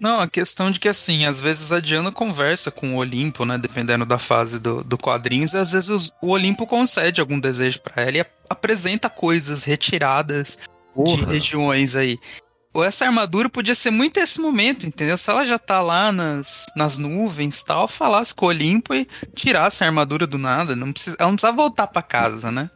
Não, 0.00 0.18
a 0.18 0.26
questão 0.26 0.70
de 0.70 0.80
que, 0.80 0.88
assim, 0.88 1.26
às 1.26 1.40
vezes 1.40 1.72
a 1.72 1.78
Diana 1.78 2.10
conversa 2.10 2.70
com 2.70 2.94
o 2.94 2.98
Olimpo, 2.98 3.44
né? 3.44 3.58
Dependendo 3.58 4.06
da 4.06 4.18
fase 4.18 4.58
do, 4.58 4.82
do 4.82 4.96
quadrinhos, 4.96 5.52
e 5.52 5.58
às 5.58 5.72
vezes 5.72 5.90
os- 5.90 6.10
o 6.22 6.28
Olimpo 6.30 6.66
concede 6.66 7.20
algum 7.20 7.38
desejo 7.38 7.80
pra 7.82 8.02
ela 8.02 8.16
e 8.16 8.20
ap- 8.20 8.30
apresenta 8.48 9.10
coisas 9.10 9.62
retiradas 9.62 10.56
de 10.56 10.94
Porra. 10.94 11.26
regiões 11.30 11.96
aí. 11.96 12.18
Essa 12.76 13.06
armadura 13.06 13.48
podia 13.48 13.74
ser 13.74 13.90
muito 13.90 14.18
esse 14.18 14.40
momento, 14.40 14.86
entendeu? 14.86 15.18
Se 15.18 15.28
ela 15.30 15.44
já 15.44 15.58
tá 15.58 15.80
lá 15.82 16.12
nas, 16.12 16.66
nas 16.76 16.98
nuvens 16.98 17.62
tal, 17.62 17.88
falasse 17.88 18.34
com 18.34 18.46
o 18.46 18.48
Olimpo 18.48 18.94
e 18.94 19.06
tirasse 19.34 19.82
a 19.82 19.88
armadura 19.88 20.26
do 20.26 20.38
nada. 20.38 20.76
Não 20.76 20.92
precisa, 20.92 21.16
ela 21.18 21.28
não 21.28 21.36
precisa 21.36 21.52
voltar 21.52 21.88
pra 21.88 22.00
casa, 22.00 22.50
né? 22.50 22.70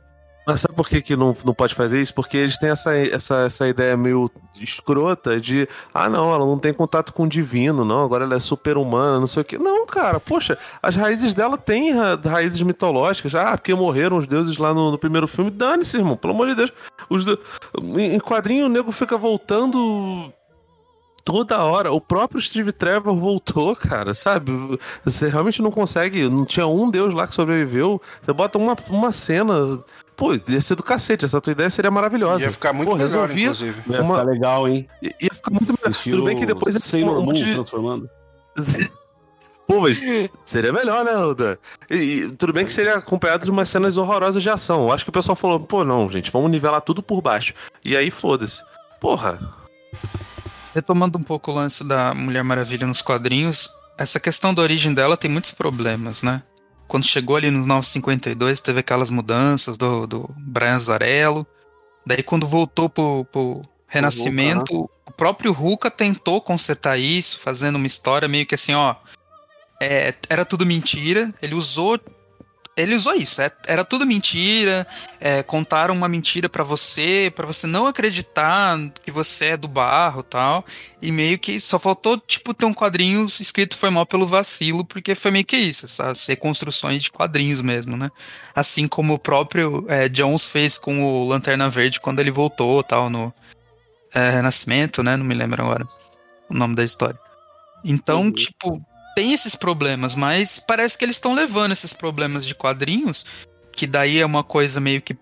Mas 0.46 0.60
sabe 0.60 0.74
por 0.74 0.88
que, 0.88 1.00
que 1.00 1.16
não, 1.16 1.34
não 1.44 1.54
pode 1.54 1.74
fazer 1.74 2.02
isso? 2.02 2.12
Porque 2.12 2.36
eles 2.36 2.58
têm 2.58 2.68
essa, 2.70 2.94
essa, 2.96 3.36
essa 3.46 3.66
ideia 3.68 3.96
meio 3.96 4.30
escrota 4.56 5.40
de 5.40 5.66
ah, 5.92 6.08
não, 6.08 6.32
ela 6.32 6.44
não 6.44 6.58
tem 6.58 6.72
contato 6.72 7.12
com 7.12 7.24
o 7.24 7.28
divino, 7.28 7.84
não, 7.84 8.04
agora 8.04 8.24
ela 8.24 8.36
é 8.36 8.40
super 8.40 8.76
humana, 8.76 9.18
não 9.20 9.26
sei 9.26 9.42
o 9.42 9.44
que. 9.44 9.56
Não, 9.58 9.86
cara, 9.86 10.20
poxa, 10.20 10.58
as 10.82 10.94
raízes 10.96 11.32
dela 11.34 11.56
têm 11.56 11.92
ra- 11.92 12.20
raízes 12.22 12.60
mitológicas. 12.62 13.34
Ah, 13.34 13.56
porque 13.56 13.74
morreram 13.74 14.18
os 14.18 14.26
deuses 14.26 14.58
lá 14.58 14.74
no, 14.74 14.90
no 14.90 14.98
primeiro 14.98 15.26
filme. 15.26 15.50
Dane-se, 15.50 15.96
irmão, 15.96 16.16
pelo 16.16 16.34
amor 16.34 16.48
de 16.48 16.54
Deus. 16.54 16.72
Os 17.08 17.24
em 17.96 18.20
quadrinho 18.20 18.66
o 18.66 18.68
nego 18.68 18.92
fica 18.92 19.16
voltando 19.16 20.32
toda 21.24 21.62
hora. 21.64 21.90
O 21.92 22.00
próprio 22.00 22.40
Steve 22.40 22.70
Trevor 22.70 23.14
voltou, 23.16 23.74
cara, 23.74 24.12
sabe? 24.12 24.52
Você 25.04 25.28
realmente 25.28 25.62
não 25.62 25.70
consegue. 25.70 26.28
Não 26.28 26.44
tinha 26.44 26.66
um 26.66 26.90
deus 26.90 27.14
lá 27.14 27.26
que 27.26 27.34
sobreviveu. 27.34 28.00
Você 28.22 28.32
bota 28.32 28.58
uma, 28.58 28.76
uma 28.90 29.10
cena. 29.10 29.82
Pô, 30.16 30.32
ia 30.34 30.60
ser 30.62 30.74
do 30.76 30.82
cacete. 30.82 31.24
Essa 31.24 31.40
tua 31.40 31.50
ideia 31.52 31.68
seria 31.70 31.90
maravilhosa. 31.90 32.44
Ia 32.44 32.52
ficar 32.52 32.72
muito 32.72 32.90
Pô, 32.90 32.96
melhor, 32.96 33.30
inclusive. 33.30 33.82
Ia 33.90 34.02
Uma- 34.02 34.18
ficar 34.20 34.30
legal, 34.30 34.68
hein? 34.68 34.88
I- 35.02 35.14
Ia 35.22 35.30
ficar 35.34 35.50
muito 35.50 35.72
melhor. 35.72 35.90
Estilo 35.90 36.16
Tudo 36.18 36.26
bem 36.26 36.38
que 36.38 36.46
depois 36.46 36.74
ia 36.74 36.80
ser 36.80 36.86
Sailor 36.88 37.14
um 37.14 37.16
Moon 37.16 37.24
monte 37.26 37.44
de... 37.44 37.54
transformando. 37.54 38.08
Pô, 39.66 39.80
mas 39.80 39.98
seria 40.44 40.72
melhor, 40.72 41.04
né, 41.06 41.16
Oda? 41.16 41.58
E, 41.90 41.96
e 41.96 42.28
tudo 42.36 42.52
bem 42.52 42.66
que 42.66 42.72
seria 42.72 42.96
acompanhado 42.96 43.46
de 43.46 43.50
umas 43.50 43.68
cenas 43.68 43.96
horrorosas 43.96 44.42
de 44.42 44.50
ação. 44.50 44.82
Eu 44.82 44.92
acho 44.92 45.04
que 45.04 45.08
o 45.10 45.12
pessoal 45.12 45.34
falou, 45.34 45.58
pô, 45.58 45.82
não, 45.82 46.06
gente, 46.08 46.30
vamos 46.30 46.50
nivelar 46.50 46.82
tudo 46.82 47.02
por 47.02 47.22
baixo. 47.22 47.54
E 47.82 47.96
aí, 47.96 48.10
foda-se. 48.10 48.62
Porra, 49.00 49.38
Retomando 50.74 51.16
um 51.18 51.22
pouco 51.22 51.50
o 51.52 51.54
lance 51.54 51.82
da 51.86 52.12
Mulher 52.14 52.42
Maravilha 52.42 52.86
nos 52.86 53.00
quadrinhos, 53.00 53.70
essa 53.96 54.18
questão 54.18 54.52
da 54.52 54.60
origem 54.60 54.92
dela 54.92 55.16
tem 55.16 55.30
muitos 55.30 55.52
problemas, 55.52 56.22
né? 56.22 56.42
Quando 56.86 57.04
chegou 57.04 57.36
ali 57.36 57.50
nos 57.50 57.66
952, 57.66 58.60
teve 58.60 58.80
aquelas 58.80 59.10
mudanças 59.10 59.76
do, 59.76 60.06
do 60.06 60.30
Brian 60.36 60.78
Zarello. 60.78 61.46
Daí, 62.06 62.22
quando 62.22 62.46
voltou 62.46 62.88
pro, 62.88 63.24
pro 63.24 63.62
Renascimento, 63.86 64.90
o 65.06 65.12
próprio 65.12 65.52
Ruka 65.52 65.90
tentou 65.90 66.40
consertar 66.40 66.98
isso, 66.98 67.38
fazendo 67.38 67.76
uma 67.76 67.86
história 67.86 68.28
meio 68.28 68.46
que 68.46 68.54
assim, 68.54 68.74
ó. 68.74 68.94
é, 69.80 70.14
era 70.28 70.44
tudo 70.44 70.66
mentira. 70.66 71.32
Ele 71.40 71.54
usou. 71.54 71.98
Ele 72.76 72.94
usou 72.96 73.14
isso, 73.14 73.40
é- 73.40 73.52
era 73.68 73.84
tudo 73.84 74.04
mentira. 74.04 74.86
é, 75.20 75.42
contaram 75.42 75.94
uma 75.94 76.06
mentira 76.08 76.50
pra 76.50 76.62
você, 76.62 77.32
pra 77.34 77.46
você 77.46 77.66
não 77.66 77.86
acreditar 77.86 78.76
que 79.04 79.10
você 79.10 79.46
é 79.46 79.56
do 79.56 79.66
barro 79.66 80.20
e 80.20 80.24
tal. 80.24 80.64
E 81.00 81.10
meio 81.10 81.38
que 81.38 81.58
só 81.60 81.78
faltou, 81.78 82.18
tipo, 82.18 82.52
ter 82.52 82.66
um 82.66 82.74
quadrinho 82.74 83.24
escrito 83.24 83.74
foi 83.74 83.88
mal 83.88 84.04
pelo 84.04 84.26
vacilo, 84.26 84.84
porque 84.84 85.14
foi 85.14 85.30
meio 85.30 85.44
que 85.46 85.56
isso, 85.56 85.86
essas 85.86 86.26
reconstruções 86.26 87.02
de 87.04 87.10
quadrinhos 87.10 87.62
mesmo, 87.62 87.96
né? 87.96 88.10
Assim 88.54 88.86
como 88.86 89.14
o 89.14 89.18
próprio 89.18 89.86
é, 89.88 90.10
Jones 90.10 90.46
fez 90.46 90.76
com 90.76 91.02
o 91.04 91.26
Lanterna 91.26 91.70
Verde 91.70 92.00
quando 92.00 92.18
ele 92.20 92.30
voltou 92.30 92.82
tal, 92.82 93.08
no 93.08 93.32
é, 94.12 94.28
Renascimento, 94.30 95.02
né? 95.02 95.16
Não 95.16 95.24
me 95.24 95.34
lembro 95.34 95.62
agora 95.62 95.86
o 96.50 96.54
nome 96.54 96.74
da 96.74 96.84
história. 96.84 97.18
Então, 97.82 98.24
Uhum. 98.24 98.32
tipo, 98.32 98.84
tem 99.14 99.32
esses 99.32 99.54
problemas, 99.54 100.14
mas 100.14 100.58
parece 100.58 100.96
que 100.98 101.04
eles 101.04 101.16
estão 101.16 101.34
levando 101.34 101.72
esses 101.72 101.92
problemas 101.92 102.46
de 102.46 102.54
quadrinhos, 102.54 103.24
que 103.72 103.86
daí 103.86 104.18
é 104.18 104.26
uma 104.26 104.44
coisa 104.44 104.80
meio 104.80 105.00
que 105.02 105.16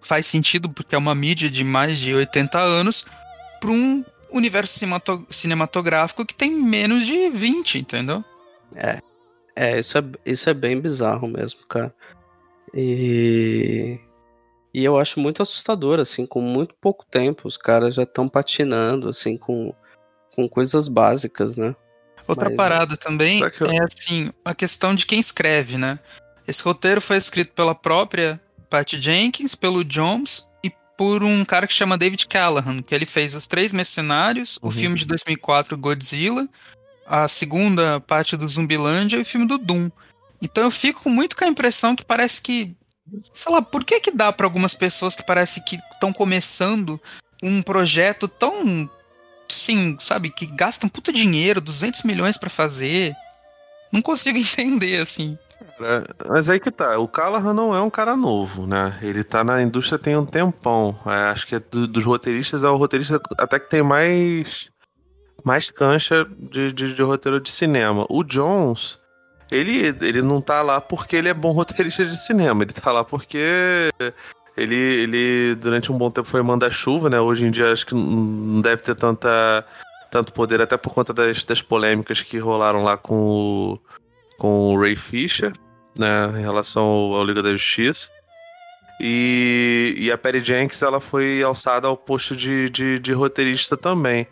faz 0.00 0.26
sentido 0.26 0.68
porque 0.68 0.94
é 0.94 0.98
uma 0.98 1.14
mídia 1.14 1.50
de 1.50 1.64
mais 1.64 1.98
de 1.98 2.14
80 2.14 2.58
anos, 2.58 3.04
para 3.60 3.70
um 3.70 4.04
universo 4.30 4.78
cinematográfico 5.28 6.24
que 6.24 6.34
tem 6.34 6.50
menos 6.50 7.06
de 7.06 7.30
20, 7.30 7.78
entendeu? 7.78 8.24
É. 8.74 9.00
É, 9.60 9.80
isso 9.80 9.98
é, 9.98 10.02
isso 10.24 10.48
é 10.48 10.54
bem 10.54 10.80
bizarro 10.80 11.26
mesmo, 11.26 11.66
cara. 11.66 11.92
E. 12.72 13.98
E 14.72 14.84
eu 14.84 14.96
acho 14.96 15.18
muito 15.18 15.42
assustador, 15.42 15.98
assim, 15.98 16.24
com 16.24 16.40
muito 16.40 16.74
pouco 16.80 17.04
tempo, 17.10 17.48
os 17.48 17.56
caras 17.56 17.96
já 17.96 18.04
estão 18.04 18.28
patinando, 18.28 19.08
assim, 19.08 19.36
com, 19.36 19.74
com 20.36 20.48
coisas 20.48 20.86
básicas, 20.86 21.56
né? 21.56 21.74
Outra 22.28 22.48
Mas, 22.50 22.56
parada 22.56 22.96
também 22.96 23.40
eu- 23.40 23.70
é 23.70 23.82
assim, 23.82 24.30
a 24.44 24.54
questão 24.54 24.94
de 24.94 25.06
quem 25.06 25.18
escreve, 25.18 25.78
né? 25.78 25.98
Esse 26.46 26.62
roteiro 26.62 27.00
foi 27.00 27.16
escrito 27.16 27.52
pela 27.54 27.74
própria 27.74 28.40
Patty 28.70 29.00
Jenkins, 29.00 29.54
pelo 29.54 29.82
Jones 29.82 30.46
e 30.62 30.70
por 30.96 31.24
um 31.24 31.44
cara 31.44 31.66
que 31.66 31.72
chama 31.72 31.96
David 31.96 32.26
Callahan, 32.28 32.82
que 32.82 32.94
ele 32.94 33.06
fez 33.06 33.34
Os 33.34 33.46
Três 33.46 33.72
Mercenários, 33.72 34.58
o 34.62 34.66
Uhum. 34.66 34.72
filme 34.72 34.96
de 34.96 35.06
2004 35.06 35.76
Godzilla, 35.76 36.46
a 37.06 37.26
segunda 37.28 37.98
parte 38.00 38.36
do 38.36 38.46
Zumbilândia 38.46 39.16
e 39.16 39.20
o 39.20 39.24
filme 39.24 39.46
do 39.46 39.56
Doom. 39.56 39.90
Então 40.42 40.64
eu 40.64 40.70
fico 40.70 41.08
muito 41.08 41.34
com 41.36 41.44
a 41.44 41.48
impressão 41.48 41.96
que 41.96 42.04
parece 42.04 42.42
que, 42.42 42.74
sei 43.32 43.50
lá, 43.52 43.62
por 43.62 43.84
que 43.84 44.00
que 44.00 44.10
dá 44.10 44.30
pra 44.32 44.46
algumas 44.46 44.74
pessoas 44.74 45.16
que 45.16 45.24
parece 45.24 45.62
que 45.64 45.78
estão 45.94 46.12
começando 46.12 47.00
um 47.42 47.62
projeto 47.62 48.28
tão 48.28 48.88
sim, 49.48 49.96
sabe, 50.00 50.30
que 50.30 50.46
gastam 50.46 50.88
puta 50.88 51.12
dinheiro, 51.12 51.60
200 51.60 52.02
milhões 52.02 52.36
pra 52.36 52.50
fazer. 52.50 53.14
Não 53.92 54.02
consigo 54.02 54.36
entender, 54.38 55.00
assim. 55.00 55.38
Mas 56.28 56.48
aí 56.50 56.58
que 56.60 56.70
tá, 56.70 56.98
o 56.98 57.06
Callahan 57.08 57.54
não 57.54 57.74
é 57.74 57.80
um 57.80 57.90
cara 57.90 58.16
novo, 58.16 58.66
né? 58.66 58.98
Ele 59.00 59.22
tá 59.24 59.42
na 59.44 59.62
indústria 59.62 59.98
tem 59.98 60.16
um 60.16 60.26
tempão. 60.26 60.98
É, 61.06 61.30
acho 61.30 61.46
que 61.46 61.54
é 61.54 61.60
do- 61.60 61.86
dos 61.86 62.04
roteiristas, 62.04 62.64
é 62.64 62.68
o 62.68 62.76
roteirista 62.76 63.20
até 63.38 63.58
que 63.58 63.68
tem 63.70 63.82
mais 63.82 64.68
mais 65.44 65.70
cancha 65.70 66.26
de, 66.36 66.72
de, 66.72 66.94
de 66.94 67.02
roteiro 67.02 67.40
de 67.40 67.50
cinema. 67.50 68.04
O 68.10 68.24
Jones, 68.24 68.98
ele, 69.50 69.86
ele 70.00 70.20
não 70.20 70.40
tá 70.40 70.62
lá 70.62 70.80
porque 70.80 71.14
ele 71.16 71.28
é 71.28 71.34
bom 71.34 71.52
roteirista 71.52 72.04
de 72.04 72.16
cinema, 72.16 72.64
ele 72.64 72.72
tá 72.72 72.90
lá 72.92 73.04
porque 73.04 73.88
ele, 74.58 74.74
ele 74.76 75.54
durante 75.56 75.90
um 75.92 75.96
bom 75.98 76.10
tempo 76.10 76.28
foi 76.28 76.42
manda-chuva, 76.42 77.08
né? 77.08 77.20
Hoje 77.20 77.44
em 77.44 77.50
dia 77.50 77.72
acho 77.72 77.86
que 77.86 77.94
não- 77.94 78.60
deve 78.60 78.82
ter 78.82 78.94
tanta, 78.94 79.64
tanto 80.10 80.32
poder, 80.32 80.60
até 80.60 80.76
por 80.76 80.92
conta 80.92 81.12
das, 81.14 81.44
das 81.44 81.62
polêmicas 81.62 82.22
que 82.22 82.38
rolaram 82.38 82.82
lá 82.82 82.96
com 82.96 83.14
o, 83.14 83.80
com 84.38 84.74
o 84.74 84.80
Ray 84.80 84.96
Fisher, 84.96 85.52
né, 85.98 86.28
em 86.38 86.42
relação 86.42 86.84
ao, 86.84 87.24
Liga 87.24 87.42
da 87.42 87.52
Justiça. 87.52 88.10
E, 89.00 89.94
e 89.96 90.10
a 90.10 90.18
Perry 90.18 90.40
Jenkins 90.42 90.82
ela 90.82 91.00
foi 91.00 91.42
alçada 91.42 91.86
ao 91.86 91.96
posto 91.96 92.34
de, 92.34 92.68
de, 92.70 92.98
de 92.98 93.12
roteirista 93.12 93.76
também. 93.76 94.26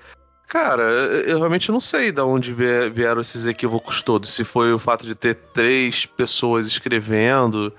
Cara, 0.49 0.83
eu 0.83 1.39
realmente 1.39 1.71
não 1.73 1.81
sei 1.81 2.13
de 2.13 2.21
onde 2.21 2.53
vie- 2.53 2.89
vieram 2.91 3.21
esses 3.21 3.47
equívocos 3.47 4.01
todos. 4.01 4.33
Se 4.33 4.45
foi 4.45 4.73
o 4.73 4.79
fato 4.79 5.05
de 5.05 5.15
ter 5.15 5.35
três 5.35 6.07
pessoas 6.07 6.67
escrevendo. 6.67 7.73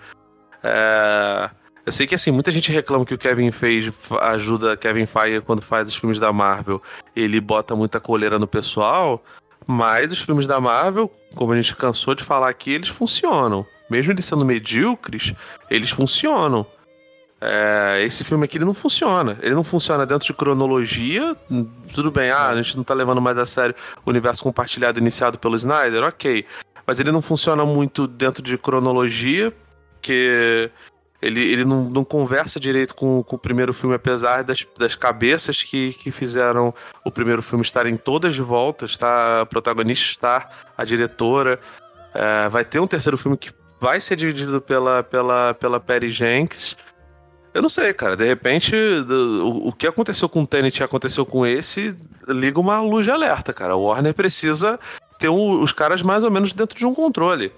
É, 0.64 1.50
Eu 1.88 1.92
sei 1.94 2.06
que 2.06 2.14
assim, 2.14 2.32
muita 2.32 2.52
gente 2.52 2.70
reclama 2.70 3.06
que 3.06 3.14
o 3.14 3.18
Kevin 3.18 3.50
fa- 3.50 4.32
ajuda 4.32 4.76
Kevin 4.76 5.06
Feige 5.06 5.40
quando 5.40 5.62
faz 5.62 5.88
os 5.88 5.96
filmes 5.96 6.20
da 6.20 6.34
Marvel. 6.34 6.84
Ele 7.16 7.40
bota 7.40 7.78
muita 7.78 7.98
coleira 7.98 8.38
no 8.38 8.46
pessoal. 8.46 9.24
Mas 9.66 10.12
os 10.12 10.20
filmes 10.20 10.46
da 10.46 10.60
Marvel, 10.60 11.10
como 11.34 11.54
a 11.54 11.56
gente 11.56 11.74
cansou 11.78 12.14
de 12.14 12.26
falar 12.26 12.50
aqui, 12.50 12.72
eles 12.74 12.90
funcionam. 12.90 13.66
Mesmo 13.90 14.12
eles 14.12 14.26
sendo 14.26 14.44
medíocres, 14.44 15.34
eles 15.70 15.90
funcionam. 15.90 16.66
É, 17.40 18.02
esse 18.04 18.26
filme 18.26 18.44
aqui 18.44 18.58
ele 18.58 18.66
não 18.66 18.74
funciona. 18.74 19.38
Ele 19.42 19.56
não 19.56 19.64
funciona 19.64 20.06
dentro 20.06 20.28
de 20.28 20.34
cronologia. 20.34 21.38
Tudo 21.94 22.12
bem, 22.12 22.32
ah, 22.32 22.50
a 22.50 22.62
gente 22.62 22.76
não 22.76 22.84
tá 22.84 22.94
levando 22.94 23.22
mais 23.22 23.38
a 23.38 23.46
sério 23.46 23.74
o 24.06 24.10
universo 24.10 24.44
compartilhado 24.44 25.00
iniciado 25.00 25.40
pelo 25.40 25.56
Snyder, 25.56 26.04
ok. 26.04 26.46
Mas 26.86 27.00
ele 27.00 27.14
não 27.14 27.22
funciona 27.22 27.66
muito 27.66 28.08
dentro 28.08 28.44
de 28.44 28.58
cronologia, 28.58 29.54
que 30.02 30.70
ele, 31.22 31.42
ele 31.42 31.66
não, 31.66 31.90
não 31.90 32.04
conversa 32.04 32.60
direito 32.60 32.94
com, 32.94 33.24
com 33.24 33.36
o 33.36 33.40
primeiro 33.40 33.74
filme, 33.74 33.96
apesar 33.96 34.44
das, 34.44 34.66
das 34.78 34.96
cabeças 34.96 35.64
que, 35.64 35.94
que 35.94 36.12
fizeram 36.12 36.74
o 37.04 37.12
primeiro 37.12 37.42
filme 37.42 37.64
estarem 37.66 37.98
todas 37.98 38.36
de 38.36 38.42
volta. 38.42 38.86
Está, 38.86 39.42
a 39.42 39.46
protagonista 39.46 40.06
está, 40.12 40.50
a 40.78 40.84
diretora. 40.86 41.60
É, 42.14 42.50
vai 42.50 42.64
ter 42.64 42.80
um 42.80 42.88
terceiro 42.88 43.18
filme 43.18 43.38
que 43.38 43.52
vai 43.80 44.00
ser 44.00 44.16
dividido 44.16 44.62
pela, 44.62 45.04
pela, 45.04 45.54
pela 45.54 45.80
Perry 45.80 46.10
Jenkins. 46.10 46.76
Eu 47.54 47.62
não 47.62 47.70
sei, 47.70 47.94
cara. 47.94 48.16
De 48.16 48.26
repente, 48.26 48.76
o, 48.76 49.70
o 49.70 49.74
que 49.74 49.88
aconteceu 49.88 50.30
com 50.30 50.44
o 50.44 50.48
Tenet 50.48 50.80
e 50.80 50.84
aconteceu 50.84 51.26
com 51.26 51.46
esse, 51.46 51.98
liga 52.28 52.60
uma 52.60 52.80
luz 52.82 53.06
de 53.06 53.12
alerta, 53.12 53.52
cara. 53.54 53.76
O 53.76 53.84
Warner 53.86 54.14
precisa 54.14 54.80
ter 55.18 55.30
um- 55.30 55.62
os 55.62 55.72
caras 55.72 56.04
mais 56.04 56.24
ou 56.24 56.30
menos 56.30 56.54
dentro 56.54 56.78
de 56.78 56.86
um 56.86 56.94
controle. 56.94 57.52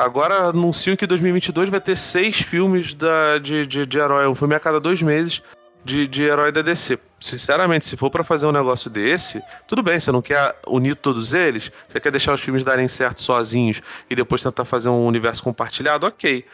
Agora 0.00 0.48
anunciam 0.48 0.96
que 0.96 1.06
2022 1.06 1.68
vai 1.68 1.78
ter 1.78 1.94
seis 1.94 2.40
filmes 2.40 2.94
da, 2.94 3.36
de, 3.36 3.66
de, 3.66 3.84
de 3.84 3.98
herói, 3.98 4.26
um 4.26 4.34
filme 4.34 4.54
a 4.54 4.60
cada 4.60 4.80
dois 4.80 5.02
meses 5.02 5.42
de, 5.84 6.08
de 6.08 6.22
herói 6.22 6.50
da 6.50 6.62
DC. 6.62 6.98
Sinceramente, 7.20 7.84
se 7.84 7.98
for 7.98 8.08
pra 8.08 8.24
fazer 8.24 8.46
um 8.46 8.52
negócio 8.52 8.88
desse, 8.88 9.42
tudo 9.68 9.82
bem, 9.82 10.00
você 10.00 10.10
não 10.10 10.22
quer 10.22 10.56
unir 10.66 10.96
todos 10.96 11.34
eles, 11.34 11.70
você 11.86 12.00
quer 12.00 12.10
deixar 12.10 12.32
os 12.32 12.40
filmes 12.40 12.64
darem 12.64 12.88
certo 12.88 13.20
sozinhos 13.20 13.82
e 14.08 14.16
depois 14.16 14.42
tentar 14.42 14.64
fazer 14.64 14.88
um 14.88 15.06
universo 15.06 15.42
compartilhado, 15.42 16.06
ok. 16.06 16.46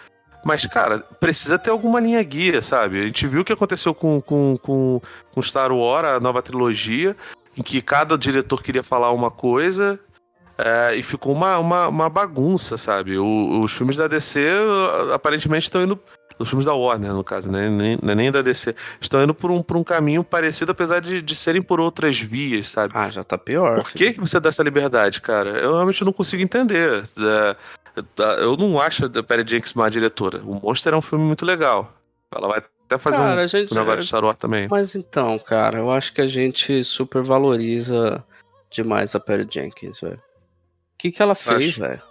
Mas, 0.44 0.66
cara, 0.66 0.98
precisa 1.20 1.56
ter 1.56 1.70
alguma 1.70 2.00
linha 2.00 2.22
guia, 2.24 2.60
sabe? 2.60 3.00
A 3.00 3.06
gente 3.06 3.28
viu 3.28 3.42
o 3.42 3.44
que 3.44 3.52
aconteceu 3.52 3.94
com, 3.94 4.20
com, 4.20 4.56
com, 4.60 5.00
com 5.32 5.42
Star 5.42 5.70
Wars, 5.70 6.08
a 6.08 6.18
nova 6.18 6.42
trilogia, 6.42 7.16
em 7.56 7.62
que 7.62 7.80
cada 7.80 8.18
diretor 8.18 8.60
queria 8.60 8.82
falar 8.82 9.12
uma 9.12 9.30
coisa 9.30 10.00
é, 10.58 10.94
e 10.96 11.02
ficou 11.02 11.32
uma, 11.34 11.58
uma, 11.58 11.88
uma 11.88 12.08
bagunça, 12.08 12.76
sabe? 12.76 13.18
O- 13.18 13.60
os 13.62 13.72
filmes 13.72 13.96
da 13.96 14.06
DC 14.08 14.40
uh, 14.40 15.12
aparentemente 15.12 15.64
estão 15.64 15.82
indo 15.82 15.98
Nos 16.38 16.48
filmes 16.48 16.66
da 16.66 16.74
Warner, 16.74 17.12
no 17.14 17.24
caso, 17.24 17.50
né? 17.50 17.68
Nem, 17.70 17.98
não 18.02 18.12
é 18.12 18.14
nem 18.14 18.30
da 18.30 18.42
DC. 18.42 18.74
Estão 19.00 19.22
indo 19.22 19.32
por 19.34 19.50
um, 19.50 19.62
por 19.62 19.76
um 19.76 19.82
caminho 19.82 20.22
parecido, 20.22 20.70
apesar 20.72 21.00
de, 21.00 21.22
de 21.22 21.34
serem 21.34 21.62
por 21.62 21.80
outras 21.80 22.18
vias, 22.20 22.68
sabe? 22.68 22.92
Ah, 22.94 23.08
já 23.08 23.24
tá 23.24 23.38
pior. 23.38 23.82
Por 23.82 23.90
que, 23.92 24.12
que 24.12 24.20
você 24.20 24.38
dá 24.38 24.50
essa 24.50 24.62
liberdade, 24.62 25.22
cara? 25.22 25.48
Eu 25.50 25.72
realmente 25.74 26.04
não 26.04 26.12
consigo 26.12 26.42
entender. 26.42 27.02
É, 27.18 28.02
tá, 28.14 28.34
Eu 28.34 28.54
não 28.56 28.78
acho 28.78 29.06
a 29.06 29.22
Perry 29.22 29.48
Jenkins 29.48 29.72
má 29.72 29.88
diretora. 29.88 30.42
O 30.44 30.60
Monster 30.62 30.92
é 30.92 30.96
um 30.98 31.00
filme 31.02 31.24
muito 31.24 31.46
legal. 31.46 31.94
Ela 32.30 32.48
vai 32.48 32.58
até 32.58 32.98
fazer 32.98 33.16
Cara, 33.16 33.42
um, 33.44 33.48
gente- 33.48 33.72
um 33.72 33.78
negócio 33.78 34.00
de 34.00 34.06
Star 34.06 34.22
Wars 34.24 34.36
também. 34.36 34.68
Mas 34.70 34.94
então, 34.94 35.38
cara, 35.38 35.78
eu 35.78 35.90
acho 35.90 36.12
que 36.12 36.20
a 36.20 36.26
gente 36.28 36.84
supervaloriza 36.84 38.22
demais 38.70 39.14
a 39.14 39.20
Perry 39.20 39.46
Jenkins, 39.50 40.00
velho. 40.00 40.20
O 40.96 40.98
que 40.98 41.12
que 41.12 41.20
ela 41.22 41.34
fez, 41.34 41.76
velho? 41.76 42.02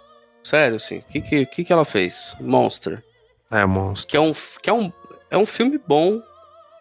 Sério, 0.44 0.76
assim, 0.76 0.98
o 0.98 1.02
que 1.02 1.20
que, 1.20 1.46
que 1.46 1.64
que 1.64 1.72
ela 1.72 1.84
fez? 1.84 2.36
Monster. 2.40 3.02
É, 3.50 3.66
Monster. 3.66 4.08
Que 4.08 4.16
é 4.16 4.20
um, 4.20 4.32
que 4.62 4.70
é 4.70 4.72
um, 4.72 4.92
é 5.28 5.36
um 5.36 5.44
filme 5.44 5.76
bom. 5.88 6.22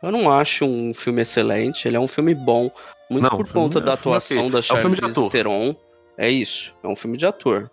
Eu 0.04 0.12
não 0.12 0.30
acho 0.32 0.66
um 0.66 0.94
filme 0.94 1.24
excelente, 1.24 1.88
ele 1.88 1.98
é 1.98 2.00
um 2.00 2.08
filme 2.08 2.36
bom. 2.36 2.70
Muito 3.10 3.24
Não, 3.24 3.38
por 3.38 3.48
conta 3.52 3.80
é 3.80 3.82
da 3.82 3.98
filme 3.98 4.18
atuação 4.18 4.52
da 4.52 4.60
É 4.60 4.62
Charlize 4.62 5.04
ator. 5.04 5.32
Theron. 5.32 5.76
É 6.16 6.30
isso, 6.30 6.76
é 6.84 6.88
um 6.88 6.96
filme 6.96 7.18
de 7.18 7.26
ator. 7.26 7.72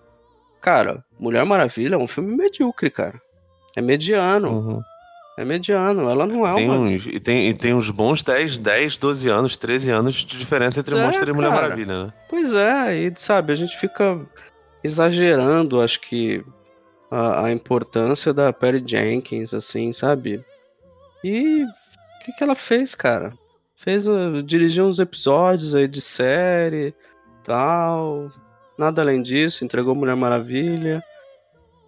Cara, 0.63 1.05
Mulher 1.19 1.45
Maravilha 1.45 1.97
é 1.97 1.99
um 1.99 2.07
filme 2.07 2.35
medíocre, 2.35 2.91
cara. 2.91 3.21
É 3.77 3.83
mediano, 3.83 4.49
Uhum. 4.51 4.83
É 5.37 5.45
mediano. 5.45 6.09
Ela 6.09 6.27
não 6.27 6.47
é 6.47 6.55
Tem 6.55 6.69
uma... 6.69 6.79
uns, 6.79 7.07
e, 7.07 7.21
tem, 7.21 7.49
e 7.49 7.55
tem 7.55 7.75
uns 7.75 7.91
bons 7.91 8.23
10, 8.23 8.59
10, 8.59 8.99
12 8.99 9.29
anos, 9.29 9.57
13 9.57 9.91
anos 9.91 10.15
de 10.17 10.39
diferença 10.39 10.81
entre 10.81 10.95
Pois 10.95 11.03
é, 11.03 11.07
Monster 11.07 11.29
e 11.29 11.33
Mulher 11.33 11.51
cara. 11.51 11.63
Maravilha, 11.63 12.05
né? 12.05 12.13
Pois 12.29 12.53
é, 12.53 12.97
e 12.97 13.13
sabe, 13.17 13.53
a 13.53 13.57
gente 13.57 13.77
fica 13.79 14.21
exagerando, 14.85 15.81
acho 15.81 16.01
que, 16.01 16.45
a, 17.11 17.47
a 17.47 17.53
importância 17.53 18.33
da 18.33 18.53
Perry 18.53 18.83
Jenkins, 18.85 19.55
assim, 19.55 19.93
sabe? 19.93 20.45
E 21.23 21.65
o 21.65 22.25
que, 22.25 22.33
que 22.33 22.43
ela 22.43 22.55
fez, 22.55 22.95
cara? 22.95 23.33
Fez, 23.77 24.07
uh, 24.07 24.43
dirigiu 24.43 24.87
uns 24.87 24.99
episódios 24.99 25.75
aí 25.75 25.89
de 25.89 26.01
série, 26.01 26.95
tal, 27.45 28.31
nada 28.79 29.03
além 29.03 29.23
disso, 29.23 29.65
entregou 29.65 29.95
Mulher 29.95 30.17
Maravilha, 30.17 31.03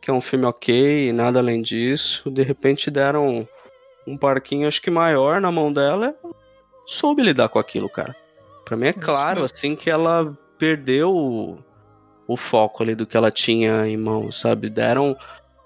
que 0.05 0.11
é 0.11 0.13
um 0.15 0.21
filme 0.21 0.45
ok, 0.45 1.09
e 1.09 1.13
nada 1.15 1.39
além 1.39 1.63
disso. 1.63 2.31
De 2.31 2.43
repente 2.43 2.91
deram 2.91 3.49
um 4.07 4.19
parquinho, 4.19 4.69
acho 4.69 4.83
que 4.83 4.91
maior 4.91 5.41
na 5.41 5.51
mão 5.51 5.73
dela, 5.73 6.15
soube 6.85 7.23
lidar 7.23 7.49
com 7.49 7.59
aquilo, 7.59 7.89
cara. 7.89 8.15
Pra 8.67 8.77
mim 8.77 8.89
é 8.89 8.93
claro, 8.93 9.43
assim, 9.43 9.75
que 9.75 9.89
ela 9.89 10.37
perdeu 10.59 11.11
o, 11.11 11.59
o 12.29 12.37
foco 12.37 12.83
ali 12.83 12.95
do 12.95 13.07
que 13.07 13.17
ela 13.17 13.31
tinha 13.31 13.87
em 13.87 13.97
mãos, 13.97 14.39
sabe? 14.39 14.69
Deram. 14.69 15.17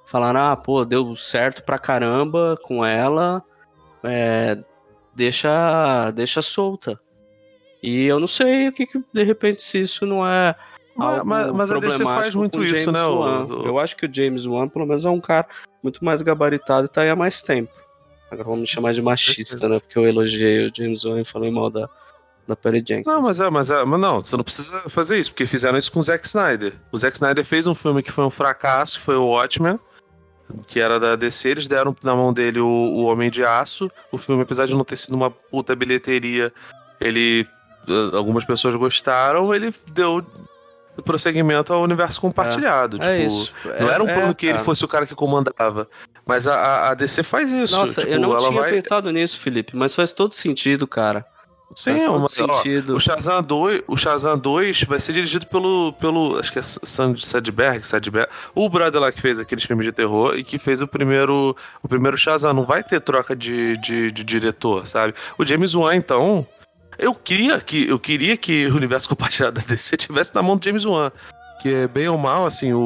Falaram, 0.07 0.41
ah, 0.41 0.57
pô, 0.57 0.85
deu 0.85 1.17
certo 1.17 1.65
pra 1.65 1.79
caramba 1.79 2.57
com 2.63 2.87
ela, 2.87 3.43
é, 4.05 4.57
deixa, 5.15 6.13
deixa 6.13 6.41
solta. 6.41 6.99
E 7.83 8.07
eu 8.07 8.21
não 8.21 8.29
sei 8.29 8.69
o 8.69 8.73
que, 8.73 8.87
que 8.87 8.99
de 9.13 9.23
repente, 9.25 9.63
se 9.63 9.81
isso 9.81 10.07
não 10.07 10.25
é. 10.25 10.55
Mas, 10.99 11.09
algo 11.19 11.27
mas, 11.27 11.51
mas 11.53 11.71
a 11.71 11.75
DC 11.81 12.03
faz 12.15 12.35
muito 12.35 12.59
isso, 12.65 12.93
né? 12.93 13.05
o- 13.07 13.13
Eu 13.67 13.79
acho 13.79 13.97
que 13.97 14.07
o 14.07 14.13
James 14.13 14.47
Wan, 14.47 14.69
pelo 14.69 14.85
menos, 14.87 15.05
é 15.05 15.09
um 15.11 15.21
cara 15.21 15.47
muito 15.83 16.05
mais 16.05 16.21
gabaritado 16.23 16.87
e 16.87 16.89
tá 16.89 17.03
aí 17.03 17.11
há 17.11 17.17
mais 17.17 17.43
tempo. 17.43 17.73
Agora 18.31 18.45
vamos 18.45 18.61
me 18.63 18.67
chamar 18.67 18.93
de 18.93 19.01
machista, 19.01 19.69
né? 19.69 19.79
Porque 19.81 19.99
eu 19.99 20.07
elogiei 20.07 20.69
o 20.69 20.73
James 20.75 21.05
Wan 21.05 21.21
e 21.21 21.25
falei 21.25 21.51
mal 21.51 21.71
da, 21.71 21.89
da 22.47 22.55
Perry 22.57 22.79
Jenkins. 22.87 23.07
Não, 23.07 23.23
mas 23.23 23.41
é, 23.41 23.49
mas 23.49 23.71
é, 23.71 23.85
mas 23.85 24.01
não, 24.01 24.21
você 24.23 24.37
não 24.37 24.45
precisa 24.45 24.83
fazer 24.89 25.19
isso, 25.19 25.31
porque 25.31 25.47
fizeram 25.47 25.79
isso 25.79 25.91
com 25.91 26.01
o 26.01 26.03
Zack 26.03 26.27
Snyder. 26.27 26.75
O 26.93 26.99
Zack 26.99 27.17
Snyder 27.17 27.45
fez 27.45 27.67
um 27.67 27.75
filme 27.75 28.03
que 28.03 28.13
foi 28.13 28.25
um 28.25 28.31
fracasso, 28.31 28.99
que 28.99 29.05
foi 29.05 29.17
o 29.17 29.27
Watchmen, 29.29 29.79
que 30.67 30.81
era 30.81 30.99
da 30.99 31.15
DC, 31.17 31.49
eles 31.49 31.69
deram 31.69 31.95
na 32.03 32.15
mão 32.17 32.33
dele 32.33 32.59
o, 32.61 32.67
o 32.67 33.05
Homem 33.05 33.31
de 33.31 33.45
Aço. 33.45 33.91
O 34.11 34.19
filme, 34.19 34.43
apesar 34.43 34.67
de 34.67 34.75
não 34.75 34.85
ter 34.85 34.97
sido 34.97 35.15
uma 35.15 35.31
puta 35.31 35.75
bilheteria, 35.77 36.53
ele. 37.01 37.47
eh, 37.89 38.17
Algumas 38.17 38.45
pessoas 38.45 38.75
gostaram, 38.75 39.55
ele 39.55 39.73
deu 39.93 40.23
prosseguimento 41.03 41.73
ao 41.73 41.83
universo 41.83 42.21
compartilhado. 42.21 42.99
é 43.03 43.19
tipo, 43.25 43.27
isso. 43.41 43.53
Não 43.65 43.91
É- 43.91 43.95
era 43.95 44.03
um 44.03 44.09
é, 44.09 44.15
plano 44.15 44.35
que 44.35 44.47
ele 44.47 44.59
fosse 44.61 44.85
o 44.85 44.89
cara 44.89 45.07
que 45.07 45.15
comandava. 45.15 45.89
Mas 46.27 46.47
a, 46.47 46.91
a- 46.91 46.95
DC 46.95 47.23
faz 47.23 47.51
isso. 47.53 47.77
Nossa, 47.77 48.01
tipo, 48.03 48.13
eu 48.13 48.21
não 48.21 48.37
tinha 48.39 48.61
vai. 48.61 48.71
pensado 48.73 49.11
nisso, 49.11 49.39
Felipe, 49.41 49.77
mas 49.77 49.95
faz 49.95 50.13
todo 50.13 50.35
sentido, 50.35 50.87
cara. 50.87 51.25
Sim, 51.75 51.93
faz 51.93 52.05
todo 52.07 52.21
mas, 52.21 52.39
ó, 52.41 52.55
sentido. 52.57 52.97
o 52.97 53.01
Shazam 53.01 53.43
2, 53.43 53.83
o 53.87 53.95
Shazam 53.97 54.39
2 54.39 54.85
vai 54.85 54.99
ser 55.01 55.13
dirigido 55.13 55.47
pelo, 55.47 55.93
pelo 56.01 56.39
acho 56.39 56.51
que 56.51 56.59
é 56.59 56.63
Sand- 56.63 57.23
Sadberg, 57.23 57.87
Sadberg, 57.87 58.27
o 58.55 58.69
brother 58.71 58.99
lá 59.01 59.13
que 59.13 59.21
fez 59.21 59.39
aqueles 59.39 59.65
filmes 59.65 59.85
de 59.87 59.93
terror 59.93 60.35
e 60.35 60.43
que 60.43 60.59
fez 60.59 60.81
o 60.81 60.89
primeiro, 60.89 61.55
o 61.83 61.87
primeiro 61.89 62.17
Shazam. 62.17 62.55
Não 62.55 62.65
vai 62.65 62.83
ter 62.83 63.01
troca 63.03 63.37
de, 63.37 63.77
de, 63.79 64.11
de 64.11 64.25
diretor, 64.25 64.87
sabe? 64.87 65.13
O 65.39 65.45
James 65.45 65.75
Wan, 65.75 65.95
então, 65.95 66.47
eu 66.99 67.15
queria 67.15 67.61
que 67.61 67.87
eu 67.89 67.99
queria 67.99 68.37
que 68.37 68.67
o 68.67 68.77
universo 68.77 69.09
compartilhado 69.09 69.61
da 69.61 69.67
DC 69.67 69.97
tivesse 69.97 70.35
na 70.35 70.43
mão 70.43 70.57
do 70.57 70.65
James 70.65 70.85
Wan, 70.85 71.11
que 71.63 71.69
é 71.73 71.87
bem 71.89 72.09
ou 72.09 72.19
mal, 72.19 72.47
assim, 72.47 72.73
o, 72.73 72.79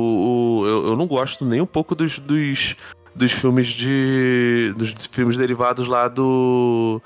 o- 0.62 0.66
eu, 0.66 0.86
eu 0.88 0.96
não 0.96 1.06
gosto 1.06 1.44
nem 1.44 1.60
um 1.60 1.66
pouco 1.66 1.94
dos, 1.94 2.18
dos 2.18 2.76
dos 3.14 3.30
filmes 3.32 3.68
de 3.68 4.72
dos 4.76 4.94
filmes 5.10 5.36
derivados 5.36 5.86
lá 5.86 6.08
do 6.08 7.00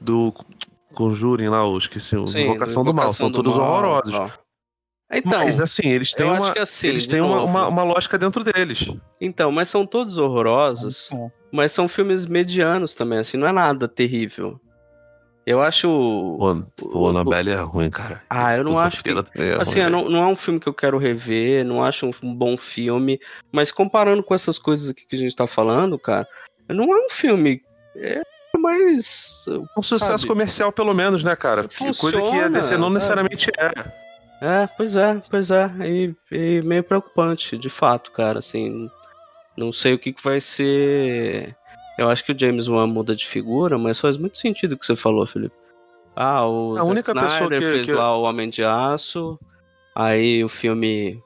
do 0.00 0.32
Conjuring 0.94 1.48
lá, 1.48 1.58
eu 1.58 1.76
esqueci, 1.78 2.10
Sim, 2.26 2.42
Invocação 2.44 2.82
do 2.84 2.92
Mal, 2.92 3.04
Invocação 3.06 3.12
são 3.26 3.30
do 3.30 3.36
todos 3.42 3.56
Mal, 3.56 3.70
horrorosos. 3.70 4.32
Então, 5.12 5.44
Mas 5.44 5.60
assim, 5.60 5.88
eles 5.88 6.12
têm 6.12 6.26
uma 6.26 6.52
assim, 6.58 6.88
eles 6.88 7.06
têm 7.06 7.20
uma, 7.20 7.42
uma, 7.42 7.68
uma 7.68 7.82
lógica 7.84 8.18
dentro 8.18 8.42
deles. 8.42 8.88
então, 9.20 9.52
mas 9.52 9.68
são 9.68 9.86
todos 9.86 10.18
horrorosos, 10.18 11.10
mas 11.52 11.70
são 11.72 11.86
filmes 11.86 12.26
medianos 12.26 12.92
também, 12.94 13.18
assim, 13.20 13.36
não 13.36 13.46
é 13.46 13.52
nada 13.52 13.86
terrível. 13.86 14.60
Eu 15.46 15.62
acho. 15.62 15.88
O, 15.88 16.64
o 16.92 17.06
Annabelle 17.06 17.50
é 17.50 17.60
ruim, 17.60 17.88
cara. 17.88 18.20
Ah, 18.28 18.56
eu 18.56 18.64
não 18.64 18.72
O 18.72 18.78
acho 18.78 19.02
que. 19.02 19.10
É 19.10 19.54
Assim, 19.60 19.80
ruim, 19.80 19.90
não, 19.90 20.08
não 20.08 20.24
é 20.24 20.26
um 20.26 20.34
filme 20.34 20.58
que 20.58 20.68
eu 20.68 20.74
quero 20.74 20.98
rever, 20.98 21.64
não 21.64 21.84
acho 21.84 22.10
um, 22.20 22.34
bom 22.34 22.56
filme, 22.56 23.20
mas 23.52 23.70
comparando 23.70 24.24
com 24.24 24.34
essas 24.34 24.58
coisas 24.58 24.90
aqui 24.90 25.06
que 25.06 25.14
a 25.14 25.18
gente 25.18 25.36
tá 25.36 25.46
falando, 25.46 25.96
cara, 25.98 26.26
não 26.68 26.92
é 26.92 27.06
um 27.06 27.08
filme. 27.08 27.62
É 27.94 28.22
mais. 28.58 29.44
Um 29.78 29.82
sucesso 29.82 30.18
sabe? 30.18 30.26
comercial, 30.26 30.72
pelo 30.72 30.92
menos, 30.92 31.22
né, 31.22 31.36
cara? 31.36 31.68
Que 31.68 31.96
coisa 31.96 32.20
que 32.20 32.40
a 32.40 32.48
DC 32.48 32.76
não 32.76 32.88
Funciona, 32.88 32.90
necessariamente 32.90 33.50
é. 33.56 34.06
É, 34.42 34.66
pois 34.76 34.96
é, 34.96 35.22
pois 35.30 35.50
é. 35.50 35.70
E, 35.88 36.14
e 36.30 36.62
meio 36.62 36.82
preocupante, 36.82 37.56
de 37.56 37.70
fato, 37.70 38.10
cara. 38.10 38.40
Assim, 38.40 38.90
não 39.56 39.72
sei 39.72 39.94
o 39.94 39.98
que, 39.98 40.12
que 40.12 40.22
vai 40.22 40.40
ser. 40.40 41.56
Eu 41.98 42.08
acho 42.10 42.24
que 42.24 42.32
o 42.32 42.38
James 42.38 42.68
Wan 42.68 42.86
muda 42.86 43.16
de 43.16 43.26
figura, 43.26 43.78
mas 43.78 43.98
faz 43.98 44.16
muito 44.16 44.36
sentido 44.38 44.72
o 44.72 44.78
que 44.78 44.84
você 44.86 44.94
falou, 44.96 45.26
Felipe. 45.26 45.54
Ah, 46.14 46.46
o 46.46 46.72
A 46.76 46.80
Zack 46.80 46.90
única 46.90 47.14
pessoa 47.14 47.30
Snyder 47.32 47.60
que- 47.60 47.66
fez 47.72 47.86
que- 47.86 47.92
lá 47.92 48.16
o 48.16 48.22
Homem 48.22 48.48
de 48.50 48.62
Aço, 48.64 49.38
aí 49.94 50.42
o 50.44 50.48
filme 50.48 51.22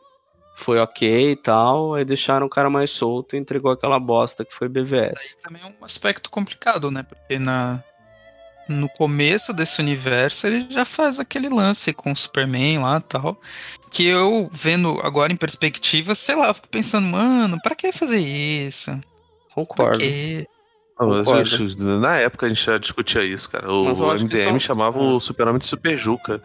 foi 0.57 0.79
ok 0.79 1.31
e 1.33 1.37
tal, 1.37 1.95
aí 1.95 2.05
deixaram 2.05 2.47
o 2.47 2.51
cara 2.51 2.69
mais 2.69 2.91
solto 2.91 3.35
e 3.35 3.39
entregou 3.39 3.71
aquela 3.71 3.99
bosta 3.99 4.45
que 4.45 4.55
foi 4.55 4.69
BVS. 4.69 5.37
também 5.43 5.63
é 5.63 5.67
um 5.67 5.85
aspecto 5.85 6.31
complicado, 6.31 6.91
né? 6.91 7.03
Porque 7.03 7.39
na, 7.39 7.83
no 8.69 8.89
começo 8.91 9.53
desse 9.53 9.81
universo 9.81 10.47
ele 10.47 10.67
já 10.71 10.85
faz 10.85 11.19
aquele 11.19 11.49
lance 11.49 11.93
com 11.93 12.13
o 12.13 12.17
Superman 12.17 12.79
lá 12.81 12.99
e 12.99 13.01
tal. 13.01 13.41
Que 13.91 14.07
eu, 14.07 14.49
vendo 14.53 15.01
agora 15.03 15.33
em 15.33 15.37
perspectiva, 15.37 16.15
sei 16.15 16.37
lá, 16.37 16.49
eu 16.49 16.55
fico 16.55 16.69
pensando, 16.69 17.07
mano, 17.09 17.59
pra 17.63 17.75
que 17.75 17.91
fazer 17.91 18.19
isso? 18.21 18.91
Pra 18.93 19.55
Concordo. 19.55 19.99
quê? 19.99 20.47
Mas, 21.01 21.25
Concordo. 21.25 21.45
gente, 21.49 21.83
na 21.83 22.17
época 22.19 22.47
a 22.47 22.49
gente 22.49 22.65
já 22.65 22.77
discutia 22.79 23.25
isso, 23.25 23.49
cara. 23.51 23.73
O 23.73 23.89
MDM 24.15 24.45
são- 24.51 24.61
chamava 24.61 24.99
o 24.99 25.19
Super-Homem 25.19 25.59
de 25.59 25.65
Super 25.67 25.97
Juca. 25.97 26.43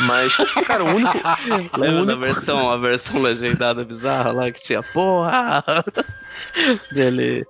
Mas, 0.00 0.36
cara, 0.66 0.82
o 0.84 0.88
único. 0.94 1.16
o 1.76 1.78
Lembra 1.80 1.92
da 1.96 2.02
único... 2.02 2.20
versão, 2.20 2.70
a 2.70 2.76
versão 2.76 3.22
legendada 3.22 3.84
bizarra 3.84 4.32
lá 4.32 4.50
que 4.50 4.60
tinha 4.60 4.82
porra 4.82 5.62
dele, 6.92 7.46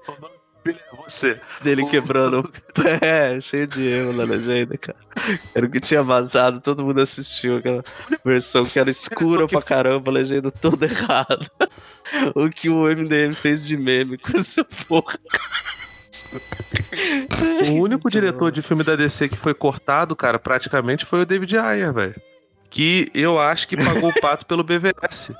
Você. 1.07 1.41
dele 1.62 1.87
quebrando 1.87 2.49
é, 3.01 3.41
cheio 3.41 3.66
de 3.66 3.83
erro 3.87 4.12
na 4.12 4.25
legenda, 4.25 4.77
cara. 4.79 4.99
Era 5.55 5.66
o 5.66 5.71
que 5.71 5.81
tinha 5.81 6.03
vazado, 6.03 6.61
todo 6.61 6.85
mundo 6.85 7.01
assistiu 7.01 7.57
aquela 7.59 7.83
versão 8.25 8.65
que 8.66 8.79
era 8.79 8.91
escura 8.91 9.47
pra 9.47 9.62
caramba, 9.62 10.11
a 10.11 10.15
legenda 10.15 10.51
toda 10.51 10.87
errada. 10.87 11.51
O 12.35 12.49
que 12.51 12.69
o 12.69 12.85
MDM 12.85 13.33
fez 13.35 13.65
de 13.66 13.77
meme 13.77 14.19
com 14.19 14.37
essa 14.39 14.65
porra. 14.65 15.19
O 17.70 17.82
único 17.82 18.09
diretor 18.11 18.51
de 18.52 18.62
filme 18.62 18.85
da 18.85 18.97
DC 18.97 19.28
que 19.28 19.36
foi 19.36 19.55
cortado, 19.55 20.15
cara, 20.15 20.39
praticamente 20.39 21.05
foi 21.05 21.23
o 21.23 21.27
David 21.27 21.56
Ayer, 21.56 21.93
velho. 21.93 22.15
Que 22.70 23.09
eu 23.15 23.40
acho 23.40 23.69
que 23.69 23.77
pagou 23.77 24.11
o 24.11 24.20
pato 24.20 24.47
pelo 24.47 24.65
BVS. 24.65 25.32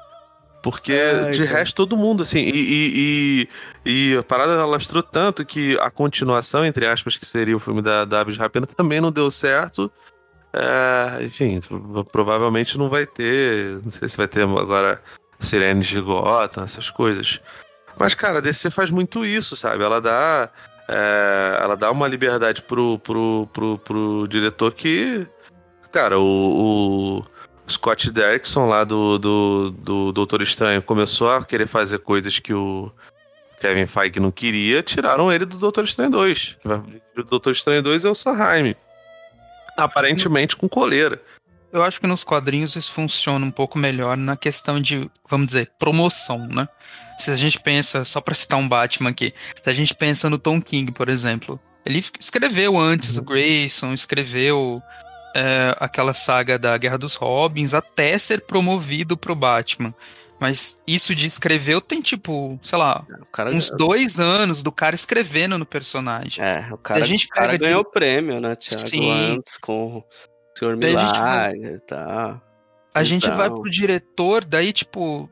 Porque 0.63 0.93
Ai, 0.95 1.33
de 1.33 1.45
cara. 1.45 1.59
resto 1.59 1.77
todo 1.77 1.97
mundo, 1.97 2.23
assim, 2.23 2.39
e, 2.39 2.51
e, 2.57 3.49
e, 3.85 4.13
e 4.13 4.17
a 4.17 4.23
parada 4.23 4.59
alastrou 4.61 5.03
tanto 5.03 5.45
que 5.45 5.77
a 5.81 5.91
continuação, 5.91 6.65
entre 6.65 6.87
aspas, 6.87 7.17
que 7.19 7.27
seria 7.27 7.57
o 7.57 7.61
filme 7.61 7.83
da, 7.83 8.05
da 8.07 8.21
Aves 8.21 8.39
Rapina, 8.39 8.67
também 8.67 9.01
não 9.01 9.13
deu 9.13 9.31
certo. 9.31 9.93
É, 10.53 11.23
enfim, 11.25 11.61
pro- 11.61 12.05
provavelmente 12.05 12.79
não 12.79 12.89
vai 12.89 13.05
ter. 13.07 13.81
Não 13.83 13.91
sei 13.91 14.09
se 14.09 14.17
vai 14.17 14.27
ter 14.29 14.43
agora 14.43 15.03
Sirene 15.39 15.83
de 15.83 16.01
Gotham, 16.01 16.65
essas 16.65 16.89
coisas. 16.91 17.41
Mas, 17.99 18.15
cara, 18.15 18.39
a 18.39 18.41
DC 18.41 18.71
faz 18.71 18.91
muito 18.91 19.25
isso, 19.25 19.57
sabe? 19.57 19.83
Ela 19.85 20.01
dá. 20.01 20.49
É, 20.89 21.59
ela 21.61 21.77
dá 21.77 21.91
uma 21.91 22.07
liberdade 22.07 22.63
pro, 22.63 22.99
pro, 22.99 23.49
pro, 23.53 23.79
pro 23.79 24.27
diretor 24.29 24.73
que. 24.73 25.27
Cara, 25.91 26.19
o, 26.19 27.21
o 27.21 27.71
Scott 27.71 28.11
Derrickson 28.11 28.67
lá 28.67 28.85
do, 28.85 29.19
do, 29.19 29.71
do 29.71 30.13
Doutor 30.13 30.43
Estranho 30.43 30.83
começou 30.83 31.31
a 31.31 31.45
querer 31.45 31.67
fazer 31.67 31.99
coisas 31.99 32.39
que 32.39 32.53
o 32.53 32.91
Kevin 33.61 33.87
Feige 33.87 34.21
não 34.21 34.31
queria, 34.31 34.83
tiraram 34.83 35.33
ele 35.33 35.47
do 35.47 35.57
Doutor 35.57 35.85
Estranho 35.85 36.11
2. 36.11 36.57
O 37.17 37.23
Doutor 37.23 37.53
Estranho 37.53 37.83
2 37.83 38.05
é 38.05 38.11
o 38.11 38.15
Sanheim. 38.15 38.75
Aparentemente 39.77 40.57
com 40.57 40.69
coleira. 40.69 41.21
Eu 41.75 41.83
acho 41.83 42.01
que 42.01 42.07
nos 42.07 42.23
quadrinhos 42.23 42.77
isso 42.77 42.93
funciona 42.93 43.45
um 43.45 43.51
pouco 43.51 43.77
melhor 43.79 44.17
na 44.17 44.37
questão 44.37 44.81
de, 44.81 45.11
vamos 45.29 45.49
dizer, 45.49 45.73
promoção, 45.77 46.47
né? 46.47 46.69
Se 47.19 47.33
a 47.33 47.35
gente 47.37 47.59
pensa, 47.61 48.05
só 48.05 48.21
pra 48.21 48.33
citar 48.35 48.61
um 48.61 48.69
Batman 48.69 49.11
aqui, 49.11 49.35
se 49.63 49.69
a 49.69 49.73
gente 49.73 49.93
pensa 49.93 50.31
no 50.31 50.39
Tom 50.39 50.63
King, 50.63 50.93
por 50.93 51.09
exemplo, 51.09 51.59
ele 51.85 51.99
escreveu 52.21 52.79
antes 52.79 53.19
o 53.19 53.25
Grayson, 53.25 53.93
escreveu 53.93 54.81
é, 55.35 55.77
aquela 55.81 56.13
saga 56.15 56.57
da 56.59 56.79
Guerra 56.79 56.97
dos 56.97 57.17
Robins 57.17 57.75
até 57.75 58.17
ser 58.19 58.43
promovido 58.43 59.17
pro 59.17 59.35
Batman. 59.35 59.93
Mas 60.41 60.81
isso 60.87 61.15
de 61.15 61.27
escrever 61.27 61.81
tem 61.81 62.01
tipo, 62.01 62.57
sei 62.63 62.79
lá, 62.79 63.05
cara, 63.33 63.53
uns 63.53 63.71
dois 63.71 64.21
anos 64.21 64.63
do 64.63 64.71
cara 64.71 64.95
escrevendo 64.95 65.57
no 65.59 65.67
personagem. 65.67 66.45
é, 66.45 66.69
o 66.73 66.77
cara, 66.77 67.01
a 67.01 67.07
gente 67.07 67.27
o 67.27 67.29
cara 67.31 67.47
pega 67.47 67.59
de- 67.59 67.65
ganhou 67.65 67.81
o 67.81 67.85
prêmio, 67.91 68.41
né, 68.41 68.55
Thiago? 68.55 68.87
Sim. 68.89 69.11
Antes 69.11 69.57
com 69.59 70.03
Senhor 70.57 70.77
Daí 70.77 70.95
a 70.95 70.99
gente 70.99 71.19
vai- 71.19 71.53
Milagre 71.53 71.75
e 71.77 71.81
tal. 71.81 72.43
A 72.95 73.03
gente 73.05 73.25
Então. 73.27 73.37
vai 73.37 73.51
pro 73.51 73.69
diretor, 73.69 74.45
daí, 74.45 74.73
tipo, 74.73 75.29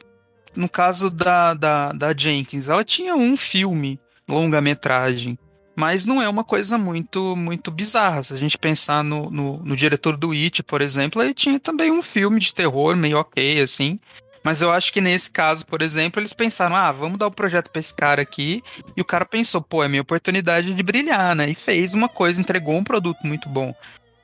no 0.56 0.68
caso 0.68 1.08
da, 1.10 1.54
da, 1.54 1.92
da 1.92 2.12
Jenkins, 2.16 2.68
ela 2.68 2.84
tinha 2.84 3.14
um 3.14 3.36
filme, 3.36 4.00
longa-metragem, 4.28 5.38
mas 5.76 6.04
não 6.04 6.20
é 6.20 6.28
uma 6.28 6.42
coisa 6.44 6.76
muito 6.76 7.34
muito 7.36 7.70
bizarra. 7.70 8.22
Se 8.22 8.34
a 8.34 8.36
gente 8.36 8.58
pensar 8.58 9.02
no, 9.04 9.30
no, 9.30 9.58
no 9.58 9.76
diretor 9.76 10.16
do 10.16 10.32
It, 10.32 10.62
por 10.64 10.82
exemplo, 10.82 11.22
ele 11.22 11.32
tinha 11.32 11.58
também 11.60 11.90
um 11.90 12.02
filme 12.02 12.40
de 12.40 12.52
terror 12.52 12.96
meio 12.96 13.18
ok, 13.18 13.60
assim. 13.62 13.98
Mas 14.44 14.60
eu 14.60 14.72
acho 14.72 14.92
que 14.92 15.00
nesse 15.00 15.30
caso, 15.30 15.64
por 15.64 15.80
exemplo, 15.82 16.20
eles 16.20 16.32
pensaram, 16.32 16.74
ah, 16.74 16.90
vamos 16.90 17.16
dar 17.16 17.28
o 17.28 17.30
projeto 17.30 17.70
pra 17.70 17.78
esse 17.78 17.94
cara 17.94 18.20
aqui. 18.20 18.60
E 18.96 19.00
o 19.00 19.04
cara 19.04 19.24
pensou, 19.24 19.62
pô, 19.62 19.84
é 19.84 19.88
minha 19.88 20.02
oportunidade 20.02 20.74
de 20.74 20.82
brilhar, 20.82 21.36
né? 21.36 21.48
E 21.48 21.54
fez 21.54 21.94
uma 21.94 22.08
coisa, 22.08 22.40
entregou 22.40 22.74
um 22.74 22.82
produto 22.82 23.20
muito 23.24 23.48
bom. 23.48 23.72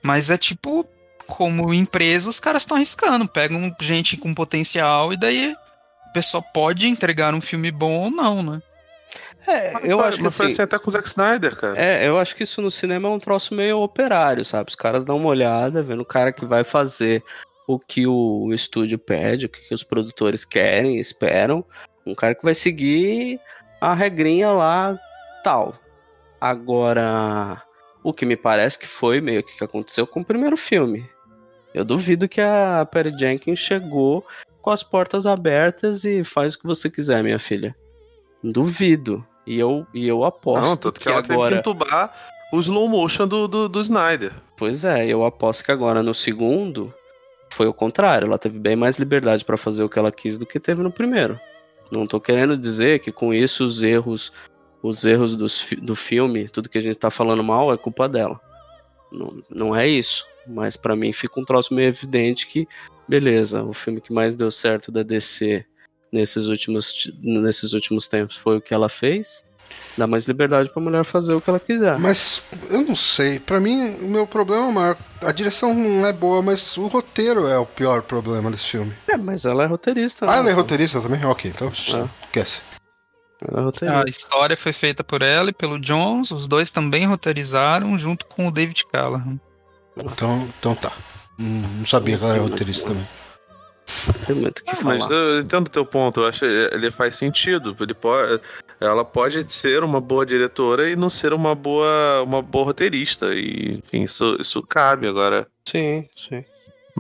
Mas 0.03 0.31
é 0.31 0.39
tipo, 0.39 0.87
como 1.27 1.75
empresa, 1.75 2.29
os 2.29 2.41
caras 2.41 2.63
estão 2.63 2.77
arriscando, 2.77 3.29
pegam 3.29 3.75
gente 3.81 4.17
com 4.17 4.35
potencial 4.35 5.13
e 5.13 5.17
daí 5.17 5.55
o 6.09 6.13
pessoal 6.13 6.43
pode 6.55 6.89
entregar 6.89 7.35
um 7.35 7.41
filme 7.41 7.71
bom 7.71 8.05
ou 8.05 8.11
não, 8.11 8.43
né? 8.43 8.63
É, 9.47 9.73
eu 9.83 10.01
acho 10.01 10.19
que 10.19 10.25
Mas 10.25 10.37
foi 10.37 10.47
assim, 10.47 10.55
assim 10.55 10.63
até 10.63 10.79
com 10.79 10.89
o 10.89 10.91
Zack 10.91 11.09
Snyder, 11.09 11.57
cara. 11.57 11.81
É, 11.81 12.07
eu 12.07 12.19
acho 12.19 12.37
que 12.37 12.43
isso 12.43 12.61
no 12.61 12.71
cinema 12.71 13.09
é 13.09 13.13
um 13.13 13.19
troço 13.19 13.55
meio 13.55 13.81
operário, 13.81 14.45
sabe? 14.45 14.69
Os 14.69 14.75
caras 14.75 15.05
dão 15.05 15.17
uma 15.17 15.29
olhada, 15.29 15.83
vendo 15.83 16.03
o 16.03 16.07
cara 16.07 16.33
que 16.33 16.45
vai 16.45 16.65
fazer 16.65 17.23
o 17.67 17.79
que 17.79 18.07
o 18.07 18.53
estúdio 18.53 18.99
pede, 18.99 19.47
o 19.47 19.49
que 19.49 19.61
que 19.61 19.75
os 19.75 19.83
produtores 19.83 20.45
querem, 20.45 20.99
esperam. 20.99 21.65
Um 22.05 22.15
cara 22.15 22.35
que 22.35 22.45
vai 22.45 22.55
seguir 22.55 23.41
a 23.81 23.95
regrinha 23.95 24.51
lá, 24.51 24.99
tal. 25.43 25.75
Agora, 26.41 27.63
o 28.09 28.13
que 28.13 28.27
me 28.27 28.37
parece 28.37 28.79
que 28.79 28.87
foi 28.87 29.21
meio 29.21 29.43
que 29.43 29.53
o 29.53 29.57
que 29.59 29.65
aconteceu 29.65 30.07
com 30.07 30.21
o 30.21 30.25
primeiro 30.25 30.57
filme. 30.57 31.09
Eu 31.75 31.85
duvido 31.85 32.29
que 32.29 32.41
a 32.41 32.87
Perry 32.91 33.13
Jenkins 33.19 33.59
chegou 33.59 34.27
com 34.63 34.71
as 34.71 34.83
portas 34.83 35.27
abertas 35.27 36.05
e 36.05 36.25
faz 36.25 36.55
o 36.55 36.59
que 36.59 36.67
você 36.67 36.91
quiser, 36.91 37.23
minha 37.23 37.39
filha. 37.39 37.77
Duvido. 38.43 39.25
E 39.47 39.59
eu, 39.59 39.87
e 39.95 40.07
eu 40.07 40.25
aposto 40.25 40.65
Não, 40.65 40.77
tanto 40.77 41.01
que, 41.01 41.07
que 41.07 41.13
ela 41.13 41.23
teve 41.23 41.35
agora... 41.35 41.53
que 41.53 41.59
entubar 41.59 42.13
o 42.53 42.61
slow 42.61 42.89
motion 42.89 43.27
do, 43.27 43.49
do, 43.49 43.69
do 43.69 43.81
Snyder. 43.81 44.33
Pois 44.57 44.85
é, 44.85 45.07
eu 45.07 45.25
aposto 45.25 45.65
que 45.65 45.73
agora 45.73 46.03
no 46.03 46.13
segundo 46.13 46.93
foi 47.51 47.67
o 47.67 47.73
contrário. 47.73 48.27
Ela 48.27 48.39
teve 48.39 48.59
bem 48.59 48.77
mais 48.77 48.99
liberdade 48.99 49.45
pra 49.45 49.57
fazer 49.57 49.83
o 49.83 49.89
que 49.89 49.99
ela 49.99 50.13
quis 50.13 50.37
do 50.37 50.47
que 50.47 50.61
teve 50.61 50.83
no 50.83 50.91
primeiro. 50.91 51.39
Não 51.91 52.07
tô 52.07 52.21
querendo 52.21 52.57
dizer 52.57 52.99
que 52.99 53.11
com 53.11 53.33
isso 53.33 53.65
os 53.65 53.83
erros, 53.83 54.33
os 54.83 55.05
erros 55.05 55.37
dos 55.37 55.67
do 55.83 55.95
filme, 55.97 56.49
tudo 56.49 56.69
que 56.69 56.79
a 56.79 56.83
gente 56.83 56.97
tá 56.97 57.11
falando 57.11 57.43
mal 57.43 57.73
é 57.73 57.77
culpa 57.77 58.09
dela. 58.09 58.41
Não, 59.13 59.43
não 59.51 59.77
é 59.77 59.87
isso. 59.89 60.27
Mas 60.47 60.77
pra 60.77 60.97
mim 60.97 61.13
fica 61.13 61.39
um 61.39 61.45
troço 61.45 61.75
meio 61.75 61.89
evidente 61.89 62.47
que, 62.47 62.67
beleza, 63.07 63.63
o 63.63 63.73
filme 63.75 64.01
que 64.01 64.13
mais 64.13 64.35
deu 64.35 64.51
certo 64.51 64.91
da 64.91 65.03
DC 65.03 65.65
nesses 66.11 66.47
últimos, 66.47 66.93
ti- 66.93 67.15
nesses 67.23 67.73
últimos 67.75 68.07
tempos 68.09 68.37
foi 68.37 68.57
o 68.57 68.61
que 68.61 68.73
ela 68.73 68.89
fez. 68.89 69.45
Dá 69.99 70.07
mais 70.07 70.27
liberdade 70.27 70.71
pra 70.71 70.81
mulher 70.81 71.05
fazer 71.05 71.35
o 71.35 71.41
que 71.43 71.51
ela 71.51 71.61
quiser. 71.61 71.99
Mas 71.99 72.43
eu 72.71 72.81
não 72.81 72.95
sei. 72.97 73.39
Pra 73.39 73.61
mim, 73.61 73.97
o 74.01 74.07
meu 74.09 74.27
problema 74.27 74.73
maior. 74.73 74.97
A 75.21 75.31
direção 75.33 75.75
não 75.75 76.07
é 76.07 76.13
boa, 76.15 76.41
mas 76.41 76.79
o 76.79 76.87
roteiro 76.87 77.47
é 77.47 77.59
o 77.59 77.67
pior 77.67 78.01
problema 78.01 78.51
desse 78.51 78.65
filme. 78.65 78.95
É, 79.07 79.19
mas 79.19 79.45
ela 79.45 79.65
é 79.65 79.67
roteirista. 79.67 80.25
Ah, 80.25 80.33
né? 80.35 80.39
ela 80.39 80.51
é 80.51 80.53
roteirista 80.55 81.01
também? 81.03 81.23
Ok, 81.27 81.51
então 81.55 81.69
Ah. 81.93 82.09
esquece. 82.25 82.61
Ela 83.41 83.71
é. 83.83 83.89
A 83.89 84.05
história 84.05 84.57
foi 84.57 84.73
feita 84.73 85.05
por 85.05 85.23
ela 85.23 85.51
e 85.51 85.53
pelo 85.53 85.79
Jones, 85.79 86.31
os 86.31 86.49
dois 86.49 86.71
também 86.71 87.07
roteirizaram 87.07 87.97
junto 87.97 88.27
com 88.27 88.49
o 88.49 88.51
David 88.51 88.85
Callahan. 88.87 89.39
Então, 89.97 90.49
então 90.59 90.75
tá. 90.75 90.93
Hum, 91.39 91.63
Não 91.79 91.87
sabia 91.87 92.19
que 92.19 92.25
ela 92.25 92.35
era 92.35 92.43
roteirista 92.43 92.89
também. 92.89 93.07
Tem 94.27 94.37
muito 94.37 94.59
o 94.59 94.65
que 94.65 94.71
Ah, 94.71 94.77
falar. 94.77 94.99
mas 94.99 95.11
eu 95.11 95.41
entendo 95.41 95.67
o 95.67 95.71
teu 95.71 95.87
ponto, 95.87 96.21
eu 96.21 96.27
acho 96.27 96.41
que 96.41 96.45
ele 96.45 96.91
faz 96.91 97.17
sentido. 97.17 97.75
Ele 97.81 97.95
pode, 97.95 98.41
ela 98.81 99.05
pode 99.05 99.51
ser 99.53 99.83
uma 99.83 100.01
boa 100.01 100.27
diretora 100.27 100.91
e 100.91 100.95
não 100.97 101.09
ser 101.09 101.33
uma 101.33 101.55
boa, 101.55 102.23
uma 102.23 102.43
boa 102.43 102.67
roteirista. 102.67 103.33
E, 103.35 103.79
enfim, 103.79 104.03
isso, 104.03 104.37
isso 104.41 104.63
cabe 104.63 105.07
agora. 105.07 105.47
Sim, 105.67 106.05
sim. 106.17 106.45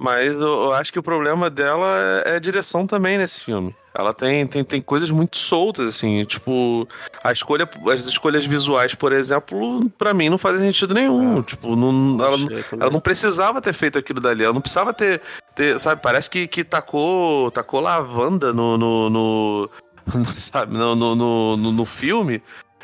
Mas 0.00 0.34
eu, 0.34 0.40
eu 0.40 0.72
acho 0.74 0.92
que 0.92 0.98
o 0.98 1.02
problema 1.02 1.48
dela 1.50 1.86
é, 2.24 2.32
é 2.32 2.36
a 2.36 2.38
direção 2.38 2.86
também 2.86 3.18
nesse 3.18 3.40
filme. 3.40 3.74
Ela 3.94 4.14
tem, 4.14 4.46
tem, 4.46 4.62
tem 4.62 4.80
coisas 4.80 5.10
muito 5.10 5.36
soltas, 5.36 5.88
assim, 5.88 6.24
tipo, 6.24 6.86
a 7.24 7.32
escolha, 7.32 7.68
as 7.92 8.02
escolhas 8.06 8.46
visuais, 8.46 8.94
por 8.94 9.12
exemplo, 9.12 9.90
pra 9.98 10.14
mim 10.14 10.28
não 10.28 10.38
fazem 10.38 10.60
sentido 10.66 10.94
nenhum. 10.94 11.42
Tipo, 11.42 11.74
não, 11.74 12.16
ela, 12.24 12.36
ela 12.80 12.90
não 12.92 13.00
precisava 13.00 13.60
ter 13.60 13.72
feito 13.72 13.98
aquilo 13.98 14.20
dali, 14.20 14.44
ela 14.44 14.52
não 14.54 14.60
precisava 14.60 14.92
ter, 14.94 15.20
ter 15.56 15.80
sabe, 15.80 16.00
parece 16.00 16.30
que, 16.30 16.46
que 16.46 16.62
tacou, 16.62 17.50
tacou 17.50 17.80
lavanda 17.80 18.52
no, 18.52 18.78
no, 18.78 19.10
no- 19.10 19.70
sabe, 20.36 20.76
no, 20.76 20.94
no, 20.94 21.14
no, 21.16 21.56
no- 21.56 21.72
no 21.72 21.84
filme, 21.84 22.40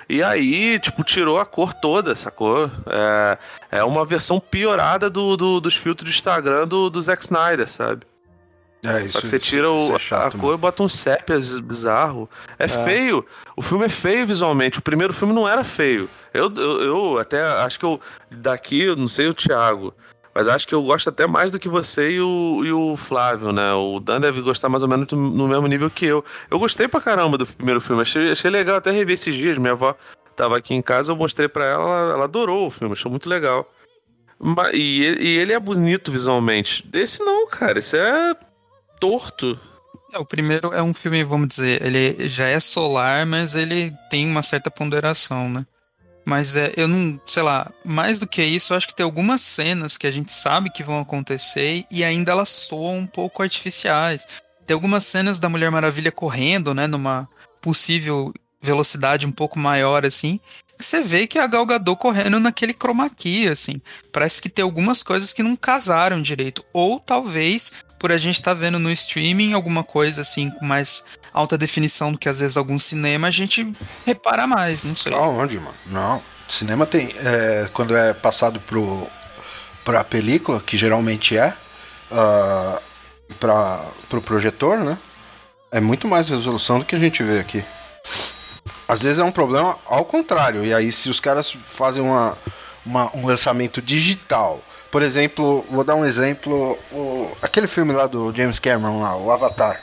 e 0.09 0.22
aí, 0.22 0.78
tipo, 0.78 1.02
tirou 1.05 1.39
a 1.40 1.47
cor 1.47 1.72
toda, 1.74 2.14
sacou? 2.16 2.70
É, 2.86 3.39
é 3.78 3.85
uma 3.85 4.05
versão 4.05 4.39
piorada 4.40 5.09
do, 5.10 5.36
do- 5.36 5.60
dos 5.60 5.74
filtros 5.76 6.10
de 6.10 6.16
Instagram 6.16 6.66
do, 6.68 6.90
do 6.90 7.01
Zack 7.02 7.22
Snyder, 7.22 7.68
sabe? 7.70 8.02
É, 8.85 9.01
isso. 9.02 9.12
Só 9.14 9.20
que 9.22 9.28
você 9.28 9.39
tira 9.39 9.70
o, 9.70 9.93
é 9.93 9.94
a 9.94 9.98
chato, 9.98 10.36
cor 10.36 10.55
e 10.55 10.59
bota 10.59 10.82
um 10.82 10.89
sépias 10.90 11.59
bizarro. 11.59 12.28
É, 12.59 12.68
feio. 12.68 13.24
O 13.56 13.62
filme 13.62 13.86
é 13.86 13.89
feio 13.89 14.26
visualmente. 14.26 14.78
O 14.78 14.82
primeiro 14.82 15.14
filme 15.14 15.32
não 15.32 15.48
era 15.48 15.64
feio. 15.64 16.09
Eu, 16.35 16.52
eu, 16.55 16.82
eu 16.82 17.18
até 17.18 17.40
acho 17.43 17.78
que 17.78 17.85
eu. 17.86 17.98
Daqui, 18.31 18.82
eu 18.82 18.94
não 18.94 19.09
sei 19.09 19.26
o 19.28 19.32
Thiago. 19.32 19.94
Mas 20.35 20.48
acho 20.48 20.66
que 20.66 20.74
eu 20.74 20.82
gosto 20.82 21.09
até 21.09 21.27
mais 21.27 21.52
do 21.52 21.59
que 21.61 21.69
você 21.69 22.12
e 22.12 22.20
o, 22.20 22.62
e 22.65 22.73
o 22.73 22.97
Flávio, 22.97 23.52
né? 23.52 23.73
O 23.74 24.01
Dan 24.01 24.20
deve 24.20 24.40
gostar 24.40 24.69
mais 24.69 24.82
ou 24.82 24.89
menos 24.89 25.06
do- 25.06 25.16
no 25.16 25.47
mesmo 25.47 25.66
nível 25.69 25.89
que 25.89 26.05
eu. 26.06 26.24
Eu 26.51 26.59
gostei 26.59 26.89
pra 26.89 27.01
caramba 27.01 27.39
do 27.39 27.47
primeiro 27.47 27.81
filme. 27.81 28.02
Achei, 28.02 28.32
achei 28.32 28.51
legal 28.51 28.77
até 28.77 28.90
rever 28.90 29.15
esses 29.15 29.35
dias. 29.35 29.56
Minha 29.59 29.74
avó 29.74 29.94
tava 30.35 30.56
aqui 30.59 30.74
em 30.74 30.82
casa, 30.82 31.12
eu 31.12 31.16
mostrei 31.16 31.47
pra 31.47 31.65
ela, 31.66 31.85
ela, 31.85 32.12
ela 32.15 32.24
adorou 32.24 32.66
o 32.66 32.70
filme, 32.70 32.93
achou 32.94 33.11
muito 33.11 33.28
legal. 33.28 33.70
E 34.73 35.02
e 35.20 35.39
ele 35.39 35.52
é 35.52 35.61
bonito 35.61 36.11
visualmente. 36.11 36.85
Esse 36.93 37.24
não, 37.24 37.47
cara. 37.47 37.78
Esse 37.78 37.97
é 37.97 38.35
torto. 39.01 39.59
É, 40.12 40.19
o 40.19 40.24
primeiro 40.24 40.73
é 40.73 40.82
um 40.82 40.93
filme, 40.94 41.23
vamos 41.24 41.48
dizer, 41.48 41.81
ele 41.85 42.28
já 42.28 42.47
é 42.48 42.59
solar, 42.61 43.24
mas 43.27 43.55
ele 43.55 43.93
tem 44.11 44.27
uma 44.28 44.43
certa 44.43 44.70
ponderação, 44.70 45.48
né? 45.48 45.66
Mas 46.24 46.56
é, 46.56 46.72
eu 46.76 46.88
não, 46.88 47.20
sei 47.26 47.42
lá, 47.42 47.70
mais 47.84 48.18
do 48.18 48.26
que 48.26 48.42
isso, 48.42 48.72
eu 48.72 48.76
acho 48.76 48.88
que 48.88 48.94
tem 48.94 49.05
algumas 49.05 49.40
cenas 49.42 49.96
que 49.96 50.06
a 50.06 50.10
gente 50.10 50.32
sabe 50.32 50.70
que 50.70 50.82
vão 50.82 51.01
acontecer 51.01 51.84
e 51.90 52.02
ainda 52.02 52.32
elas 52.32 52.48
soam 52.48 52.98
um 52.98 53.06
pouco 53.06 53.42
artificiais. 53.42 54.26
Tem 54.64 54.74
algumas 54.74 55.05
cenas 55.05 55.38
da 55.38 55.48
Mulher 55.48 55.70
Maravilha 55.70 56.10
correndo, 56.10 56.74
né, 56.74 56.86
numa 56.86 57.28
possível 57.60 58.32
velocidade 58.62 59.26
um 59.26 59.32
pouco 59.32 59.59
maior, 59.59 60.06
assim, 60.06 60.40
você 60.78 61.02
vê 61.02 61.26
que 61.26 61.38
é 61.38 61.42
a 61.42 61.46
Gal 61.46 61.64
Gadot 61.66 61.98
correndo 61.98 62.40
naquele 62.40 62.74
chroma 62.74 63.09
key, 63.09 63.48
assim. 63.48 63.80
Parece 64.12 64.42
que 64.42 64.48
tem 64.48 64.62
algumas 64.62 65.02
coisas 65.02 65.32
que 65.32 65.42
não 65.42 65.56
casaram 65.56 66.20
direito. 66.20 66.64
Ou 66.72 66.98
talvez 66.98 67.72
por 67.98 68.12
a 68.12 68.18
gente 68.18 68.34
estar 68.34 68.55
vendo 68.55 68.78
no 68.78 68.90
streaming 68.90 69.52
alguma 69.52 69.82
coisa 69.82 70.20
assim 70.20 70.51
com 70.51 70.64
mais 70.64 71.05
alta 71.35 71.59
definição 71.59 72.12
do 72.12 72.19
que 72.19 72.28
às 72.28 72.39
vezes 72.40 72.56
algum 72.56 72.78
cinema, 72.78 73.27
a 73.27 73.31
gente 73.31 73.70
repara 74.06 74.47
mais, 74.47 74.82
não 74.85 74.94
sei. 74.97 75.12
Aonde, 75.12 75.59
mano? 75.59 75.74
Não. 75.86 76.23
Cinema 76.48 76.86
tem. 76.86 77.15
é, 77.19 77.69
quando 77.73 77.97
é 77.97 78.15
passado 78.15 78.61
pro, 78.61 79.06
pra 79.85 80.05
película, 80.05 80.62
que 80.65 80.77
geralmente 80.77 81.36
é, 81.36 81.55
uh, 82.12 82.81
pra, 83.40 83.81
pro 84.09 84.23
projetor, 84.23 84.78
né? 84.78 84.97
É 85.73 85.81
muito 85.81 86.06
mais 86.06 86.28
resolução 86.28 86.78
do 86.78 86.85
que 86.85 86.94
a 86.94 86.98
gente 86.98 87.23
vê 87.23 87.40
aqui. 87.40 87.65
Às 88.86 89.02
vezes 89.02 89.19
é 89.19 89.24
um 89.24 89.32
problema 89.32 89.77
ao 89.86 90.05
contrário. 90.05 90.65
E 90.65 90.73
aí, 90.73 90.93
se 90.93 91.09
os 91.09 91.19
caras 91.19 91.56
fazem 91.69 92.01
uma, 92.02 92.39
uma- 92.86 93.11
um 93.16 93.27
lançamento 93.27 93.82
digital. 93.82 94.62
Por 94.90 95.02
exemplo, 95.02 95.66
vou 95.69 95.82
dar 95.82 95.97
um 95.97 96.05
exemplo. 96.05 96.78
o- 96.93 97.32
aquele 97.43 97.66
filme 97.66 97.93
lá 97.93 98.06
do 98.06 98.32
James 98.32 98.61
Cameron, 98.61 99.01
lá, 99.02 99.16
o 99.16 99.32
Avatar. 99.32 99.81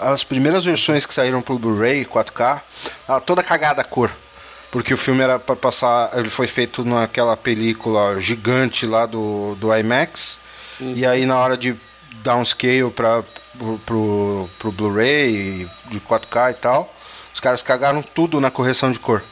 As 0.00 0.24
primeiras 0.24 0.64
versões 0.64 1.04
que 1.04 1.12
saíram 1.12 1.42
pro 1.42 1.58
Blu-ray 1.58 2.04
4K, 2.04 2.60
ah, 3.06 3.20
toda 3.20 3.42
cagada 3.42 3.82
a 3.82 3.84
cor. 3.84 4.10
Porque 4.70 4.94
o 4.94 4.96
filme 4.96 5.22
era 5.22 5.38
para 5.38 5.56
passar. 5.56 6.10
Ele 6.16 6.30
foi 6.30 6.46
feito 6.46 6.84
naquela 6.84 7.36
película 7.36 8.20
gigante 8.20 8.86
lá 8.86 9.04
do, 9.04 9.54
do 9.56 9.76
IMAX. 9.76 10.38
E 10.80 11.04
aí, 11.04 11.26
na 11.26 11.36
hora 11.36 11.56
de 11.56 11.76
downscale 12.22 12.90
para 12.90 13.22
pro, 13.58 13.78
pro, 13.84 14.50
pro 14.58 14.72
Blu-ray 14.72 15.68
de 15.86 16.00
4K 16.00 16.52
e 16.52 16.54
tal, 16.54 16.94
os 17.34 17.40
caras 17.40 17.62
cagaram 17.62 18.02
tudo 18.02 18.40
na 18.40 18.50
correção 18.50 18.90
de 18.90 18.98
cor. 18.98 19.22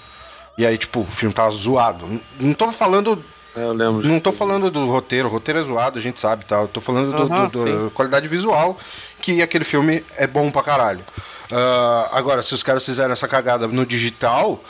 E 0.58 0.66
aí, 0.66 0.76
tipo, 0.76 1.00
o 1.00 1.06
filme 1.06 1.32
tava 1.32 1.50
zoado. 1.50 2.20
Não 2.38 2.52
tô 2.52 2.70
falando. 2.72 3.24
É, 3.58 3.64
eu 3.64 3.72
lembro. 3.72 4.06
Não 4.06 4.20
tô 4.20 4.32
falando 4.32 4.70
do 4.70 4.86
roteiro, 4.90 5.28
o 5.28 5.30
roteiro 5.30 5.58
é 5.60 5.62
zoado, 5.64 5.98
a 5.98 6.02
gente 6.02 6.20
sabe, 6.20 6.44
tá? 6.44 6.56
Eu 6.60 6.68
tô 6.68 6.80
falando 6.80 7.12
do, 7.16 7.22
Aham, 7.32 7.46
do- 7.48 7.64
do- 7.64 7.88
sim. 7.88 7.90
qualidade 7.94 8.28
visual, 8.28 8.76
que 9.20 9.42
aquele 9.42 9.64
filme 9.64 10.04
é 10.16 10.26
bom 10.26 10.50
pra 10.50 10.62
caralho. 10.62 11.04
Ah, 11.50 12.10
agora, 12.12 12.42
se 12.42 12.54
os 12.54 12.62
caras 12.62 12.84
fizeram 12.84 13.12
essa 13.12 13.26
cagada 13.26 13.66
no 13.66 13.84
digital, 13.86 14.62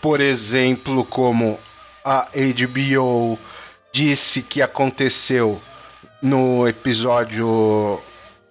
por 0.00 0.20
exemplo, 0.20 1.04
como 1.04 1.58
a 2.04 2.26
HBO 2.34 3.38
disse 3.92 4.42
que 4.42 4.60
aconteceu 4.60 5.60
no 6.20 6.66
episódio 6.66 8.00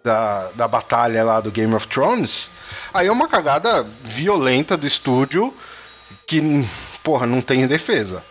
da, 0.04 0.50
da 0.56 0.68
batalha 0.68 1.24
lá 1.24 1.40
do 1.40 1.52
Game 1.52 1.74
of 1.76 1.88
Thrones, 1.88 2.50
aí 2.94 3.08
é 3.08 3.12
uma 3.12 3.28
cagada 3.28 3.86
violenta 4.04 4.76
do 4.78 4.88
estúdio 4.88 5.54
que, 6.26 6.66
porra, 7.04 7.26
não 7.28 7.42
tem 7.42 7.68
defesa. 7.68 8.24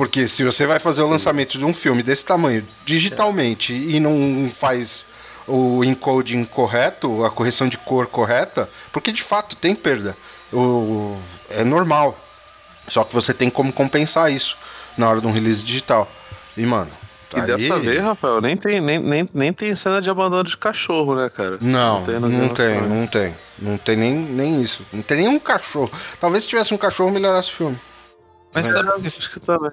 Porque 0.00 0.26
se 0.26 0.42
você 0.42 0.64
vai 0.64 0.78
fazer 0.78 1.02
o 1.02 1.06
lançamento 1.06 1.58
de 1.58 1.64
um 1.66 1.74
filme 1.74 2.02
desse 2.02 2.24
tamanho 2.24 2.66
digitalmente 2.86 3.74
e 3.74 4.00
não 4.00 4.48
faz 4.48 5.04
o 5.46 5.84
encoding 5.84 6.42
correto, 6.46 7.22
a 7.22 7.30
correção 7.30 7.68
de 7.68 7.76
cor 7.76 8.06
correta, 8.06 8.66
porque 8.92 9.12
de 9.12 9.22
fato 9.22 9.54
tem 9.56 9.74
perda. 9.74 10.16
O, 10.50 11.18
é 11.50 11.62
normal. 11.62 12.18
Só 12.88 13.04
que 13.04 13.12
você 13.12 13.34
tem 13.34 13.50
como 13.50 13.74
compensar 13.74 14.32
isso 14.32 14.56
na 14.96 15.06
hora 15.06 15.20
de 15.20 15.26
um 15.26 15.32
release 15.32 15.62
digital. 15.62 16.08
E, 16.56 16.64
mano. 16.64 16.90
E 17.36 17.38
aí- 17.38 17.46
dessa 17.46 17.78
vez, 17.78 18.02
Rafael, 18.02 18.40
nem 18.40 18.56
tem, 18.56 18.80
nem, 18.80 18.98
nem, 18.98 19.28
nem 19.34 19.52
tem 19.52 19.76
cena 19.76 20.00
de 20.00 20.08
abandono 20.08 20.44
de 20.48 20.56
cachorro, 20.56 21.14
né, 21.14 21.28
cara? 21.28 21.58
Não, 21.60 22.00
não 22.00 22.30
Game 22.30 22.46
of 22.46 22.54
tem, 22.54 22.80
não 22.80 23.06
tem. 23.06 23.34
Não 23.58 23.76
tem 23.76 23.96
nem, 23.96 24.14
nem 24.14 24.62
isso. 24.62 24.82
Não 24.90 25.02
tem 25.02 25.18
nenhum 25.18 25.38
cachorro. 25.38 25.92
Talvez 26.18 26.44
se 26.44 26.48
tivesse 26.48 26.72
um 26.72 26.78
cachorro, 26.78 27.10
melhorasse 27.10 27.50
o 27.50 27.56
filme. 27.56 27.78
Mas 28.54 28.68
sabe, 28.68 28.88
Acho 29.06 29.30
que 29.30 29.40
tá, 29.40 29.58
né? 29.58 29.70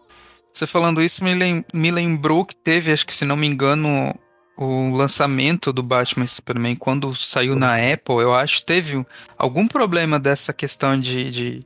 você 0.54 0.66
falando 0.68 1.02
isso 1.02 1.24
me, 1.24 1.34
lem- 1.36 1.66
me 1.74 1.92
lembrou 1.92 2.46
que 2.46 2.56
teve, 2.56 2.92
acho 2.92 3.06
que 3.06 3.14
se 3.14 3.26
não 3.26 3.36
me 3.38 3.46
engano, 3.48 4.14
o 4.58 4.96
lançamento 4.96 5.72
do 5.72 5.84
Batman 5.84 6.26
e 6.26 6.28
Superman 6.28 6.76
quando 6.76 7.14
saiu 7.14 7.56
na 7.56 7.76
Apple, 7.76 8.16
eu 8.16 8.34
acho, 8.34 8.64
teve 8.66 9.06
algum 9.38 9.68
problema 9.68 10.20
dessa 10.20 10.52
questão 10.54 11.00
de, 11.00 11.30
de- 11.32 11.60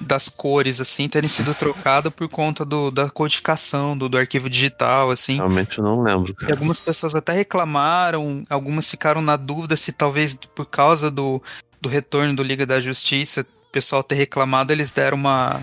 das 0.00 0.28
cores, 0.28 0.80
assim, 0.80 1.08
terem 1.08 1.28
sido 1.28 1.52
trocadas 1.54 2.12
por 2.12 2.28
conta 2.28 2.64
do, 2.64 2.90
da 2.90 3.10
codificação 3.10 3.98
do, 3.98 4.08
do 4.08 4.16
arquivo 4.16 4.48
digital, 4.48 5.10
assim. 5.10 5.36
Realmente 5.36 5.78
eu 5.78 5.84
não 5.84 6.02
lembro, 6.02 6.32
E 6.32 6.34
cara. 6.36 6.52
algumas 6.54 6.78
pessoas 6.80 7.14
até 7.16 7.32
reclamaram, 7.32 8.44
algumas 8.48 8.88
ficaram 8.88 9.20
na 9.20 9.36
dúvida 9.36 9.76
se 9.76 9.92
talvez 9.92 10.36
por 10.54 10.66
causa 10.66 11.10
do, 11.10 11.42
do 11.80 11.88
retorno 11.88 12.34
do 12.34 12.42
Liga 12.44 12.64
da 12.64 12.80
Justiça, 12.80 13.40
o 13.68 13.70
pessoal 13.72 14.02
ter 14.04 14.14
reclamado, 14.14 14.72
eles 14.72 14.92
deram 14.92 15.16
uma 15.16 15.60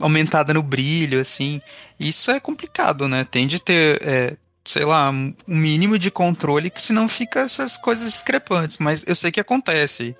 aumentada 0.00 0.54
no 0.54 0.62
brilho, 0.62 1.20
assim. 1.20 1.60
Isso 1.98 2.30
é 2.30 2.40
complicado, 2.40 3.08
né? 3.08 3.26
Tem 3.30 3.46
de 3.46 3.60
ter, 3.60 4.00
é, 4.02 4.36
sei 4.64 4.84
lá, 4.84 5.10
um 5.10 5.34
mínimo 5.46 5.98
de 5.98 6.10
controle 6.10 6.70
que 6.70 6.80
senão 6.80 7.08
fica 7.08 7.40
essas 7.40 7.76
coisas 7.76 8.10
discrepantes. 8.12 8.78
Mas 8.78 9.06
eu 9.06 9.14
sei 9.14 9.30
que 9.30 9.40
acontece. 9.40 10.16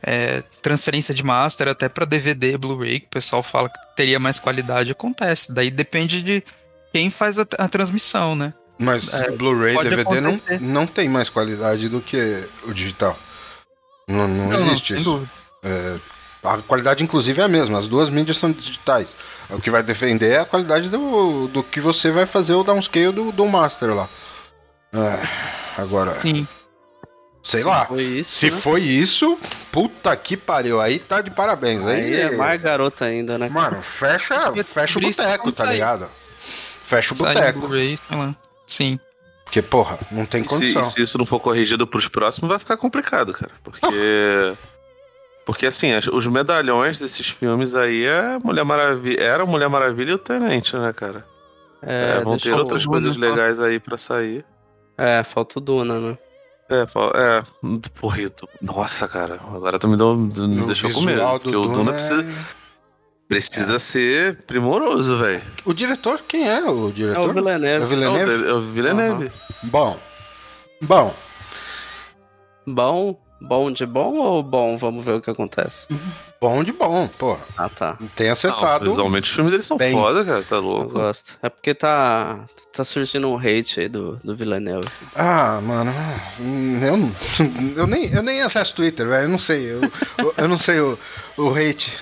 É, 0.00 0.42
transferência 0.62 1.12
de 1.12 1.24
master 1.24 1.66
até 1.66 1.88
para 1.88 2.04
DVD, 2.04 2.56
Blu-ray, 2.56 3.00
que 3.00 3.06
o 3.06 3.10
pessoal 3.10 3.42
fala 3.42 3.68
que 3.68 3.78
teria 3.96 4.20
mais 4.20 4.38
qualidade, 4.38 4.92
acontece. 4.92 5.52
Daí 5.52 5.72
depende 5.72 6.22
de 6.22 6.42
quem 6.92 7.10
faz 7.10 7.40
a, 7.40 7.46
a 7.58 7.68
transmissão, 7.68 8.36
né? 8.36 8.54
Mas 8.78 9.12
É, 9.12 9.28
Blu-ray 9.32 9.74
e 9.76 9.82
DVD 9.82 10.20
não, 10.20 10.30
acontecer. 10.30 10.60
não 10.60 10.86
tem 10.86 11.08
mais 11.08 11.28
qualidade 11.28 11.88
do 11.88 12.00
que 12.00 12.48
o 12.62 12.72
digital. 12.72 13.18
Não, 14.06 14.28
não, 14.28 14.52
existe 14.52 14.90
sem 14.90 14.98
isso. 14.98 15.10
dúvida. 15.10 15.30
É, 15.64 15.98
a 16.42 16.58
qualidade, 16.58 17.02
inclusive, 17.02 17.40
é 17.40 17.44
a 17.44 17.48
mesma. 17.48 17.78
As 17.78 17.88
duas 17.88 18.08
mídias 18.10 18.38
são 18.38 18.50
digitais. 18.52 19.16
O 19.50 19.60
que 19.60 19.70
vai 19.70 19.82
defender 19.82 20.32
é 20.32 20.38
a 20.40 20.44
qualidade 20.44 20.88
do, 20.88 21.48
do 21.48 21.62
que 21.62 21.80
você 21.80 22.10
vai 22.10 22.26
fazer 22.26 22.54
o 22.54 22.62
downscale 22.62 23.12
do, 23.12 23.32
do 23.32 23.46
master 23.46 23.94
lá. 23.94 24.08
É, 24.92 25.80
agora, 25.80 26.18
Sim. 26.18 26.46
sei 27.42 27.62
lá. 27.62 27.86
Foi 27.86 28.02
isso. 28.02 28.30
Se 28.30 28.50
né? 28.50 28.56
foi 28.56 28.82
isso, 28.82 29.38
puta 29.72 30.16
que 30.16 30.36
pariu. 30.36 30.80
Aí 30.80 30.98
tá 30.98 31.20
de 31.20 31.30
parabéns. 31.30 31.84
Aí, 31.84 32.14
Aí 32.14 32.20
é 32.20 32.36
mais 32.36 32.60
garota 32.60 33.04
ainda, 33.04 33.36
né? 33.36 33.48
Mano, 33.48 33.82
fecha, 33.82 34.52
que 34.52 34.62
fecha 34.62 34.98
o 34.98 35.02
boteco, 35.02 35.52
tá 35.52 35.66
ligado? 35.66 36.08
Fecha 36.84 37.12
o 37.12 37.16
boteco. 37.16 37.60
Blu-ray, 37.60 37.96
sei 37.96 38.16
lá. 38.16 38.34
Sim. 38.66 38.98
Porque, 39.44 39.60
porra, 39.62 39.98
não 40.10 40.24
tem 40.26 40.42
E 40.42 40.44
se, 40.44 40.48
condição. 40.48 40.82
e 40.82 40.84
se 40.84 41.02
isso 41.02 41.18
não 41.18 41.24
for 41.26 41.40
corrigido 41.40 41.86
pros 41.86 42.06
próximos, 42.06 42.48
vai 42.50 42.58
ficar 42.58 42.76
complicado, 42.76 43.32
cara. 43.32 43.52
Porque. 43.64 43.86
Porque 45.48 45.64
assim, 45.64 45.92
as- 45.94 46.06
os 46.08 46.26
medalhões 46.26 46.98
desses 46.98 47.26
filmes 47.30 47.74
aí 47.74 48.04
é 48.04 48.38
Mulher 48.44 48.64
Maravilha. 48.66 49.18
Era 49.18 49.46
Mulher 49.46 49.70
Maravilha 49.70 50.10
e 50.10 50.14
o 50.14 50.18
Tenente, 50.18 50.76
né, 50.76 50.92
cara? 50.92 51.24
É, 51.80 52.20
vão 52.20 52.32
deixa 52.36 52.50
ter 52.50 52.54
outras 52.60 52.84
coisas 52.84 53.14
Duna, 53.14 53.30
legais 53.30 53.58
aí 53.58 53.80
pra 53.80 53.96
sair. 53.96 54.44
É, 54.98 55.24
falta 55.24 55.58
o 55.58 55.62
Duna, 55.62 55.98
né? 55.98 56.18
É, 56.68 56.82
é. 56.82 57.42
Porra, 57.98 58.20
eu 58.20 58.28
tô- 58.28 58.46
nossa, 58.60 59.08
cara. 59.08 59.36
Agora 59.54 59.78
tu 59.78 59.88
me, 59.88 59.96
deu, 59.96 60.14
me 60.14 60.66
deixou 60.66 60.90
com 60.92 61.00
medo. 61.00 61.22
Porque 61.40 61.56
o 61.56 61.66
Duna 61.68 61.92
é- 61.92 61.94
precisa, 61.94 62.26
precisa 63.26 63.78
ser 63.78 64.42
primoroso, 64.42 65.16
velho. 65.16 65.40
O 65.64 65.72
diretor, 65.72 66.20
quem 66.28 66.46
é 66.46 66.62
o 66.62 66.90
É 66.90 66.92
diretor? 66.92 67.22
É 67.22 67.26
o 67.26 67.32
Villeneuve. 67.32 67.82
É 67.82 67.84
o 67.84 67.86
Villeneuve? 67.88 68.48
é 68.50 68.52
o 68.52 68.60
Villeneuve. 68.70 69.32
Bom. 69.62 69.98
Bom. 70.82 71.14
Bom, 72.66 73.18
bom 73.40 73.70
de 73.70 73.86
bom 73.86 74.14
ou 74.16 74.42
bom? 74.42 74.76
Vamos 74.76 75.04
ver 75.04 75.12
o 75.12 75.20
que 75.20 75.30
acontece. 75.30 75.86
Bom 76.40 76.62
de 76.62 76.72
bom, 76.72 77.08
porra. 77.08 77.40
Ah, 77.56 77.68
tá. 77.68 77.98
Tem 78.14 78.26
Não, 78.26 78.32
acertado. 78.32 78.84
visualmente 78.88 79.28
os 79.28 79.34
filmes 79.34 79.50
deles 79.52 79.66
são 79.66 79.76
bem. 79.76 79.92
foda, 79.92 80.24
cara. 80.24 80.42
Tá 80.42 80.56
Eu 80.56 80.62
louco. 80.62 80.92
gosto. 80.92 81.36
É 81.42 81.48
porque 81.48 81.74
tá, 81.74 82.44
tá 82.72 82.84
surgindo 82.84 83.28
um 83.28 83.36
hate 83.36 83.80
aí 83.80 83.88
do, 83.88 84.16
do 84.22 84.36
Villeneuve. 84.36 84.88
Ah, 85.14 85.60
mano, 85.62 85.92
eu, 86.84 86.96
não- 86.96 87.12
eu, 87.76 87.86
nem, 87.86 88.06
eu 88.12 88.22
nem 88.22 88.42
acesso 88.42 88.74
Twitter, 88.74 89.06
velho. 89.08 89.24
Eu 89.24 89.28
não 89.28 89.38
sei. 89.38 89.64
Eu, 89.72 89.80
eu- 90.18 90.34
eu 90.36 90.48
não 90.48 90.58
sei 90.58 90.80
o, 90.80 90.98
o 91.36 91.50
hate. 91.54 91.92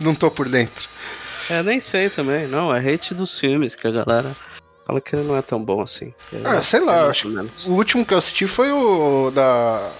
Não 0.00 0.14
tô 0.14 0.30
por 0.30 0.48
dentro. 0.48 0.88
É, 1.50 1.62
nem 1.62 1.80
sei 1.80 2.08
também. 2.10 2.46
Não, 2.46 2.74
é 2.74 2.78
hate 2.78 3.14
dos 3.14 3.38
filmes 3.38 3.74
que 3.74 3.86
a 3.86 3.90
galera 3.90 4.36
fala 4.86 5.00
que 5.00 5.14
ele 5.16 5.24
não 5.26 5.36
é 5.36 5.42
tão 5.42 5.62
bom 5.62 5.82
assim. 5.82 6.14
Ah, 6.44 6.56
é- 6.56 6.62
sei 6.62 6.80
lá, 6.80 7.00
eu 7.02 7.10
acho 7.10 7.28
menos. 7.28 7.66
O 7.66 7.72
último 7.72 8.04
que 8.06 8.14
eu 8.14 8.18
assisti 8.18 8.46
foi 8.46 8.70
o 8.70 9.30
da. 9.30 9.90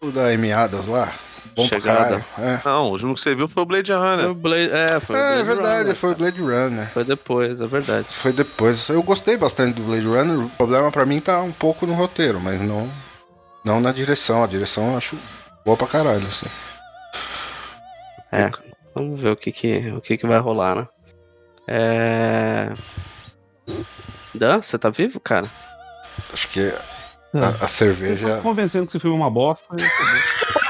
O 0.00 0.10
da 0.10 0.28
Amy 0.28 0.52
Adams 0.52 0.86
lá. 0.86 1.12
Bom 1.56 1.66
Chegada. 1.66 1.82
pra 1.82 2.20
caralho. 2.20 2.24
É, 2.38 2.60
Não, 2.64 2.86
o 2.86 2.90
último 2.92 3.14
que 3.14 3.20
você 3.20 3.34
viu 3.34 3.48
foi 3.48 3.62
o 3.62 3.66
Blade 3.66 3.90
Foi 3.90 3.98
né? 4.00 4.10
Runner. 4.16 4.30
o 4.30 4.34
Blade, 4.34 4.70
é, 4.70 5.00
foi 5.00 5.16
o 5.16 5.18
é, 5.18 5.28
Blade 5.32 5.42
verdade, 5.44 5.78
Runner, 5.82 5.96
foi 5.96 6.12
o. 6.12 6.14
Blade 6.14 6.40
Runner. 6.40 6.92
Foi 6.92 7.04
depois, 7.04 7.60
é 7.60 7.66
verdade. 7.66 8.06
Foi 8.10 8.32
depois. 8.32 8.88
Eu 8.88 9.02
gostei 9.02 9.36
bastante 9.36 9.74
do 9.76 9.82
Blade 9.82 10.06
Runner. 10.06 10.46
O 10.46 10.50
problema 10.50 10.92
pra 10.92 11.04
mim 11.04 11.20
tá 11.20 11.40
um 11.42 11.52
pouco 11.52 11.84
no 11.86 11.94
roteiro, 11.94 12.40
mas 12.40 12.60
não, 12.60 12.88
não 13.64 13.80
na 13.80 13.90
direção. 13.92 14.44
A 14.44 14.46
direção 14.46 14.92
eu 14.92 14.98
acho 14.98 15.18
boa 15.64 15.76
pra 15.76 15.86
caralho. 15.88 16.26
Assim. 16.28 16.46
É, 18.30 18.50
vamos 18.94 19.20
ver 19.20 19.30
o 19.30 19.36
que 19.36 19.50
que, 19.50 19.90
o 19.90 20.00
que, 20.00 20.16
que 20.16 20.26
vai 20.26 20.38
rolar, 20.38 20.76
né? 20.76 20.88
É... 21.66 22.72
Dan, 24.34 24.62
você 24.62 24.78
tá 24.78 24.90
vivo, 24.90 25.18
cara? 25.18 25.50
Acho 26.32 26.48
que 26.48 26.72
a, 27.34 27.64
a 27.64 27.68
cerveja. 27.68 28.36
Tô 28.36 28.42
convencendo 28.42 28.86
que 28.86 28.90
esse 28.92 29.00
filme 29.00 29.16
é 29.16 29.20
uma 29.20 29.30
bosta. 29.30 29.66
acabou. 29.74 30.68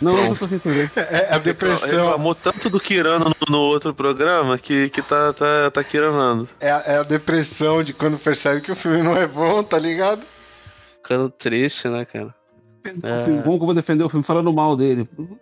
Não, 0.00 0.12
não, 0.16 0.26
eu 0.28 0.36
tô 0.36 0.46
sem 0.46 0.56
escrever. 0.56 0.90
É, 0.94 1.30
é 1.30 1.34
a 1.34 1.38
depressão. 1.38 2.04
Reclamou 2.04 2.34
tanto 2.36 2.70
do 2.70 2.78
Kirano 2.78 3.24
no, 3.26 3.34
no 3.52 3.58
outro 3.58 3.92
programa 3.92 4.56
que, 4.56 4.88
que 4.90 5.02
tá, 5.02 5.32
tá, 5.32 5.70
tá 5.72 5.82
kiranando. 5.82 6.48
É, 6.60 6.70
a- 6.70 6.82
é 6.86 6.96
a 6.98 7.02
depressão 7.02 7.82
de 7.82 7.92
quando 7.92 8.16
percebe 8.16 8.60
que 8.60 8.70
o 8.70 8.76
filme 8.76 9.02
não 9.02 9.16
é 9.16 9.26
bom, 9.26 9.60
tá 9.62 9.78
ligado? 9.78 10.22
Ficando 11.02 11.28
triste, 11.30 11.88
né, 11.88 12.04
cara? 12.04 12.32
O 12.86 13.24
filme, 13.24 13.42
como 13.42 13.58
que 13.58 13.62
eu 13.62 13.66
vou 13.66 13.74
defender 13.74 14.04
o 14.04 14.08
filme 14.08 14.24
falando 14.24 14.52
mal 14.52 14.76
dele? 14.76 15.08
Não 15.18 15.38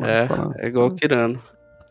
o 0.00 0.04
É, 0.04 0.28
é 0.64 0.68
igual 0.68 0.88
o 0.88 0.94
Kirano. 0.94 1.40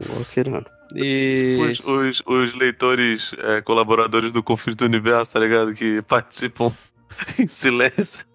Igual 0.02 0.22
o 0.22 0.26
Kirano. 0.26 0.66
E. 0.96 1.58
Os, 1.62 1.80
os, 1.80 2.22
os 2.26 2.54
leitores, 2.56 3.32
é, 3.38 3.62
colaboradores 3.62 4.34
do 4.34 4.44
Conflito 4.44 4.80
do 4.80 4.86
Universo, 4.86 5.32
tá 5.34 5.40
ligado? 5.40 5.74
Que 5.74 6.02
participam 6.02 6.74
em 7.40 7.48
silêncio. 7.48 8.26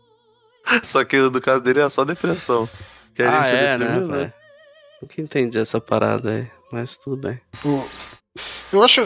Só 0.83 1.05
que 1.05 1.17
no 1.19 1.41
caso 1.41 1.61
dele 1.61 1.81
é 1.81 1.89
só 1.89 2.05
depressão. 2.05 2.69
Que 3.15 3.23
a 3.23 3.41
ah, 3.41 3.45
gente 3.45 3.57
é, 3.57 3.79
né, 3.79 4.01
velho? 4.01 4.33
Nunca 5.01 5.21
entendi 5.21 5.59
essa 5.59 5.81
parada 5.81 6.31
aí, 6.31 6.51
mas 6.73 6.97
tudo 6.97 7.17
bem. 7.17 7.41
O- 7.65 7.87
Eu 8.73 8.83
acho. 8.83 9.03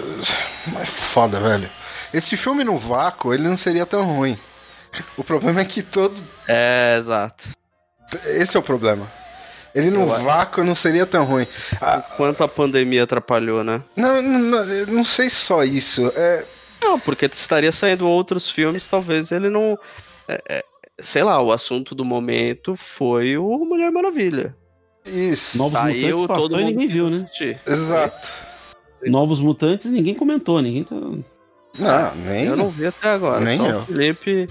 É 0.81 0.87
foda, 0.87 1.39
velho. 1.41 1.69
Esse 2.13 2.37
filme 2.37 2.65
no 2.65 2.79
vácuo, 2.79 3.33
ele 3.33 3.49
não 3.49 3.57
seria 3.57 3.87
tão 3.87 4.03
ruim. 4.05 4.39
O 5.17 5.23
problema 5.23 5.61
é 5.61 5.65
que 5.65 5.83
todo. 5.83 6.21
É, 6.49 6.97
exato. 6.99 7.45
Esse 8.25 8.57
é 8.57 8.61
o 8.61 8.63
problema. 8.63 9.11
Ele 9.73 9.91
no 9.91 10.01
Eu 10.03 10.15
acho. 10.15 10.25
vácuo 10.25 10.65
não 10.65 10.75
seria 10.75 11.07
tão 11.07 11.25
ruim. 11.25 11.47
Ah, 11.81 12.01
Quanto 12.17 12.43
a 12.43 12.49
pandemia 12.49 13.05
atrapalhou, 13.05 13.63
né? 13.63 13.81
não, 13.95 14.21
não, 14.21 14.39
não, 14.41 14.87
não 14.89 15.05
sei 15.05 15.31
só 15.31 15.63
isso. 15.63 16.13
É, 16.17 16.45
Não, 16.83 16.99
porque 16.99 17.27
estaria 17.27 17.73
saindo 17.73 18.09
outros 18.09 18.49
filmes, 18.51 18.87
talvez 18.87 19.31
ele 19.33 19.49
não. 19.51 19.79
é, 20.29 20.43
é, 20.49 20.65
sei 20.99 21.23
lá, 21.23 21.41
o 21.43 21.53
assunto 21.53 21.95
do 21.95 22.05
momento 22.05 22.77
foi 22.77 23.37
o 23.37 23.65
Mulher 23.65 23.91
Maravilha. 23.91 24.57
isso. 25.05 25.59
Novos 25.59 25.73
Saiu, 25.73 26.19
Mutantes 26.19 26.27
passou 26.27 26.49
todo 26.49 26.61
e 26.61 26.65
mundo 26.65 26.71
ninguém 26.71 26.87
quis 26.87 26.95
viu, 26.95 27.11
né? 27.11 27.25
Exato. 27.67 28.33
Novos 29.07 29.41
Mutantes, 29.41 29.91
ninguém 29.91 30.15
comentou, 30.15 30.61
ninguém 30.61 30.85
tá... 30.85 30.97
Não, 31.79 32.15
nem. 32.17 32.47
Eu 32.47 32.57
não 32.57 32.71
vi 32.71 32.87
até 32.87 33.09
agora. 33.09 33.41
Nem 33.41 33.59
só 33.59 33.67
eu. 33.67 33.79
o 33.79 33.87
Felipe. 33.87 34.49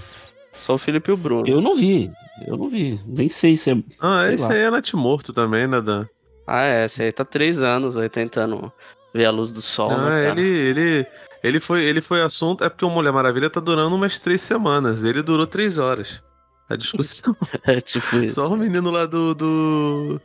Só 0.58 0.74
o 0.74 0.78
Felipe 0.78 1.10
e 1.10 1.14
o 1.14 1.16
Bruno. 1.16 1.46
Eu 1.46 1.60
não 1.60 1.76
vi, 1.76 2.10
eu 2.46 2.56
não 2.56 2.68
vi. 2.68 3.00
Nem 3.06 3.28
sei 3.28 3.56
se 3.56 3.70
é... 3.70 3.76
Ah, 4.00 4.24
Sei 4.24 4.34
esse 4.34 4.44
lá. 4.44 4.52
aí 4.52 4.60
é 4.60 4.70
Natimorto 4.70 5.32
também, 5.32 5.66
né, 5.66 5.80
Dan? 5.80 6.06
Ah, 6.46 6.64
é, 6.66 6.84
esse 6.86 7.02
aí 7.02 7.12
tá 7.12 7.24
três 7.24 7.62
anos 7.62 7.96
aí 7.96 8.08
tentando 8.08 8.72
ver 9.14 9.26
a 9.26 9.30
luz 9.30 9.52
do 9.52 9.60
sol. 9.60 9.90
Né, 9.90 9.96
cara? 9.96 10.40
ele, 10.40 10.42
ele, 10.42 11.06
ele, 11.42 11.60
foi, 11.60 11.84
ele 11.84 12.00
foi 12.00 12.20
assunto. 12.22 12.62
É 12.64 12.68
porque 12.68 12.84
o 12.84 12.90
Mulher 12.90 13.12
Maravilha 13.12 13.48
tá 13.50 13.60
durando 13.60 13.94
umas 13.96 14.18
três 14.18 14.40
semanas. 14.42 15.02
Ele 15.04 15.22
durou 15.22 15.46
três 15.46 15.78
horas. 15.78 16.22
A 16.68 16.76
discussão. 16.76 17.34
É 17.64 17.80
tipo 17.80 18.16
isso. 18.16 18.36
Só 18.36 18.48
o 18.48 18.56
menino 18.56 18.90
lá 18.90 19.04
do. 19.06 19.34
do... 19.34 20.20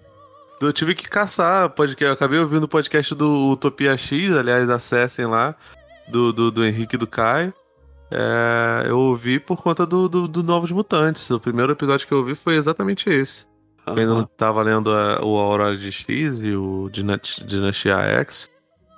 do- 0.59 0.67
Eu 0.67 0.73
tive 0.73 0.93
que 0.95 1.07
caçar 1.09 1.69
podcast. 1.71 2.05
Eu 2.05 2.13
acabei 2.13 2.39
ouvindo 2.39 2.63
o 2.63 2.67
podcast 2.67 3.13
do 3.15 3.49
Utopia 3.51 3.95
X, 3.97 4.35
aliás, 4.35 4.69
acessem 4.69 5.25
lá, 5.25 5.55
do, 6.07 6.31
do, 6.31 6.51
do 6.51 6.63
Henrique 6.65 6.95
e 6.95 6.99
do 6.99 7.07
Caio. 7.07 7.53
É, 8.11 8.85
eu 8.87 8.99
ouvi 8.99 9.39
por 9.39 9.57
conta 9.57 9.85
do, 9.85 10.07
do, 10.07 10.27
do 10.27 10.43
Novos 10.43 10.71
Mutantes. 10.71 11.29
O 11.31 11.39
primeiro 11.39 11.71
episódio 11.71 12.05
que 12.07 12.13
eu 12.13 12.19
ouvi 12.19 12.35
foi 12.35 12.55
exatamente 12.55 13.09
esse. 13.09 13.45
Eu 13.87 13.93
ainda 13.93 14.13
não 14.13 14.23
tava 14.25 14.61
lendo 14.61 14.91
a- 14.91 15.19
o 15.23 15.37
Aurora 15.37 15.75
de 15.75 15.91
X 15.91 16.39
e 16.39 16.55
o 16.55 16.89
Dynastia 16.91 17.97
X. 17.97 18.49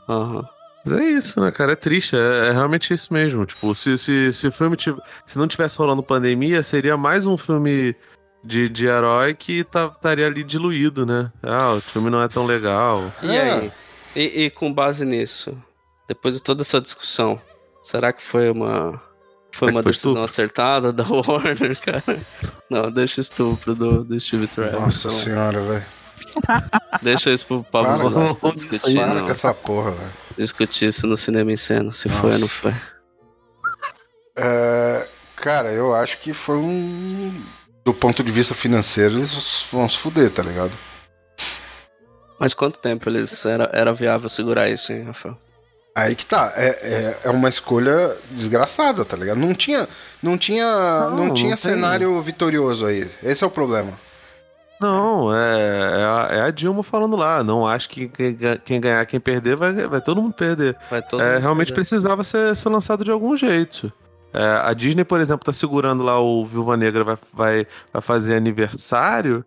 aham. 0.10 0.44
Mas 0.90 1.00
é 1.00 1.04
isso, 1.10 1.42
né, 1.42 1.52
cara? 1.52 1.74
É 1.74 1.76
triste. 1.76 2.16
É, 2.16 2.50
é 2.50 2.52
realmente 2.52 2.94
isso 2.94 3.14
mesmo. 3.14 3.46
Tipo, 3.46 3.74
se, 3.76 3.98
se, 3.98 4.32
se 4.34 4.48
o 4.48 4.52
filme 4.52 4.76
tiv- 4.78 5.00
se 5.26 5.38
não 5.38 5.48
tivesse 5.48 5.78
rolando 5.78 6.02
pandemia, 6.04 6.62
seria 6.64 6.96
mais 6.98 7.26
um 7.26 7.38
filme 7.38 7.96
de, 8.44 8.70
de 8.70 8.86
herói 8.86 9.34
que 9.34 9.64
tá- 9.64 9.92
estaria 9.94 10.26
ali 10.26 10.44
diluído, 10.44 11.06
né? 11.06 11.32
Ah, 11.44 11.74
o 11.74 11.82
filme 11.82 12.10
não 12.10 12.22
é 12.22 12.28
tão 12.28 12.46
legal. 12.46 13.12
E 13.22 13.38
aí? 13.38 13.72
E, 14.16 14.46
e 14.46 14.50
com 14.50 14.72
base 14.74 15.06
nisso, 15.06 15.56
depois 16.08 16.34
de 16.36 16.42
toda 16.42 16.62
essa 16.62 16.80
discussão, 16.82 17.42
será 17.84 18.12
que 18.14 18.22
foi 18.24 18.50
uma. 18.50 19.02
Foi 19.52 19.68
Será 19.70 19.72
uma 19.78 19.84
foi 19.84 19.92
decisão 19.92 20.12
estupro? 20.12 20.24
acertada 20.26 20.94
da 20.94 21.04
Warner, 21.10 21.80
cara? 21.80 22.20
Não, 22.70 22.92
deixa 22.92 23.20
o 23.20 23.22
estupro 23.22 23.74
do, 23.74 24.04
do 24.04 24.20
Steve 24.20 24.46
Trevor. 24.48 24.82
Nossa 24.82 25.08
Então, 25.08 25.20
senhora, 25.20 25.62
velho. 25.62 25.86
Deixa 27.02 27.32
isso 27.32 27.46
pro 27.48 27.64
Pablo 27.64 28.12
Para, 28.12 28.36
para 28.36 28.52
discutir, 28.54 28.96
Para 28.98 29.14
não. 29.14 29.26
com 29.26 29.32
essa 29.32 29.54
porra, 29.54 29.92
velho. 29.92 30.12
Discutir 30.38 30.88
isso 30.88 31.08
no 31.08 31.18
cinema 31.18 31.52
em 31.52 31.58
cena, 31.58 31.92
se 31.92 32.08
Nossa. 32.08 32.22
foi 32.22 32.32
ou 32.34 32.40
não 32.40 32.48
foi. 32.48 32.74
É, 34.36 35.08
cara, 35.36 35.70
eu 35.72 35.96
acho 35.96 36.20
que 36.20 36.34
foi 36.34 36.58
um. 36.58 37.42
Do 37.84 37.94
ponto 37.94 38.24
de 38.24 38.32
vista 38.32 38.54
financeiro, 38.54 39.16
eles 39.16 39.66
vão 39.72 39.90
se 39.90 39.98
fuder, 39.98 40.30
tá 40.30 40.44
ligado? 40.44 40.74
Mas 42.40 42.54
quanto 42.54 42.80
tempo 42.80 43.10
eles 43.10 43.46
era, 43.46 43.70
era 43.74 43.94
viável 43.94 44.30
segurar 44.30 44.70
isso, 44.70 44.92
hein, 44.92 45.04
Rafael? 45.04 45.38
Aí 45.96 46.16
que 46.16 46.26
tá, 46.26 46.54
é, 46.56 46.68
é, 46.68 47.20
é 47.24 47.30
uma 47.32 47.50
escolha 47.50 48.16
desgraçada, 48.30 49.04
tá 49.04 49.18
ligado? 49.18 49.38
Não 49.38 49.56
tinha, 49.56 49.90
não 50.22 50.38
tinha, 50.38 50.66
não, 50.66 51.10
Não, 51.10 51.26
não 51.28 51.34
tinha 51.34 51.56
tem. 51.56 51.72
cenário 51.72 52.22
vitorioso 52.22 52.86
aí. 52.86 53.10
Esse 53.24 53.44
é 53.44 53.48
o 53.48 53.50
problema. 53.50 53.94
Não, 54.82 55.34
é, 55.36 56.00
é, 56.02 56.04
a, 56.04 56.28
é 56.32 56.42
a 56.42 56.52
Dilma 56.52 56.84
falando 56.84 57.16
lá. 57.16 57.44
Não 57.44 57.66
acho 57.68 57.90
que 57.90 58.08
quem, 58.08 58.36
ga- 58.36 58.58
quem 58.58 58.80
ganhar, 58.80 59.06
quem 59.06 59.20
perder, 59.20 59.56
vai, 59.56 59.74
vai 59.88 60.02
todo 60.02 60.22
mundo 60.22 60.34
perder. 60.34 60.78
Vai 60.90 61.02
todo 61.02 61.22
É, 61.22 61.34
mundo 61.34 61.42
realmente 61.42 61.68
perder. 61.68 61.76
precisava 61.82 62.24
ser, 62.24 62.56
ser 62.56 62.70
lançado 62.70 63.04
de 63.04 63.10
algum 63.12 63.36
jeito. 63.36 63.92
É, 64.34 64.62
a 64.64 64.74
Disney, 64.74 65.04
por 65.04 65.20
exemplo, 65.20 65.46
tá 65.46 65.54
segurando 65.54 66.04
lá 66.04 66.20
o 66.20 66.46
Viúva 66.46 66.78
Negra 66.78 67.04
vai, 67.04 67.18
vai, 67.34 67.68
vai 67.92 68.02
fazer 68.02 68.36
aniversário. 68.36 69.44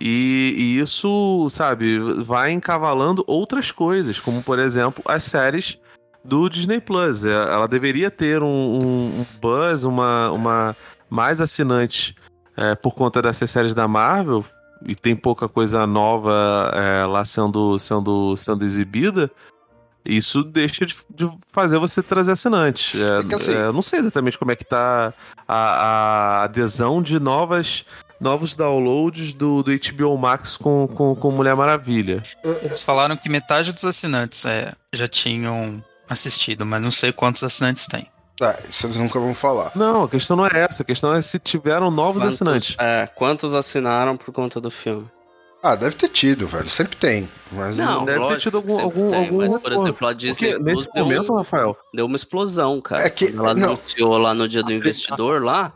E, 0.00 0.54
e 0.56 0.78
isso, 0.80 1.48
sabe, 1.50 1.98
vai 2.22 2.50
encavalando 2.52 3.22
outras 3.26 3.70
coisas, 3.70 4.18
como 4.18 4.42
por 4.42 4.58
exemplo 4.58 5.02
as 5.06 5.22
séries 5.24 5.78
do 6.24 6.48
Disney 6.48 6.80
Plus. 6.80 7.24
É, 7.24 7.30
Ela 7.32 7.66
deveria 7.68 8.10
ter 8.10 8.42
um, 8.42 8.46
um- 8.46 9.20
um 9.20 9.26
buzz, 9.40 9.82
uma, 9.84 10.30
uma 10.30 10.76
mais 11.10 11.40
assinantes 11.40 12.14
é, 12.56 12.74
por 12.74 12.94
conta 12.94 13.20
dessas 13.22 13.50
séries 13.50 13.74
da 13.74 13.86
Marvel, 13.88 14.44
e 14.84 14.94
tem 14.96 15.14
pouca 15.14 15.48
coisa 15.48 15.86
nova 15.86 16.70
é, 16.74 17.06
lá 17.06 17.24
sendo, 17.24 17.78
sendo, 17.78 18.36
sendo 18.36 18.64
exibida. 18.64 19.30
Isso 20.04 20.42
deixa 20.42 20.84
de, 20.84 20.96
de 21.08 21.30
fazer 21.52 21.78
você 21.78 22.02
trazer 22.02 22.32
assinantes. 22.32 23.00
É, 23.00 23.20
É 23.32 23.34
assim- 23.36 23.52
é, 23.54 23.66
eu 23.66 23.72
não 23.72 23.82
sei 23.82 24.00
exatamente 24.00 24.36
como 24.36 24.50
é 24.50 24.56
que 24.56 24.64
tá 24.64 25.14
a, 25.46 25.56
a 25.56 26.42
adesão 26.42 27.00
de 27.00 27.20
novas, 27.20 27.84
novos 28.20 28.56
downloads 28.56 29.32
do, 29.34 29.62
do 29.62 29.70
HBO 29.70 30.18
Max 30.18 30.56
com, 30.56 30.88
com, 30.88 31.14
com 31.14 31.30
Mulher 31.30 31.54
Maravilha. 31.54 32.20
Eles 32.62 32.82
falaram 32.82 33.16
que 33.16 33.28
metade 33.28 33.70
dos 33.72 33.84
assinantes 33.84 34.44
é, 34.44 34.72
já 34.92 35.06
tinham 35.06 35.80
assistido, 36.10 36.66
mas 36.66 36.82
não 36.82 36.90
sei 36.90 37.12
quantos 37.12 37.44
assinantes 37.44 37.86
tem. 37.86 38.08
Tá, 38.42 38.58
isso 38.68 38.84
eles 38.86 38.96
nunca 38.96 39.20
vão 39.20 39.32
falar. 39.34 39.70
Não, 39.76 40.02
a 40.02 40.08
questão 40.08 40.36
não 40.36 40.44
é 40.44 40.50
essa. 40.68 40.82
A 40.82 40.84
questão 40.84 41.14
é 41.14 41.22
se 41.22 41.38
tiveram 41.38 41.92
novos 41.92 42.22
Quantos- 42.24 42.34
assinantes. 42.34 42.76
É, 42.76 43.06
quantos 43.14 43.54
assinaram 43.54 44.16
por 44.16 44.32
conta 44.32 44.60
do 44.60 44.68
filme? 44.68 45.08
Ah, 45.62 45.76
deve 45.76 45.94
ter 45.94 46.08
tido, 46.08 46.48
velho. 46.48 46.68
Sempre 46.68 46.96
tem. 46.96 47.30
Mas 47.52 47.76
Não, 47.76 48.04
deve 48.04 48.18
ter 48.18 48.24
lógico 48.24 48.40
tido 48.40 48.56
algum- 48.56 48.80
algum- 48.80 49.10
tem, 49.12 49.24
algum 49.26 49.36
mas, 49.36 49.60
por 49.60 49.70
exemplo, 49.72 50.08
a 50.08 50.12
Disney 50.12 50.54
Porque 50.54 50.64
nesse 50.64 50.92
deu, 50.92 51.04
momento, 51.04 51.32
um- 51.32 51.36
Rafael, 51.36 51.76
deu 51.94 52.04
uma 52.06 52.16
explosão, 52.16 52.80
cara. 52.80 53.04
É 53.06 53.10
que- 53.10 53.28
ela 53.28 53.54
não. 53.54 53.68
anunciou 53.74 54.18
lá 54.18 54.34
no 54.34 54.48
dia 54.48 54.64
do 54.64 54.72
investidor 54.72 55.40
lá, 55.40 55.66
a 55.66 55.72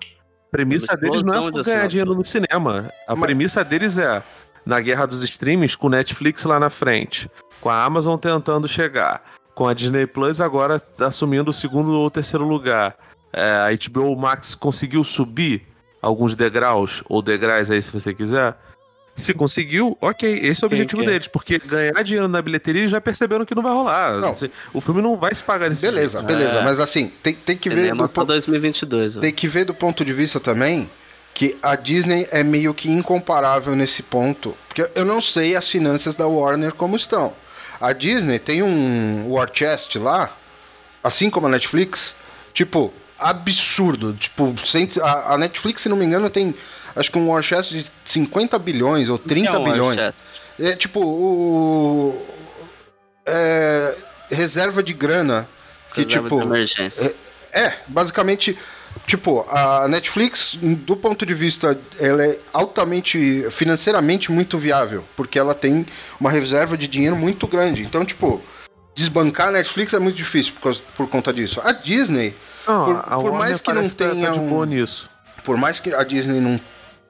premissa 0.51 0.97
deles 0.97 1.23
não 1.23 1.47
é 1.47 1.51
de 1.53 1.63
ganhar 1.63 1.87
dinheiro 1.87 2.15
no 2.17 2.25
cinema. 2.25 2.91
A 3.07 3.15
Mas- 3.15 3.21
premissa 3.27 3.63
deles 3.65 3.97
é 3.97 4.25
na 4.65 4.81
guerra 4.81 5.07
dos 5.07 5.23
streamings, 5.23 5.77
com 5.77 5.87
o 5.87 5.91
Netflix 5.91 6.43
lá 6.43 6.59
na 6.59 6.69
frente, 6.69 7.31
com 7.61 7.71
a 7.71 7.85
Amazon 7.85 8.17
tentando 8.19 8.67
chegar, 8.67 9.23
com 9.57 9.67
a 9.67 9.73
Disney 9.73 10.07
Plus 10.07 10.39
agora 10.39 10.81
assumindo 11.01 11.51
o 11.51 11.55
segundo 11.55 11.91
ou 11.93 12.11
terceiro 12.11 12.47
lugar. 12.47 12.95
É, 13.33 13.43
a 13.53 13.69
HBO 13.91 14.15
Max 14.15 14.55
conseguiu 14.55 15.03
subir 15.03 15.63
alguns 16.01 16.37
degraus, 16.37 17.03
ou 17.09 17.23
degraus 17.23 17.71
aí 17.71 17.81
se 17.81 17.91
você 17.91 18.13
quiser. 18.13 18.55
Se 19.17 19.33
conseguiu, 19.33 19.97
ok, 19.99 20.41
esse 20.43 20.63
é 20.63 20.67
o 20.67 20.69
Quem 20.69 20.77
objetivo 20.79 21.01
quer? 21.03 21.09
deles, 21.11 21.27
porque 21.29 21.59
ganhar 21.59 22.03
dinheiro 22.03 22.29
na 22.29 22.43
bilheteria 22.43 22.83
eles 22.83 22.91
já 22.91 23.01
perceberam 23.01 23.47
que 23.47 23.55
não 23.55 23.63
vai 23.63 23.73
rolar. 23.73 24.19
Não. 24.21 24.35
O 24.75 24.81
filme 24.83 25.01
não 25.01 25.17
vai 25.17 25.35
se 25.35 25.43
pagar 25.43 25.71
nesse 25.71 25.87
beleza, 25.87 26.19
jeito. 26.19 26.27
beleza. 26.27 26.59
É. 26.59 26.63
Mas 26.63 26.79
assim, 26.79 27.11
tem, 27.23 27.33
tem 27.35 27.57
que 27.57 27.71
ver 27.71 27.93
do, 27.93 27.97
pra 27.97 28.09
po- 28.09 28.25
2022. 28.27 29.17
ó. 29.17 29.21
tem 29.21 29.33
que 29.33 29.49
ver 29.49 29.65
do 29.65 29.73
ponto 29.73 30.05
de 30.05 30.13
vista 30.13 30.39
também 30.39 30.91
que 31.33 31.57
a 31.63 31.75
Disney 31.77 32.29
é 32.31 32.45
meio 32.45 32.75
que 32.75 32.91
incomparável 32.91 33.75
nesse 33.75 34.03
ponto. 34.03 34.55
Porque 34.69 34.87
eu 34.95 35.05
não 35.07 35.21
sei 35.23 35.57
as 35.57 35.67
finanças 35.69 36.15
da 36.15 36.27
Warner 36.27 36.75
como 36.75 36.95
estão. 36.95 37.33
A 37.81 37.93
Disney 37.93 38.39
tem 38.39 38.63
um 38.63 39.31
War 39.31 39.51
Chest 39.53 39.97
lá, 39.97 40.37
assim 41.03 41.29
como 41.31 41.47
a 41.47 41.51
Netflix, 41.51 42.15
tipo, 42.53 42.93
absurdo. 43.19 44.15
Tipo, 44.15 44.55
a, 45.03 45.39
Netflix, 45.39 45.83
se 45.83 45.89
não 45.89 45.97
me 45.97 46.05
engano, 46.05 46.31
tem 46.31 46.55
acho 46.95 47.11
que 47.11 47.19
um 47.19 47.29
War 47.29 47.43
Chest 47.43 47.73
de 47.73 47.87
50 48.05 48.59
bilhões 48.59 49.09
ou 49.09 49.19
30 49.19 49.51
Que 49.51 49.57
é 49.57 49.59
um 49.59 49.65
bilhões. 49.65 50.13
É 50.59 50.75
tipo, 50.75 51.01
o. 51.01 52.27
É, 53.27 53.95
reserva 54.31 54.83
de 54.83 54.93
grana. 54.93 55.49
Que 55.93 56.03
Reserva 56.03 56.29
tipo. 56.29 56.41
de 56.41 56.47
emergência. 56.47 57.15
É, 57.53 57.75
basicamente, 57.87 58.59
tipo, 59.07 59.45
a 59.51 59.87
Netflix, 59.89 60.57
do 60.61 60.97
ponto 60.97 61.27
de 61.27 61.35
vista, 61.35 61.79
ela 61.99 62.25
é 62.25 62.39
altamente, 62.53 63.47
financeiramente 63.51 64.31
muito 64.31 64.57
viável, 64.59 65.05
porque 65.17 65.39
ela 65.39 65.55
tem 65.55 65.85
uma 66.21 66.31
reserva 66.31 66.77
de 66.77 66.87
dinheiro 66.87 67.17
muito 67.17 67.47
grande. 67.47 67.83
Então, 67.83 68.05
tipo, 68.05 68.41
desbancar 68.95 69.49
a 69.49 69.53
Netflix 69.53 69.93
é 69.93 69.99
muito 69.99 70.17
difícil 70.17 70.55
por, 70.55 70.61
causa- 70.63 70.83
por 70.97 71.09
conta 71.09 71.33
disso. 71.33 71.61
A 71.63 71.73
Disney, 71.73 72.35
Não, 72.67 72.85
Por- 72.87 72.97
a 72.97 73.17
por 73.21 73.33
mais 73.33 73.61
que 73.61 73.73
não 73.73 73.89
tá- 73.89 74.09
tenha 74.11 74.33
tá 74.33 74.41
um- 74.41 74.65
nisso. 74.65 75.09
por 75.45 75.57
mais 75.57 75.79
que 75.79 75.95
a 75.95 76.03
Disney 76.03 76.41
não, 76.41 76.59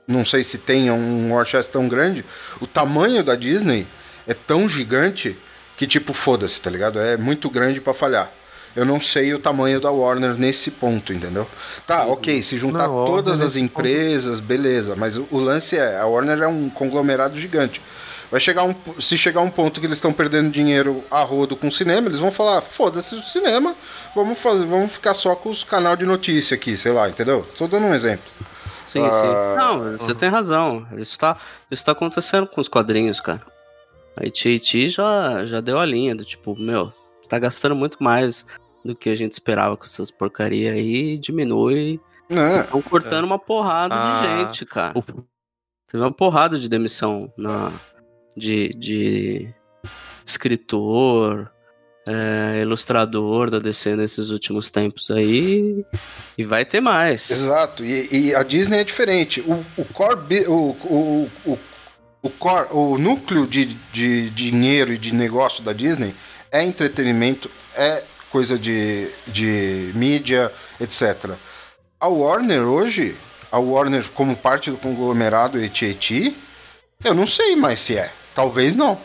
não 0.06 0.22
sei 0.22 0.44
se 0.44 0.58
tenha 0.58 0.92
um 0.92 1.32
war 1.32 1.46
chest 1.46 1.70
tão 1.70 1.88
grande, 1.88 2.24
o 2.60 2.66
tamanho 2.66 3.24
da 3.24 3.34
Disney 3.34 3.86
é 4.26 4.34
tão 4.34 4.68
gigante 4.68 5.34
que, 5.78 5.86
tipo, 5.86 6.12
foda-se, 6.12 6.60
tá 6.60 6.68
ligado? 6.68 6.98
É 7.00 7.16
muito 7.16 7.48
grande 7.48 7.80
pra 7.80 7.94
falhar. 7.94 8.30
Eu 8.76 8.84
não 8.84 9.00
sei 9.00 9.32
o 9.32 9.38
tamanho 9.38 9.80
da 9.80 9.90
Warner 9.90 10.34
nesse 10.34 10.70
ponto, 10.70 11.10
entendeu? 11.10 11.48
Tá, 11.86 12.04
ok, 12.04 12.42
se 12.42 12.58
juntar 12.58 12.86
Não, 12.86 13.06
todas 13.06 13.40
as 13.40 13.56
empresas, 13.56 14.38
beleza, 14.38 14.94
mas 14.94 15.16
o, 15.16 15.26
o 15.30 15.38
lance 15.38 15.78
é, 15.78 15.98
a 15.98 16.04
Warner 16.04 16.42
é 16.42 16.46
um 16.46 16.68
conglomerado 16.68 17.38
gigante. 17.40 17.80
Vai 18.30 18.38
chegar 18.38 18.64
um, 18.64 18.74
se 19.00 19.16
chegar 19.16 19.40
um 19.40 19.50
ponto 19.50 19.80
que 19.80 19.86
eles 19.86 19.96
estão 19.96 20.12
perdendo 20.12 20.50
dinheiro 20.50 21.02
a 21.10 21.22
rodo 21.22 21.56
com 21.56 21.68
o 21.68 21.72
cinema, 21.72 22.08
eles 22.08 22.18
vão 22.18 22.30
falar: 22.30 22.60
foda-se 22.60 23.14
o 23.14 23.22
cinema, 23.22 23.74
vamos, 24.14 24.38
fazer, 24.38 24.66
vamos 24.66 24.92
ficar 24.92 25.14
só 25.14 25.34
com 25.34 25.48
os 25.48 25.64
canal 25.64 25.96
de 25.96 26.04
notícia 26.04 26.54
aqui, 26.54 26.76
sei 26.76 26.92
lá, 26.92 27.08
entendeu? 27.08 27.46
Tô 27.56 27.66
dando 27.66 27.86
um 27.86 27.94
exemplo. 27.94 28.26
Sim, 28.86 29.02
sim. 29.02 29.08
Ah, 29.08 29.54
Não, 29.56 29.96
você 29.96 30.14
tem 30.14 30.28
razão. 30.28 30.86
Isso 30.96 31.18
tá, 31.18 31.36
isso 31.70 31.84
tá 31.84 31.92
acontecendo 31.92 32.46
com 32.46 32.60
os 32.60 32.68
quadrinhos, 32.68 33.20
cara. 33.20 33.42
A 34.16 34.26
AT&T 34.26 34.88
já, 34.88 35.46
já 35.46 35.60
deu 35.60 35.78
a 35.78 35.86
linha 35.86 36.14
do 36.14 36.24
tipo, 36.24 36.56
meu, 36.58 36.92
tá 37.28 37.38
gastando 37.38 37.74
muito 37.74 38.02
mais 38.02 38.46
do 38.86 38.94
que 38.96 39.10
a 39.10 39.16
gente 39.16 39.32
esperava 39.32 39.76
com 39.76 39.84
essas 39.84 40.10
porcaria 40.10 40.72
aí 40.72 41.14
e 41.14 41.18
diminui. 41.18 42.00
Né? 42.28 42.60
Estão 42.60 42.82
cortando 42.82 43.24
uma 43.24 43.38
porrada 43.38 43.94
Ah, 43.94 44.20
de 44.20 44.44
gente, 44.44 44.66
cara. 44.66 44.94
Teve 45.86 46.02
uma 46.02 46.12
porrada 46.12 46.58
de 46.58 46.68
demissão 46.68 47.32
na, 47.36 47.72
de, 48.36 48.74
de 48.74 49.54
escritor, 50.24 51.50
é, 52.06 52.60
ilustrador 52.62 53.50
da 53.50 53.58
DC 53.58 53.96
nesses 53.96 54.30
últimos 54.30 54.70
tempos 54.70 55.10
aí. 55.10 55.84
E 56.36 56.44
vai 56.44 56.64
ter 56.64 56.80
mais. 56.80 57.30
Exato, 57.30 57.84
e, 57.84 58.08
e 58.10 58.34
a 58.34 58.42
Disney 58.42 58.78
é 58.78 58.84
diferente. 58.84 59.40
O, 59.40 59.64
o 59.76 59.84
core, 59.84 60.46
o, 60.46 60.52
o, 60.52 61.30
o, 61.44 61.58
o, 62.22 62.30
core, 62.30 62.68
o 62.70 62.98
núcleo 62.98 63.46
de, 63.46 63.66
de 63.92 64.30
dinheiro 64.30 64.92
e 64.92 64.98
de 64.98 65.14
negócio 65.14 65.62
da 65.62 65.72
Disney 65.72 66.14
é 66.50 66.62
entretenimento, 66.62 67.50
é 67.74 68.02
coisa 68.36 68.58
de, 68.58 69.08
de 69.26 69.92
mídia, 69.94 70.52
etc. 70.78 71.30
A 71.98 72.06
Warner 72.06 72.60
hoje, 72.64 73.16
a 73.50 73.58
Warner 73.58 74.10
como 74.14 74.36
parte 74.36 74.70
do 74.70 74.76
conglomerado 74.76 75.56
AT&T, 75.56 76.36
eu 77.02 77.14
não 77.14 77.26
sei 77.26 77.56
mais 77.56 77.80
se 77.80 77.96
é. 77.96 78.12
Talvez 78.34 78.76
não. 78.76 79.00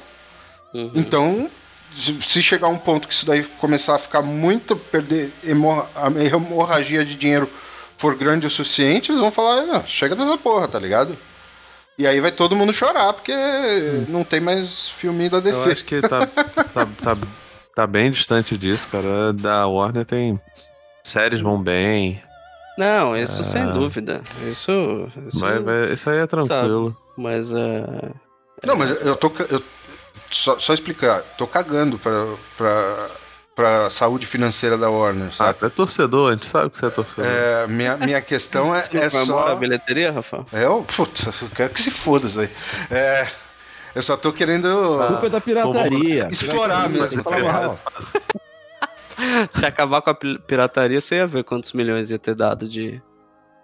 Uhum. 0.74 0.92
Então, 0.94 1.50
se 1.96 2.44
chegar 2.44 2.68
um 2.68 2.78
ponto 2.78 3.08
que 3.08 3.14
isso 3.14 3.26
daí 3.26 3.44
começar 3.58 3.96
a 3.96 4.00
ficar 4.00 4.22
muito, 4.22 4.76
perder 4.76 5.32
hemorra- 5.46 5.88
a 5.96 6.08
hemorragia 6.22 7.06
de 7.06 7.16
dinheiro 7.16 7.50
for 7.98 8.14
grande 8.16 8.46
o 8.46 8.50
suficiente, 8.50 9.12
eles 9.12 9.22
vão 9.22 9.32
falar, 9.32 9.64
"Ah, 9.78 9.84
chega 9.88 10.14
dessa 10.14 10.38
porra, 10.38 10.68
tá 10.68 10.78
ligado? 10.78 11.18
E 11.98 12.06
aí 12.06 12.20
vai 12.20 12.32
todo 12.34 12.54
mundo 12.56 12.74
chorar, 12.74 13.14
porque 13.14 13.32
não 14.10 14.26
tem 14.26 14.42
mais 14.42 14.90
filme 14.90 15.30
da 15.30 15.38
Eu 15.38 15.42
DC. 15.42 15.72
acho 15.72 15.86
que 15.86 16.02
tá, 16.02 16.26
tá, 16.26 16.86
tá, 17.02 17.18
tá 17.76 17.86
bem 17.88 18.12
distante 18.12 18.58
disso, 18.58 18.88
cara. 18.90 19.34
Da 19.34 19.68
Warner 19.68 20.06
tem. 20.06 20.40
Séries 21.04 21.42
vão 21.42 21.62
bem. 21.62 22.22
Não, 22.78 23.16
isso 23.16 23.44
sem 23.44 23.62
Ah. 23.62 23.66
dúvida. 23.72 24.22
Isso. 24.50 25.08
isso 25.28 25.40
Vai, 25.40 25.60
vai, 25.60 25.94
isso 25.94 26.10
aí 26.10 26.20
é 26.20 26.28
tranquilo. 26.28 26.96
Mas 27.18 27.52
é. 27.52 27.86
Não, 28.66 28.76
mas 28.76 28.90
eu 28.92 29.16
tô. 29.16 29.32
Eu, 29.50 29.62
só, 30.30 30.58
só 30.60 30.74
explicar, 30.74 31.22
tô 31.38 31.46
cagando 31.46 31.98
pra, 32.00 32.26
pra, 32.56 33.08
pra 33.54 33.90
saúde 33.90 34.26
financeira 34.26 34.78
da 34.78 34.90
Warner, 34.90 35.28
Ah, 35.28 35.36
sabe? 35.36 35.60
tu 35.60 35.66
é 35.66 35.70
torcedor, 35.70 36.32
a 36.32 36.36
gente 36.36 36.48
sabe 36.48 36.70
que 36.70 36.80
você 36.80 36.86
é 36.86 36.90
torcedor. 36.90 37.26
É, 37.26 37.68
minha, 37.68 37.98
minha 37.98 38.22
questão 38.22 38.74
é, 38.74 38.80
Você 38.82 38.96
não 38.98 39.04
é 39.04 39.10
comemora 39.10 39.48
só. 39.48 39.52
a 39.52 39.56
bilheteria, 39.56 40.12
Rafael? 40.14 40.46
É, 40.54 40.64
eu, 40.64 40.84
puta, 40.96 41.34
eu 41.42 41.50
quero 41.50 41.74
que 41.74 41.82
se 41.82 41.92
foda 41.92 42.28
isso 42.28 42.40
aí. 42.40 42.50
É, 42.90 43.28
eu 43.96 44.02
só 44.02 44.16
tô 44.18 44.32
querendo. 44.32 45.02
A 45.02 45.08
culpa 45.08 45.26
é 45.26 45.30
da 45.30 45.42
pirataria. 45.42 46.28
Explorar 46.32 46.90
Pirataria, 46.90 47.02
mesmo, 47.02 47.24
tá. 47.24 47.76
Se 49.52 49.66
acabar 49.66 50.02
com 50.02 50.10
a 50.10 50.14
pi- 50.16 50.40
pirataria, 50.48 51.00
você 51.00 51.16
ia 51.16 51.28
ver 51.28 51.44
quantos 51.44 51.74
milhões 51.74 52.10
ia 52.10 52.18
ter 52.20 52.34
dado 52.36 52.68
de. 52.68 53.02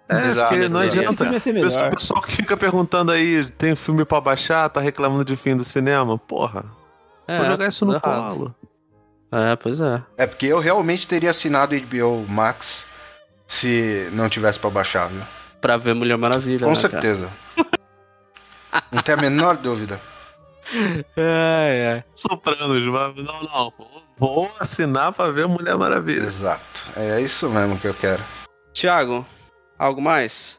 É, 0.10 0.28
Exato, 0.28 0.50
porque 0.54 0.70
não 0.70 0.80
adianta. 0.80 1.24
O 1.26 1.90
pessoal- 1.92 2.22
que 2.22 2.32
fica 2.36 2.56
perguntando 2.56 3.12
aí, 3.12 3.44
tem 3.52 3.76
filme 3.76 4.06
pra 4.06 4.22
baixar, 4.22 4.70
tá 4.70 4.80
reclamando 4.80 5.26
de 5.26 5.36
fim 5.36 5.56
do 5.58 5.64
cinema? 5.66 6.18
Porra, 6.18 6.64
É, 7.28 7.38
vou 7.38 7.46
jogar 7.48 7.68
isso 7.68 7.86
no 7.86 7.94
errado. 7.96 8.34
colo. 8.36 8.56
É, 9.32 9.56
pois 9.58 9.82
é. 9.82 10.02
É 10.18 10.26
porque 10.28 10.46
eu 10.46 10.60
realmente 10.60 11.06
teria 11.08 11.32
assinado 11.32 11.76
HBO 11.76 12.26
Max 12.30 12.86
se 13.46 14.08
não 14.14 14.30
tivesse 14.30 14.58
pra 14.60 14.70
baixar, 14.70 15.10
viu? 15.10 15.22
Pra 15.60 15.76
ver 15.76 15.94
Mulher 15.96 16.18
Maravilha. 16.18 16.66
Com 16.66 16.74
né, 16.74 16.76
cara? 16.80 16.92
certeza. 16.92 17.30
não 18.92 19.02
tem 19.02 19.16
a 19.16 19.18
menor 19.18 19.58
dúvida. 19.58 20.00
É, 21.16 21.98
é. 21.98 22.04
Sopranos, 22.14 22.84
mas 22.84 23.16
não, 23.16 23.42
não. 23.44 23.74
Vou 24.18 24.52
assinar 24.60 25.14
pra 25.14 25.32
ver 25.32 25.48
Mulher 25.48 25.78
Maravilha. 25.78 26.24
Exato. 26.24 26.86
É 26.96 27.22
isso 27.22 27.50
mesmo 27.50 27.80
que 27.80 27.88
eu 27.88 27.94
quero. 27.94 28.24
Tiago, 28.74 29.26
algo 29.78 30.02
mais? 30.02 30.58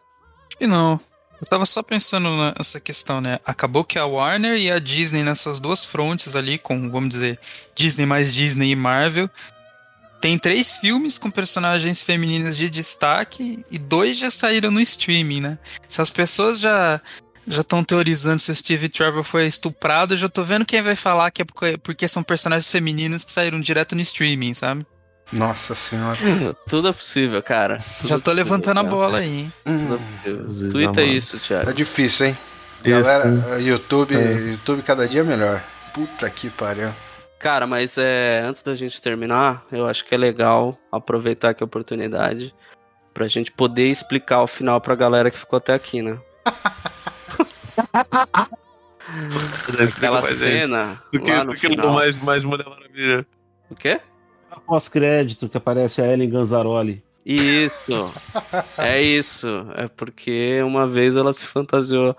E 0.61 0.67
não. 0.67 1.01
Eu 1.41 1.47
tava 1.47 1.65
só 1.65 1.83
pensando 1.83 2.29
nessa 2.57 2.81
questão, 2.81 3.21
né? 3.21 3.39
Acabou 3.45 3.85
que 3.85 3.99
a 3.99 4.05
Warner 4.05 4.57
e 4.57 4.71
a 4.71 4.79
Disney 4.81 5.23
nessas 5.23 5.61
duas 5.61 5.85
frontes 5.85 6.35
ali, 6.35 6.59
com, 6.59 6.91
vamos 6.91 7.11
dizer, 7.11 7.39
Disney 7.77 8.07
mais 8.07 8.35
Disney 8.35 8.73
e 8.73 8.77
Marvel, 8.77 9.31
tem 10.21 10.37
três 10.37 10.77
filmes 10.77 11.17
com 11.17 11.31
personagens 11.31 12.03
femininas 12.03 12.57
de 12.57 12.69
destaque 12.69 13.65
e 13.71 13.79
dois 13.79 14.19
já 14.19 14.31
saíram 14.31 14.71
no 14.71 14.81
streaming, 14.81 15.41
né? 15.41 15.59
Se 15.87 16.01
as 16.01 16.11
pessoas 16.11 16.59
já 16.59 17.01
já 17.49 17.63
estão 17.63 17.83
teorizando 17.83 18.39
se 18.39 18.51
o 18.51 18.55
Steve 18.55 18.89
Trevor 18.89 19.23
foi 19.23 19.47
estuprado, 19.47 20.15
eu 20.15 20.19
já 20.19 20.29
tô 20.29 20.43
vendo 20.43 20.65
quem 20.65 20.83
vai 20.83 20.95
falar 20.95 21.31
que 21.31 21.43
é 21.43 21.45
porque, 21.45 21.79
porque 21.79 22.07
são 22.09 22.23
personagens 22.23 22.71
femininas 22.71 23.25
que 23.25 23.33
saíram 23.33 23.61
direto 23.61 23.95
no 23.95 24.01
streaming, 24.01 24.55
sabe? 24.55 24.87
Nossa 25.33 25.75
senhora. 25.75 26.19
Tudo 26.69 26.89
é 26.89 26.93
possível, 26.93 27.43
cara. 27.43 27.85
Tudo 27.99 28.09
já 28.09 28.15
é 28.15 28.19
tô 28.19 28.25
possível, 28.31 28.35
levantando 28.45 28.79
a 28.81 28.83
cara. 28.85 28.95
bola 28.97 29.19
aí, 29.19 29.29
hein? 29.41 29.53
Tudo 29.65 29.95
é 29.95 29.97
Hum, 29.97 29.99
possível. 29.99 30.37
Jesus 30.45 30.73
Twitta 30.73 31.01
amado. 31.01 31.03
isso, 31.03 31.39
Thiago. 31.39 31.67
tá 31.67 31.73
difícil, 31.73 32.27
hein? 32.27 32.39
Isso, 32.85 32.91
Galera, 33.03 33.25
eh, 33.57 33.61
YouTube, 33.61 34.15
É. 34.17 34.33
YouTube 34.53 34.83
cada 34.83 35.07
dia 35.09 35.25
melhor. 35.25 35.63
Puta 35.93 36.31
que 36.31 36.49
pariu. 36.49 36.91
Cara, 37.39 37.67
mas 37.67 37.99
é, 37.99 38.41
antes 38.45 38.63
da 38.63 38.75
gente 38.75 39.01
terminar, 39.03 39.65
eu 39.71 39.87
acho 39.87 40.05
que 40.05 40.15
é 40.15 40.19
legal 40.19 40.79
aproveitar 40.91 41.51
aqui 41.51 41.63
a 41.63 41.67
oportunidade 41.67 42.55
pra 43.13 43.29
gente 43.29 43.51
poder 43.53 43.89
explicar 43.91 44.43
o 44.43 44.47
final 44.47 44.81
pra 44.81 44.95
galera 44.95 45.31
que 45.31 45.39
ficou 45.39 45.57
até 45.57 45.75
aqui, 45.75 46.01
né? 46.03 46.19
Aquela 49.89 50.23
cena 50.37 51.03
Do 51.13 51.21
que, 51.21 51.31
lá 51.31 51.45
do 51.45 51.47
no 51.47 51.55
que 51.55 51.69
final. 51.69 51.93
mais, 51.93 52.17
mais 52.17 52.45
Mulher 52.45 52.69
Maravilha. 52.69 53.27
O 53.71 53.75
quê? 53.75 54.01
Pós-crédito 54.67 55.49
que 55.49 55.57
aparece 55.57 56.03
a 56.03 56.07
Ellen 56.13 56.29
Ganzaroli. 56.29 57.03
Isso. 57.25 58.13
é 58.77 59.01
isso. 59.01 59.67
É 59.77 59.89
porque 59.89 60.61
uma 60.63 60.87
vez 60.87 61.17
ela 61.17 61.33
se 61.33 61.47
fantasiou 61.47 62.17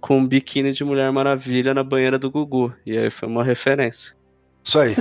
com 0.00 0.18
um 0.18 0.26
biquíni 0.26 0.72
de 0.72 0.84
Mulher 0.84 1.10
Maravilha 1.12 1.74
na 1.74 1.82
banheira 1.82 2.18
do 2.18 2.30
Gugu. 2.30 2.72
E 2.86 2.96
aí 2.96 3.10
foi 3.10 3.28
uma 3.28 3.42
referência. 3.44 4.14
Isso 4.62 4.78
aí. 4.78 4.96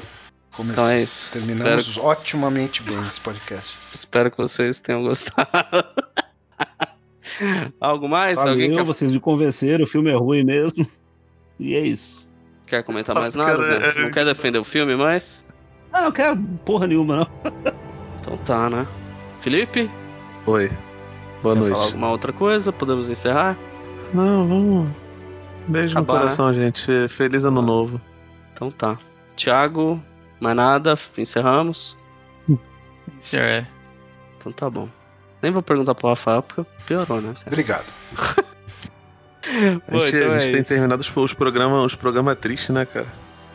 Então 0.60 0.88
é 0.88 1.02
isso. 1.02 1.30
Terminamos 1.32 1.98
otimamente 1.98 2.84
bem 2.84 3.00
esse 3.08 3.20
podcast. 3.20 3.76
Espero 3.94 4.30
que 4.30 4.38
vocês 4.38 4.80
tenham 4.80 5.04
gostado. 5.04 5.48
Algo 7.80 8.08
mais? 8.10 8.38
Alguém 8.40 8.70
Valeu, 8.70 8.78
quer, 8.78 8.84
vocês 8.84 9.12
me 9.12 9.20
convenceram, 9.20 9.84
o 9.84 9.88
filme 9.88 10.10
é 10.12 10.16
ruim 10.16 10.44
mesmo. 10.44 10.86
E 11.60 11.76
é 11.76 11.80
isso. 11.82 12.28
quer 12.66 12.84
comentar 12.84 13.16
mais 13.16 13.36
Cara, 13.36 13.58
nada? 13.58 13.80
né? 13.80 13.94
Não 14.04 14.12
quer 14.12 14.26
defender 14.26 14.60
o 14.60 14.64
filme 14.64 14.96
mais? 14.96 15.46
Ah, 15.92 16.02
não 16.04 16.12
quero 16.12 16.36
porra 16.66 16.88
nenhuma, 16.88 17.16
não. 17.18 17.28
Então 18.20 18.38
tá, 18.46 18.70
né? 18.70 18.88
Felipe? 19.42 19.90
Oi. 20.48 20.72
Boa 21.44 21.54
quer 21.54 21.60
noite. 21.60 21.72
falar 21.74 21.86
alguma 21.86 22.10
outra 22.10 22.34
coisa? 22.34 22.72
Podemos 22.72 23.10
encerrar? 23.10 23.58
Não, 24.14 24.48
vamos. 24.48 24.90
Beijo 25.68 25.98
Acabar, 25.98 26.14
no 26.14 26.20
coração, 26.22 26.54
gente. 26.54 27.08
Feliz 27.10 27.44
ano 27.46 27.62
novo. 27.62 28.02
Então 28.54 28.72
tá. 28.72 28.98
Tiago, 29.36 30.02
mais 30.40 30.56
nada? 30.56 30.98
Encerramos? 31.18 31.98
Senhor, 33.20 33.44
é. 33.44 33.68
Então 34.38 34.52
tá 34.52 34.70
bom. 34.70 34.90
Nem 35.44 35.52
vou 35.52 35.62
perguntar 35.62 35.94
pro 35.94 36.08
Rafael 36.10 36.42
porque 36.42 36.66
piorou, 36.88 37.20
né, 37.22 37.34
cara? 37.36 37.48
Obrigado. 37.48 37.86
A 39.46 39.92
Pô, 39.92 40.00
gente, 40.00 40.16
então 40.16 40.32
a 40.32 40.36
é 40.36 40.40
gente 40.40 40.52
tem 40.54 40.62
isso. 40.62 40.70
terminado 40.70 41.02
os, 41.02 41.12
os 41.18 41.34
programas 41.34 41.86
os 41.86 41.96
programa 41.96 42.34
tristes, 42.34 42.70
né, 42.70 42.86
cara? 42.86 43.08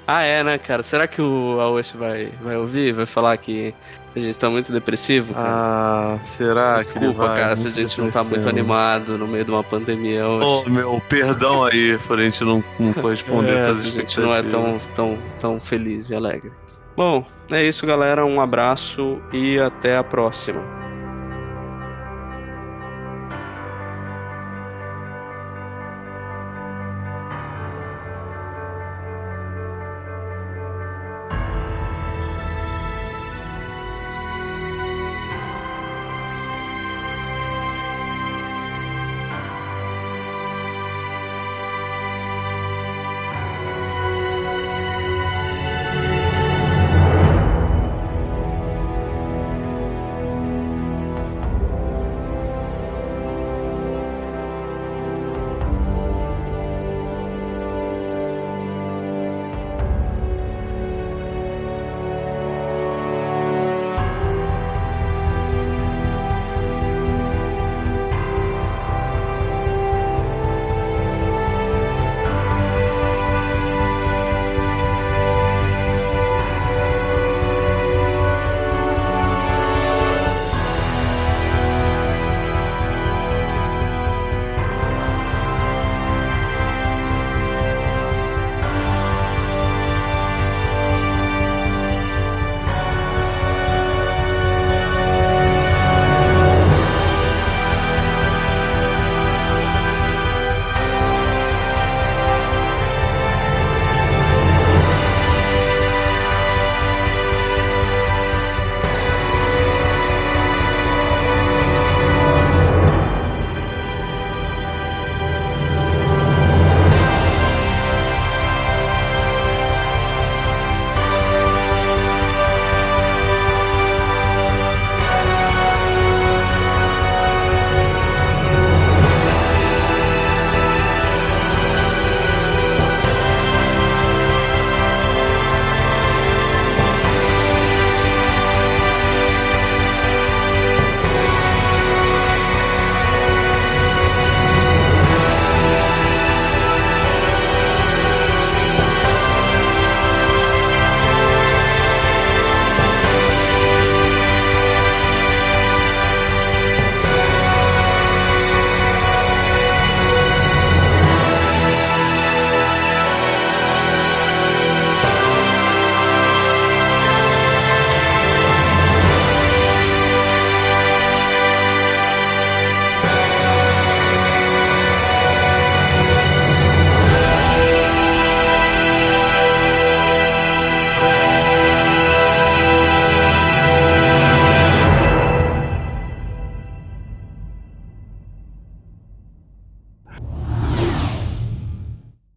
Ah, 0.07 0.23
é, 0.23 0.43
né, 0.45 0.59
cara? 0.59 0.83
Será 0.83 1.07
que 1.07 1.21
o 1.21 1.59
Aoshi 1.61 1.97
vai, 1.97 2.31
vai 2.43 2.57
ouvir? 2.57 2.93
Vai 2.93 3.07
falar 3.07 3.37
que 3.39 3.75
a 4.15 4.19
gente 4.21 4.37
tá 4.37 4.51
muito 4.51 4.71
depressivo? 4.71 5.33
Cara? 5.33 5.47
Ah, 5.49 6.19
será 6.25 6.83
que 6.85 6.91
ele 6.99 7.07
Desculpa, 7.09 7.29
vai? 7.29 7.41
cara, 7.41 7.57
se 7.57 7.69
a 7.69 7.71
gente 7.71 7.99
não 8.01 8.11
tá 8.11 8.23
muito 8.23 8.47
animado 8.49 9.17
no 9.17 9.27
meio 9.27 9.45
de 9.47 9.51
uma 9.51 9.65
pandemia 9.65 10.27
Oh, 10.27 10.61
hoje. 10.61 10.71
meu, 10.71 11.03
perdão 11.09 11.65
aí 11.65 11.97
por 12.07 12.19
a 12.19 12.23
gente 12.23 12.45
não, 12.45 12.63
não 12.79 12.93
corresponder 12.93 13.57
É, 13.59 13.67
a 13.69 13.75
se 13.75 13.89
a 13.89 13.91
gente 13.91 14.21
não 14.21 14.35
é 14.35 14.43
tão, 14.43 14.79
tão, 14.95 15.19
tão 15.39 15.61
feliz 15.61 16.11
e 16.11 16.15
alegre. 16.15 16.53
Bom, 16.97 17.25
é 17.51 17.65
isso, 17.65 17.87
galera. 17.87 18.25
Um 18.27 18.41
abraço 18.41 19.19
e 19.33 19.59
até 19.59 19.97
a 19.97 20.05
próxima. 20.05 20.78